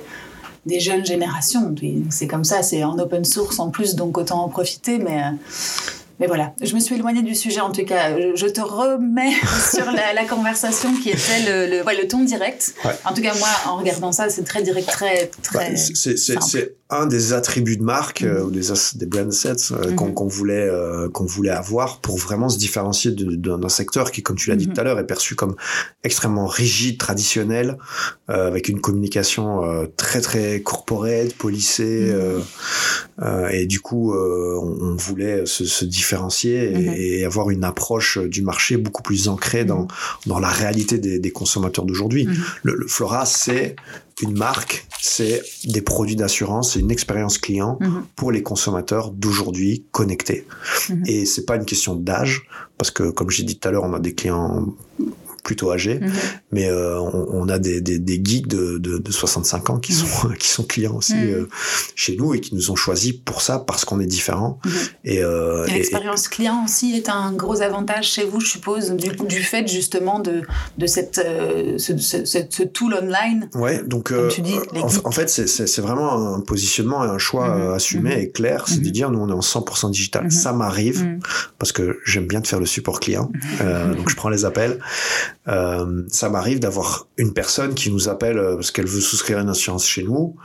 des 0.66 0.80
jeunes 0.80 1.06
générations. 1.06 1.74
C'est 2.10 2.28
comme 2.28 2.44
ça, 2.44 2.62
c'est 2.64 2.84
en 2.84 2.98
open 3.00 3.26
source 3.26 3.60
en 3.60 3.70
plus, 3.70 3.96
donc 3.96 4.18
autant 4.18 4.44
en 4.44 4.50
profiter, 4.50 5.00
mais. 5.00 5.22
Mais 6.20 6.28
voilà, 6.28 6.54
je 6.62 6.74
me 6.76 6.80
suis 6.80 6.96
éloignée 6.96 7.24
du 7.24 7.36
sujet 7.36 7.60
en 7.62 7.72
tout 7.72 7.86
cas. 7.86 8.16
Je- 8.36 8.46
te 8.46 8.62
remets 8.62 9.34
sur 9.74 9.86
la, 9.92 10.14
la 10.14 10.24
conversation 10.26 10.94
qui 11.02 11.10
était 11.10 11.42
le, 11.46 11.78
le, 11.80 11.84
ouais, 11.84 12.00
le 12.02 12.08
ton 12.08 12.24
direct. 12.24 12.74
Ouais. 12.86 12.92
En 13.04 13.14
tout 13.14 13.22
cas, 13.22 13.34
moi, 13.38 13.50
en 13.66 13.78
regardant 13.78 14.12
ça, 14.12 14.30
c'est 14.30 14.44
très 14.44 14.62
direct, 14.64 14.88
très. 14.88 15.30
très 15.44 15.72
Bah, 15.72 15.76
c'est 15.76 16.76
un 16.92 17.08
des 17.08 17.34
attributs 17.34 17.78
de 17.78 17.84
marque 17.84 18.22
euh, 18.22 18.42
Mhm. 18.42 18.46
ou 18.46 18.52
des, 18.52 19.06
brand 19.08 19.34
sets 19.34 19.72
euh, 19.74 19.92
qu'on 19.94 20.06
Mhm. 20.10 20.14
qu'on 20.14 20.28
voulait 20.28 20.70
euh, 20.70 21.10
qu'on 21.10 21.26
voulait 21.26 21.50
avoir 21.50 22.00
pour 22.00 22.16
vraiment 22.18 22.48
se 22.48 22.60
différencier 22.60 23.12
d'un 23.12 23.70
secteur 23.70 24.12
qui 24.12 24.22
comme 24.22 24.36
tu 24.36 24.52
l'as 24.52 24.56
dit 24.56 24.68
Mhm. 24.68 24.74
tout 24.74 24.82
à 24.82 24.84
l'heure 24.84 25.00
est 25.00 25.08
perçu 25.08 25.34
comme 25.36 25.56
extrêmement 26.04 26.46
rigide 26.46 27.00
traditionnel 27.00 27.78
avec 28.28 28.70
une 28.70 28.80
communication 28.82 29.62
très 29.98 30.22
très 30.22 30.62
corporate 30.62 31.34
policée 31.34 32.14
et 33.52 33.66
du 33.66 33.80
coup 33.80 34.14
on, 34.16 34.78
on 34.82 34.96
voulait 34.96 35.46
se, 35.48 35.66
se 35.66 35.86
différencier 35.86 36.05
et, 36.14 36.74
Mhm. 36.76 36.94
et 36.98 37.26
avoir 37.26 37.50
une 37.50 37.64
approche 37.64 38.18
du 38.18 38.42
marché 38.42 38.78
beaucoup 38.78 39.04
plus 39.04 39.28
ancrée 39.28 39.66
dans 39.66 39.88
dans 40.26 40.40
la 40.40 40.50
réalité 40.50 40.98
des, 40.98 41.20
des 41.20 41.32
consommateurs 41.32 41.86
d'aujourd'hui 41.86 42.26
Mhm. 42.28 42.36
le, 42.64 42.76
le 42.76 42.88
Flora, 42.88 43.26
c'est 43.26 43.76
une 44.22 44.38
marque, 44.38 44.86
c'est 45.02 45.42
des 45.66 45.82
produits 45.82 46.16
d'assurance, 46.16 46.74
c'est 46.74 46.80
une 46.80 46.92
expérience 46.92 47.38
client 47.38 47.78
Mhm. 47.82 48.04
pour 48.16 48.32
les 48.32 48.44
consommateurs 48.44 49.12
d'aujourd'hui 49.12 49.84
connectés. 49.92 50.46
Mhm. 50.90 51.04
Et 51.08 51.26
c'est 51.26 51.46
pas 51.46 51.56
une 51.58 51.66
question 51.66 51.96
d'âge, 51.96 52.44
parce 52.78 52.92
que 52.92 53.10
comme 53.10 53.30
j'ai 53.30 53.44
dit 53.44 53.58
tout 53.60 53.68
à 53.68 53.72
l'heure, 53.72 53.84
on 53.84 53.94
a 53.94 54.00
des 54.00 54.14
clients 54.14 54.74
plutôt 55.46 55.72
âgés, 55.72 56.00
Mhm. 56.02 56.12
mais 56.52 56.68
euh, 56.70 57.00
on, 57.00 57.28
on 57.32 57.48
a 57.50 57.60
des, 57.60 57.80
des, 57.80 58.00
des 58.00 58.20
geeks 58.22 58.48
de, 58.48 58.80
de, 58.80 58.98
de 58.98 59.12
65 59.12 59.70
ans 59.70 59.80
qui 59.80 59.94
sont 59.94 60.08
qui 60.40 60.48
sont 60.50 60.64
clients 60.64 60.96
aussi 60.98 61.14
Mhm. 61.16 61.34
euh, 61.36 61.48
chez 61.96 62.18
nous 62.18 62.34
et 62.34 62.42
qui 62.42 62.54
nous 62.56 62.72
ont 62.72 62.76
choisis 62.76 63.14
pour 63.14 63.42
ça 63.42 63.60
parce 63.60 63.86
qu'on 63.86 64.00
est 64.00 64.06
différents. 64.08 64.60
Mhm. 64.66 64.72
Et, 65.06 65.24
euh, 65.24 65.66
Et 65.68 65.72
et- 65.72 65.74
L'expérience 65.76 66.28
client 66.28 66.64
aussi 66.66 66.96
est 66.96 67.10
un 67.10 67.32
gros 67.32 67.62
avantage 67.62 68.08
chez 68.12 68.26
vous, 68.26 68.40
je 68.42 68.48
suppose, 68.48 68.92
du, 68.92 69.10
du 69.10 69.44
fait 69.44 69.68
justement 69.68 70.20
de, 70.20 70.42
de 70.80 70.88
cette, 70.88 71.20
euh, 71.24 71.78
ce, 71.78 71.96
ce, 71.98 72.26
ce- 72.26 72.40
ce 72.50 72.64
tool 72.64 72.96
online. 72.96 73.50
Ouais, 73.54 73.84
donc 73.84 74.10
Comme 74.10 74.18
euh, 74.26 74.28
tu 74.30 74.42
dis, 74.42 74.56
les 74.74 74.82
en, 74.82 74.90
en 75.04 75.12
fait 75.12 75.30
c'est- 75.30 75.48
c'est 75.48 75.82
vraiment 75.82 76.36
un 76.36 76.40
positionnement 76.42 77.06
et 77.06 77.08
un 77.08 77.20
choix 77.20 77.56
Mhm, 77.56 77.74
assumé 77.76 78.16
mhm. 78.16 78.22
et 78.22 78.32
clair, 78.32 78.66
c'est 78.68 78.82
de 78.82 78.88
Mhm. 78.88 78.92
dire 78.92 79.12
nous 79.12 79.20
on 79.20 79.30
est 79.30 79.34
en 79.34 79.42
100% 79.42 79.92
digital. 79.92 80.24
Mhm. 80.26 80.32
Ça 80.32 80.52
m'arrive 80.54 81.04
Mhm. 81.04 81.20
parce 81.60 81.72
que 81.72 82.00
j'aime 82.04 82.26
bien 82.28 82.40
de 82.42 82.48
faire 82.48 82.60
le 82.60 82.66
support 82.66 83.00
client, 83.00 83.32
euh, 83.62 83.94
donc 83.94 84.10
je 84.10 84.16
prends 84.16 84.30
les 84.30 84.44
appels. 84.44 84.80
Euh, 85.48 86.02
ça 86.08 86.30
m'arrive 86.30 86.60
d'avoir 86.60 87.08
une 87.18 87.32
personne 87.32 87.76
qui 87.76 87.92
nous 87.92 88.10
appelle 88.10 88.40
euh, 88.40 88.56
parce 88.56 88.72
qu'elle 88.72 88.88
veut 88.88 89.00
souscrire 89.00 89.38
une 89.40 89.50
assurance 89.50 89.86
chez 89.86 90.02
nous 90.02 90.36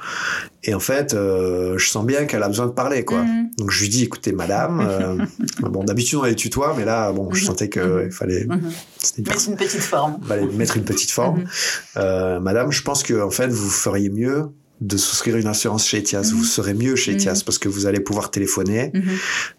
et 0.63 0.75
en 0.75 0.79
fait 0.81 1.15
euh, 1.15 1.79
je 1.79 1.89
sens 1.89 2.05
bien 2.05 2.27
qu'elle 2.27 2.43
a 2.43 2.49
besoin 2.49 2.67
de 2.67 2.73
parler 2.73 3.03
quoi. 3.05 3.23
Mhm. 3.23 3.49
Donc 3.57 3.71
je 3.71 3.81
lui 3.81 3.89
dis 3.89 4.03
écoutez 4.05 4.33
madame, 4.33 4.81
euh, 4.87 5.25
bon 5.71 5.85
d'habitude 5.85 6.19
on 6.19 6.25
les 6.25 6.35
tutoie 6.35 6.75
mais 6.77 6.85
là 6.85 7.13
bon 7.13 7.33
je 7.33 7.41
Mhm. 7.41 7.47
sentais 7.47 7.71
qu'il 7.71 8.11
fallait 8.13 8.47
c'était 8.99 9.23
une 9.23 9.39
c'est 9.39 9.51
une 9.51 9.57
petite 9.57 9.81
forme. 9.81 10.19
fallait 10.29 10.47
mettre 10.49 10.77
une 10.77 10.85
petite 10.85 11.11
forme. 11.11 11.41
Mhm. 11.41 11.47
Euh, 11.97 12.41
madame, 12.41 12.71
je 12.71 12.83
pense 12.83 13.03
que 13.03 13.23
en 13.23 13.31
fait, 13.31 13.49
vous 13.49 13.71
feriez 13.71 14.11
mieux 14.11 14.51
de 14.81 14.97
souscrire 14.97 15.37
une 15.37 15.47
assurance 15.47 15.87
chez 15.87 15.99
Etias. 15.99 16.31
Mhm. 16.33 16.39
Vous 16.39 16.45
serez 16.45 16.75
mieux 16.75 16.97
chez 16.97 17.13
Mhm. 17.13 17.17
Etias 17.19 17.43
parce 17.45 17.59
que 17.59 17.69
vous 17.69 17.87
allez 17.87 18.01
pouvoir 18.01 18.31
téléphoner, 18.31 18.91
Mhm. 18.95 19.03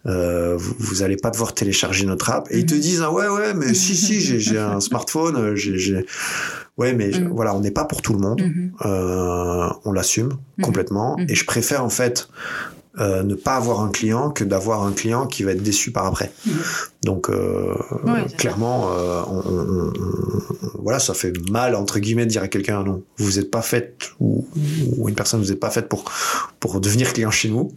euh, 0.06 0.56
vous, 0.56 0.74
vous 0.78 1.02
allez 1.02 1.16
pas 1.16 1.30
devoir 1.30 1.54
télécharger 1.54 2.06
notre 2.06 2.30
app. 2.30 2.48
Et 2.50 2.58
ils 2.60 2.66
te 2.66 2.74
disent, 2.74 3.02
ah 3.02 3.12
ouais, 3.12 3.28
ouais, 3.28 3.54
mais 3.54 3.72
si, 3.74 3.94
si, 3.96 4.20
j'ai, 4.20 4.40
j'ai 4.40 4.58
un 4.58 4.80
smartphone, 4.80 5.36
euh, 5.36 5.54
j'ai. 5.56 6.04
Ouais, 6.78 6.94
mais 6.94 7.10
voilà, 7.30 7.54
on 7.54 7.60
n'est 7.60 7.70
pas 7.70 7.84
pour 7.84 8.00
tout 8.02 8.14
le 8.14 8.18
monde. 8.18 8.42
Euh, 8.86 9.68
on 9.84 9.92
l'assume 9.92 10.32
complètement. 10.62 11.16
Et 11.28 11.34
je 11.34 11.44
préfère 11.44 11.84
en 11.84 11.90
fait 11.90 12.28
euh, 12.98 13.22
ne 13.22 13.34
pas 13.34 13.56
avoir 13.56 13.80
un 13.80 13.88
client 13.90 14.30
que 14.30 14.44
d'avoir 14.44 14.82
un 14.84 14.92
client 14.92 15.26
qui 15.26 15.42
va 15.44 15.52
être 15.52 15.62
déçu 15.62 15.92
par 15.92 16.06
après. 16.06 16.30
Mhm. 16.46 16.52
Donc 17.04 17.30
euh, 17.30 17.74
Ouais, 18.04 18.26
clairement, 18.36 18.90
euh, 18.92 19.22
on, 19.28 19.38
on- 19.38 19.92
on- 19.98 20.82
voilà, 20.82 20.98
ça 20.98 21.14
fait 21.14 21.32
mal 21.50 21.74
entre 21.74 21.98
guillemets 22.00 22.26
de 22.26 22.30
dire 22.30 22.42
à 22.42 22.48
quelqu'un 22.48 22.82
non, 22.82 23.02
vous 23.18 23.32
n'êtes 23.38 23.50
pas 23.50 23.62
faite 23.62 24.10
ou, 24.20 24.46
ou 24.96 25.08
une 25.08 25.14
personne 25.14 25.40
vous 25.40 25.48
n'êtes 25.50 25.60
pas 25.60 25.70
faite 25.70 25.88
pour 25.88 26.04
pour 26.60 26.80
devenir 26.80 27.12
client 27.12 27.30
chez 27.30 27.48
nous. 27.48 27.72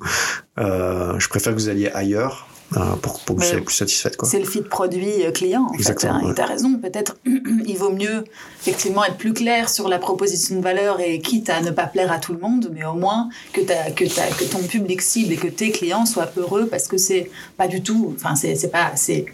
Euh, 0.59 1.17
je 1.19 1.29
préfère 1.29 1.53
que 1.53 1.59
vous 1.59 1.69
alliez 1.69 1.89
ailleurs 1.93 2.47
pour, 2.71 3.19
pour 3.21 3.35
que 3.35 3.41
vous 3.41 3.47
soyez 3.47 3.61
plus 3.61 3.75
satisfaite. 3.75 4.17
C'est 4.23 4.39
le 4.39 4.45
fit 4.45 4.61
produit 4.61 5.23
euh, 5.23 5.31
client, 5.31 5.67
en 5.69 5.73
Exactement, 5.73 6.13
fait. 6.19 6.19
hein. 6.19 6.25
ouais. 6.27 6.31
Et 6.31 6.35
t'as 6.35 6.45
raison, 6.45 6.77
peut-être 6.77 7.17
il 7.25 7.77
vaut 7.77 7.91
mieux 7.91 8.23
effectivement 8.61 9.05
être 9.05 9.17
plus 9.17 9.33
clair 9.33 9.69
sur 9.69 9.87
la 9.87 9.99
proposition 9.99 10.55
de 10.57 10.61
valeur 10.61 10.99
et 10.99 11.19
quitte 11.19 11.49
à 11.49 11.61
ne 11.61 11.71
pas 11.71 11.85
plaire 11.85 12.11
à 12.11 12.17
tout 12.19 12.33
le 12.33 12.39
monde, 12.39 12.69
mais 12.73 12.83
au 12.85 12.93
moins 12.95 13.29
que, 13.53 13.61
t'as- 13.61 13.91
que, 13.91 14.03
t'as- 14.05 14.29
que 14.31 14.43
ton 14.45 14.59
public 14.63 15.01
cible 15.01 15.33
et 15.33 15.37
que 15.37 15.47
tes 15.47 15.71
clients 15.71 16.05
soient 16.05 16.31
heureux 16.37 16.67
parce 16.67 16.87
que 16.87 16.97
c'est 16.97 17.29
pas 17.57 17.67
du 17.67 17.81
tout, 17.83 18.13
enfin 18.15 18.35
c'est 18.35 18.71
pas, 18.71 18.91
c'est 18.95 19.25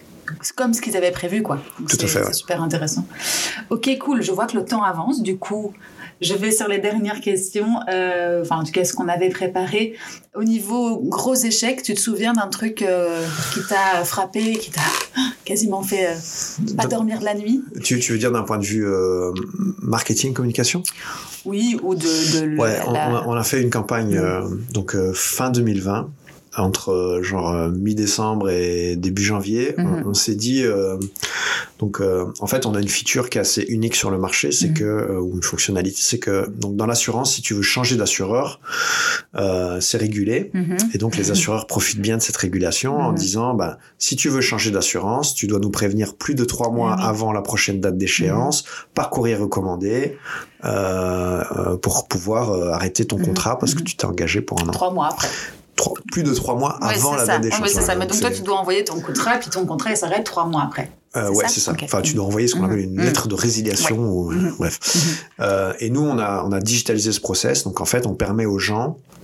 c'est 0.42 0.56
comme 0.56 0.74
ce 0.74 0.82
qu'ils 0.82 0.96
avaient 0.96 1.12
prévu 1.12 1.42
quoi. 1.42 1.58
Donc 1.80 1.90
Tout 1.90 1.98
à 1.98 2.00
c'est- 2.02 2.08
fait, 2.08 2.24
ouais. 2.26 2.34
Super 2.34 2.62
intéressant. 2.62 3.06
Ok, 3.70 3.90
cool. 4.00 4.22
Je 4.22 4.32
vois 4.32 4.46
que 4.46 4.56
le 4.56 4.64
temps 4.64 4.82
avance. 4.84 5.22
Du 5.24 5.38
coup, 5.38 5.74
je 6.22 6.34
vais 6.36 6.52
sur 6.52 6.68
les 6.68 6.78
dernières 6.80 7.20
questions. 7.20 7.80
Euh, 7.90 8.42
enfin, 8.44 8.58
en 8.58 8.64
tout 8.64 8.72
cas, 8.72 8.84
ce 8.86 8.94
qu'on 8.94 9.08
avait 9.08 9.30
préparé. 9.30 9.96
Au 10.36 10.44
niveau 10.46 10.98
gros 11.00 11.36
échec, 11.36 11.82
tu 11.84 11.94
te 11.94 12.00
souviens 12.00 12.32
d'un 12.34 12.48
truc 12.48 12.82
euh, 12.84 13.22
qui 13.54 13.60
t'a 13.68 14.06
frappé, 14.06 14.54
qui 14.54 14.72
t'a 14.72 14.82
quasiment 15.46 15.84
fait 15.84 16.08
euh, 16.08 16.74
pas 16.78 16.86
dormir 16.86 17.20
de 17.20 17.26
la 17.26 17.34
nuit? 17.36 17.62
Tu, 17.84 18.00
tu 18.00 18.14
veux 18.14 18.18
dire 18.18 18.32
d'un 18.32 18.44
point 18.44 18.58
de 18.58 18.64
vue 18.66 18.86
marketing, 19.82 20.34
communication? 20.34 20.84
Oui, 21.46 21.78
ou 21.82 21.96
de, 21.96 22.02
de 22.02 22.58
Ouais, 22.58 22.78
la- 22.92 23.24
on, 23.26 23.32
on 23.32 23.34
a, 23.34 23.44
fait 23.44 23.62
une 23.62 23.70
campagne 23.72 24.20
Mm. 24.20 24.62
donc 24.74 24.96
fin 25.14 25.50
2020 25.50 26.10
entre 26.58 26.90
euh, 26.92 27.24
genre 27.24 27.50
euh, 27.52 27.70
mi-décembre 27.70 28.50
et 28.50 28.96
début 28.98 29.24
janvier, 29.24 29.74
Mhm. 29.78 30.04
on, 30.06 30.10
on 30.10 30.14
s'est 30.14 30.36
dit 30.36 30.64
euh, 30.64 30.98
donc 31.80 32.02
euh, 32.02 32.26
en 32.40 32.48
fait 32.48 32.66
on 32.66 32.76
a 32.76 32.82
une 32.82 32.90
feature 32.90 33.30
qui 33.30 33.38
est 33.38 33.42
assez 33.42 33.62
unique 33.64 33.96
sur 33.96 34.12
le 34.12 34.18
marché, 34.18 34.52
c'est 34.52 34.68
Mhm. 34.70 34.74
que 34.74 34.84
euh, 34.84 35.20
ou 35.22 35.36
une 35.36 35.44
fonctionnalité, 35.44 36.00
c'est 36.02 36.20
que 36.20 36.50
donc 36.50 36.76
dans 36.76 36.86
l'assurance 36.86 37.34
si 37.36 37.42
tu 37.42 37.54
veux 37.54 37.62
changer 37.62 37.96
d'assureur, 37.96 38.60
euh, 39.36 39.80
c'est 39.80 39.98
régulé. 39.98 40.52
Mhm. 40.54 40.78
Et 40.94 40.98
donc 40.98 41.16
les 41.18 41.32
assureurs 41.32 41.68
profitent 41.68 42.02
bien 42.02 42.18
de 42.18 42.22
cette 42.22 42.38
régulation 42.38 42.98
en 42.98 43.14
disant 43.14 43.54
bah 43.54 43.78
si 43.98 44.16
tu 44.18 44.28
veux 44.30 44.42
changer 44.42 44.72
d'assurance, 44.72 45.34
tu 45.36 45.48
dois 45.48 45.60
nous 45.60 45.72
prévenir 45.72 46.16
plus 46.16 46.36
de 46.36 46.44
trois 46.44 46.70
mois 46.70 46.94
avant 46.94 47.32
la 47.32 47.42
prochaine 47.42 47.80
date 47.80 47.98
d'échéance 47.98 48.66
par 48.94 49.10
courrier 49.10 49.36
recommandé 49.36 50.18
pour 51.82 52.08
pouvoir 52.08 52.52
arrêter 52.74 53.06
ton 53.06 53.18
contrat 53.18 53.58
parce 53.58 53.74
que 53.74 53.82
tu 53.84 53.96
t'es 53.96 54.06
engagé 54.06 54.42
pour 54.42 54.62
un 54.62 54.68
an. 54.68 54.72
trois 54.72 54.92
mois 54.94 55.08
après. 55.12 55.30
Plus 56.12 56.24
de 56.24 56.34
trois 56.34 56.56
mois 56.56 56.78
Ouais, 56.82 56.96
avant 56.96 57.14
la 57.16 57.20
ça. 57.20 57.26
date 57.26 57.36
Ouais, 57.38 57.42
d'échéance. 57.50 57.62
mais 57.62 57.70
c'est 57.70 57.82
ça. 57.82 57.96
Mais 57.96 58.06
donc 58.06 58.20
toi, 58.20 58.32
tu 58.32 58.42
dois 58.42 58.58
envoyer 58.58 58.84
ton 58.84 59.00
contrat, 59.00 59.38
puis 59.40 59.50
ton 59.50 59.66
contrat 59.66 59.92
il 59.92 59.98
s'arrête 59.98 60.24
trois 60.24 60.46
mois 60.46 60.64
après. 60.64 60.92
Euh, 61.18 61.30
ouais, 61.32 61.46
c'est 61.50 61.60
ça. 61.60 61.74
Enfin, 61.84 62.02
tu 62.02 62.14
dois 62.14 62.26
envoyer 62.26 62.48
ce 62.48 62.54
qu'on 62.56 62.62
Mhm. 62.62 62.66
appelle 62.66 62.80
une 62.80 62.94
Mhm. 62.96 63.04
lettre 63.04 63.28
de 63.28 63.36
résiliation 63.36 63.98
ou 64.00 64.32
Mhm. 64.32 64.56
bref. 64.58 64.80
Euh, 65.42 65.74
et 65.80 65.90
nous, 65.90 66.02
on 66.02 66.18
a 66.20 66.44
on 66.46 66.52
a 66.52 66.60
digitalisé 66.60 67.12
ce 67.12 67.20
process. 67.20 67.64
Donc 67.64 67.82
en 67.82 67.86
fait, 67.86 68.06
on 68.06 68.14
permet 68.14 68.46
aux 68.46 68.60
gens 68.60 68.98
euh, 68.98 69.21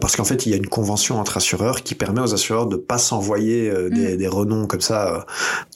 parce 0.00 0.16
qu'en 0.16 0.24
fait, 0.24 0.44
il 0.46 0.50
y 0.50 0.54
a 0.54 0.56
une 0.56 0.66
convention 0.66 1.20
entre 1.20 1.36
assureurs 1.36 1.82
qui 1.84 1.94
permet 1.94 2.20
aux 2.20 2.34
assureurs 2.34 2.66
de 2.66 2.76
pas 2.76 2.98
s'envoyer 2.98 3.70
euh, 3.70 3.88
des, 3.90 4.16
des 4.16 4.26
renoms 4.26 4.66
comme 4.66 4.80
ça 4.80 5.14
euh, 5.14 5.20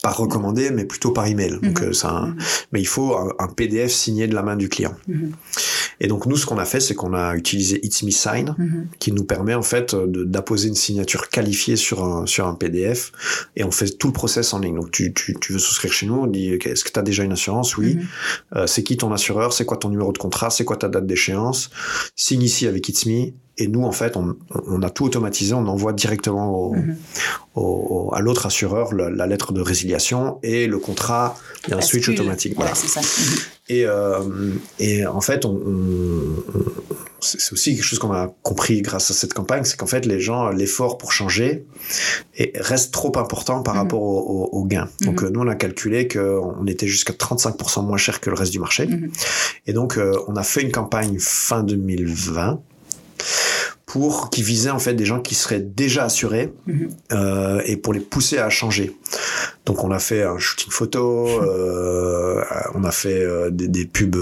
par 0.03 0.17
recommandé, 0.17 0.71
mais 0.71 0.85
plutôt 0.85 1.13
par 1.13 1.27
email. 1.27 1.53
Donc, 1.63 1.81
Mhm. 1.81 1.89
euh, 1.89 1.93
c'est 1.93 2.07
un- 2.07 2.27
Mhm. 2.29 2.37
mais 2.73 2.81
il 2.81 2.87
faut 2.89 3.17
un, 3.17 3.33
un 3.39 3.47
PDF 3.49 3.93
signé 3.93 4.27
de 4.27 4.35
la 4.35 4.43
main 4.43 4.57
du 4.57 4.69
client. 4.69 4.95
Mhm. 5.07 5.33
Et 6.01 6.09
donc 6.09 6.27
nous, 6.27 6.37
ce 6.37 6.47
qu'on 6.47 6.59
a 6.59 6.65
fait, 6.65 6.81
c'est 6.81 6.95
qu'on 6.97 7.15
a 7.15 7.37
utilisé 7.37 7.79
It's 7.87 8.03
Me 8.03 8.11
Sign, 8.11 8.57
qui 8.99 9.13
nous 9.13 9.23
permet 9.25 9.55
en 9.55 9.63
fait 9.63 9.95
d'apposer 9.95 10.67
une 10.69 10.75
signature 10.75 11.29
qualifiée 11.29 11.77
sur 11.77 12.03
un, 12.03 12.27
sur 12.27 12.49
un 12.49 12.55
PDF, 12.55 13.13
et 13.55 13.63
on 13.63 13.71
fait 13.71 13.89
tout 13.99 14.09
le 14.09 14.13
process 14.13 14.53
en 14.53 14.59
ligne. 14.59 14.75
Donc 14.75 14.91
tu, 14.91 15.15
tu, 15.15 15.37
tu 15.41 15.53
veux 15.53 15.61
souscrire 15.61 15.93
chez 15.93 16.07
nous, 16.07 16.15
on 16.15 16.27
dit 16.27 16.55
est-ce 16.55 16.83
que 16.85 16.91
tu 16.91 16.99
as 16.99 17.03
déjà 17.03 17.23
une 17.23 17.33
assurance? 17.33 17.77
Oui. 17.77 17.99
Euh, 18.57 18.67
c'est 18.67 18.83
qui 18.83 18.97
ton 18.97 19.13
assureur? 19.13 19.53
C'est 19.53 19.65
quoi 19.65 19.77
ton 19.77 19.91
numéro 19.91 20.13
de 20.13 20.19
contrat? 20.19 20.51
C'est 20.51 20.65
quoi 20.65 20.77
ta 20.77 20.89
date 20.89 21.07
d'échéance? 21.07 21.71
Signe 22.17 22.43
ici 22.43 22.67
avec 22.67 22.89
It's 22.89 23.07
Me. 23.07 23.33
Et 23.59 23.69
nous, 23.69 23.85
en 23.85 23.93
fait, 23.93 24.17
on, 24.17 24.35
on 24.67 24.83
a 24.83 24.89
tout 24.91 25.05
automatisé, 25.05 25.53
on 25.55 25.67
envoie 25.67 25.93
directement 25.93 26.55
au, 26.57 26.75
Mhm. 26.75 26.97
au- 27.55 27.61
au- 28.11 28.15
à 28.15 28.21
l'autre 28.21 28.47
assureur 28.47 28.95
la, 28.95 29.11
la 29.11 29.27
lettre 29.27 29.53
de 29.53 29.61
résiliation 29.61 30.39
et 30.43 30.67
le 30.67 30.79
contrat, 30.79 31.37
il 31.67 31.71
y 31.71 31.75
a 31.75 31.77
un 31.77 31.81
switch 31.83 32.09
automatique. 32.09 32.55
Voilà, 32.57 32.75
ça. 32.75 33.01
Mhm. 33.01 33.37
Et, 33.69 33.85
euh, 33.87 34.21
et 34.79 35.07
en 35.07 35.21
fait, 35.21 35.45
on, 35.45 35.51
on- 35.51 36.59
on- 36.59 36.65
c'est 37.21 37.53
aussi 37.53 37.75
quelque 37.77 37.85
chose 37.85 38.01
qu'on 38.01 38.11
a 38.13 38.35
compris 38.43 38.83
grâce 38.83 39.11
à 39.13 39.15
cette 39.15 39.33
campagne, 39.33 39.63
c'est 39.65 39.77
qu'en 39.77 39.87
fait, 39.87 40.07
les 40.07 40.19
gens, 40.19 40.49
l'effort 40.49 40.99
pour 40.99 41.13
changer 41.13 41.65
est- 42.37 42.57
reste 42.61 42.93
trop 42.93 43.17
important 43.19 43.63
par 43.63 43.75
Mhm. 43.75 43.81
rapport 43.81 44.03
au, 44.03 44.19
au- 44.19 44.59
au 44.61 44.65
gain. 44.65 44.89
Donc, 45.03 45.23
euh, 45.23 45.29
nous, 45.31 45.41
on 45.41 45.47
a 45.47 45.55
calculé 45.55 46.09
qu'on 46.09 46.67
était 46.67 46.89
jusqu'à 46.89 47.13
35% 47.13 47.83
moins 47.83 47.97
cher 47.99 48.21
que 48.21 48.29
le 48.31 48.35
reste 48.37 48.51
du 48.53 48.59
marché. 48.59 48.89
Et 49.67 49.73
donc, 49.73 49.99
euh, 49.99 50.15
on 50.27 50.35
a 50.37 50.43
fait 50.43 50.63
une 50.63 50.73
campagne 50.73 51.19
fin 51.21 51.63
2020 51.63 52.61
pour 53.87 54.31
qui 54.31 54.43
visait 54.43 54.71
en 54.71 54.79
fait 54.79 54.95
des 54.95 55.05
gens 55.05 55.21
qui 55.21 55.35
seraient 55.35 55.61
déjà 55.61 56.05
assurés 56.05 56.53
Mhm. 56.67 56.89
euh, 57.13 57.61
et 57.67 57.77
pour 57.77 57.93
les 57.93 58.01
pousser 58.01 58.39
à 58.39 58.49
changer. 58.49 58.97
Donc 59.67 59.85
on 59.85 59.91
a 59.91 59.99
fait 59.99 60.23
un 60.23 60.39
shooting 60.39 60.71
photo, 60.73 61.27
euh, 61.43 62.43
on 62.75 62.85
a 62.85 62.91
fait 62.91 63.23
euh, 63.23 63.51
des, 63.51 63.69
des 63.69 63.85
pubs 63.85 64.17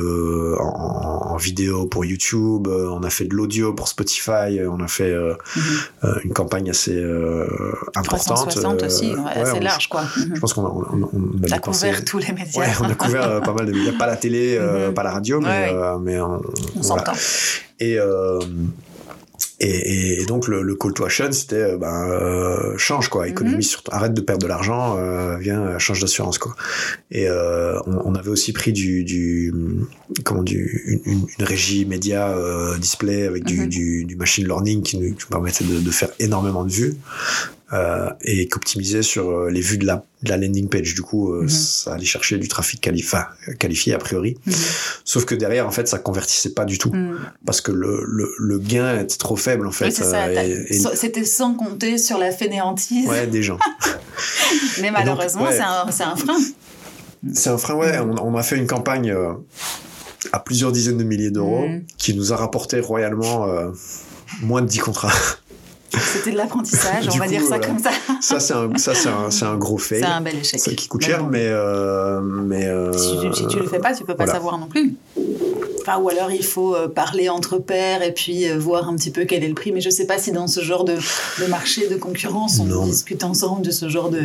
en, 0.59 1.31
en 1.33 1.37
vidéo 1.37 1.87
pour 1.87 2.05
YouTube, 2.05 2.67
on 2.69 3.03
a 3.05 3.11
fait 3.11 3.25
de 3.27 3.35
l'audio 3.35 3.73
pour 3.73 3.87
Spotify, 3.89 4.59
on 4.69 4.81
a 4.83 4.89
fait 4.89 5.13
euh, 5.13 5.35
Mhm. 5.57 5.63
euh, 6.05 6.15
une 6.25 6.33
campagne 6.33 6.69
assez 6.71 6.97
euh, 6.97 7.47
importante. 7.95 8.49
360 8.51 8.83
euh, 8.83 8.87
aussi, 8.87 9.15
ouais, 9.15 9.31
assez 9.37 9.53
on- 9.53 9.61
large 9.61 9.89
quoi. 9.89 10.03
Je 10.35 10.41
pense 10.41 10.53
qu'on 10.53 10.67
a, 10.67 10.69
on, 10.71 10.81
a- 11.05 11.09
on 11.13 11.45
a 11.45 11.49
T'as 11.49 11.57
dépensé- 11.59 11.87
couvert 11.89 12.05
tous 12.05 12.19
les 12.19 12.33
médias. 12.33 12.61
Ouais, 12.61 12.69
on 12.81 12.85
a 12.91 12.95
couvert 12.95 13.23
euh, 13.31 13.41
pas 13.41 13.53
mal 13.53 13.67
de 13.67 13.73
médias, 13.73 13.93
pas 13.97 14.07
la 14.07 14.17
télé, 14.17 14.57
euh, 14.59 14.89
Mhm. 14.89 14.95
pas 14.95 15.05
la 15.05 15.13
radio, 15.13 15.41
mais, 15.41 15.47
Ouais, 15.47 15.73
ouais. 15.73 15.73
euh, 15.75 15.99
mais 15.99 16.21
on, 16.21 16.35
On 16.35 16.41
voilà. 16.83 17.05
s'entend. 17.05 17.13
Et, 17.79 17.99
euh, 17.99 18.41
et, 19.61 20.23
et 20.23 20.27
donc 20.27 20.49
le, 20.49 20.63
le 20.63 20.75
call 20.75 20.93
to 20.95 21.05
action, 21.05 21.31
c'était 21.33 21.57
euh, 21.57 21.77
ben, 21.77 22.09
euh, 22.09 22.79
change 22.79 23.09
quoi, 23.09 23.29
économise, 23.29 23.69
sur, 23.71 23.83
arrête 23.91 24.15
de 24.15 24.21
perdre 24.21 24.43
de 24.43 24.49
l'argent, 24.49 24.97
euh, 24.99 25.37
viens 25.37 25.79
change 25.79 26.01
d'assurance 26.01 26.39
quoi. 26.39 26.55
Et 27.11 27.29
euh, 27.29 27.79
on, 27.87 28.01
on 28.07 28.15
avait 28.15 28.31
aussi 28.31 28.53
pris 28.53 28.73
du, 28.73 29.05
du 29.05 29.53
comment 30.25 30.43
du 30.43 31.03
une, 31.05 31.27
régie 31.45 31.85
média 31.85 32.35
display 32.79 33.27
avec 33.27 33.45
du, 33.45 33.61
Mhm. 33.61 33.69
du, 33.69 34.05
du 34.05 34.17
machine 34.17 34.47
learning 34.47 34.83
qui 34.83 34.97
nous, 34.99 35.09
qui 35.15 35.25
nous 35.25 35.29
permettait 35.31 35.65
de, 35.65 35.79
de 35.81 35.91
faire 35.91 36.11
énormément 36.19 36.65
de 36.65 36.71
vues. 36.73 36.95
Euh, 37.73 38.11
et 38.23 38.49
qu'optimisait 38.49 39.03
sur 39.03 39.31
euh, 39.31 39.49
les 39.49 39.61
vues 39.61 39.79
de 39.79 39.87
la, 39.87 40.05
de 40.25 40.29
la 40.29 40.37
landing 40.37 40.69
page. 40.69 40.93
Du 40.93 41.03
coup, 41.03 41.33
euh, 41.33 41.43
Mhm. 41.43 41.49
ça 41.49 41.95
allait 41.95 42.05
chercher 42.05 42.37
du 42.37 42.49
trafic 42.49 42.81
quali- 42.81 43.05
qualifié 43.61 43.95
a 43.95 43.99
priori. 43.99 44.37
Mhm. 44.45 44.55
Sauf 45.05 45.25
que 45.25 45.37
derrière, 45.37 45.69
en 45.69 45.71
fait, 45.71 45.87
ça 45.87 46.01
convertissait 46.01 46.51
pas 46.51 46.65
du 46.65 46.79
tout 46.79 46.91
Mhm. 46.93 47.19
parce 47.47 47.61
que 47.61 47.71
le, 47.71 48.03
le, 48.09 48.35
le 48.41 48.59
gain 48.59 48.99
était 48.99 49.19
trop 49.19 49.37
faible 49.37 49.69
en 49.69 49.71
fait. 49.71 49.85
Oui, 50.01 50.51
et- 50.69 50.81
C'était 50.97 51.25
sans 51.25 51.55
compter 51.55 51.97
sur 51.99 52.19
la 52.19 52.33
fainéantise. 52.33 53.07
ouais, 53.07 53.29
des 53.29 53.45
gens. 53.45 53.59
Mais 54.83 54.91
malheureusement, 54.91 55.45
ouais. 55.45 55.53
c'est 55.53 55.61
un, 55.63 55.87
c'est 55.93 56.03
un 56.03 56.17
frein. 56.17 56.39
C'est 57.35 57.51
un 57.51 57.59
frein, 57.59 57.75
ouais. 57.77 57.99
On, 58.01 58.17
on, 58.35 58.37
a 58.37 58.43
fait 58.43 58.57
une 58.57 58.67
campagne 58.67 59.15
à 60.33 60.41
plusieurs 60.41 60.73
dizaines 60.73 60.99
de 60.99 61.05
milliers 61.05 61.31
d'euros 61.31 61.67
qui 61.99 62.15
nous 62.15 62.33
a 62.33 62.37
rapporté 62.37 62.81
royalement 62.81 63.47
moins 64.43 64.63
de 64.63 64.67
10 64.67 64.79
contrats. 64.79 65.13
C'était 66.13 66.33
de 66.33 66.37
l'apprentissage, 66.37 67.09
on 67.13 67.17
va 67.19 67.25
coup, 67.25 67.31
dire 67.31 67.41
ça 67.43 67.47
voilà. 67.59 67.67
comme 67.67 67.79
ça. 67.79 67.91
ça, 68.21 68.41
c'est 68.41 68.53
un, 68.55 68.77
ça, 68.77 68.95
c'est 68.95 69.09
un, 69.09 69.31
c'est 69.31 69.45
un 69.45 69.57
gros 69.57 69.79
fail. 69.79 70.01
C'est 70.01 70.07
un 70.07 70.21
bel 70.21 70.37
échec. 70.37 70.61
Ça 70.61 70.73
qui 70.75 70.89
coûte 70.89 71.03
cher, 71.03 71.25
mais, 71.27 71.47
euh, 71.47 72.21
mais 72.21 72.67
euh, 72.67 72.93
Si 72.97 73.19
tu, 73.21 73.33
si 73.35 73.47
tu 73.47 73.59
le 73.59 73.67
fais 73.69 73.79
pas, 73.79 73.95
tu 73.95 74.05
peux 74.05 74.15
pas 74.15 74.25
voilà. 74.25 74.33
savoir 74.33 74.59
non 74.59 74.67
plus. 74.67 74.95
Enfin, 75.83 75.99
ou 75.99 76.09
alors 76.11 76.31
il 76.31 76.45
faut 76.45 76.75
euh, 76.75 76.89
parler 76.89 77.29
entre 77.31 77.57
pairs 77.59 78.03
et 78.03 78.13
puis 78.13 78.49
euh, 78.49 78.59
voir 78.59 78.89
un 78.89 78.97
petit 78.97 79.11
peu 79.11 79.25
quel 79.25 79.43
est 79.45 79.49
le 79.49 79.55
prix. 79.55 79.73
Mais 79.73 79.81
je 79.81 79.89
sais 79.91 80.07
pas 80.07 80.19
si 80.19 80.31
dans 80.31 80.47
ce 80.47 80.61
genre 80.61 80.85
de, 80.85 80.95
de 80.97 81.47
marché 81.49 81.89
de 81.89 81.97
concurrence, 81.97 82.59
on 82.61 82.65
Non. 82.67 82.85
discute 82.85 83.25
ensemble 83.25 83.63
de 83.63 83.71
ce 83.71 83.89
genre 83.89 84.11
de. 84.11 84.21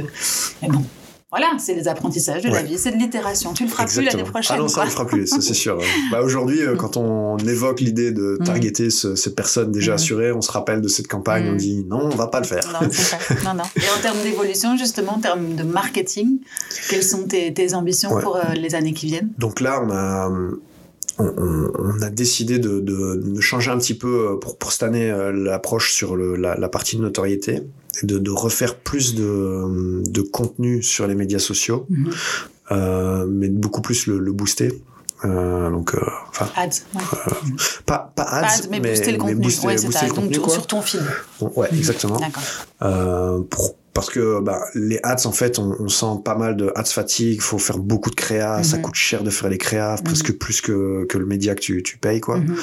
Mais 0.61 0.67
bon, 0.67 0.83
voilà, 1.31 1.51
c'est 1.57 1.73
les 1.73 1.87
apprentissages 1.87 2.43
de 2.43 2.49
la 2.49 2.61
vie, 2.61 2.77
c'est 2.77 2.91
de 2.91 2.97
l'itération. 2.97 3.51
Tu 3.53 3.63
le 3.63 3.69
feras 3.69 3.85
plus 3.85 3.95
l'année 3.97 4.07
Exactement. 4.09 4.31
prochaine. 4.31 4.55
Ah 4.57 4.61
non, 4.61 4.67
ça 4.67 4.81
on 4.81 4.83
le 4.85 4.89
fera 4.91 5.05
plus, 5.05 5.27
ça 5.27 5.41
c'est 5.41 5.53
sûr. 5.55 5.77
Bah, 6.11 6.21
aujourd'hui, 6.21 6.61
euh, 6.61 6.75
quand 6.75 6.97
on 6.97 7.37
évoque 7.37 7.81
l'idée 7.81 8.11
de 8.11 8.37
Mm. 8.39 8.43
targeter 8.45 8.89
ce- 8.89 9.15
ces 9.15 9.33
personnes 9.35 9.71
déjà 9.71 9.93
Mm. 9.93 9.95
assurées, 9.95 10.31
on 10.31 10.41
se 10.41 10.51
rappelle 10.51 10.81
de 10.81 10.87
cette 10.87 11.07
campagne, 11.07 11.45
Mm. 11.49 11.53
on 11.53 11.55
dit 11.55 11.83
non, 11.89 11.99
on 12.03 12.15
va 12.15 12.27
pas 12.27 12.39
le 12.39 12.45
faire. 12.45 12.63
Non, 12.71 12.87
non, 13.43 13.53
non. 13.55 13.63
Et 13.75 13.97
en 13.97 14.01
termes 14.01 14.21
d'évolution, 14.23 14.77
justement, 14.77 15.13
en 15.15 15.19
termes 15.19 15.55
de 15.55 15.63
marketing, 15.63 16.39
quelles 16.89 17.03
sont 17.03 17.23
tes, 17.27 17.53
tes 17.53 17.73
ambitions 17.73 18.13
Ouais. 18.13 18.21
pour 18.21 18.37
euh, 18.37 18.53
les 18.55 18.75
années 18.75 18.93
qui 18.93 19.07
viennent? 19.07 19.31
Donc 19.37 19.59
là, 19.61 19.81
on 19.83 19.89
a, 19.91 20.29
on, 21.17 21.25
on- 21.37 21.71
on 21.77 22.01
a 22.01 22.09
décidé 22.09 22.59
de, 22.59 22.79
de- 22.79 23.15
de 23.15 23.41
changer 23.41 23.71
un 23.71 23.77
petit 23.77 23.93
peu 23.97 24.31
euh, 24.33 24.35
pour, 24.37 24.57
pour 24.57 24.71
cette 24.71 24.83
année 24.83 25.09
euh, 25.11 25.31
l'approche 25.31 25.93
sur 25.93 26.15
le, 26.15 26.35
la, 26.35 26.55
la 26.55 26.69
partie 26.69 26.97
de 26.97 27.01
notoriété 27.01 27.61
et 28.01 28.05
de, 28.05 28.17
de 28.19 28.31
refaire 28.31 28.75
plus 28.75 29.15
de, 29.15 30.01
de 30.03 30.21
contenu 30.21 30.83
sur 30.83 31.07
les 31.07 31.15
médias 31.15 31.39
sociaux, 31.39 31.85
Mhm. 31.89 32.11
euh, 32.71 33.25
mais 33.29 33.47
beaucoup 33.49 33.81
plus 33.81 34.07
le, 34.07 34.19
le 34.19 34.31
booster. 34.33 34.69
Euh, 35.23 35.71
donc, 35.71 35.95
euh, 35.95 36.01
enfin, 36.29 36.49
Ads. 36.57 36.83
Ouais. 36.93 37.01
pas, 37.85 38.11
pas 38.15 38.23
ads, 38.23 38.45
Ads, 38.47 38.67
mais, 38.69 38.79
booster 38.81 39.11
le 39.13 39.17
contenu. 39.17 39.35
booster, 39.35 39.67
ouais, 39.67 39.75
booster 39.75 40.05
le 40.07 40.49
sur 40.49 40.67
ton 40.67 40.81
feed. 40.81 41.01
Bon, 41.39 41.51
ouais, 41.55 41.69
exactement. 41.73 42.19
D'accord. 42.19 42.43
Euh, 42.81 43.39
pour, 43.49 43.75
parce 43.95 44.09
que 44.09 44.41
bah, 44.41 44.59
les 44.75 44.99
ads, 45.03 45.25
en 45.25 45.31
fait, 45.31 45.57
on, 45.57 45.73
on 45.79 45.87
sent 45.87 46.19
pas 46.23 46.35
mal 46.35 46.57
de 46.57 46.69
ads 46.75 46.83
fatigue. 46.83 47.41
faut 47.41 47.57
faire 47.57 47.77
beaucoup 47.79 48.09
de 48.09 48.15
créa. 48.15 48.61
Ça 48.61 48.75
Mhm. 48.75 48.83
coûte 48.83 48.95
cher 48.95 49.23
de 49.23 49.29
faire 49.29 49.49
les 49.49 49.57
créas, 49.57 49.95
presque 50.03 50.33
plus 50.33 50.59
que, 50.59 51.05
que 51.05 51.17
le 51.17 51.25
média 51.25 51.55
que 51.55 51.61
tu, 51.61 51.81
tu 51.81 51.97
payes, 51.97 52.19
quoi. 52.19 52.37
Mhm. 52.39 52.55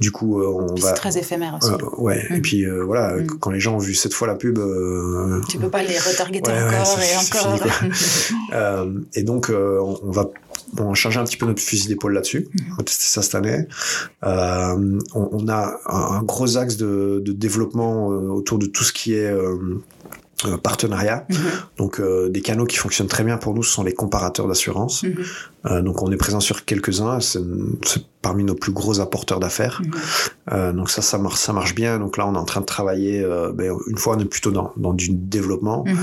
Du 0.00 0.12
coup, 0.12 0.40
euh, 0.40 0.46
on 0.46 0.72
Puis 0.74 0.84
va. 0.84 0.90
C'est 0.90 0.94
très 0.94 1.18
éphémère 1.18 1.58
aussi. 1.60 1.72
Euh, 1.72 2.00
ouais, 2.00 2.24
et 2.30 2.34
Mhm. 2.34 2.40
puis 2.42 2.64
euh, 2.64 2.84
voilà, 2.84 3.16
Mhm. 3.16 3.26
quand 3.40 3.50
les 3.50 3.58
gens 3.60 3.74
ont 3.74 3.78
vu 3.78 3.94
cette 3.94 4.14
fois 4.14 4.28
la 4.28 4.36
pub, 4.36 4.58
Tu 5.48 5.58
peux 5.58 5.68
pas 5.68 5.82
les 5.82 5.98
retargeter 5.98 6.40
Ouais, 6.50 6.52
ouais, 6.52 6.76
encore 6.76 7.02
et 7.02 7.56
encore. 7.56 7.60
et 9.14 9.22
donc 9.24 9.50
on, 9.52 9.98
on 10.02 10.10
va 10.12 10.28
on 10.78 10.94
changer 10.94 11.18
un 11.20 11.24
petit 11.24 11.36
peu 11.36 11.46
notre 11.46 11.60
fusil 11.62 11.88
d'épaule 11.88 12.12
là-dessus. 12.14 12.46
Mhm. 12.54 12.64
On 12.72 12.76
va 12.76 12.84
tester 12.84 13.04
ça 13.06 13.22
cette 13.22 13.34
année. 13.34 13.66
On, 14.22 14.98
on 15.14 15.48
a 15.48 15.74
un, 15.88 16.16
un 16.18 16.22
gros 16.22 16.56
axe 16.56 16.76
de, 16.76 17.20
de 17.24 17.32
développement 17.32 18.06
autour 18.06 18.58
de 18.58 18.66
tout 18.66 18.84
ce 18.84 18.92
qui 18.92 19.14
est 19.14 19.32
euh, 20.44 20.58
partenariat. 20.58 21.24
Mhm. 21.30 21.36
Donc 21.78 21.98
euh, 22.00 22.28
des 22.28 22.42
canaux 22.42 22.66
qui 22.66 22.76
fonctionnent 22.76 23.08
très 23.08 23.24
bien 23.24 23.38
pour 23.38 23.54
nous, 23.54 23.62
ce 23.62 23.72
sont 23.72 23.84
les 23.84 23.94
comparateurs 23.94 24.48
d'assurance. 24.48 25.02
Mhm. 25.02 25.14
Euh, 25.66 25.80
donc 25.82 26.02
on 26.02 26.12
est 26.12 26.16
présent 26.16 26.40
sur 26.40 26.64
quelques-uns, 26.64 27.20
c'est 27.20 27.40
parmi 28.20 28.44
nos 28.44 28.54
plus 28.54 28.72
gros 28.72 29.00
apporteurs 29.00 29.40
d'affaires. 29.40 29.80
Euh, 30.52 30.72
donc 30.72 30.90
ça, 30.90 31.00
ça 31.00 31.16
marche, 31.18 31.38
ça 31.40 31.52
marche 31.52 31.74
bien. 31.74 31.98
Donc 31.98 32.16
là, 32.18 32.26
on 32.26 32.34
est 32.34 32.38
en 32.38 32.44
train 32.44 32.60
de 32.60 32.66
travailler. 32.66 33.22
euh, 33.22 33.52
ben, 33.52 33.72
une 33.86 33.98
fois, 33.98 34.16
on 34.16 34.20
est 34.20 34.24
plutôt 34.26 34.50
dans, 34.50 34.72
dans 34.76 34.92
du 34.92 35.08
développement 35.10 35.84
Mhm. 35.86 35.96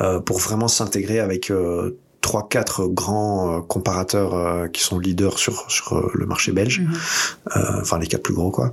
euh, 0.00 0.20
pour 0.20 0.38
vraiment 0.38 0.68
s'intégrer 0.68 1.18
avec 1.18 1.50
euh, 1.50 1.96
trois, 2.20 2.46
quatre 2.48 2.86
grands 2.86 3.56
euh, 3.56 3.60
comparateurs 3.62 4.34
euh, 4.34 4.68
qui 4.68 4.80
sont 4.82 4.98
leaders 5.00 5.38
sur 5.38 5.68
sur 5.68 5.94
euh, 5.94 6.08
le 6.14 6.24
marché 6.26 6.52
belge. 6.52 6.80
Enfin 7.80 7.98
les 7.98 8.06
quatre 8.06 8.22
plus 8.22 8.34
gros 8.34 8.50
quoi. 8.52 8.72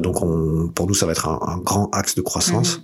Donc 0.00 0.22
on, 0.22 0.68
pour 0.74 0.86
nous, 0.86 0.94
ça 0.94 1.04
va 1.06 1.12
être 1.12 1.28
un, 1.28 1.38
un 1.46 1.58
grand 1.58 1.90
axe 1.92 2.14
de 2.14 2.22
croissance. 2.22 2.80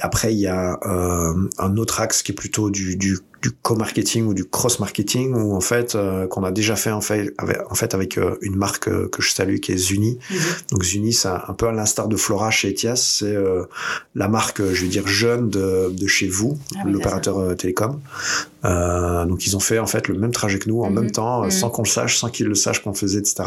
Après, 0.00 0.32
il 0.32 0.40
y 0.40 0.46
a 0.46 0.78
euh, 0.86 1.34
un 1.58 1.76
autre 1.76 2.00
axe 2.00 2.22
qui 2.22 2.32
est 2.32 2.34
plutôt 2.34 2.70
du, 2.70 2.96
du, 2.96 3.18
du 3.42 3.50
co-marketing 3.52 4.26
ou 4.26 4.34
du 4.34 4.44
cross-marketing, 4.44 5.34
où 5.34 5.54
en 5.54 5.60
fait, 5.60 5.94
euh, 5.94 6.26
qu'on 6.26 6.44
a 6.44 6.50
déjà 6.50 6.76
fait 6.76 6.90
en 6.90 7.00
fait 7.00 7.32
avec, 7.38 7.58
en 7.70 7.74
fait, 7.74 7.94
avec 7.94 8.18
euh, 8.18 8.36
une 8.42 8.56
marque 8.56 8.88
euh, 8.88 9.08
que 9.08 9.22
je 9.22 9.32
salue 9.32 9.56
qui 9.56 9.72
est 9.72 9.76
Zuni. 9.78 10.18
Mhm. 10.30 10.38
Donc 10.72 10.82
Zuni, 10.84 11.12
c'est 11.12 11.28
un, 11.28 11.54
peu 11.56 11.66
à 11.68 11.72
l'instar 11.72 12.08
de 12.08 12.16
Flora 12.16 12.50
chez 12.50 12.70
Etias, 12.70 12.96
c'est 12.96 13.34
euh, 13.34 13.64
la 14.14 14.28
marque, 14.28 14.60
je 14.72 14.82
vais 14.82 14.88
dire, 14.88 15.06
jeune 15.06 15.48
de, 15.50 15.90
de 15.90 16.06
chez 16.06 16.28
vous, 16.28 16.58
Ah 16.76 16.82
oui, 16.84 16.92
l'opérateur 16.92 17.38
euh, 17.38 17.54
télécom. 17.54 18.00
Euh, 18.66 19.24
donc 19.24 19.46
ils 19.46 19.56
ont 19.56 19.60
fait 19.60 19.78
en 19.78 19.86
fait 19.86 20.06
le 20.08 20.14
même 20.18 20.32
trajet 20.32 20.58
que 20.58 20.68
nous 20.68 20.82
en 20.82 20.90
Mhm. 20.90 21.00
même 21.00 21.10
temps, 21.10 21.44
Mhm. 21.44 21.50
sans 21.50 21.70
qu'on 21.70 21.82
le 21.82 21.88
sache, 21.88 22.18
sans 22.18 22.28
qu'ils 22.28 22.46
le 22.46 22.54
sachent 22.54 22.82
qu'on 22.82 22.92
faisait, 22.94 23.18
etc. 23.20 23.42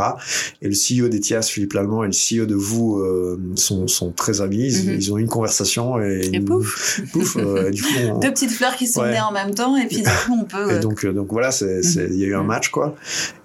Et 0.64 0.68
le 0.68 0.74
CEO 0.74 1.08
d'Etias, 1.08 1.44
Philippe 1.44 1.74
Lallemand, 1.74 2.04
et 2.04 2.08
le 2.08 2.14
CEO 2.14 2.46
de 2.48 2.56
vous 2.56 2.98
euh, 3.00 3.40
sont, 3.56 3.88
sont 3.88 4.12
très 4.12 4.42
amis. 4.42 4.72
Ils, 4.74 4.94
ils 4.96 5.14
ont 5.14 5.18
eu 5.18 5.22
une 5.22 5.28
conversation 5.28 6.02
et, 6.02 6.30
Et 6.34 6.40
pouf. 6.46 7.02
pouf, 7.12 7.38
euh, 7.38 7.70
du 7.72 7.82
coup, 7.82 7.88
on- 8.12 8.20
Deux 8.20 8.32
petites 8.32 8.52
fleurs 8.52 8.76
qui 8.76 8.88
sont 8.88 9.02
Ouais. 9.02 9.12
nées 9.12 9.22
en 9.22 9.32
même 9.32 9.54
temps 9.54 9.76
et 9.78 9.86
puis 9.88 9.98
du 9.98 10.04
coup 10.04 10.38
on 10.42 10.44
peut. 10.46 10.70
et 10.72 10.76
euh, 10.76 10.80
donc, 10.80 11.04
euh, 11.06 11.12
donc 11.14 11.28
voilà, 11.32 11.52
c'est, 11.52 11.82
c'est- 11.84 12.08
il 12.10 12.18
y 12.18 12.24
a 12.24 12.28
eu 12.28 12.36
un 12.36 12.42
Mhm. 12.42 12.48
match 12.48 12.70
quoi. 12.70 12.96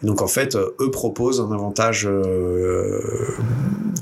Et 0.03 0.07
donc 0.07 0.23
en 0.23 0.27
fait, 0.27 0.57
eux 0.57 0.91
proposent 0.91 1.41
un 1.41 1.53
avantage 1.53 2.09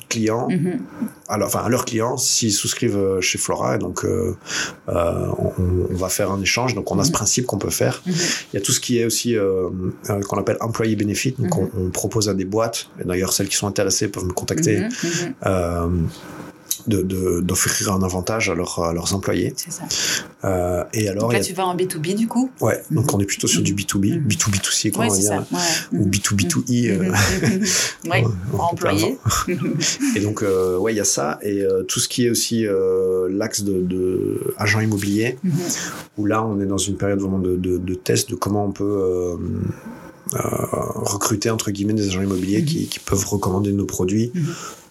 client, 0.09 0.48
mhm. 0.48 0.81
alors 1.28 1.48
enfin 1.48 1.62
à 1.64 1.68
leurs 1.68 1.85
clients 1.85 2.16
s'ils 2.16 2.52
souscrivent 2.52 3.20
chez 3.20 3.39
Flora. 3.39 3.77
Et 3.77 3.78
donc 3.78 4.05
on, 4.05 5.52
on 5.90 5.94
va 5.94 6.09
faire 6.09 6.31
un 6.31 6.40
échange. 6.40 6.74
Donc 6.74 6.90
on 6.93 6.98
a 6.98 7.05
ce 7.05 7.09
Mhm. 7.09 7.14
principe 7.14 7.47
qu'on 7.47 7.59
peut 7.59 7.70
faire. 7.70 8.02
Mhm. 8.06 8.14
Il 8.52 8.56
y 8.56 8.59
a 8.59 8.60
tout 8.60 8.73
ce 8.73 8.81
qui 8.81 8.98
est 8.98 9.05
aussi 9.05 9.36
qu'on 10.28 10.39
appelle 10.39 10.56
employee 10.60 10.97
benefit. 10.97 11.35
Donc 11.39 11.55
Mhm. 11.56 11.68
on, 11.77 11.86
on 11.86 11.90
propose 11.90 12.28
à 12.28 12.35
des 12.35 12.44
boîtes. 12.44 12.89
Et 13.01 13.05
d'ailleurs 13.05 13.32
celles 13.32 13.48
qui 13.48 13.56
sont 13.56 13.66
intéressées 13.66 14.09
peuvent 14.09 14.24
me 14.27 14.32
contacter. 14.32 14.81
Mhm. 15.44 16.09
Euh, 16.66 16.72
de, 16.86 17.02
de- 17.02 17.40
d'offrir 17.40 17.93
un 17.93 18.02
avantage 18.02 18.48
à, 18.51 18.55
leurs 18.55 18.78
à 18.80 18.93
leurs 18.93 19.12
employés. 19.14 19.52
C'est 19.56 19.72
ça. 19.72 19.82
Euh, 20.44 20.84
et 20.93 21.09
alors, 21.09 21.24
Donc 21.24 21.32
là 21.32 21.38
a- 21.38 21.43
tu 21.43 21.52
vas 21.52 21.66
en 21.66 21.74
B2B 21.76 22.14
du 22.14 22.28
coup? 22.28 22.51
ouais, 22.60 22.80
donc 22.90 23.06
Mhm. 23.06 23.10
on 23.14 23.20
est 23.20 23.24
plutôt 23.24 23.47
sur 23.48 23.62
du 23.62 23.74
B2B, 23.74 24.18
Mhm. 24.20 24.26
B2B2C, 24.28 24.90
quoi, 24.93 25.05
Ouais 25.05 25.10
on 25.10 25.14
va 25.14 25.18
dire, 25.18 25.28
ça. 25.28 25.38
Ouais. 25.56 25.98
ou 25.98 26.05
Mhm. 26.05 26.10
B2B2I. 26.10 26.90
euh, 26.90 27.02
Mhm. 27.02 27.12
Ouais. 28.10 28.24
on 28.52 28.56
peut 28.56 28.56
Employé. 28.59 29.18
Et 30.14 30.20
donc, 30.20 30.43
euh, 30.43 30.76
ouais, 30.78 30.93
il 30.93 30.97
y 30.97 31.01
a 31.01 31.05
ça. 31.05 31.38
Et 31.43 31.62
euh, 31.62 31.82
tout 31.82 31.98
ce 32.01 32.09
qui 32.09 32.26
est 32.26 32.30
aussi 32.30 32.66
euh, 32.66 33.28
l'axe 33.30 33.62
de, 33.62 33.80
de 33.82 34.55
agent 34.59 34.80
immobilier, 34.80 35.38
Mhm. 35.43 35.52
où 36.18 36.26
là, 36.26 36.44
on 36.44 36.60
est 36.60 36.66
dans 36.66 36.78
une 36.78 36.97
période 36.97 37.20
vraiment 37.20 37.38
de, 37.38 37.56
de, 37.56 37.78
de 37.78 37.94
test 37.94 38.30
de 38.30 38.34
comment 38.36 38.64
on 38.64 38.72
peut 38.72 38.84
euh, 38.84 39.36
euh, 40.34 40.38
recruter, 40.40 41.51
entre 41.51 41.70
guillemets, 41.70 41.94
des 41.94 42.09
agents 42.09 42.22
immobiliers 42.22 42.60
Mhm. 42.60 42.64
qui, 42.66 42.86
qui 42.86 42.98
peuvent 43.01 43.24
recommander 43.26 43.72
nos 43.72 43.84
produits. 43.86 44.30
Mhm. 44.34 44.44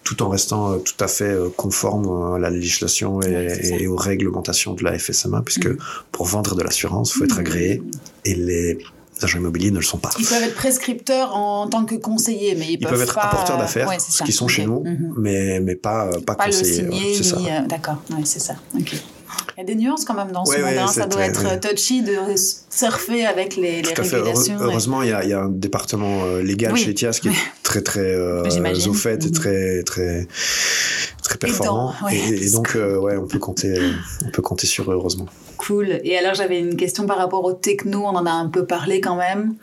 Tout 0.06 0.22
en 0.22 0.28
restant 0.28 0.72
euh, 0.72 0.78
tout 0.78 0.94
à 1.00 1.08
fait 1.08 1.24
euh, 1.24 1.48
conforme 1.56 2.06
euh, 2.06 2.34
à 2.36 2.38
la 2.38 2.48
législation 2.48 3.20
et, 3.22 3.86
aux 3.88 3.96
réglementations 3.96 4.72
de 4.74 4.84
la 4.84 4.96
FSMA, 4.98 5.42
puisque 5.44 5.66
Mhm. 5.66 5.78
pour 6.12 6.26
vendre 6.26 6.54
de 6.54 6.62
l'assurance, 6.62 7.12
il 7.14 7.18
faut 7.18 7.24
être 7.24 7.38
agréé, 7.40 7.82
et 8.24 8.34
les 8.34 8.78
agents 9.22 9.38
immobiliers 9.38 9.70
ne 9.72 9.76
le 9.78 9.82
sont 9.82 9.98
pas. 9.98 10.10
Ils 10.18 10.24
peuvent 10.26 10.42
être 10.44 10.54
prescripteurs 10.54 11.34
en 11.34 11.66
tant 11.68 11.84
que 11.84 11.96
conseillers, 11.96 12.54
mais 12.54 12.66
ils, 12.66 12.72
Ils 12.80 12.86
peuvent 12.86 13.00
être 13.02 13.14
pas... 13.14 13.22
apporteurs 13.22 13.58
d'affaires, 13.58 13.88
Ouais, 13.88 13.98
ce 13.98 14.22
qui 14.22 14.32
sont 14.32 14.46
chez 14.46 14.64
nous, 14.64 14.84
Mhm. 14.84 15.14
mais, 15.18 15.58
mais 15.60 15.74
pas, 15.74 16.08
pas, 16.24 16.36
Pas 16.36 16.46
le 16.46 16.52
conseillers. 16.52 16.84
ouais, 16.88 17.66
D'accord, 17.68 17.96
ouais, 18.10 18.24
c'est 18.24 18.38
ça. 18.40 18.54
Ok. 18.78 18.94
Il 19.56 19.60
y 19.60 19.62
a 19.62 19.64
des 19.64 19.74
nuances 19.74 20.04
quand 20.04 20.14
même 20.14 20.32
dans 20.32 20.44
ce 20.44 20.52
Ouais, 20.52 20.58
monde. 20.58 20.66
ouais, 20.72 20.78
hein. 20.78 20.86
Ça 20.86 21.06
doit 21.06 21.24
être 21.24 21.44
ouais. 21.44 21.58
touchy 21.60 22.02
de 22.02 22.14
surfer 22.70 23.24
avec 23.26 23.56
les, 23.56 23.82
les 23.82 23.92
régulations. 23.94 24.56
ouais. 24.56 24.62
Heureusement, 24.64 25.02
il 25.02 25.08
y 25.10 25.12
a, 25.12 25.24
il 25.24 25.30
y 25.30 25.32
a 25.32 25.40
un 25.42 25.48
département 25.48 26.24
euh, 26.24 26.42
légal 26.42 26.72
Oui. 26.74 26.80
chez 26.80 26.90
Etias 26.90 27.18
qui 27.20 27.28
est 27.28 27.32
très 27.62 27.80
très 27.82 28.00
euh, 28.14 28.42
au 28.44 28.92
fait 28.94 29.24
et 29.24 29.28
Mhm. 29.28 29.32
très 29.32 29.82
très 29.82 30.28
très 31.22 31.38
performant. 31.38 31.94
Ouais. 32.04 32.16
et, 32.16 32.46
et 32.46 32.50
donc 32.50 32.74
euh, 32.76 32.98
ouais, 32.98 33.16
on 33.16 33.26
peut 33.26 33.38
compter 33.38 33.74
on 34.26 34.30
peut 34.30 34.42
compter 34.42 34.66
sur 34.66 34.90
eux 34.90 34.94
heureusement. 34.94 35.26
Cool. 35.56 36.00
Et 36.04 36.18
alors, 36.18 36.34
j'avais 36.34 36.60
une 36.60 36.76
question 36.76 37.06
par 37.06 37.16
rapport 37.16 37.42
au 37.42 37.54
techno. 37.54 38.02
On 38.04 38.08
en 38.14 38.26
a 38.26 38.30
un 38.30 38.48
peu 38.48 38.66
parlé 38.66 39.00
quand 39.00 39.16
même. 39.16 39.54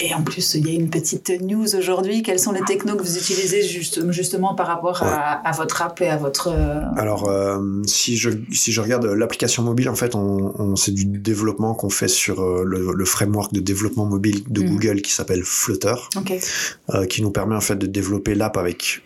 Et 0.00 0.14
en 0.14 0.22
plus, 0.22 0.54
il 0.54 0.66
y 0.66 0.70
a 0.70 0.74
une 0.74 0.90
petite 0.90 1.30
news 1.40 1.74
aujourd'hui. 1.76 2.22
Quels 2.22 2.38
sont 2.38 2.52
les 2.52 2.62
technos 2.62 2.96
que 2.96 3.02
vous 3.02 3.16
utilisez 3.18 3.62
juste, 3.62 4.10
justement 4.10 4.54
par 4.54 4.66
rapport 4.66 5.02
à, 5.02 5.32
à 5.46 5.52
votre 5.52 5.82
app 5.82 6.00
et 6.00 6.08
à 6.08 6.16
votre... 6.16 6.48
euh, 6.48 6.80
Alors 6.96 7.28
euh, 7.28 7.58
si 7.86 8.16
je 8.16 8.30
si 8.52 8.72
je 8.72 8.80
regarde 8.80 9.04
l'application 9.06 9.62
mobile 9.62 9.88
en 9.88 9.94
fait, 9.94 10.14
on, 10.14 10.52
on 10.60 10.76
c'est 10.76 10.92
du 10.92 11.04
développement 11.04 11.74
qu'on 11.74 11.90
fait 11.90 12.08
sur 12.08 12.40
euh, 12.42 12.62
le, 12.64 12.92
le 12.92 13.04
framework 13.04 13.52
de 13.52 13.60
développement 13.60 14.04
mobile 14.06 14.42
de 14.48 14.62
Mhm. 14.62 14.68
Google 14.70 15.02
qui 15.02 15.12
s'appelle 15.12 15.42
Flutter. 15.44 15.94
Euh, 16.94 17.06
qui 17.06 17.22
nous 17.22 17.30
permet 17.30 17.54
en 17.56 17.60
fait 17.60 17.76
de 17.76 17.86
développer 17.86 18.34
l'app 18.34 18.56
avec 18.56 19.02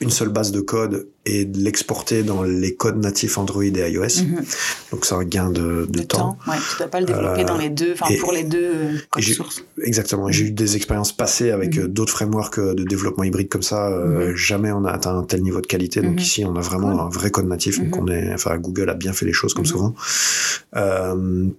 une 0.00 0.10
seule 0.10 0.28
base 0.30 0.50
de 0.52 0.60
code 0.60 1.08
et 1.26 1.44
de 1.46 1.58
l'exporter 1.58 2.22
dans 2.22 2.42
les 2.42 2.74
codes 2.74 2.98
natifs 3.02 3.38
Android 3.38 3.62
et 3.64 3.90
iOS. 3.90 4.22
Mhm. 4.26 4.44
Donc 4.92 5.04
c'est 5.06 5.14
un 5.14 5.24
gain 5.24 5.48
de, 5.50 5.86
de, 5.88 5.98
De 5.98 6.02
temps. 6.02 6.36
Ouais, 6.46 6.56
tu 6.70 6.76
dois 6.78 6.88
pas 6.88 7.00
le 7.00 7.06
développer 7.06 7.42
Euh, 7.42 7.44
dans 7.44 7.56
les 7.56 7.70
deux, 7.70 7.92
enfin 7.94 8.12
pour 8.20 8.32
les 8.32 8.44
deux 8.44 8.58
euh, 8.74 8.98
codes 9.10 9.22
sources. 9.24 9.64
Exactement. 9.82 10.30
J'ai 10.30 10.44
eu 10.46 10.50
des 10.50 10.76
expériences 10.76 11.12
passées 11.16 11.50
avec 11.50 11.76
Mhm. 11.76 11.84
euh, 11.84 11.88
d'autres 11.88 12.12
frameworks 12.12 12.60
de 12.60 12.84
développement 12.84 13.24
hybride 13.24 13.48
comme 13.48 13.62
ça. 13.62 13.88
euh, 13.88 14.28
Mhm. 14.30 14.36
Jamais 14.36 14.72
on 14.72 14.84
a 14.84 14.90
atteint 14.90 15.16
un 15.16 15.22
tel 15.24 15.42
niveau 15.42 15.60
de 15.60 15.66
qualité. 15.66 16.00
Donc 16.02 16.12
Mhm. 16.12 16.18
ici, 16.18 16.44
on 16.44 16.54
a 16.56 16.60
vraiment 16.60 16.90
Cool. 16.92 17.00
un 17.00 17.08
vrai 17.08 17.30
code 17.30 17.46
natif. 17.46 17.80
Donc 17.82 17.96
on 17.96 18.06
est, 18.08 18.32
enfin, 18.34 18.56
Google 18.58 18.90
a 18.90 18.94
bien 18.94 19.12
fait 19.12 19.24
les 19.26 19.32
choses 19.32 19.54
comme 19.54 19.66
souvent. 19.66 19.94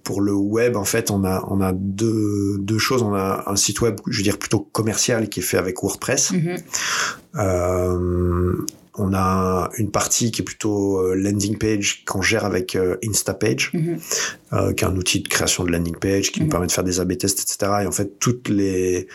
Pour 0.04 0.20
le 0.20 0.32
web, 0.32 0.76
en 0.76 0.84
fait, 0.84 1.10
on 1.10 1.24
a, 1.24 1.44
on 1.48 1.60
a 1.60 1.72
deux, 1.72 2.56
deux 2.58 2.78
choses. 2.78 3.02
On 3.02 3.14
a 3.14 3.44
un 3.46 3.56
site 3.56 3.80
web, 3.80 3.96
je 4.06 4.18
veux 4.18 4.22
dire 4.22 4.38
plutôt 4.38 4.60
commercial, 4.60 5.28
qui 5.28 5.40
est 5.40 5.42
fait 5.42 5.58
avec 5.58 5.82
WordPress. 5.82 6.32
Euh, 7.38 8.54
on 8.98 9.12
a 9.14 9.70
une 9.78 9.90
partie 9.90 10.30
qui 10.30 10.42
est 10.42 10.44
plutôt 10.44 10.98
euh, 11.00 11.14
landing 11.14 11.58
page 11.58 12.04
qu'on 12.06 12.22
gère 12.22 12.44
avec 12.44 12.76
euh, 12.76 12.96
Instapage, 13.06 13.70
Mhm. 13.74 13.98
euh, 14.52 14.72
qui 14.72 14.84
est 14.84 14.86
un 14.86 14.96
outil 14.96 15.20
de 15.20 15.28
création 15.28 15.64
de 15.64 15.70
landing 15.72 15.96
page 15.96 16.32
qui 16.32 16.40
Mhm. 16.40 16.46
nous 16.46 16.50
permet 16.50 16.66
de 16.66 16.72
faire 16.72 16.84
des 16.84 16.98
A/B 17.00 17.16
tests, 17.18 17.40
etc. 17.40 17.72
Et 17.82 17.86
en 17.86 17.92
fait, 17.92 18.18
toutes 18.18 18.48
les 18.48 19.06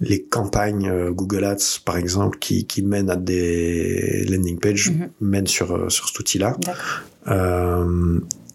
les 0.00 0.22
campagnes 0.22 1.10
Google 1.10 1.44
Ads, 1.44 1.80
par 1.84 1.96
exemple, 1.96 2.38
qui, 2.38 2.66
qui 2.66 2.82
mènent 2.82 3.10
à 3.10 3.16
des 3.16 4.24
landing 4.30 4.58
pages, 4.58 4.90
Mhm. 4.90 5.08
mènent 5.20 5.46
sur 5.46 5.90
sur 5.92 6.08
cet 6.08 6.18
outil-là. 6.18 6.56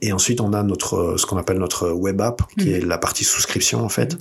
Euh, 0.06 0.08
et 0.08 0.12
ensuite, 0.14 0.42
on 0.42 0.54
a 0.54 0.64
notre 0.64 1.16
ce 1.18 1.26
qu'on 1.26 1.38
appelle 1.38 1.58
notre 1.58 1.90
web 1.92 2.22
app, 2.22 2.42
qui 2.58 2.70
Mhm. 2.70 2.76
est 2.76 2.82
la 2.82 2.98
partie 2.98 3.24
souscription 3.24 3.84
en 3.84 3.90
fait, 3.90 4.18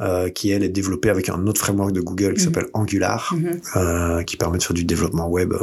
euh, 0.00 0.28
qui 0.30 0.50
elle 0.50 0.62
est 0.62 0.68
développée 0.68 1.10
avec 1.10 1.28
un 1.28 1.46
autre 1.46 1.60
framework 1.60 1.92
de 1.92 2.00
Google 2.00 2.34
qui 2.34 2.40
Mhm. 2.40 2.44
s'appelle 2.46 2.66
Angular, 2.72 3.34
Mhm. 3.36 3.60
euh, 3.76 4.22
qui 4.22 4.36
permet 4.36 4.58
de 4.58 4.62
faire 4.62 4.74
du 4.74 4.84
développement 4.84 5.28
web 5.28 5.52
euh, 5.52 5.58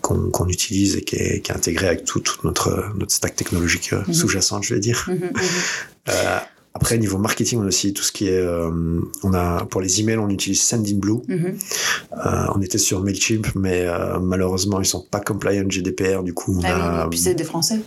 qu'on 0.00 0.48
utilise 0.48 0.96
et 0.96 1.02
qui 1.02 1.16
est, 1.16 1.40
qui 1.40 1.52
est 1.52 1.54
intégré 1.54 1.86
avec 1.86 2.04
tout, 2.04 2.20
toute 2.20 2.42
notre 2.44 2.92
notre 2.98 3.12
stack 3.12 3.36
technologique 3.36 3.92
euh, 3.92 4.02
sous-jacente, 4.12 4.64
je 4.64 4.74
vais 4.74 4.80
dire. 4.80 5.08
Après, 6.74 6.96
niveau 6.96 7.18
marketing, 7.18 7.58
on 7.60 7.64
a 7.64 7.66
aussi 7.66 7.92
tout 7.92 8.02
ce 8.02 8.12
qui 8.12 8.28
est, 8.28 8.36
euh, 8.38 8.70
on 9.22 9.34
a 9.34 9.66
pour 9.66 9.80
les 9.82 10.00
emails, 10.00 10.16
on 10.18 10.30
utilise 10.30 10.62
Sendinblue. 10.62 11.20
Mhm. 11.28 11.58
Euh, 12.26 12.46
on 12.54 12.62
était 12.62 12.78
sur 12.78 13.02
Mailchimp, 13.02 13.46
mais 13.54 13.82
euh, 13.86 14.18
malheureusement, 14.18 14.80
ils 14.80 14.86
sont 14.86 15.02
pas 15.10 15.20
compliant 15.20 15.64
GDPR. 15.68 16.22
Du 16.22 16.32
coup, 16.32 16.56
on, 16.58 16.62
Ah 16.64 17.02
a, 17.02 17.04
oui, 17.04 17.10
puis 17.10 17.18
c'est 17.18 17.34
des 17.34 17.44
Français. 17.44 17.80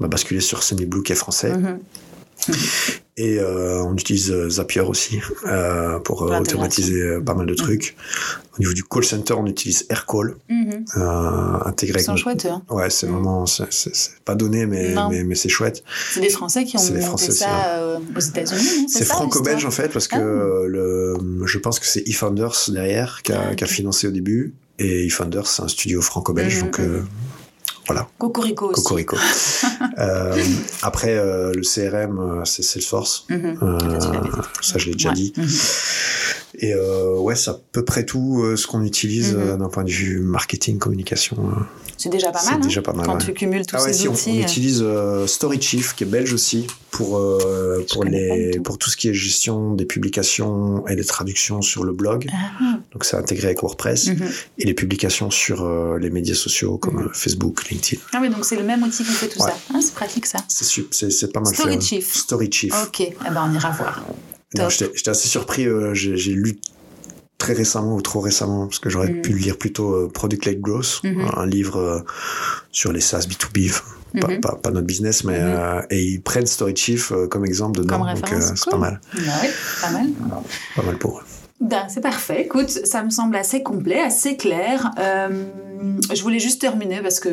on 0.00 0.04
a 0.04 0.08
basculé 0.08 0.40
sur 0.40 0.62
Sendinblue 0.62 1.02
qui 1.02 1.12
est 1.12 1.16
français. 1.16 1.56
Mhm. 1.56 1.78
Et 3.22 3.38
euh, 3.38 3.82
on 3.82 3.92
utilise 3.94 4.30
euh, 4.30 4.48
Zapier 4.48 4.80
aussi 4.80 5.20
euh, 5.46 5.98
pour 5.98 6.22
euh, 6.22 6.38
automatiser 6.40 7.20
pas 7.20 7.34
mal 7.34 7.44
de 7.46 7.54
trucs. 7.54 7.94
Au 8.56 8.60
niveau 8.60 8.72
du 8.72 8.82
call 8.82 9.04
center, 9.04 9.34
on 9.34 9.44
utilise 9.46 9.84
Aircall, 9.90 10.36
euh, 10.96 11.58
intégré 11.66 12.02
chouettes, 12.16 12.46
eux, 12.46 12.50
hein. 12.50 12.62
Ouais, 12.70 12.88
c'est 12.88 13.06
Mm. 13.06 13.12
vraiment, 13.12 13.44
c'est- 13.46 13.64
c'est 13.70 13.94
c'est 13.94 14.10
pas 14.24 14.34
donné, 14.34 14.64
mais, 14.64 14.94
Non. 14.94 15.08
mais, 15.10 15.22
mais 15.24 15.34
c'est 15.34 15.50
chouette. 15.50 15.82
C'est 16.12 16.20
des 16.20 16.30
Français 16.30 16.64
qui 16.64 16.76
ont 16.76 16.80
C'est 16.80 16.92
monté 16.94 17.04
Français 17.06 17.32
ça 17.32 17.74
euh, 17.76 17.98
aux 18.16 18.20
États-Unis, 18.20 18.88
C'est 18.88 19.04
franco-belge 19.04 19.64
en 19.66 19.70
fait, 19.70 19.88
parce 19.92 20.08
que 20.08 20.16
Ah. 20.16 20.66
le, 20.66 21.14
je 21.44 21.58
pense 21.58 21.78
que 21.78 21.86
c'est 21.86 22.02
eFounders 22.08 22.56
derrière 22.68 23.20
qui 23.22 23.32
a, 23.32 23.48
Ah, 23.50 23.54
qui 23.54 23.64
a 23.64 23.66
financé 23.66 24.06
au 24.08 24.12
début. 24.12 24.54
Et 24.78 25.04
eFounders, 25.06 25.46
c'est 25.46 25.62
un 25.62 25.68
studio 25.68 26.00
franco-belge, 26.00 26.56
Mhm, 26.56 26.62
donc 26.62 26.80
euh, 26.80 27.02
voilà, 27.92 28.06
Cocorico 28.18 28.66
aussi. 28.66 28.82
cocorico. 28.82 29.16
euh, 29.98 30.36
après, 30.82 31.16
euh, 31.16 31.52
le 31.52 31.62
CRM, 31.62 32.18
euh, 32.20 32.44
c'est 32.44 32.62
Salesforce. 32.62 33.24
Mhm. 33.28 33.58
Euh, 33.62 33.78
Ça, 34.60 34.78
je 34.78 34.86
l'ai 34.86 34.92
déjà 34.92 35.08
Ouais. 35.08 35.14
dit. 35.16 35.32
Mhm. 35.36 35.48
Et 36.58 36.74
euh, 36.74 37.16
ouais, 37.18 37.36
c'est 37.36 37.50
à 37.50 37.58
peu 37.72 37.84
près 37.84 38.04
tout 38.04 38.42
euh, 38.42 38.56
ce 38.56 38.66
qu'on 38.66 38.82
utilise 38.84 39.34
Mhm. 39.34 39.40
euh, 39.40 39.56
d'un 39.56 39.68
point 39.68 39.84
de 39.84 39.90
vue 39.90 40.20
marketing, 40.20 40.78
communication. 40.78 41.36
C'est 41.96 42.08
déjà 42.08 42.30
pas 42.32 42.38
C'est 42.38 42.50
mal. 42.52 42.60
hein, 42.60 42.64
déjà 42.64 42.82
pas 42.82 42.92
mal, 42.92 43.06
Quand 43.06 43.14
ouais. 43.18 43.24
tu 43.24 43.32
cumules 43.34 43.66
tous 43.66 43.76
Ah 43.78 43.82
ouais, 43.84 43.92
ces 43.92 44.00
si, 44.00 44.08
on, 44.08 44.12
outils. 44.12 44.30
on 44.30 44.38
euh, 44.38 44.42
utilise 44.42 44.80
euh, 44.82 45.26
StoryChief, 45.26 45.94
qui 45.94 46.04
est 46.04 46.06
belge 46.06 46.32
aussi, 46.32 46.66
pour, 46.90 47.18
euh, 47.18 47.84
pour, 47.92 48.04
les, 48.04 48.52
tout. 48.56 48.62
pour 48.62 48.78
tout 48.78 48.88
ce 48.90 48.96
qui 48.96 49.08
est 49.08 49.14
gestion 49.14 49.74
des 49.74 49.84
publications 49.84 50.86
et 50.88 50.96
des 50.96 51.04
traductions 51.04 51.62
sur 51.62 51.84
le 51.84 51.92
blog. 51.92 52.26
Ah, 52.32 52.78
Donc 52.92 53.04
c'est 53.04 53.16
intégré 53.16 53.46
avec 53.48 53.60
WordPress. 53.62 54.08
mhm. 54.08 54.28
Et 54.58 54.64
les 54.64 54.74
publications 54.74 55.30
sur 55.30 55.62
euh, 55.64 55.98
les 55.98 56.10
médias 56.10 56.34
sociaux 56.34 56.78
comme 56.78 57.02
Mhm. 57.04 57.10
Facebook, 57.12 57.68
LinkedIn. 57.70 58.02
Ah 58.12 58.18
oui, 58.20 58.28
donc 58.30 58.44
c'est 58.44 58.56
le 58.56 58.64
même 58.64 58.82
outil 58.82 59.04
qui 59.04 59.12
fait 59.12 59.28
tout 59.28 59.40
Ouais. 59.42 59.50
ça. 59.50 59.56
Ah, 59.74 59.78
c'est 59.82 59.94
pratique 59.94 60.26
ça. 60.26 60.38
C'est 60.48 60.64
c'est 60.90 61.10
c'est 61.10 61.32
pas 61.32 61.40
mal 61.40 61.54
fait. 61.54 61.62
StoryChief. 61.62 62.06
hein. 62.16 62.18
StoryChief. 62.18 62.74
Ok, 62.86 63.00
eh 63.00 63.14
ben 63.30 63.48
on 63.48 63.54
ira 63.54 63.70
voir. 63.70 64.02
J'étais 64.54 65.08
assez 65.10 65.28
surpris. 65.28 65.66
euh, 65.66 65.94
J'ai 65.94 66.32
lu 66.32 66.58
très 67.38 67.52
récemment 67.54 67.94
ou 67.96 68.02
trop 68.02 68.20
récemment, 68.20 68.66
parce 68.66 68.78
que 68.80 68.90
j'aurais 68.90 69.08
Mhm. 69.10 69.22
pu 69.22 69.32
lire 69.32 69.56
plutôt 69.56 69.94
euh, 69.94 70.08
Product-Led 70.12 70.60
Growth, 70.60 71.00
Mhm. 71.04 71.30
un 71.36 71.46
livre 71.46 71.76
euh, 71.78 72.00
sur 72.70 72.92
les 72.92 73.00
SaaS 73.00 73.26
B2B. 73.28 73.70
Pas, 74.20 74.26
Mhm. 74.28 74.40
pas, 74.40 74.56
pas 74.56 74.70
notre 74.72 74.86
business, 74.86 75.22
mais 75.24 75.38
Mhm. 75.38 75.44
euh, 75.56 75.82
et 75.90 76.02
ils 76.02 76.20
prennent 76.20 76.46
StoryChief 76.46 77.12
euh, 77.12 77.28
comme 77.28 77.46
exemple 77.46 77.78
dedans, 77.80 77.98
Comme 78.04 78.06
donc 78.14 78.26
c'est 78.42 78.58
Cool. 78.64 78.72
pas 78.72 78.78
mal, 78.78 79.00
Bah 79.14 79.20
oui, 79.42 79.48
pas 79.80 79.90
mal. 79.90 80.06
pas 80.74 80.82
mal 80.82 80.98
pour 80.98 81.18
eux. 81.20 81.22
Ben, 81.60 81.86
c'est 81.88 82.00
parfait. 82.00 82.42
Écoute, 82.42 82.70
ça 82.70 83.04
me 83.04 83.10
semble 83.10 83.36
assez 83.36 83.62
complet, 83.62 84.00
assez 84.00 84.36
clair. 84.36 84.90
Je 84.98 86.22
voulais 86.22 86.40
juste 86.40 86.60
terminer 86.60 87.00
parce 87.02 87.20
que 87.20 87.28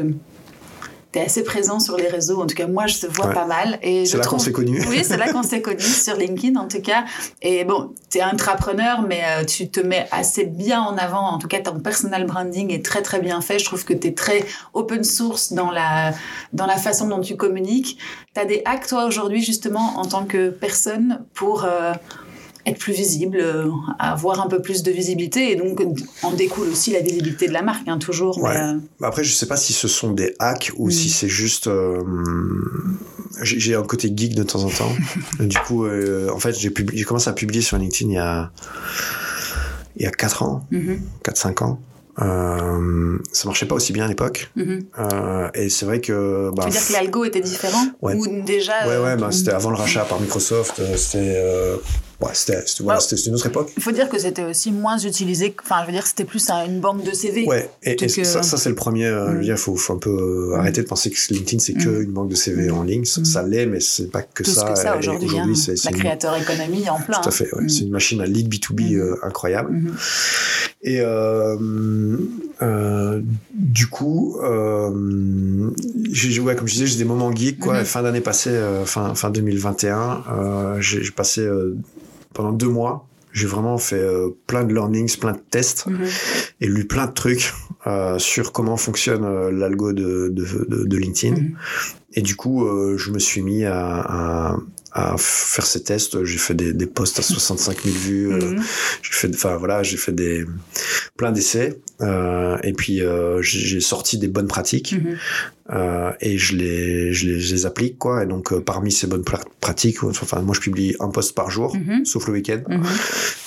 tu 1.13 1.19
es 1.19 1.23
assez 1.23 1.43
présent 1.43 1.79
sur 1.79 1.95
les 1.97 2.07
réseaux. 2.07 2.41
En 2.41 2.47
tout 2.47 2.55
cas, 2.55 2.67
moi, 2.67 2.85
je 2.87 2.99
te 2.99 3.07
vois 3.07 3.27
Ouais. 3.27 3.33
pas 3.33 3.45
mal. 3.45 3.79
Et 3.81 4.05
C'est 4.05 4.17
là 4.17 4.25
qu'on 4.25 4.39
s'est 4.39 4.51
connus. 4.51 4.83
Oui, 4.89 5.03
c'est 5.03 5.17
là 5.17 5.31
qu'on 5.31 5.43
s'est 5.51 5.61
connus, 5.61 5.81
sur 5.81 6.15
LinkedIn 6.15 6.59
en 6.59 6.67
tout 6.67 6.81
cas. 6.81 7.05
Et 7.41 7.63
bon, 7.63 7.93
tu 8.09 8.17
es 8.17 8.23
entrepreneur, 8.23 9.01
mais 9.01 9.21
euh, 9.25 9.43
tu 9.45 9.69
te 9.69 9.79
mets 9.79 10.07
assez 10.11 10.45
bien 10.45 10.81
en 10.81 10.97
avant. 10.97 11.29
En 11.29 11.37
tout 11.37 11.47
cas, 11.47 11.59
ton 11.61 11.79
personal 11.79 12.25
branding 12.25 12.71
est 12.73 12.83
très 12.83 13.01
très 13.01 13.19
bien 13.19 13.41
fait. 13.41 13.59
Je 13.59 13.65
trouve 13.65 13.85
que 13.85 13.93
tu 13.93 14.07
es 14.07 14.13
très 14.13 14.45
open 14.73 15.03
source 15.03 15.53
dans 15.53 15.71
la, 15.71 16.13
dans 16.53 16.65
la 16.65 16.77
façon 16.77 17.07
dont 17.07 17.21
tu 17.21 17.35
communiques. 17.35 17.97
Tu 18.35 18.41
as 18.41 18.45
des 18.45 18.61
hacks, 18.65 18.87
toi, 18.87 19.05
aujourd'hui, 19.05 19.41
justement, 19.41 19.93
en 19.97 20.05
tant 20.05 20.25
que 20.25 20.49
personne, 20.49 21.21
pour... 21.33 21.63
euh, 21.65 21.93
être 22.67 22.77
plus 22.79 22.93
visible, 22.93 23.37
euh, 23.41 23.69
avoir 23.97 24.41
un 24.41 24.47
peu 24.47 24.61
plus 24.61 24.83
de 24.83 24.91
visibilité 24.91 25.51
et 25.51 25.55
donc 25.55 25.81
en 26.23 26.31
découle 26.33 26.67
aussi 26.67 26.91
la 26.91 26.99
visibilité 26.99 27.47
de 27.47 27.53
la 27.53 27.61
marque, 27.61 27.87
hein, 27.87 27.97
toujours. 27.97 28.37
Ouais. 28.39 28.55
euh, 28.57 28.73
Après, 29.01 29.23
je 29.23 29.33
sais 29.33 29.45
pas 29.47 29.57
si 29.57 29.73
ce 29.73 29.87
sont 29.87 30.11
des 30.11 30.35
hacks 30.39 30.71
ou 30.77 30.89
si 30.89 31.09
c'est 31.09 31.29
juste. 31.29 31.67
euh, 31.67 32.01
j'ai 33.43 33.75
un 33.75 33.83
côté 33.83 34.11
geek 34.15 34.35
de 34.35 34.43
temps 34.43 34.63
en 34.63 34.69
temps. 34.69 34.91
du 35.39 35.57
coup, 35.59 35.85
euh, 35.85 36.29
en 36.31 36.39
fait, 36.39 36.55
j'ai 36.59 36.71
commencé 37.03 37.29
à 37.29 37.33
publier 37.33 37.61
sur 37.61 37.77
LinkedIn 37.77 38.09
il 38.11 38.15
y 38.15 38.17
a 38.17 38.51
il 39.95 40.03
y 40.03 40.05
a 40.05 40.11
4 40.11 40.43
ans, 40.43 40.63
mhm, 40.71 40.99
4-5 41.23 41.63
ans. 41.63 41.79
Euh, 42.19 43.17
ça 43.31 43.47
marchait 43.47 43.65
pas 43.67 43.75
aussi 43.75 43.93
bien 43.93 44.05
à 44.05 44.07
l'époque. 44.07 44.49
mhm. 44.55 44.85
Euh, 44.99 45.49
et 45.53 45.69
c'est 45.69 45.85
vrai 45.85 46.01
que. 46.01 46.49
Bah, 46.55 46.63
tu 46.63 46.69
veux 46.69 46.71
dire 46.79 46.87
que 46.87 46.93
l'algo 46.93 47.25
était 47.25 47.41
différent 47.41 47.85
Ouais. 48.01 48.15
Ou 48.15 48.41
déjà. 48.43 48.87
Ouais, 48.87 48.97
ouais, 49.03 49.15
bah, 49.17 49.29
c'était 49.31 49.51
avant 49.53 49.69
le 49.69 49.75
rachat 49.77 50.03
par 50.05 50.19
Microsoft. 50.19 50.81
C'était. 50.97 51.33
euh, 51.37 51.77
ouais, 52.21 52.29
c'était 52.33 52.63
voilà, 52.81 52.99
une 53.27 53.35
autre 53.35 53.45
époque. 53.47 53.71
Il 53.77 53.83
faut 53.83 53.91
dire 53.91 54.09
que 54.09 54.17
c'était 54.19 54.43
aussi 54.43 54.71
moins 54.71 54.97
utilisé. 54.97 55.51
que- 55.51 55.63
Enfin, 55.63 55.81
je 55.81 55.87
veux 55.87 55.91
dire, 55.93 56.05
c'était 56.07 56.25
plus 56.25 56.49
un- 56.49 56.65
une 56.65 56.79
banque 56.79 57.03
de 57.03 57.11
CV. 57.11 57.45
Ouais, 57.45 57.69
et, 57.83 57.95
ça, 58.25 58.41
ça 58.43 58.57
c'est 58.57 58.69
le 58.69 58.75
premier. 58.75 59.05
euh, 59.05 59.27
je 59.27 59.31
veux 59.33 59.37
mm. 59.39 59.43
dire, 59.43 59.55
il 59.55 59.59
faut, 59.59 59.75
faut 59.75 59.93
un 59.93 59.97
peu 59.99 60.09
euh, 60.09 60.55
Mm. 60.55 60.59
arrêter 60.59 60.81
de 60.81 60.87
penser 60.87 61.09
que 61.11 61.17
LinkedIn 61.33 61.59
c'est 61.59 61.73
que 61.73 61.89
Mm. 61.89 62.01
une 62.03 62.11
banque 62.11 62.29
de 62.29 62.35
CV 62.35 62.69
en 62.71 62.83
ligne. 62.83 63.05
Ça, 63.05 63.21
Mm. 63.21 63.25
ça 63.25 63.43
l'est, 63.43 63.65
mais 63.65 63.79
c'est 63.79 64.09
pas 64.11 64.21
que 64.23 64.43
Tout 64.43 64.51
ça. 64.51 64.61
ce 64.61 64.65
que 64.71 64.75
ça 64.77 64.97
aujourd'hui. 64.97 65.29
hein. 65.37 65.45
La 65.85 65.91
une- 65.91 65.97
créateur 65.97 66.35
économie 66.37 66.89
en 66.89 66.99
plein. 66.99 67.19
Tout 67.19 67.25
à 67.25 67.27
hein. 67.27 67.31
fait. 67.31 67.53
ouais. 67.55 67.63
Mm. 67.63 67.69
C'est 67.69 67.81
une 67.83 67.91
machine 67.91 68.21
à 68.21 68.25
lead 68.25 68.47
B2B 68.49 68.95
Mm. 68.95 68.99
euh, 68.99 69.15
incroyable. 69.23 69.71
Mhm. 69.73 69.95
Et 70.83 71.01
euh, 71.01 71.57
euh, 72.61 73.21
du 73.53 73.87
coup, 73.87 74.37
ouais, 74.39 74.45
comme 76.55 76.67
je 76.67 76.73
disais, 76.73 76.87
j'ai 76.87 76.97
des 76.97 77.03
moments 77.05 77.33
geeks. 77.35 77.59
Quoi. 77.59 77.79
Mhm. 77.79 77.85
Fin 77.85 78.01
d'année 78.03 78.21
passée, 78.21 78.57
fin, 78.85 79.13
fin 79.15 79.29
2021, 79.29 80.23
euh, 80.31 80.81
j'ai, 80.81 81.03
j'ai 81.03 81.11
passé 81.11 81.41
pendant 82.37 82.51
deux 82.53 82.69
mois. 82.69 83.05
J'ai 83.33 83.47
vraiment 83.47 83.77
fait 83.77 83.99
euh, 83.99 84.29
plein 84.47 84.63
de 84.63 84.73
learnings, 84.73 85.17
plein 85.17 85.33
de 85.33 85.41
tests 85.51 85.85
Mhm. 85.87 86.05
et 86.61 86.67
lu 86.67 86.85
plein 86.87 87.07
de 87.07 87.11
trucs 87.13 87.53
euh, 87.85 88.17
sur 88.19 88.51
comment 88.51 88.77
fonctionne 88.77 89.25
euh, 89.25 89.51
l'algo 89.51 89.91
de, 89.93 90.29
de, 90.31 90.45
de, 90.69 90.85
de 90.85 90.97
LinkedIn. 90.97 91.35
Mhm. 91.35 91.55
Et 92.13 92.21
du 92.21 92.35
coup, 92.35 92.65
euh, 92.65 92.97
je 92.97 93.11
me 93.11 93.19
suis 93.19 93.41
mis 93.41 93.65
à, 93.65 93.77
à, 93.99 94.57
à 94.93 95.15
faire 95.17 95.65
ces 95.65 95.83
tests. 95.83 96.23
J'ai 96.23 96.37
fait 96.37 96.53
des, 96.53 96.73
des 96.73 96.85
posts 96.87 97.19
à 97.19 97.21
65 97.21 97.81
000 97.83 97.95
vues. 97.95 98.31
euh, 98.33 98.37
Mhm. 98.53 98.63
j'ai 99.01 99.11
fait, 99.11 99.29
enfin 99.35 99.57
voilà, 99.57 99.83
j'ai 99.83 99.97
fait 99.97 100.13
des 100.13 100.45
plein 101.17 101.31
d'essais. 101.33 101.79
Euh, 102.01 102.57
et 102.63 102.71
puis 102.73 103.01
euh, 103.01 103.41
j'ai 103.41 103.59
j'ai 103.59 103.81
sorti 103.81 104.17
des 104.17 104.27
bonnes 104.27 104.47
pratiques 104.47 104.95
euh, 105.71 106.11
et 106.21 106.37
je 106.37 106.55
les, 106.55 107.11
je 107.11 107.25
les, 107.27 107.39
je 107.41 107.53
les 107.55 107.65
applique 107.65 107.97
quoi. 107.97 108.23
Et 108.23 108.25
donc 108.25 108.57
parmi 108.59 108.91
ces 108.91 109.07
bonnes 109.07 109.23
pra- 109.23 109.43
pratiques, 109.59 110.01
enfin 110.03 110.41
moi 110.41 110.55
je 110.55 110.61
publie 110.61 110.95
un 111.01 111.09
post 111.09 111.35
par 111.35 111.49
jour, 111.51 111.75
Mhm. 111.75 112.05
sauf 112.05 112.25
le 112.27 112.33
week-end. 112.33 112.61
Mhm. 112.69 112.83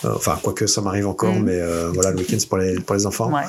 Enfin 0.05 0.39
quoique 0.43 0.67
ça 0.67 0.83
m'arrive 0.83 1.07
encore, 1.07 1.35
mais 1.41 1.59
euh, 1.61 1.91
voilà 1.95 2.11
le 2.11 2.19
week-end 2.19 2.37
c'est 2.39 2.49
pour 2.49 2.59
les 2.59 2.75
pour 2.81 2.95
les 2.95 3.07
enfants. 3.07 3.33
Ouais. 3.33 3.43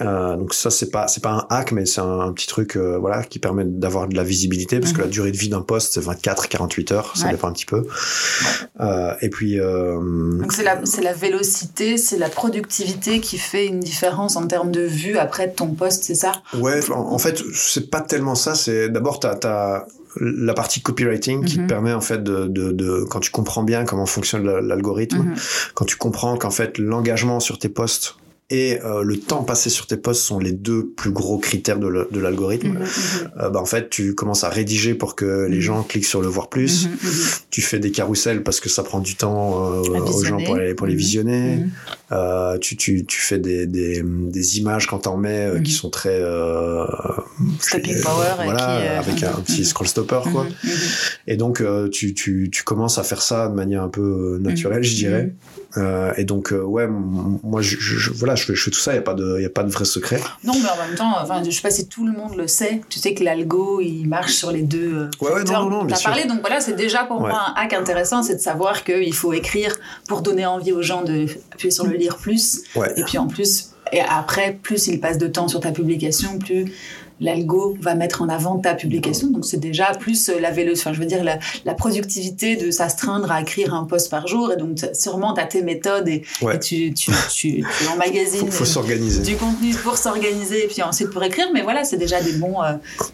Euh, 0.00 0.36
donc 0.36 0.54
ça 0.54 0.70
c'est 0.70 0.90
pas 0.90 1.08
c'est 1.08 1.22
pas 1.22 1.30
un 1.30 1.46
hack 1.50 1.72
mais 1.72 1.84
c'est 1.84 2.00
un, 2.00 2.32
petit 2.32 2.46
truc 2.46 2.76
euh, 2.76 2.96
voilà 2.98 3.22
qui 3.22 3.38
permet 3.38 3.64
d'avoir 3.64 4.08
de 4.08 4.16
la 4.16 4.22
visibilité 4.22 4.80
parce 4.80 4.92
que 4.92 5.00
la 5.00 5.06
mhm. 5.06 5.10
durée 5.10 5.32
de 5.32 5.36
vie 5.36 5.48
d'un 5.48 5.60
poste 5.60 5.94
c'est 5.94 6.00
24 6.00 6.48
48 6.48 6.92
heures 6.92 7.12
ça 7.16 7.28
dépend 7.30 7.48
un 7.48 7.52
petit 7.52 7.66
peu 7.66 7.86
euh, 8.80 9.12
et 9.20 9.28
puis 9.28 9.58
donc 9.58 10.52
c'est 10.52 10.62
la 10.62 10.80
c'est 10.84 11.02
la 11.02 11.12
vélocité 11.12 11.98
c'est 11.98 12.18
la 12.18 12.28
productivité 12.28 13.20
qui 13.20 13.36
fait 13.36 13.66
une 13.66 13.80
différence 13.80 14.36
en 14.36 14.46
termes 14.46 14.70
de 14.70 14.82
vue 14.82 15.18
après 15.18 15.50
ton 15.50 15.68
poste 15.68 16.04
c'est 16.04 16.14
ça? 16.14 16.32
Ouais 16.58 16.80
en, 16.90 17.18
fait 17.18 17.42
c'est 17.52 17.90
pas 17.90 18.00
tellement 18.00 18.34
ça 18.34 18.54
c'est 18.54 18.88
d'abord 18.88 19.20
t'as 19.20 19.38
as 19.44 19.86
la 20.20 20.54
partie 20.54 20.80
copywriting 20.80 21.44
qui 21.44 21.56
te 21.56 21.60
mhm. 21.60 21.66
permet 21.68 21.92
en 21.92 22.00
fait 22.00 22.22
de, 22.22 22.46
de, 22.46 22.72
de, 22.72 23.04
quand 23.08 23.20
tu 23.20 23.30
comprends 23.30 23.62
bien 23.62 23.84
comment 23.84 24.06
fonctionne 24.06 24.44
l'algorithme, 24.44 25.18
mhm. 25.18 25.34
quand 25.74 25.84
tu 25.84 25.96
comprends 25.96 26.36
qu'en 26.36 26.50
fait 26.50 26.78
l'engagement 26.78 27.38
sur 27.38 27.60
tes 27.60 27.68
posts 27.68 28.16
et 28.50 28.80
euh, 28.84 29.02
le 29.04 29.18
temps 29.18 29.44
passé 29.44 29.70
sur 29.70 29.86
tes 29.86 29.96
posts 29.96 30.22
sont 30.22 30.40
les 30.40 30.50
deux 30.50 30.86
plus 30.86 31.12
gros 31.12 31.38
critères 31.38 31.78
de 31.78 32.18
l'algorithme, 32.18 32.78
euh, 33.40 33.48
bah, 33.48 33.60
en 33.60 33.64
fait, 33.64 33.90
tu 33.90 34.14
commences 34.16 34.42
à 34.42 34.48
rédiger 34.48 34.94
pour 34.94 35.14
que 35.14 35.46
les 35.48 35.56
mhm. 35.56 35.62
gens 35.62 35.82
cliquent 35.84 36.04
sur 36.04 36.20
le 36.20 36.26
voir 36.26 36.48
plus. 36.48 36.88
Tu 37.50 37.62
fais 37.62 37.78
des 37.78 37.92
carousels 37.92 38.42
parce 38.42 38.58
que 38.58 38.68
ça 38.68 38.82
prend 38.82 38.98
du 38.98 39.14
temps 39.14 39.72
euh, 39.72 39.82
aux 39.82 40.24
gens 40.24 40.42
pour 40.44 40.56
les, 40.56 40.74
pour 40.74 40.88
les 40.88 40.96
visionner. 40.96 41.64
Tu, 42.60 42.76
tu, 42.76 43.06
tu 43.06 43.20
fais 43.20 43.38
des, 43.38 43.66
des, 43.66 44.02
des 44.04 44.58
images 44.58 44.88
quand 44.88 45.00
t'en 45.00 45.16
mets 45.16 45.48
qui 45.62 45.72
sont 45.72 45.90
très... 45.90 46.20
Stopping 47.60 48.00
power. 48.02 48.34
Voilà, 48.44 48.98
avec 48.98 49.22
un 49.22 49.40
petit 49.42 49.64
scroll 49.64 49.86
stopper, 49.86 50.20
quoi. 50.32 50.46
Et 51.28 51.36
donc, 51.36 51.62
tu, 51.92 52.14
tu, 52.14 52.50
tu 52.50 52.64
commences 52.64 52.98
à 52.98 53.04
faire 53.04 53.22
ça 53.22 53.48
de 53.48 53.54
manière 53.54 53.84
un 53.84 53.88
peu 53.88 54.38
naturelle, 54.40 54.82
je 54.82 54.94
dirais. 54.96 55.32
Et 56.16 56.24
donc, 56.24 56.52
ouais, 56.52 56.88
moi, 56.88 57.62
je, 57.62 57.76
je, 57.78 58.10
voilà, 58.10 58.34
je 58.40 58.46
fais, 58.46 58.54
je 58.54 58.62
fais 58.64 58.70
tout 58.70 58.78
ça, 58.78 58.92
il 58.92 58.94
n'y 58.94 59.00
a, 59.00 59.02
pas 59.02 59.14
de, 59.14 59.40
y 59.40 59.46
a 59.46 59.50
pas 59.50 59.62
de 59.62 59.70
vrai 59.70 59.84
secret. 59.84 60.20
Non, 60.44 60.54
mais 60.54 60.68
en 60.68 60.86
même 60.86 60.96
temps, 60.96 61.14
enfin, 61.20 61.42
je 61.44 61.50
sais 61.50 61.62
pas 61.62 61.70
si 61.70 61.86
tout 61.86 62.06
le 62.06 62.12
monde 62.12 62.36
le 62.36 62.46
sait, 62.46 62.80
tu 62.88 62.98
sais 62.98 63.14
que 63.14 63.22
l'algo, 63.22 63.80
il 63.80 64.06
marche 64.06 64.32
sur 64.32 64.50
les 64.50 64.62
deux. 64.62 64.94
Euh, 64.94 65.10
ouais, 65.20 65.32
ouais, 65.32 65.44
non, 65.44 65.68
non, 65.68 65.84
non, 65.84 65.96
parlé, 66.02 66.24
donc 66.24 66.40
voilà, 66.40 66.60
c'est 66.60 66.74
déjà 66.74 67.04
pour 67.04 67.20
moi 67.20 67.52
un 67.54 67.62
hack 67.62 67.72
intéressant, 67.72 68.22
c'est 68.22 68.36
de 68.36 68.40
savoir 68.40 68.84
qu'il 68.84 69.14
faut 69.14 69.32
écrire 69.32 69.76
pour 70.08 70.22
donner 70.22 70.46
envie 70.46 70.72
aux 70.72 70.82
gens 70.82 71.02
de 71.02 71.26
appuyer 71.52 71.70
sur 71.70 71.86
le 71.86 71.96
lire 71.96 72.16
plus. 72.16 72.62
Ouais. 72.74 72.92
Et 72.96 73.04
puis 73.04 73.18
en 73.18 73.26
plus, 73.26 73.70
et 73.92 74.00
après, 74.00 74.58
plus 74.62 74.86
il 74.86 75.00
passe 75.00 75.18
de 75.18 75.26
temps 75.26 75.48
sur 75.48 75.60
ta 75.60 75.72
publication, 75.72 76.38
plus 76.38 76.72
l'algo 77.20 77.76
va 77.80 77.94
mettre 77.94 78.22
en 78.22 78.28
avant 78.28 78.58
ta 78.58 78.74
publication. 78.74 79.28
Donc 79.28 79.44
c'est 79.44 79.58
déjà 79.58 79.92
plus 79.98 80.28
euh, 80.28 80.40
la 80.40 80.50
vélo, 80.50 80.72
enfin 80.72 80.92
je 80.92 80.98
veux 80.98 81.06
dire 81.06 81.22
la, 81.24 81.74
productivité 81.74 82.56
de 82.56 82.70
s'astreindre 82.70 83.30
à 83.30 83.40
écrire 83.40 83.74
un 83.74 83.84
post 83.84 84.10
par 84.10 84.26
jour. 84.26 84.52
Et 84.52 84.56
donc 84.56 84.78
sûrement 84.94 85.34
tu 85.34 85.40
as 85.40 85.46
tes 85.46 85.62
méthodes 85.62 86.08
et, 86.08 86.22
tu, 86.60 86.92
tu, 86.92 87.10
tu, 87.32 87.64
tu 87.78 87.88
emmagasines 87.92 88.50
faut, 88.50 88.64
s'organiser. 88.64 89.22
du 89.22 89.36
contenu 89.36 89.72
pour 89.74 89.96
s'organiser 89.96 90.64
et 90.64 90.66
puis 90.66 90.82
ensuite 90.82 91.10
pour 91.10 91.22
écrire. 91.22 91.46
Mais 91.54 91.62
voilà, 91.62 91.84
c'est 91.84 91.96
déjà 91.96 92.20
des 92.20 92.32
bons, 92.32 92.62
euh, 92.62 92.72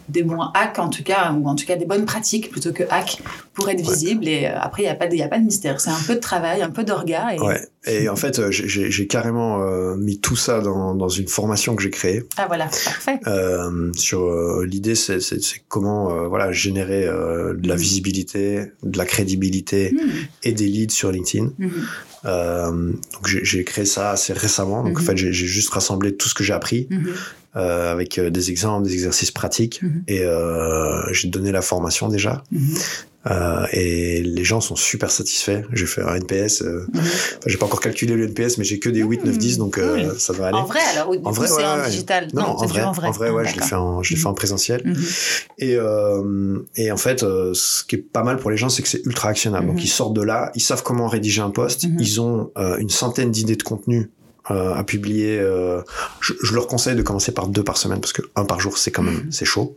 des 0.08 0.22
bons 0.22 0.40
hacks 0.54 0.78
en 0.78 0.88
tout 0.88 1.04
cas, 1.04 1.32
ou 1.32 1.48
en 1.48 1.54
tout 1.54 1.66
cas 1.66 1.76
des 1.76 1.86
bonnes 1.86 2.06
pratiques 2.06 2.50
plutôt 2.50 2.72
que 2.72 2.84
hacks 2.90 3.18
pour 3.54 3.68
être 3.68 3.80
visible. 3.80 4.26
Et 4.28 4.46
euh, 4.46 4.58
après, 4.60 4.82
il 4.82 4.86
n'y 4.86 4.90
a, 4.90 4.94
pas 4.94 5.06
de, 5.06 5.16
y 5.16 5.22
a 5.22 5.28
pas 5.28 5.38
de 5.38 5.44
mystère. 5.44 5.80
C'est 5.80 5.90
un 5.90 6.02
peu 6.06 6.14
de 6.14 6.20
travail, 6.20 6.62
un 6.62 6.70
peu 6.70 6.84
d'orga. 6.84 7.34
Et... 7.34 7.40
Ouais. 7.40 7.60
Et 7.88 8.08
en 8.08 8.16
fait, 8.16 8.50
j'ai 8.50 9.06
carrément 9.06 9.60
mis 9.94 10.18
tout 10.18 10.34
ça 10.34 10.60
dans, 10.60 10.96
dans 10.96 11.08
une 11.08 11.28
formation 11.28 11.76
que 11.76 11.82
j'ai 11.84 11.90
créée. 11.90 12.24
Ah 12.36 12.46
voilà, 12.48 12.64
parfait. 12.64 13.20
Euh, 13.26 13.92
sur 13.98 14.24
euh, 14.24 14.64
l'idée 14.66 14.94
c'est 14.94 15.20
comment 15.68 16.12
euh, 16.12 16.28
voilà 16.28 16.52
générer 16.52 17.06
euh, 17.06 17.54
de 17.54 17.68
la 17.68 17.76
visibilité, 17.76 18.72
de 18.82 18.98
la 18.98 19.04
crédibilité 19.04 19.92
mm. 19.92 19.98
et 20.44 20.52
des 20.52 20.66
leads 20.66 20.94
sur 20.94 21.12
LinkedIn. 21.12 21.52
Mm. 21.58 22.92
donc 23.12 23.26
j'ai 23.26 23.64
créé 23.64 23.84
ça 23.84 24.10
assez 24.10 24.32
récemment. 24.32 24.82
Donc 24.82 24.98
en 24.98 25.02
mm-hmm. 25.02 25.04
fait 25.04 25.16
j'ai 25.16 25.32
juste 25.32 25.70
rassemblé 25.70 26.16
tout 26.16 26.28
ce 26.28 26.34
que 26.34 26.44
j'ai 26.44 26.54
appris. 26.54 26.88
Avec 27.54 28.20
des 28.20 28.50
exemples, 28.50 28.86
des 28.86 28.92
exercices 28.92 29.30
pratiques, 29.30 29.80
et 30.08 30.24
j'ai 31.12 31.28
donné 31.28 31.52
la 31.52 31.62
formation 31.62 32.08
déjà. 32.08 32.44
Euh, 33.30 33.66
et 33.72 34.22
les 34.22 34.44
gens 34.44 34.60
sont 34.60 34.76
super 34.76 35.10
satisfaits. 35.10 35.62
J'ai 35.72 35.86
fait 35.86 36.02
un 36.02 36.14
NPS. 36.14 36.62
Euh, 36.62 36.86
mhm. 36.92 37.02
j'ai 37.46 37.56
pas 37.56 37.66
encore 37.66 37.80
calculé 37.80 38.14
le 38.14 38.24
NPS, 38.24 38.58
mais 38.58 38.64
j'ai 38.64 38.78
que 38.78 38.88
des 38.88 39.02
8, 39.02 39.24
9, 39.24 39.38
10, 39.38 39.58
donc 39.58 39.78
euh, 39.78 40.14
ça 40.18 40.32
va 40.32 40.48
aller. 40.48 40.58
En 40.58 40.64
vrai, 40.64 40.80
alors, 40.92 41.12
en 41.24 41.30
vrai, 41.30 41.48
c'est 41.48 41.64
en 41.64 41.84
digital. 41.84 42.28
Non, 42.34 42.42
en, 42.42 42.66
vrai, 42.66 42.82
en, 42.82 42.92
vrai, 42.92 43.08
en 43.08 43.12
vrai, 43.12 43.30
ouais, 43.30 43.46
je 43.46 43.56
l'ai 43.56 43.62
fait 43.62 43.74
en, 43.74 44.02
je 44.02 44.14
l'ai 44.14 44.20
fait 44.20 44.26
en 44.26 44.30
mhm. 44.30 44.36
présentiel. 44.36 44.82
Mhm. 44.84 45.04
Et, 45.58 45.76
euh, 45.76 46.58
et 46.76 46.90
en 46.92 46.96
fait, 46.96 47.20
ce 47.20 47.84
qui 47.84 47.96
est 47.96 47.98
pas 47.98 48.22
mal 48.22 48.36
pour 48.36 48.50
les 48.50 48.56
gens, 48.56 48.68
c'est 48.68 48.82
que 48.82 48.88
c'est 48.88 49.04
ultra 49.04 49.30
actionnable. 49.30 49.66
Donc, 49.66 49.82
ils 49.82 49.88
sortent 49.88 50.14
de 50.14 50.22
là, 50.22 50.52
ils 50.54 50.60
savent 50.60 50.82
comment 50.82 51.08
rédiger 51.08 51.42
un 51.42 51.50
post, 51.50 51.86
ils 51.98 52.20
ont 52.20 52.50
une 52.78 52.90
centaine 52.90 53.30
d'idées 53.30 53.56
de 53.56 53.62
contenu 53.62 54.10
euh, 54.52 54.74
à 54.74 54.84
publier. 54.84 55.40
Euh, 55.40 55.82
je, 56.20 56.32
je, 56.40 56.54
leur 56.54 56.68
conseille 56.68 56.94
de 56.94 57.02
commencer 57.02 57.32
par 57.32 57.48
deux 57.48 57.64
par 57.64 57.76
semaine 57.76 58.00
parce 58.00 58.12
que 58.12 58.22
un 58.36 58.44
par 58.44 58.60
jour 58.60 58.78
c'est 58.78 58.92
quand 58.92 59.02
même 59.02 59.26
c'est 59.30 59.44
chaud. 59.44 59.76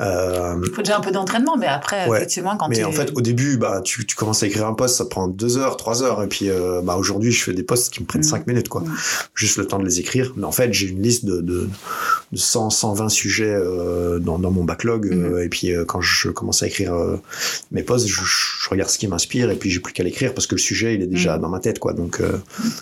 Euh, 0.00 0.60
Il 0.64 0.72
faut 0.72 0.82
déjà 0.82 0.98
un 0.98 1.00
peu 1.00 1.10
d'entraînement, 1.10 1.56
mais 1.56 1.66
après 1.66 2.06
effectivement 2.08 2.56
quand. 2.56 2.68
Mais 2.68 2.84
en 2.84 2.92
fait 2.92 3.12
au 3.14 3.20
début 3.20 3.56
bah 3.56 3.80
tu, 3.82 4.06
tu 4.06 4.16
commences 4.16 4.42
à 4.42 4.46
écrire 4.46 4.66
un 4.66 4.74
post, 4.74 4.96
ça 4.96 5.04
prend 5.04 5.28
deux 5.28 5.58
heures, 5.58 5.76
trois 5.76 6.02
heures 6.02 6.22
et 6.22 6.28
puis 6.28 6.50
euh, 6.50 6.80
bah 6.82 6.96
aujourd'hui 6.96 7.32
je 7.32 7.42
fais 7.42 7.52
des 7.52 7.62
posts 7.62 7.92
qui 7.92 8.00
me 8.00 8.06
prennent 8.06 8.20
mm. 8.20 8.24
cinq 8.24 8.46
minutes 8.46 8.68
quoi, 8.68 8.82
mm. 8.82 8.94
juste 9.34 9.56
le 9.56 9.66
temps 9.66 9.78
de 9.78 9.84
les 9.84 10.00
écrire. 10.00 10.32
Mais 10.36 10.44
en 10.44 10.52
fait 10.52 10.72
j'ai 10.72 10.88
une 10.88 11.02
liste 11.02 11.24
de, 11.24 11.40
de, 11.40 11.68
de 12.32 12.38
100 12.38 12.70
120 12.70 13.08
sujets 13.08 13.44
euh, 13.48 14.18
dans, 14.18 14.38
dans 14.38 14.50
mon 14.50 14.64
backlog 14.64 15.06
mm. 15.06 15.40
et 15.40 15.48
puis 15.48 15.72
quand 15.86 16.00
je 16.00 16.28
commence 16.28 16.62
à 16.62 16.66
écrire 16.66 16.94
mes 17.72 17.82
posts, 17.82 18.06
je, 18.06 18.20
je, 18.24 18.68
regarde 18.70 18.90
ce 18.90 18.98
qui 18.98 19.08
m'inspire 19.08 19.50
et 19.50 19.56
puis 19.56 19.70
j'ai 19.70 19.80
plus 19.80 19.92
qu'à 19.92 20.02
l'écrire 20.02 20.34
parce 20.34 20.46
que 20.46 20.54
le 20.54 20.60
sujet 20.60 20.94
il 20.94 21.02
est 21.02 21.06
déjà 21.06 21.38
dans 21.38 21.48
ma 21.48 21.60
tête 21.60 21.78
quoi. 21.78 21.92
Donc 21.92 22.20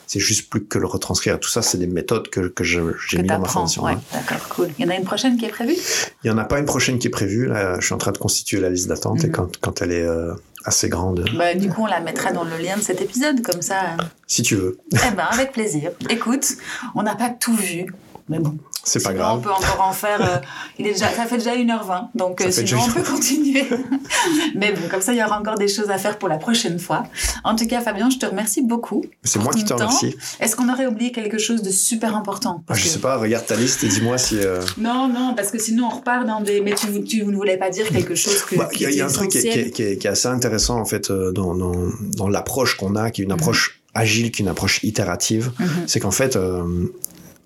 c'est 0.06 0.20
juste 0.20 0.48
plus 0.50 0.64
que 0.64 0.78
le 0.78 0.86
retranscrire. 0.86 1.38
Tout 1.38 1.48
ça, 1.48 1.62
c'est 1.62 1.78
des 1.78 1.86
méthodes 1.86 2.28
que, 2.28 2.48
que 2.48 2.64
j'ai 2.64 2.80
mis 2.80 3.28
dans 3.28 3.38
ma 3.38 3.48
formation. 3.48 3.84
Ouais, 3.84 3.96
D'accord, 4.12 4.48
cool. 4.48 4.68
Il 4.78 4.84
y 4.84 4.88
en 4.88 4.90
a 4.90 4.96
une 4.96 5.04
prochaine 5.04 5.36
qui 5.36 5.44
est 5.44 5.50
prévue? 5.50 5.76
Il 6.22 6.30
n'y 6.30 6.30
en 6.30 6.38
a 6.38 6.44
pas 6.44 6.58
une 6.58 6.64
prochaine 6.66 6.98
qui 6.98 7.03
est 7.06 7.10
prévue. 7.10 7.46
Là, 7.46 7.78
je 7.80 7.86
suis 7.86 7.94
en 7.94 7.98
train 7.98 8.12
de 8.12 8.18
constituer 8.18 8.60
la 8.60 8.70
liste 8.70 8.88
d'attente 8.88 9.24
et 9.24 9.28
mhm. 9.28 9.32
quand, 9.32 9.60
quand, 9.60 9.82
elle 9.82 9.92
est 9.92 10.06
euh, 10.06 10.34
assez 10.64 10.88
grande. 10.88 11.24
Bah, 11.36 11.54
du 11.54 11.68
coup, 11.68 11.82
on 11.82 11.86
la 11.86 12.00
mettra 12.00 12.32
dans 12.32 12.44
le 12.44 12.56
lien 12.56 12.76
de 12.76 12.82
cet 12.82 13.00
épisode, 13.00 13.42
comme 13.42 13.62
ça. 13.62 13.96
Si 14.26 14.42
tu 14.42 14.56
veux. 14.56 14.78
Eh 14.92 15.14
ben, 15.14 15.26
avec 15.30 15.52
plaisir. 15.52 15.92
Écoute, 16.08 16.46
on 16.94 17.02
n'a 17.02 17.14
pas 17.14 17.30
tout 17.30 17.56
vu, 17.56 17.86
mais 18.28 18.38
bon, 18.38 18.56
c'est 18.84 19.02
pas 19.02 19.12
grave. 19.12 19.38
On 19.38 19.40
peut 19.40 19.50
encore 19.50 19.86
en 19.86 19.92
faire. 19.92 20.20
Euh, 20.20 20.38
il 20.78 20.86
est 20.86 20.92
déjà, 20.92 21.08
ça 21.08 21.24
fait 21.26 21.38
déjà 21.38 21.56
1h20, 21.56 22.08
donc 22.14 22.40
euh, 22.40 22.50
sinon 22.50 22.80
on 22.86 22.92
peut 22.92 23.02
continuer. 23.02 23.64
Mais 24.54 24.72
bon, 24.72 24.82
comme 24.90 25.00
ça, 25.00 25.12
il 25.12 25.18
y 25.18 25.24
aura 25.24 25.38
encore 25.38 25.56
des 25.56 25.68
choses 25.68 25.90
à 25.90 25.98
faire 25.98 26.18
pour 26.18 26.28
la 26.28 26.36
prochaine 26.36 26.78
fois. 26.78 27.04
En 27.44 27.56
tout 27.56 27.66
cas, 27.66 27.80
Fabien, 27.80 28.10
je 28.10 28.18
te 28.18 28.26
remercie 28.26 28.62
beaucoup. 28.62 29.04
C'est 29.22 29.38
moi 29.38 29.52
qui 29.52 29.64
te 29.64 29.72
remercie. 29.72 30.16
Est-ce 30.40 30.56
qu'on 30.56 30.70
aurait 30.70 30.86
oublié 30.86 31.12
quelque 31.12 31.38
chose 31.38 31.62
de 31.62 31.70
super 31.70 32.16
important? 32.16 32.62
Ah, 32.68 32.74
Je 32.74 32.86
sais 32.86 32.98
pas, 32.98 33.16
regarde 33.16 33.46
ta 33.46 33.56
liste 33.56 33.82
et 33.84 33.88
dis-moi 33.88 34.18
si. 34.18 34.38
Euh, 34.38 34.60
non, 34.78 35.08
non, 35.08 35.34
parce 35.34 35.50
que 35.50 35.58
sinon 35.58 35.86
on 35.86 35.96
repart 35.96 36.26
dans 36.26 36.40
des. 36.40 36.60
Mais 36.60 36.74
tu, 36.74 37.02
tu 37.04 37.24
ne 37.24 37.34
voulais 37.34 37.56
pas 37.56 37.70
dire 37.70 37.88
quelque 37.88 38.14
chose 38.14 38.42
que. 38.42 38.56
Bah, 38.56 38.68
il 38.74 38.90
y, 38.90 39.00
a 39.00 39.06
un 39.06 39.08
truc 39.08 39.30
qui 39.30 39.38
est, 39.38 39.70
qui, 39.70 39.82
est, 39.82 39.98
qui 39.98 40.06
est, 40.06 40.10
assez 40.10 40.28
intéressant 40.28 40.78
en 40.78 40.84
fait 40.84 41.10
dans, 41.10 41.54
dans, 41.54 41.74
dans 42.16 42.28
l'approche 42.28 42.76
qu'on 42.76 42.96
a, 42.96 43.10
qui 43.10 43.22
est 43.22 43.24
une 43.24 43.32
mhm. 43.32 43.38
approche 43.38 43.80
agile, 43.94 44.30
qui 44.30 44.42
est 44.42 44.44
une 44.44 44.50
approche 44.50 44.80
itérative. 44.82 45.52
Mhm. 45.58 45.68
C'est 45.86 46.00
qu'en 46.00 46.10
fait, 46.10 46.38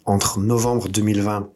entre 0.08 0.38
novembre 0.40 0.88
2020 0.88 1.50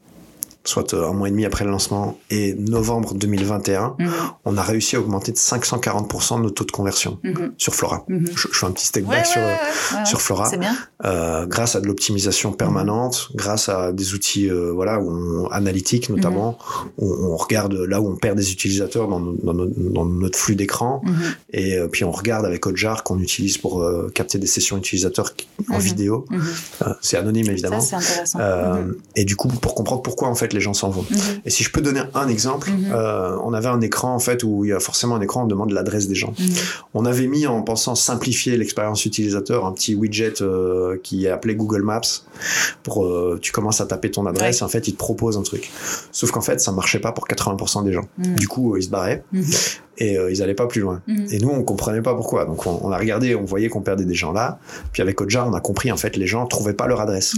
soit 0.64 0.94
euh, 0.94 1.08
un 1.08 1.12
mois 1.12 1.28
et 1.28 1.30
demi 1.30 1.44
après 1.44 1.64
le 1.64 1.70
lancement, 1.70 2.18
et 2.30 2.54
novembre 2.54 3.14
2021, 3.14 3.96
mhm. 3.98 4.10
on 4.44 4.56
a 4.56 4.62
réussi 4.62 4.96
à 4.96 5.00
augmenter 5.00 5.32
de 5.32 5.36
540% 5.36 6.42
nos 6.42 6.50
taux 6.50 6.64
de 6.64 6.70
conversion 6.70 7.18
mhm. 7.22 7.52
sur 7.58 7.74
Flora. 7.74 8.04
Mhm. 8.08 8.26
Je, 8.34 8.48
fais 8.48 8.66
un 8.66 8.70
petit 8.70 8.86
step 8.86 9.04
back 9.04 9.26
sur, 9.26 9.40
sur 10.04 10.20
Flora. 10.20 10.50
Bien. 10.56 10.76
Euh, 11.04 11.46
grâce 11.46 11.74
à 11.74 11.80
de 11.80 11.86
l'optimisation 11.86 12.52
permanente, 12.52 13.30
grâce 13.34 13.68
à 13.68 13.92
des 13.92 14.14
outils 14.14 14.48
euh, 14.48 14.70
voilà, 14.72 15.00
où 15.00 15.10
on, 15.10 15.46
analytiques 15.48 16.10
notamment, 16.10 16.58
où 16.96 17.12
on 17.12 17.36
regarde 17.36 17.74
là 17.74 18.00
où 18.00 18.08
on 18.08 18.16
perd 18.16 18.36
des 18.36 18.52
utilisateurs 18.52 19.08
dans, 19.08 19.18
dans, 19.18 19.54
dans 19.54 20.04
notre 20.04 20.38
flux 20.38 20.54
d'écran, 20.54 21.02
et 21.52 21.76
euh, 21.76 21.88
puis 21.88 22.04
on 22.04 22.12
regarde 22.12 22.46
avec 22.46 22.66
Hotjar 22.66 23.02
qu'on 23.02 23.18
utilise 23.18 23.58
pour 23.58 23.84
capter 24.14 24.38
des 24.38 24.46
sessions 24.46 24.76
utilisateurs 24.78 25.32
en 25.70 25.78
vidéo. 25.78 26.24
C'est 27.00 27.16
anonyme 27.16 27.50
évidemment. 27.50 27.80
Ça. 27.80 28.78
Et 29.16 29.24
du 29.24 29.34
coup, 29.34 29.48
pour 29.48 29.74
comprendre 29.74 30.02
pourquoi 30.02 30.28
en 30.28 30.34
fait 30.36 30.51
les 30.52 30.60
gens 30.60 30.74
s'en 30.74 30.90
vont. 30.90 31.04
Mhm. 31.10 31.18
Et 31.44 31.50
si 31.50 31.64
je 31.64 31.70
peux 31.70 31.80
donner 31.80 32.02
un 32.14 32.28
exemple, 32.28 32.70
mhm. 32.70 32.92
euh, 32.92 33.36
on 33.44 33.52
avait 33.52 33.68
un 33.68 33.80
écran 33.80 34.14
en 34.14 34.18
fait 34.18 34.42
où 34.44 34.64
il 34.64 34.68
y 34.68 34.72
a 34.72 34.80
forcément 34.80 35.16
un 35.16 35.20
écran, 35.20 35.44
on 35.44 35.46
demande 35.46 35.72
l'adresse 35.72 36.08
des 36.08 36.14
gens. 36.14 36.34
Mhm. 36.38 36.48
On 36.94 37.04
avait 37.04 37.26
mis 37.26 37.46
en 37.46 37.62
pensant 37.62 37.94
simplifier 37.94 38.56
l'expérience 38.56 39.04
utilisateur 39.04 39.66
un 39.66 39.72
petit 39.72 39.94
widget 39.94 40.42
euh, 40.42 40.98
qui 41.02 41.26
est 41.26 41.30
appelé 41.30 41.54
Google 41.54 41.82
Maps 41.82 42.00
pour 42.82 43.04
euh, 43.04 43.38
tu 43.40 43.52
commences 43.52 43.80
à 43.80 43.86
taper 43.86 44.10
ton 44.10 44.26
adresse 44.26 44.62
en 44.62 44.68
fait 44.68 44.88
il 44.88 44.92
te 44.92 44.98
propose 44.98 45.36
un 45.36 45.42
truc. 45.42 45.70
Sauf 46.10 46.30
qu'en 46.30 46.40
fait 46.40 46.60
ça 46.60 46.72
marchait 46.72 47.00
pas 47.00 47.12
pour 47.12 47.26
80% 47.26 47.84
des 47.84 47.92
gens. 47.92 48.06
Du 48.18 48.48
coup 48.48 48.76
ils 48.76 48.84
se 48.84 48.88
barraient 48.88 49.24
et 49.98 50.16
ils 50.30 50.42
allaient 50.42 50.54
pas 50.54 50.66
plus 50.66 50.80
loin. 50.80 51.02
Et 51.30 51.38
nous 51.38 51.50
on 51.50 51.62
comprenait 51.62 52.02
pas 52.02 52.14
pourquoi. 52.14 52.44
Donc 52.44 52.66
on, 52.66 52.90
a 52.90 52.98
regardé, 52.98 53.34
on 53.34 53.44
voyait 53.44 53.68
qu'on 53.68 53.82
perdait 53.82 54.04
des 54.04 54.14
gens 54.14 54.32
là. 54.32 54.58
Puis 54.92 55.02
avec 55.02 55.20
Ojar 55.20 55.48
on 55.48 55.54
a 55.54 55.60
compris 55.60 55.92
en 55.92 55.96
fait 55.96 56.16
les 56.16 56.26
gens 56.26 56.46
trouvaient 56.46 56.72
pas 56.74 56.86
leur 56.86 57.00
adresse. 57.00 57.34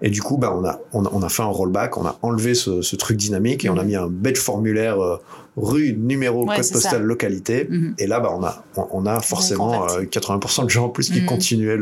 Et 0.00 0.10
du 0.10 0.22
coup 0.22 0.36
bah 0.36 0.54
on 0.56 0.64
a 0.64 0.80
on, 0.92 1.04
on 1.04 1.22
a 1.22 1.28
fait 1.28 1.42
un 1.42 1.46
rollback, 1.46 1.96
on 1.98 2.06
a 2.06 2.18
enlevé 2.22 2.54
ce, 2.54 2.96
truc 2.96 3.16
dynamique 3.16 3.64
et 3.64 3.68
on 3.68 3.76
a 3.76 3.82
mhm. 3.82 3.86
mis 3.86 3.96
un 3.96 4.06
bête 4.06 4.38
formulaire 4.38 5.02
euh, 5.02 5.16
rue, 5.56 5.94
numéro, 5.98 6.46
code 6.46 6.56
postal, 6.56 7.02
localité. 7.02 7.66
Mhm. 7.68 7.94
Et 7.98 8.06
là, 8.06 8.20
bah, 8.20 8.34
on 8.36 8.42
a, 8.44 8.64
on, 8.92 9.06
a 9.06 9.20
forcément 9.20 9.86
80% 9.86 10.62
euh, 10.62 10.64
de 10.64 10.70
gens 10.70 10.86
en 10.86 10.88
plus 10.88 11.10
qui 11.10 11.20
mhm. 11.20 11.26
continuaient 11.26 11.78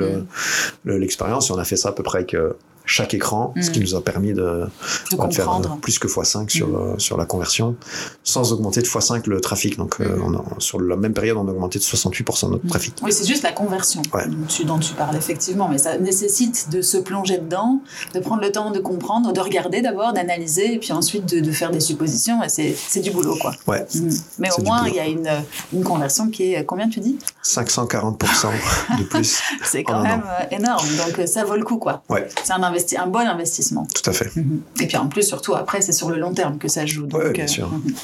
l'expérience. 0.84 1.50
et 1.50 1.52
on 1.52 1.58
a 1.58 1.64
fait 1.64 1.76
ça 1.76 1.90
à 1.90 1.92
peu 1.92 2.02
près 2.02 2.18
avec 2.18 2.34
euh, 2.34 2.52
chaque 2.86 3.14
écran, 3.14 3.54
ce 3.60 3.70
qui 3.70 3.78
nous 3.78 3.94
a 3.94 4.02
permis 4.02 4.32
de, 4.32 4.66
De 5.12 5.26
de 5.28 5.32
faire 5.32 5.48
euh, 5.52 5.62
plus 5.80 5.98
que 6.00 6.08
x5 6.08 6.48
sur, 6.48 6.76
euh, 6.76 6.94
sur 6.98 7.16
la 7.16 7.24
conversion, 7.24 7.76
sans 8.24 8.52
augmenter 8.52 8.80
de 8.80 8.86
x5 8.86 9.28
le 9.28 9.40
trafic. 9.40 9.76
Donc, 9.76 10.00
euh, 10.00 10.18
on 10.24 10.34
a- 10.34 10.44
sur 10.58 10.80
la 10.80 10.96
même 10.96 11.12
période, 11.12 11.36
on 11.36 11.46
a 11.46 11.52
augmenté 11.52 11.78
de 11.78 11.84
68% 11.84 12.50
notre 12.50 12.66
trafic. 12.66 12.94
Oui, 13.02 13.12
c'est 13.12 13.26
juste 13.26 13.44
la 13.44 13.52
conversion 13.52 14.02
Ouais. 14.12 14.24
dont 14.64 14.78
tu- 14.78 14.94
parles, 14.94 15.14
effectivement. 15.16 15.68
Mais 15.68 15.78
ça 15.78 15.98
nécessite 15.98 16.68
de 16.72 16.82
se 16.82 16.96
plonger 16.98 17.38
dedans, 17.38 17.80
de 18.14 18.18
prendre 18.18 18.42
le 18.42 18.50
temps 18.50 18.72
de 18.72 18.80
comprendre, 18.80 19.32
de 19.32 19.40
regarder 19.40 19.82
d'abord, 19.82 20.12
d'analyser, 20.12 20.74
et 20.74 20.78
puis 20.78 20.92
ensuite 20.92 21.26
de, 21.32 21.38
de 21.40 21.52
faire 21.52 21.70
des 21.70 21.80
suppositions. 21.80 22.42
Et 22.42 22.48
c'est 22.48 23.00
du 23.00 23.12
boulot, 23.12 23.36
quoi. 23.40 23.52
Ouais, 23.66 23.86
Mm. 23.94 24.08
Mais 24.38 24.48
au 24.58 24.62
moins, 24.62 24.86
il 24.88 24.94
y 24.94 25.00
a 25.00 25.06
une, 25.06 25.28
une 25.72 25.84
conversion 25.84 26.28
qui 26.30 26.54
est, 26.54 26.64
combien 26.64 26.88
tu 26.88 27.00
dis? 27.00 27.18
540% 27.44 28.48
de 28.98 29.04
plus. 29.04 29.40
C'est 29.64 29.80
En 29.80 29.82
quand 29.84 30.02
même 30.02 30.22
euh, 30.26 30.56
énorme. 30.56 30.86
Donc 30.96 31.18
euh, 31.18 31.26
ça 31.26 31.44
vaut 31.44 31.56
le 31.56 31.62
coup, 31.64 31.76
quoi. 31.78 32.02
Ouais, 32.08 32.26
C'est 32.42 32.52
un, 32.52 32.62
investi 32.62 32.96
un 32.96 33.06
bon 33.06 33.20
investissement. 33.20 33.86
tout 33.94 34.08
à 34.08 34.12
fait. 34.12 34.34
Mhm. 34.36 34.62
Et 34.80 34.86
puis 34.86 34.96
en 34.96 35.08
plus, 35.08 35.22
surtout 35.22 35.54
après, 35.54 35.80
c'est 35.82 35.92
sur 35.92 36.08
le 36.10 36.18
long 36.18 36.32
terme 36.32 36.58
que 36.58 36.68
ça 36.68 36.86
joue. 36.86 37.06
Donc, 37.06 37.20
Ouais, 37.22 37.30
bien 37.32 37.46
sûr. 37.46 37.68
mhm. 37.70 37.94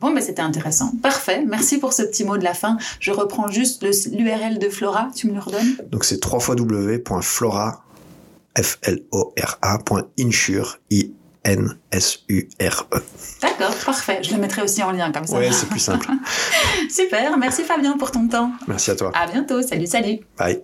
Bon, 0.00 0.10
mais 0.12 0.20
c'était 0.20 0.42
intéressant. 0.42 0.92
Parfait. 1.02 1.44
Merci 1.48 1.78
pour 1.78 1.92
ce 1.94 2.02
petit 2.02 2.24
mot 2.24 2.36
de 2.36 2.44
la 2.44 2.52
fin. 2.52 2.76
Je 3.00 3.10
reprends 3.10 3.48
juste 3.48 3.82
l'URL 4.12 4.58
de 4.58 4.68
Flora. 4.68 5.08
Tu 5.14 5.28
me 5.28 5.32
le 5.34 5.40
redonnes? 5.40 5.76
Donc, 5.90 6.04
c'est 6.04 6.20
www.flora, 6.22 7.82
I-N-S-U-R-E. 11.44 13.02
D'accord, 13.42 13.74
parfait. 13.84 14.20
Je 14.22 14.34
le 14.34 14.40
mettrai 14.40 14.62
aussi 14.62 14.82
en 14.82 14.92
lien 14.92 15.12
comme 15.12 15.26
ça. 15.26 15.36
Ouais, 15.36 15.52
c'est 15.52 15.68
plus 15.68 15.80
simple. 15.80 16.06
Super. 16.90 17.36
Merci 17.38 17.62
Fabien 17.62 17.96
pour 17.98 18.10
ton 18.10 18.26
temps. 18.28 18.52
Merci 18.66 18.90
à 18.90 18.96
toi. 18.96 19.12
À 19.14 19.26
bientôt. 19.26 19.62
Salut, 19.62 19.86
salut. 19.86 20.20
Bye. 20.38 20.60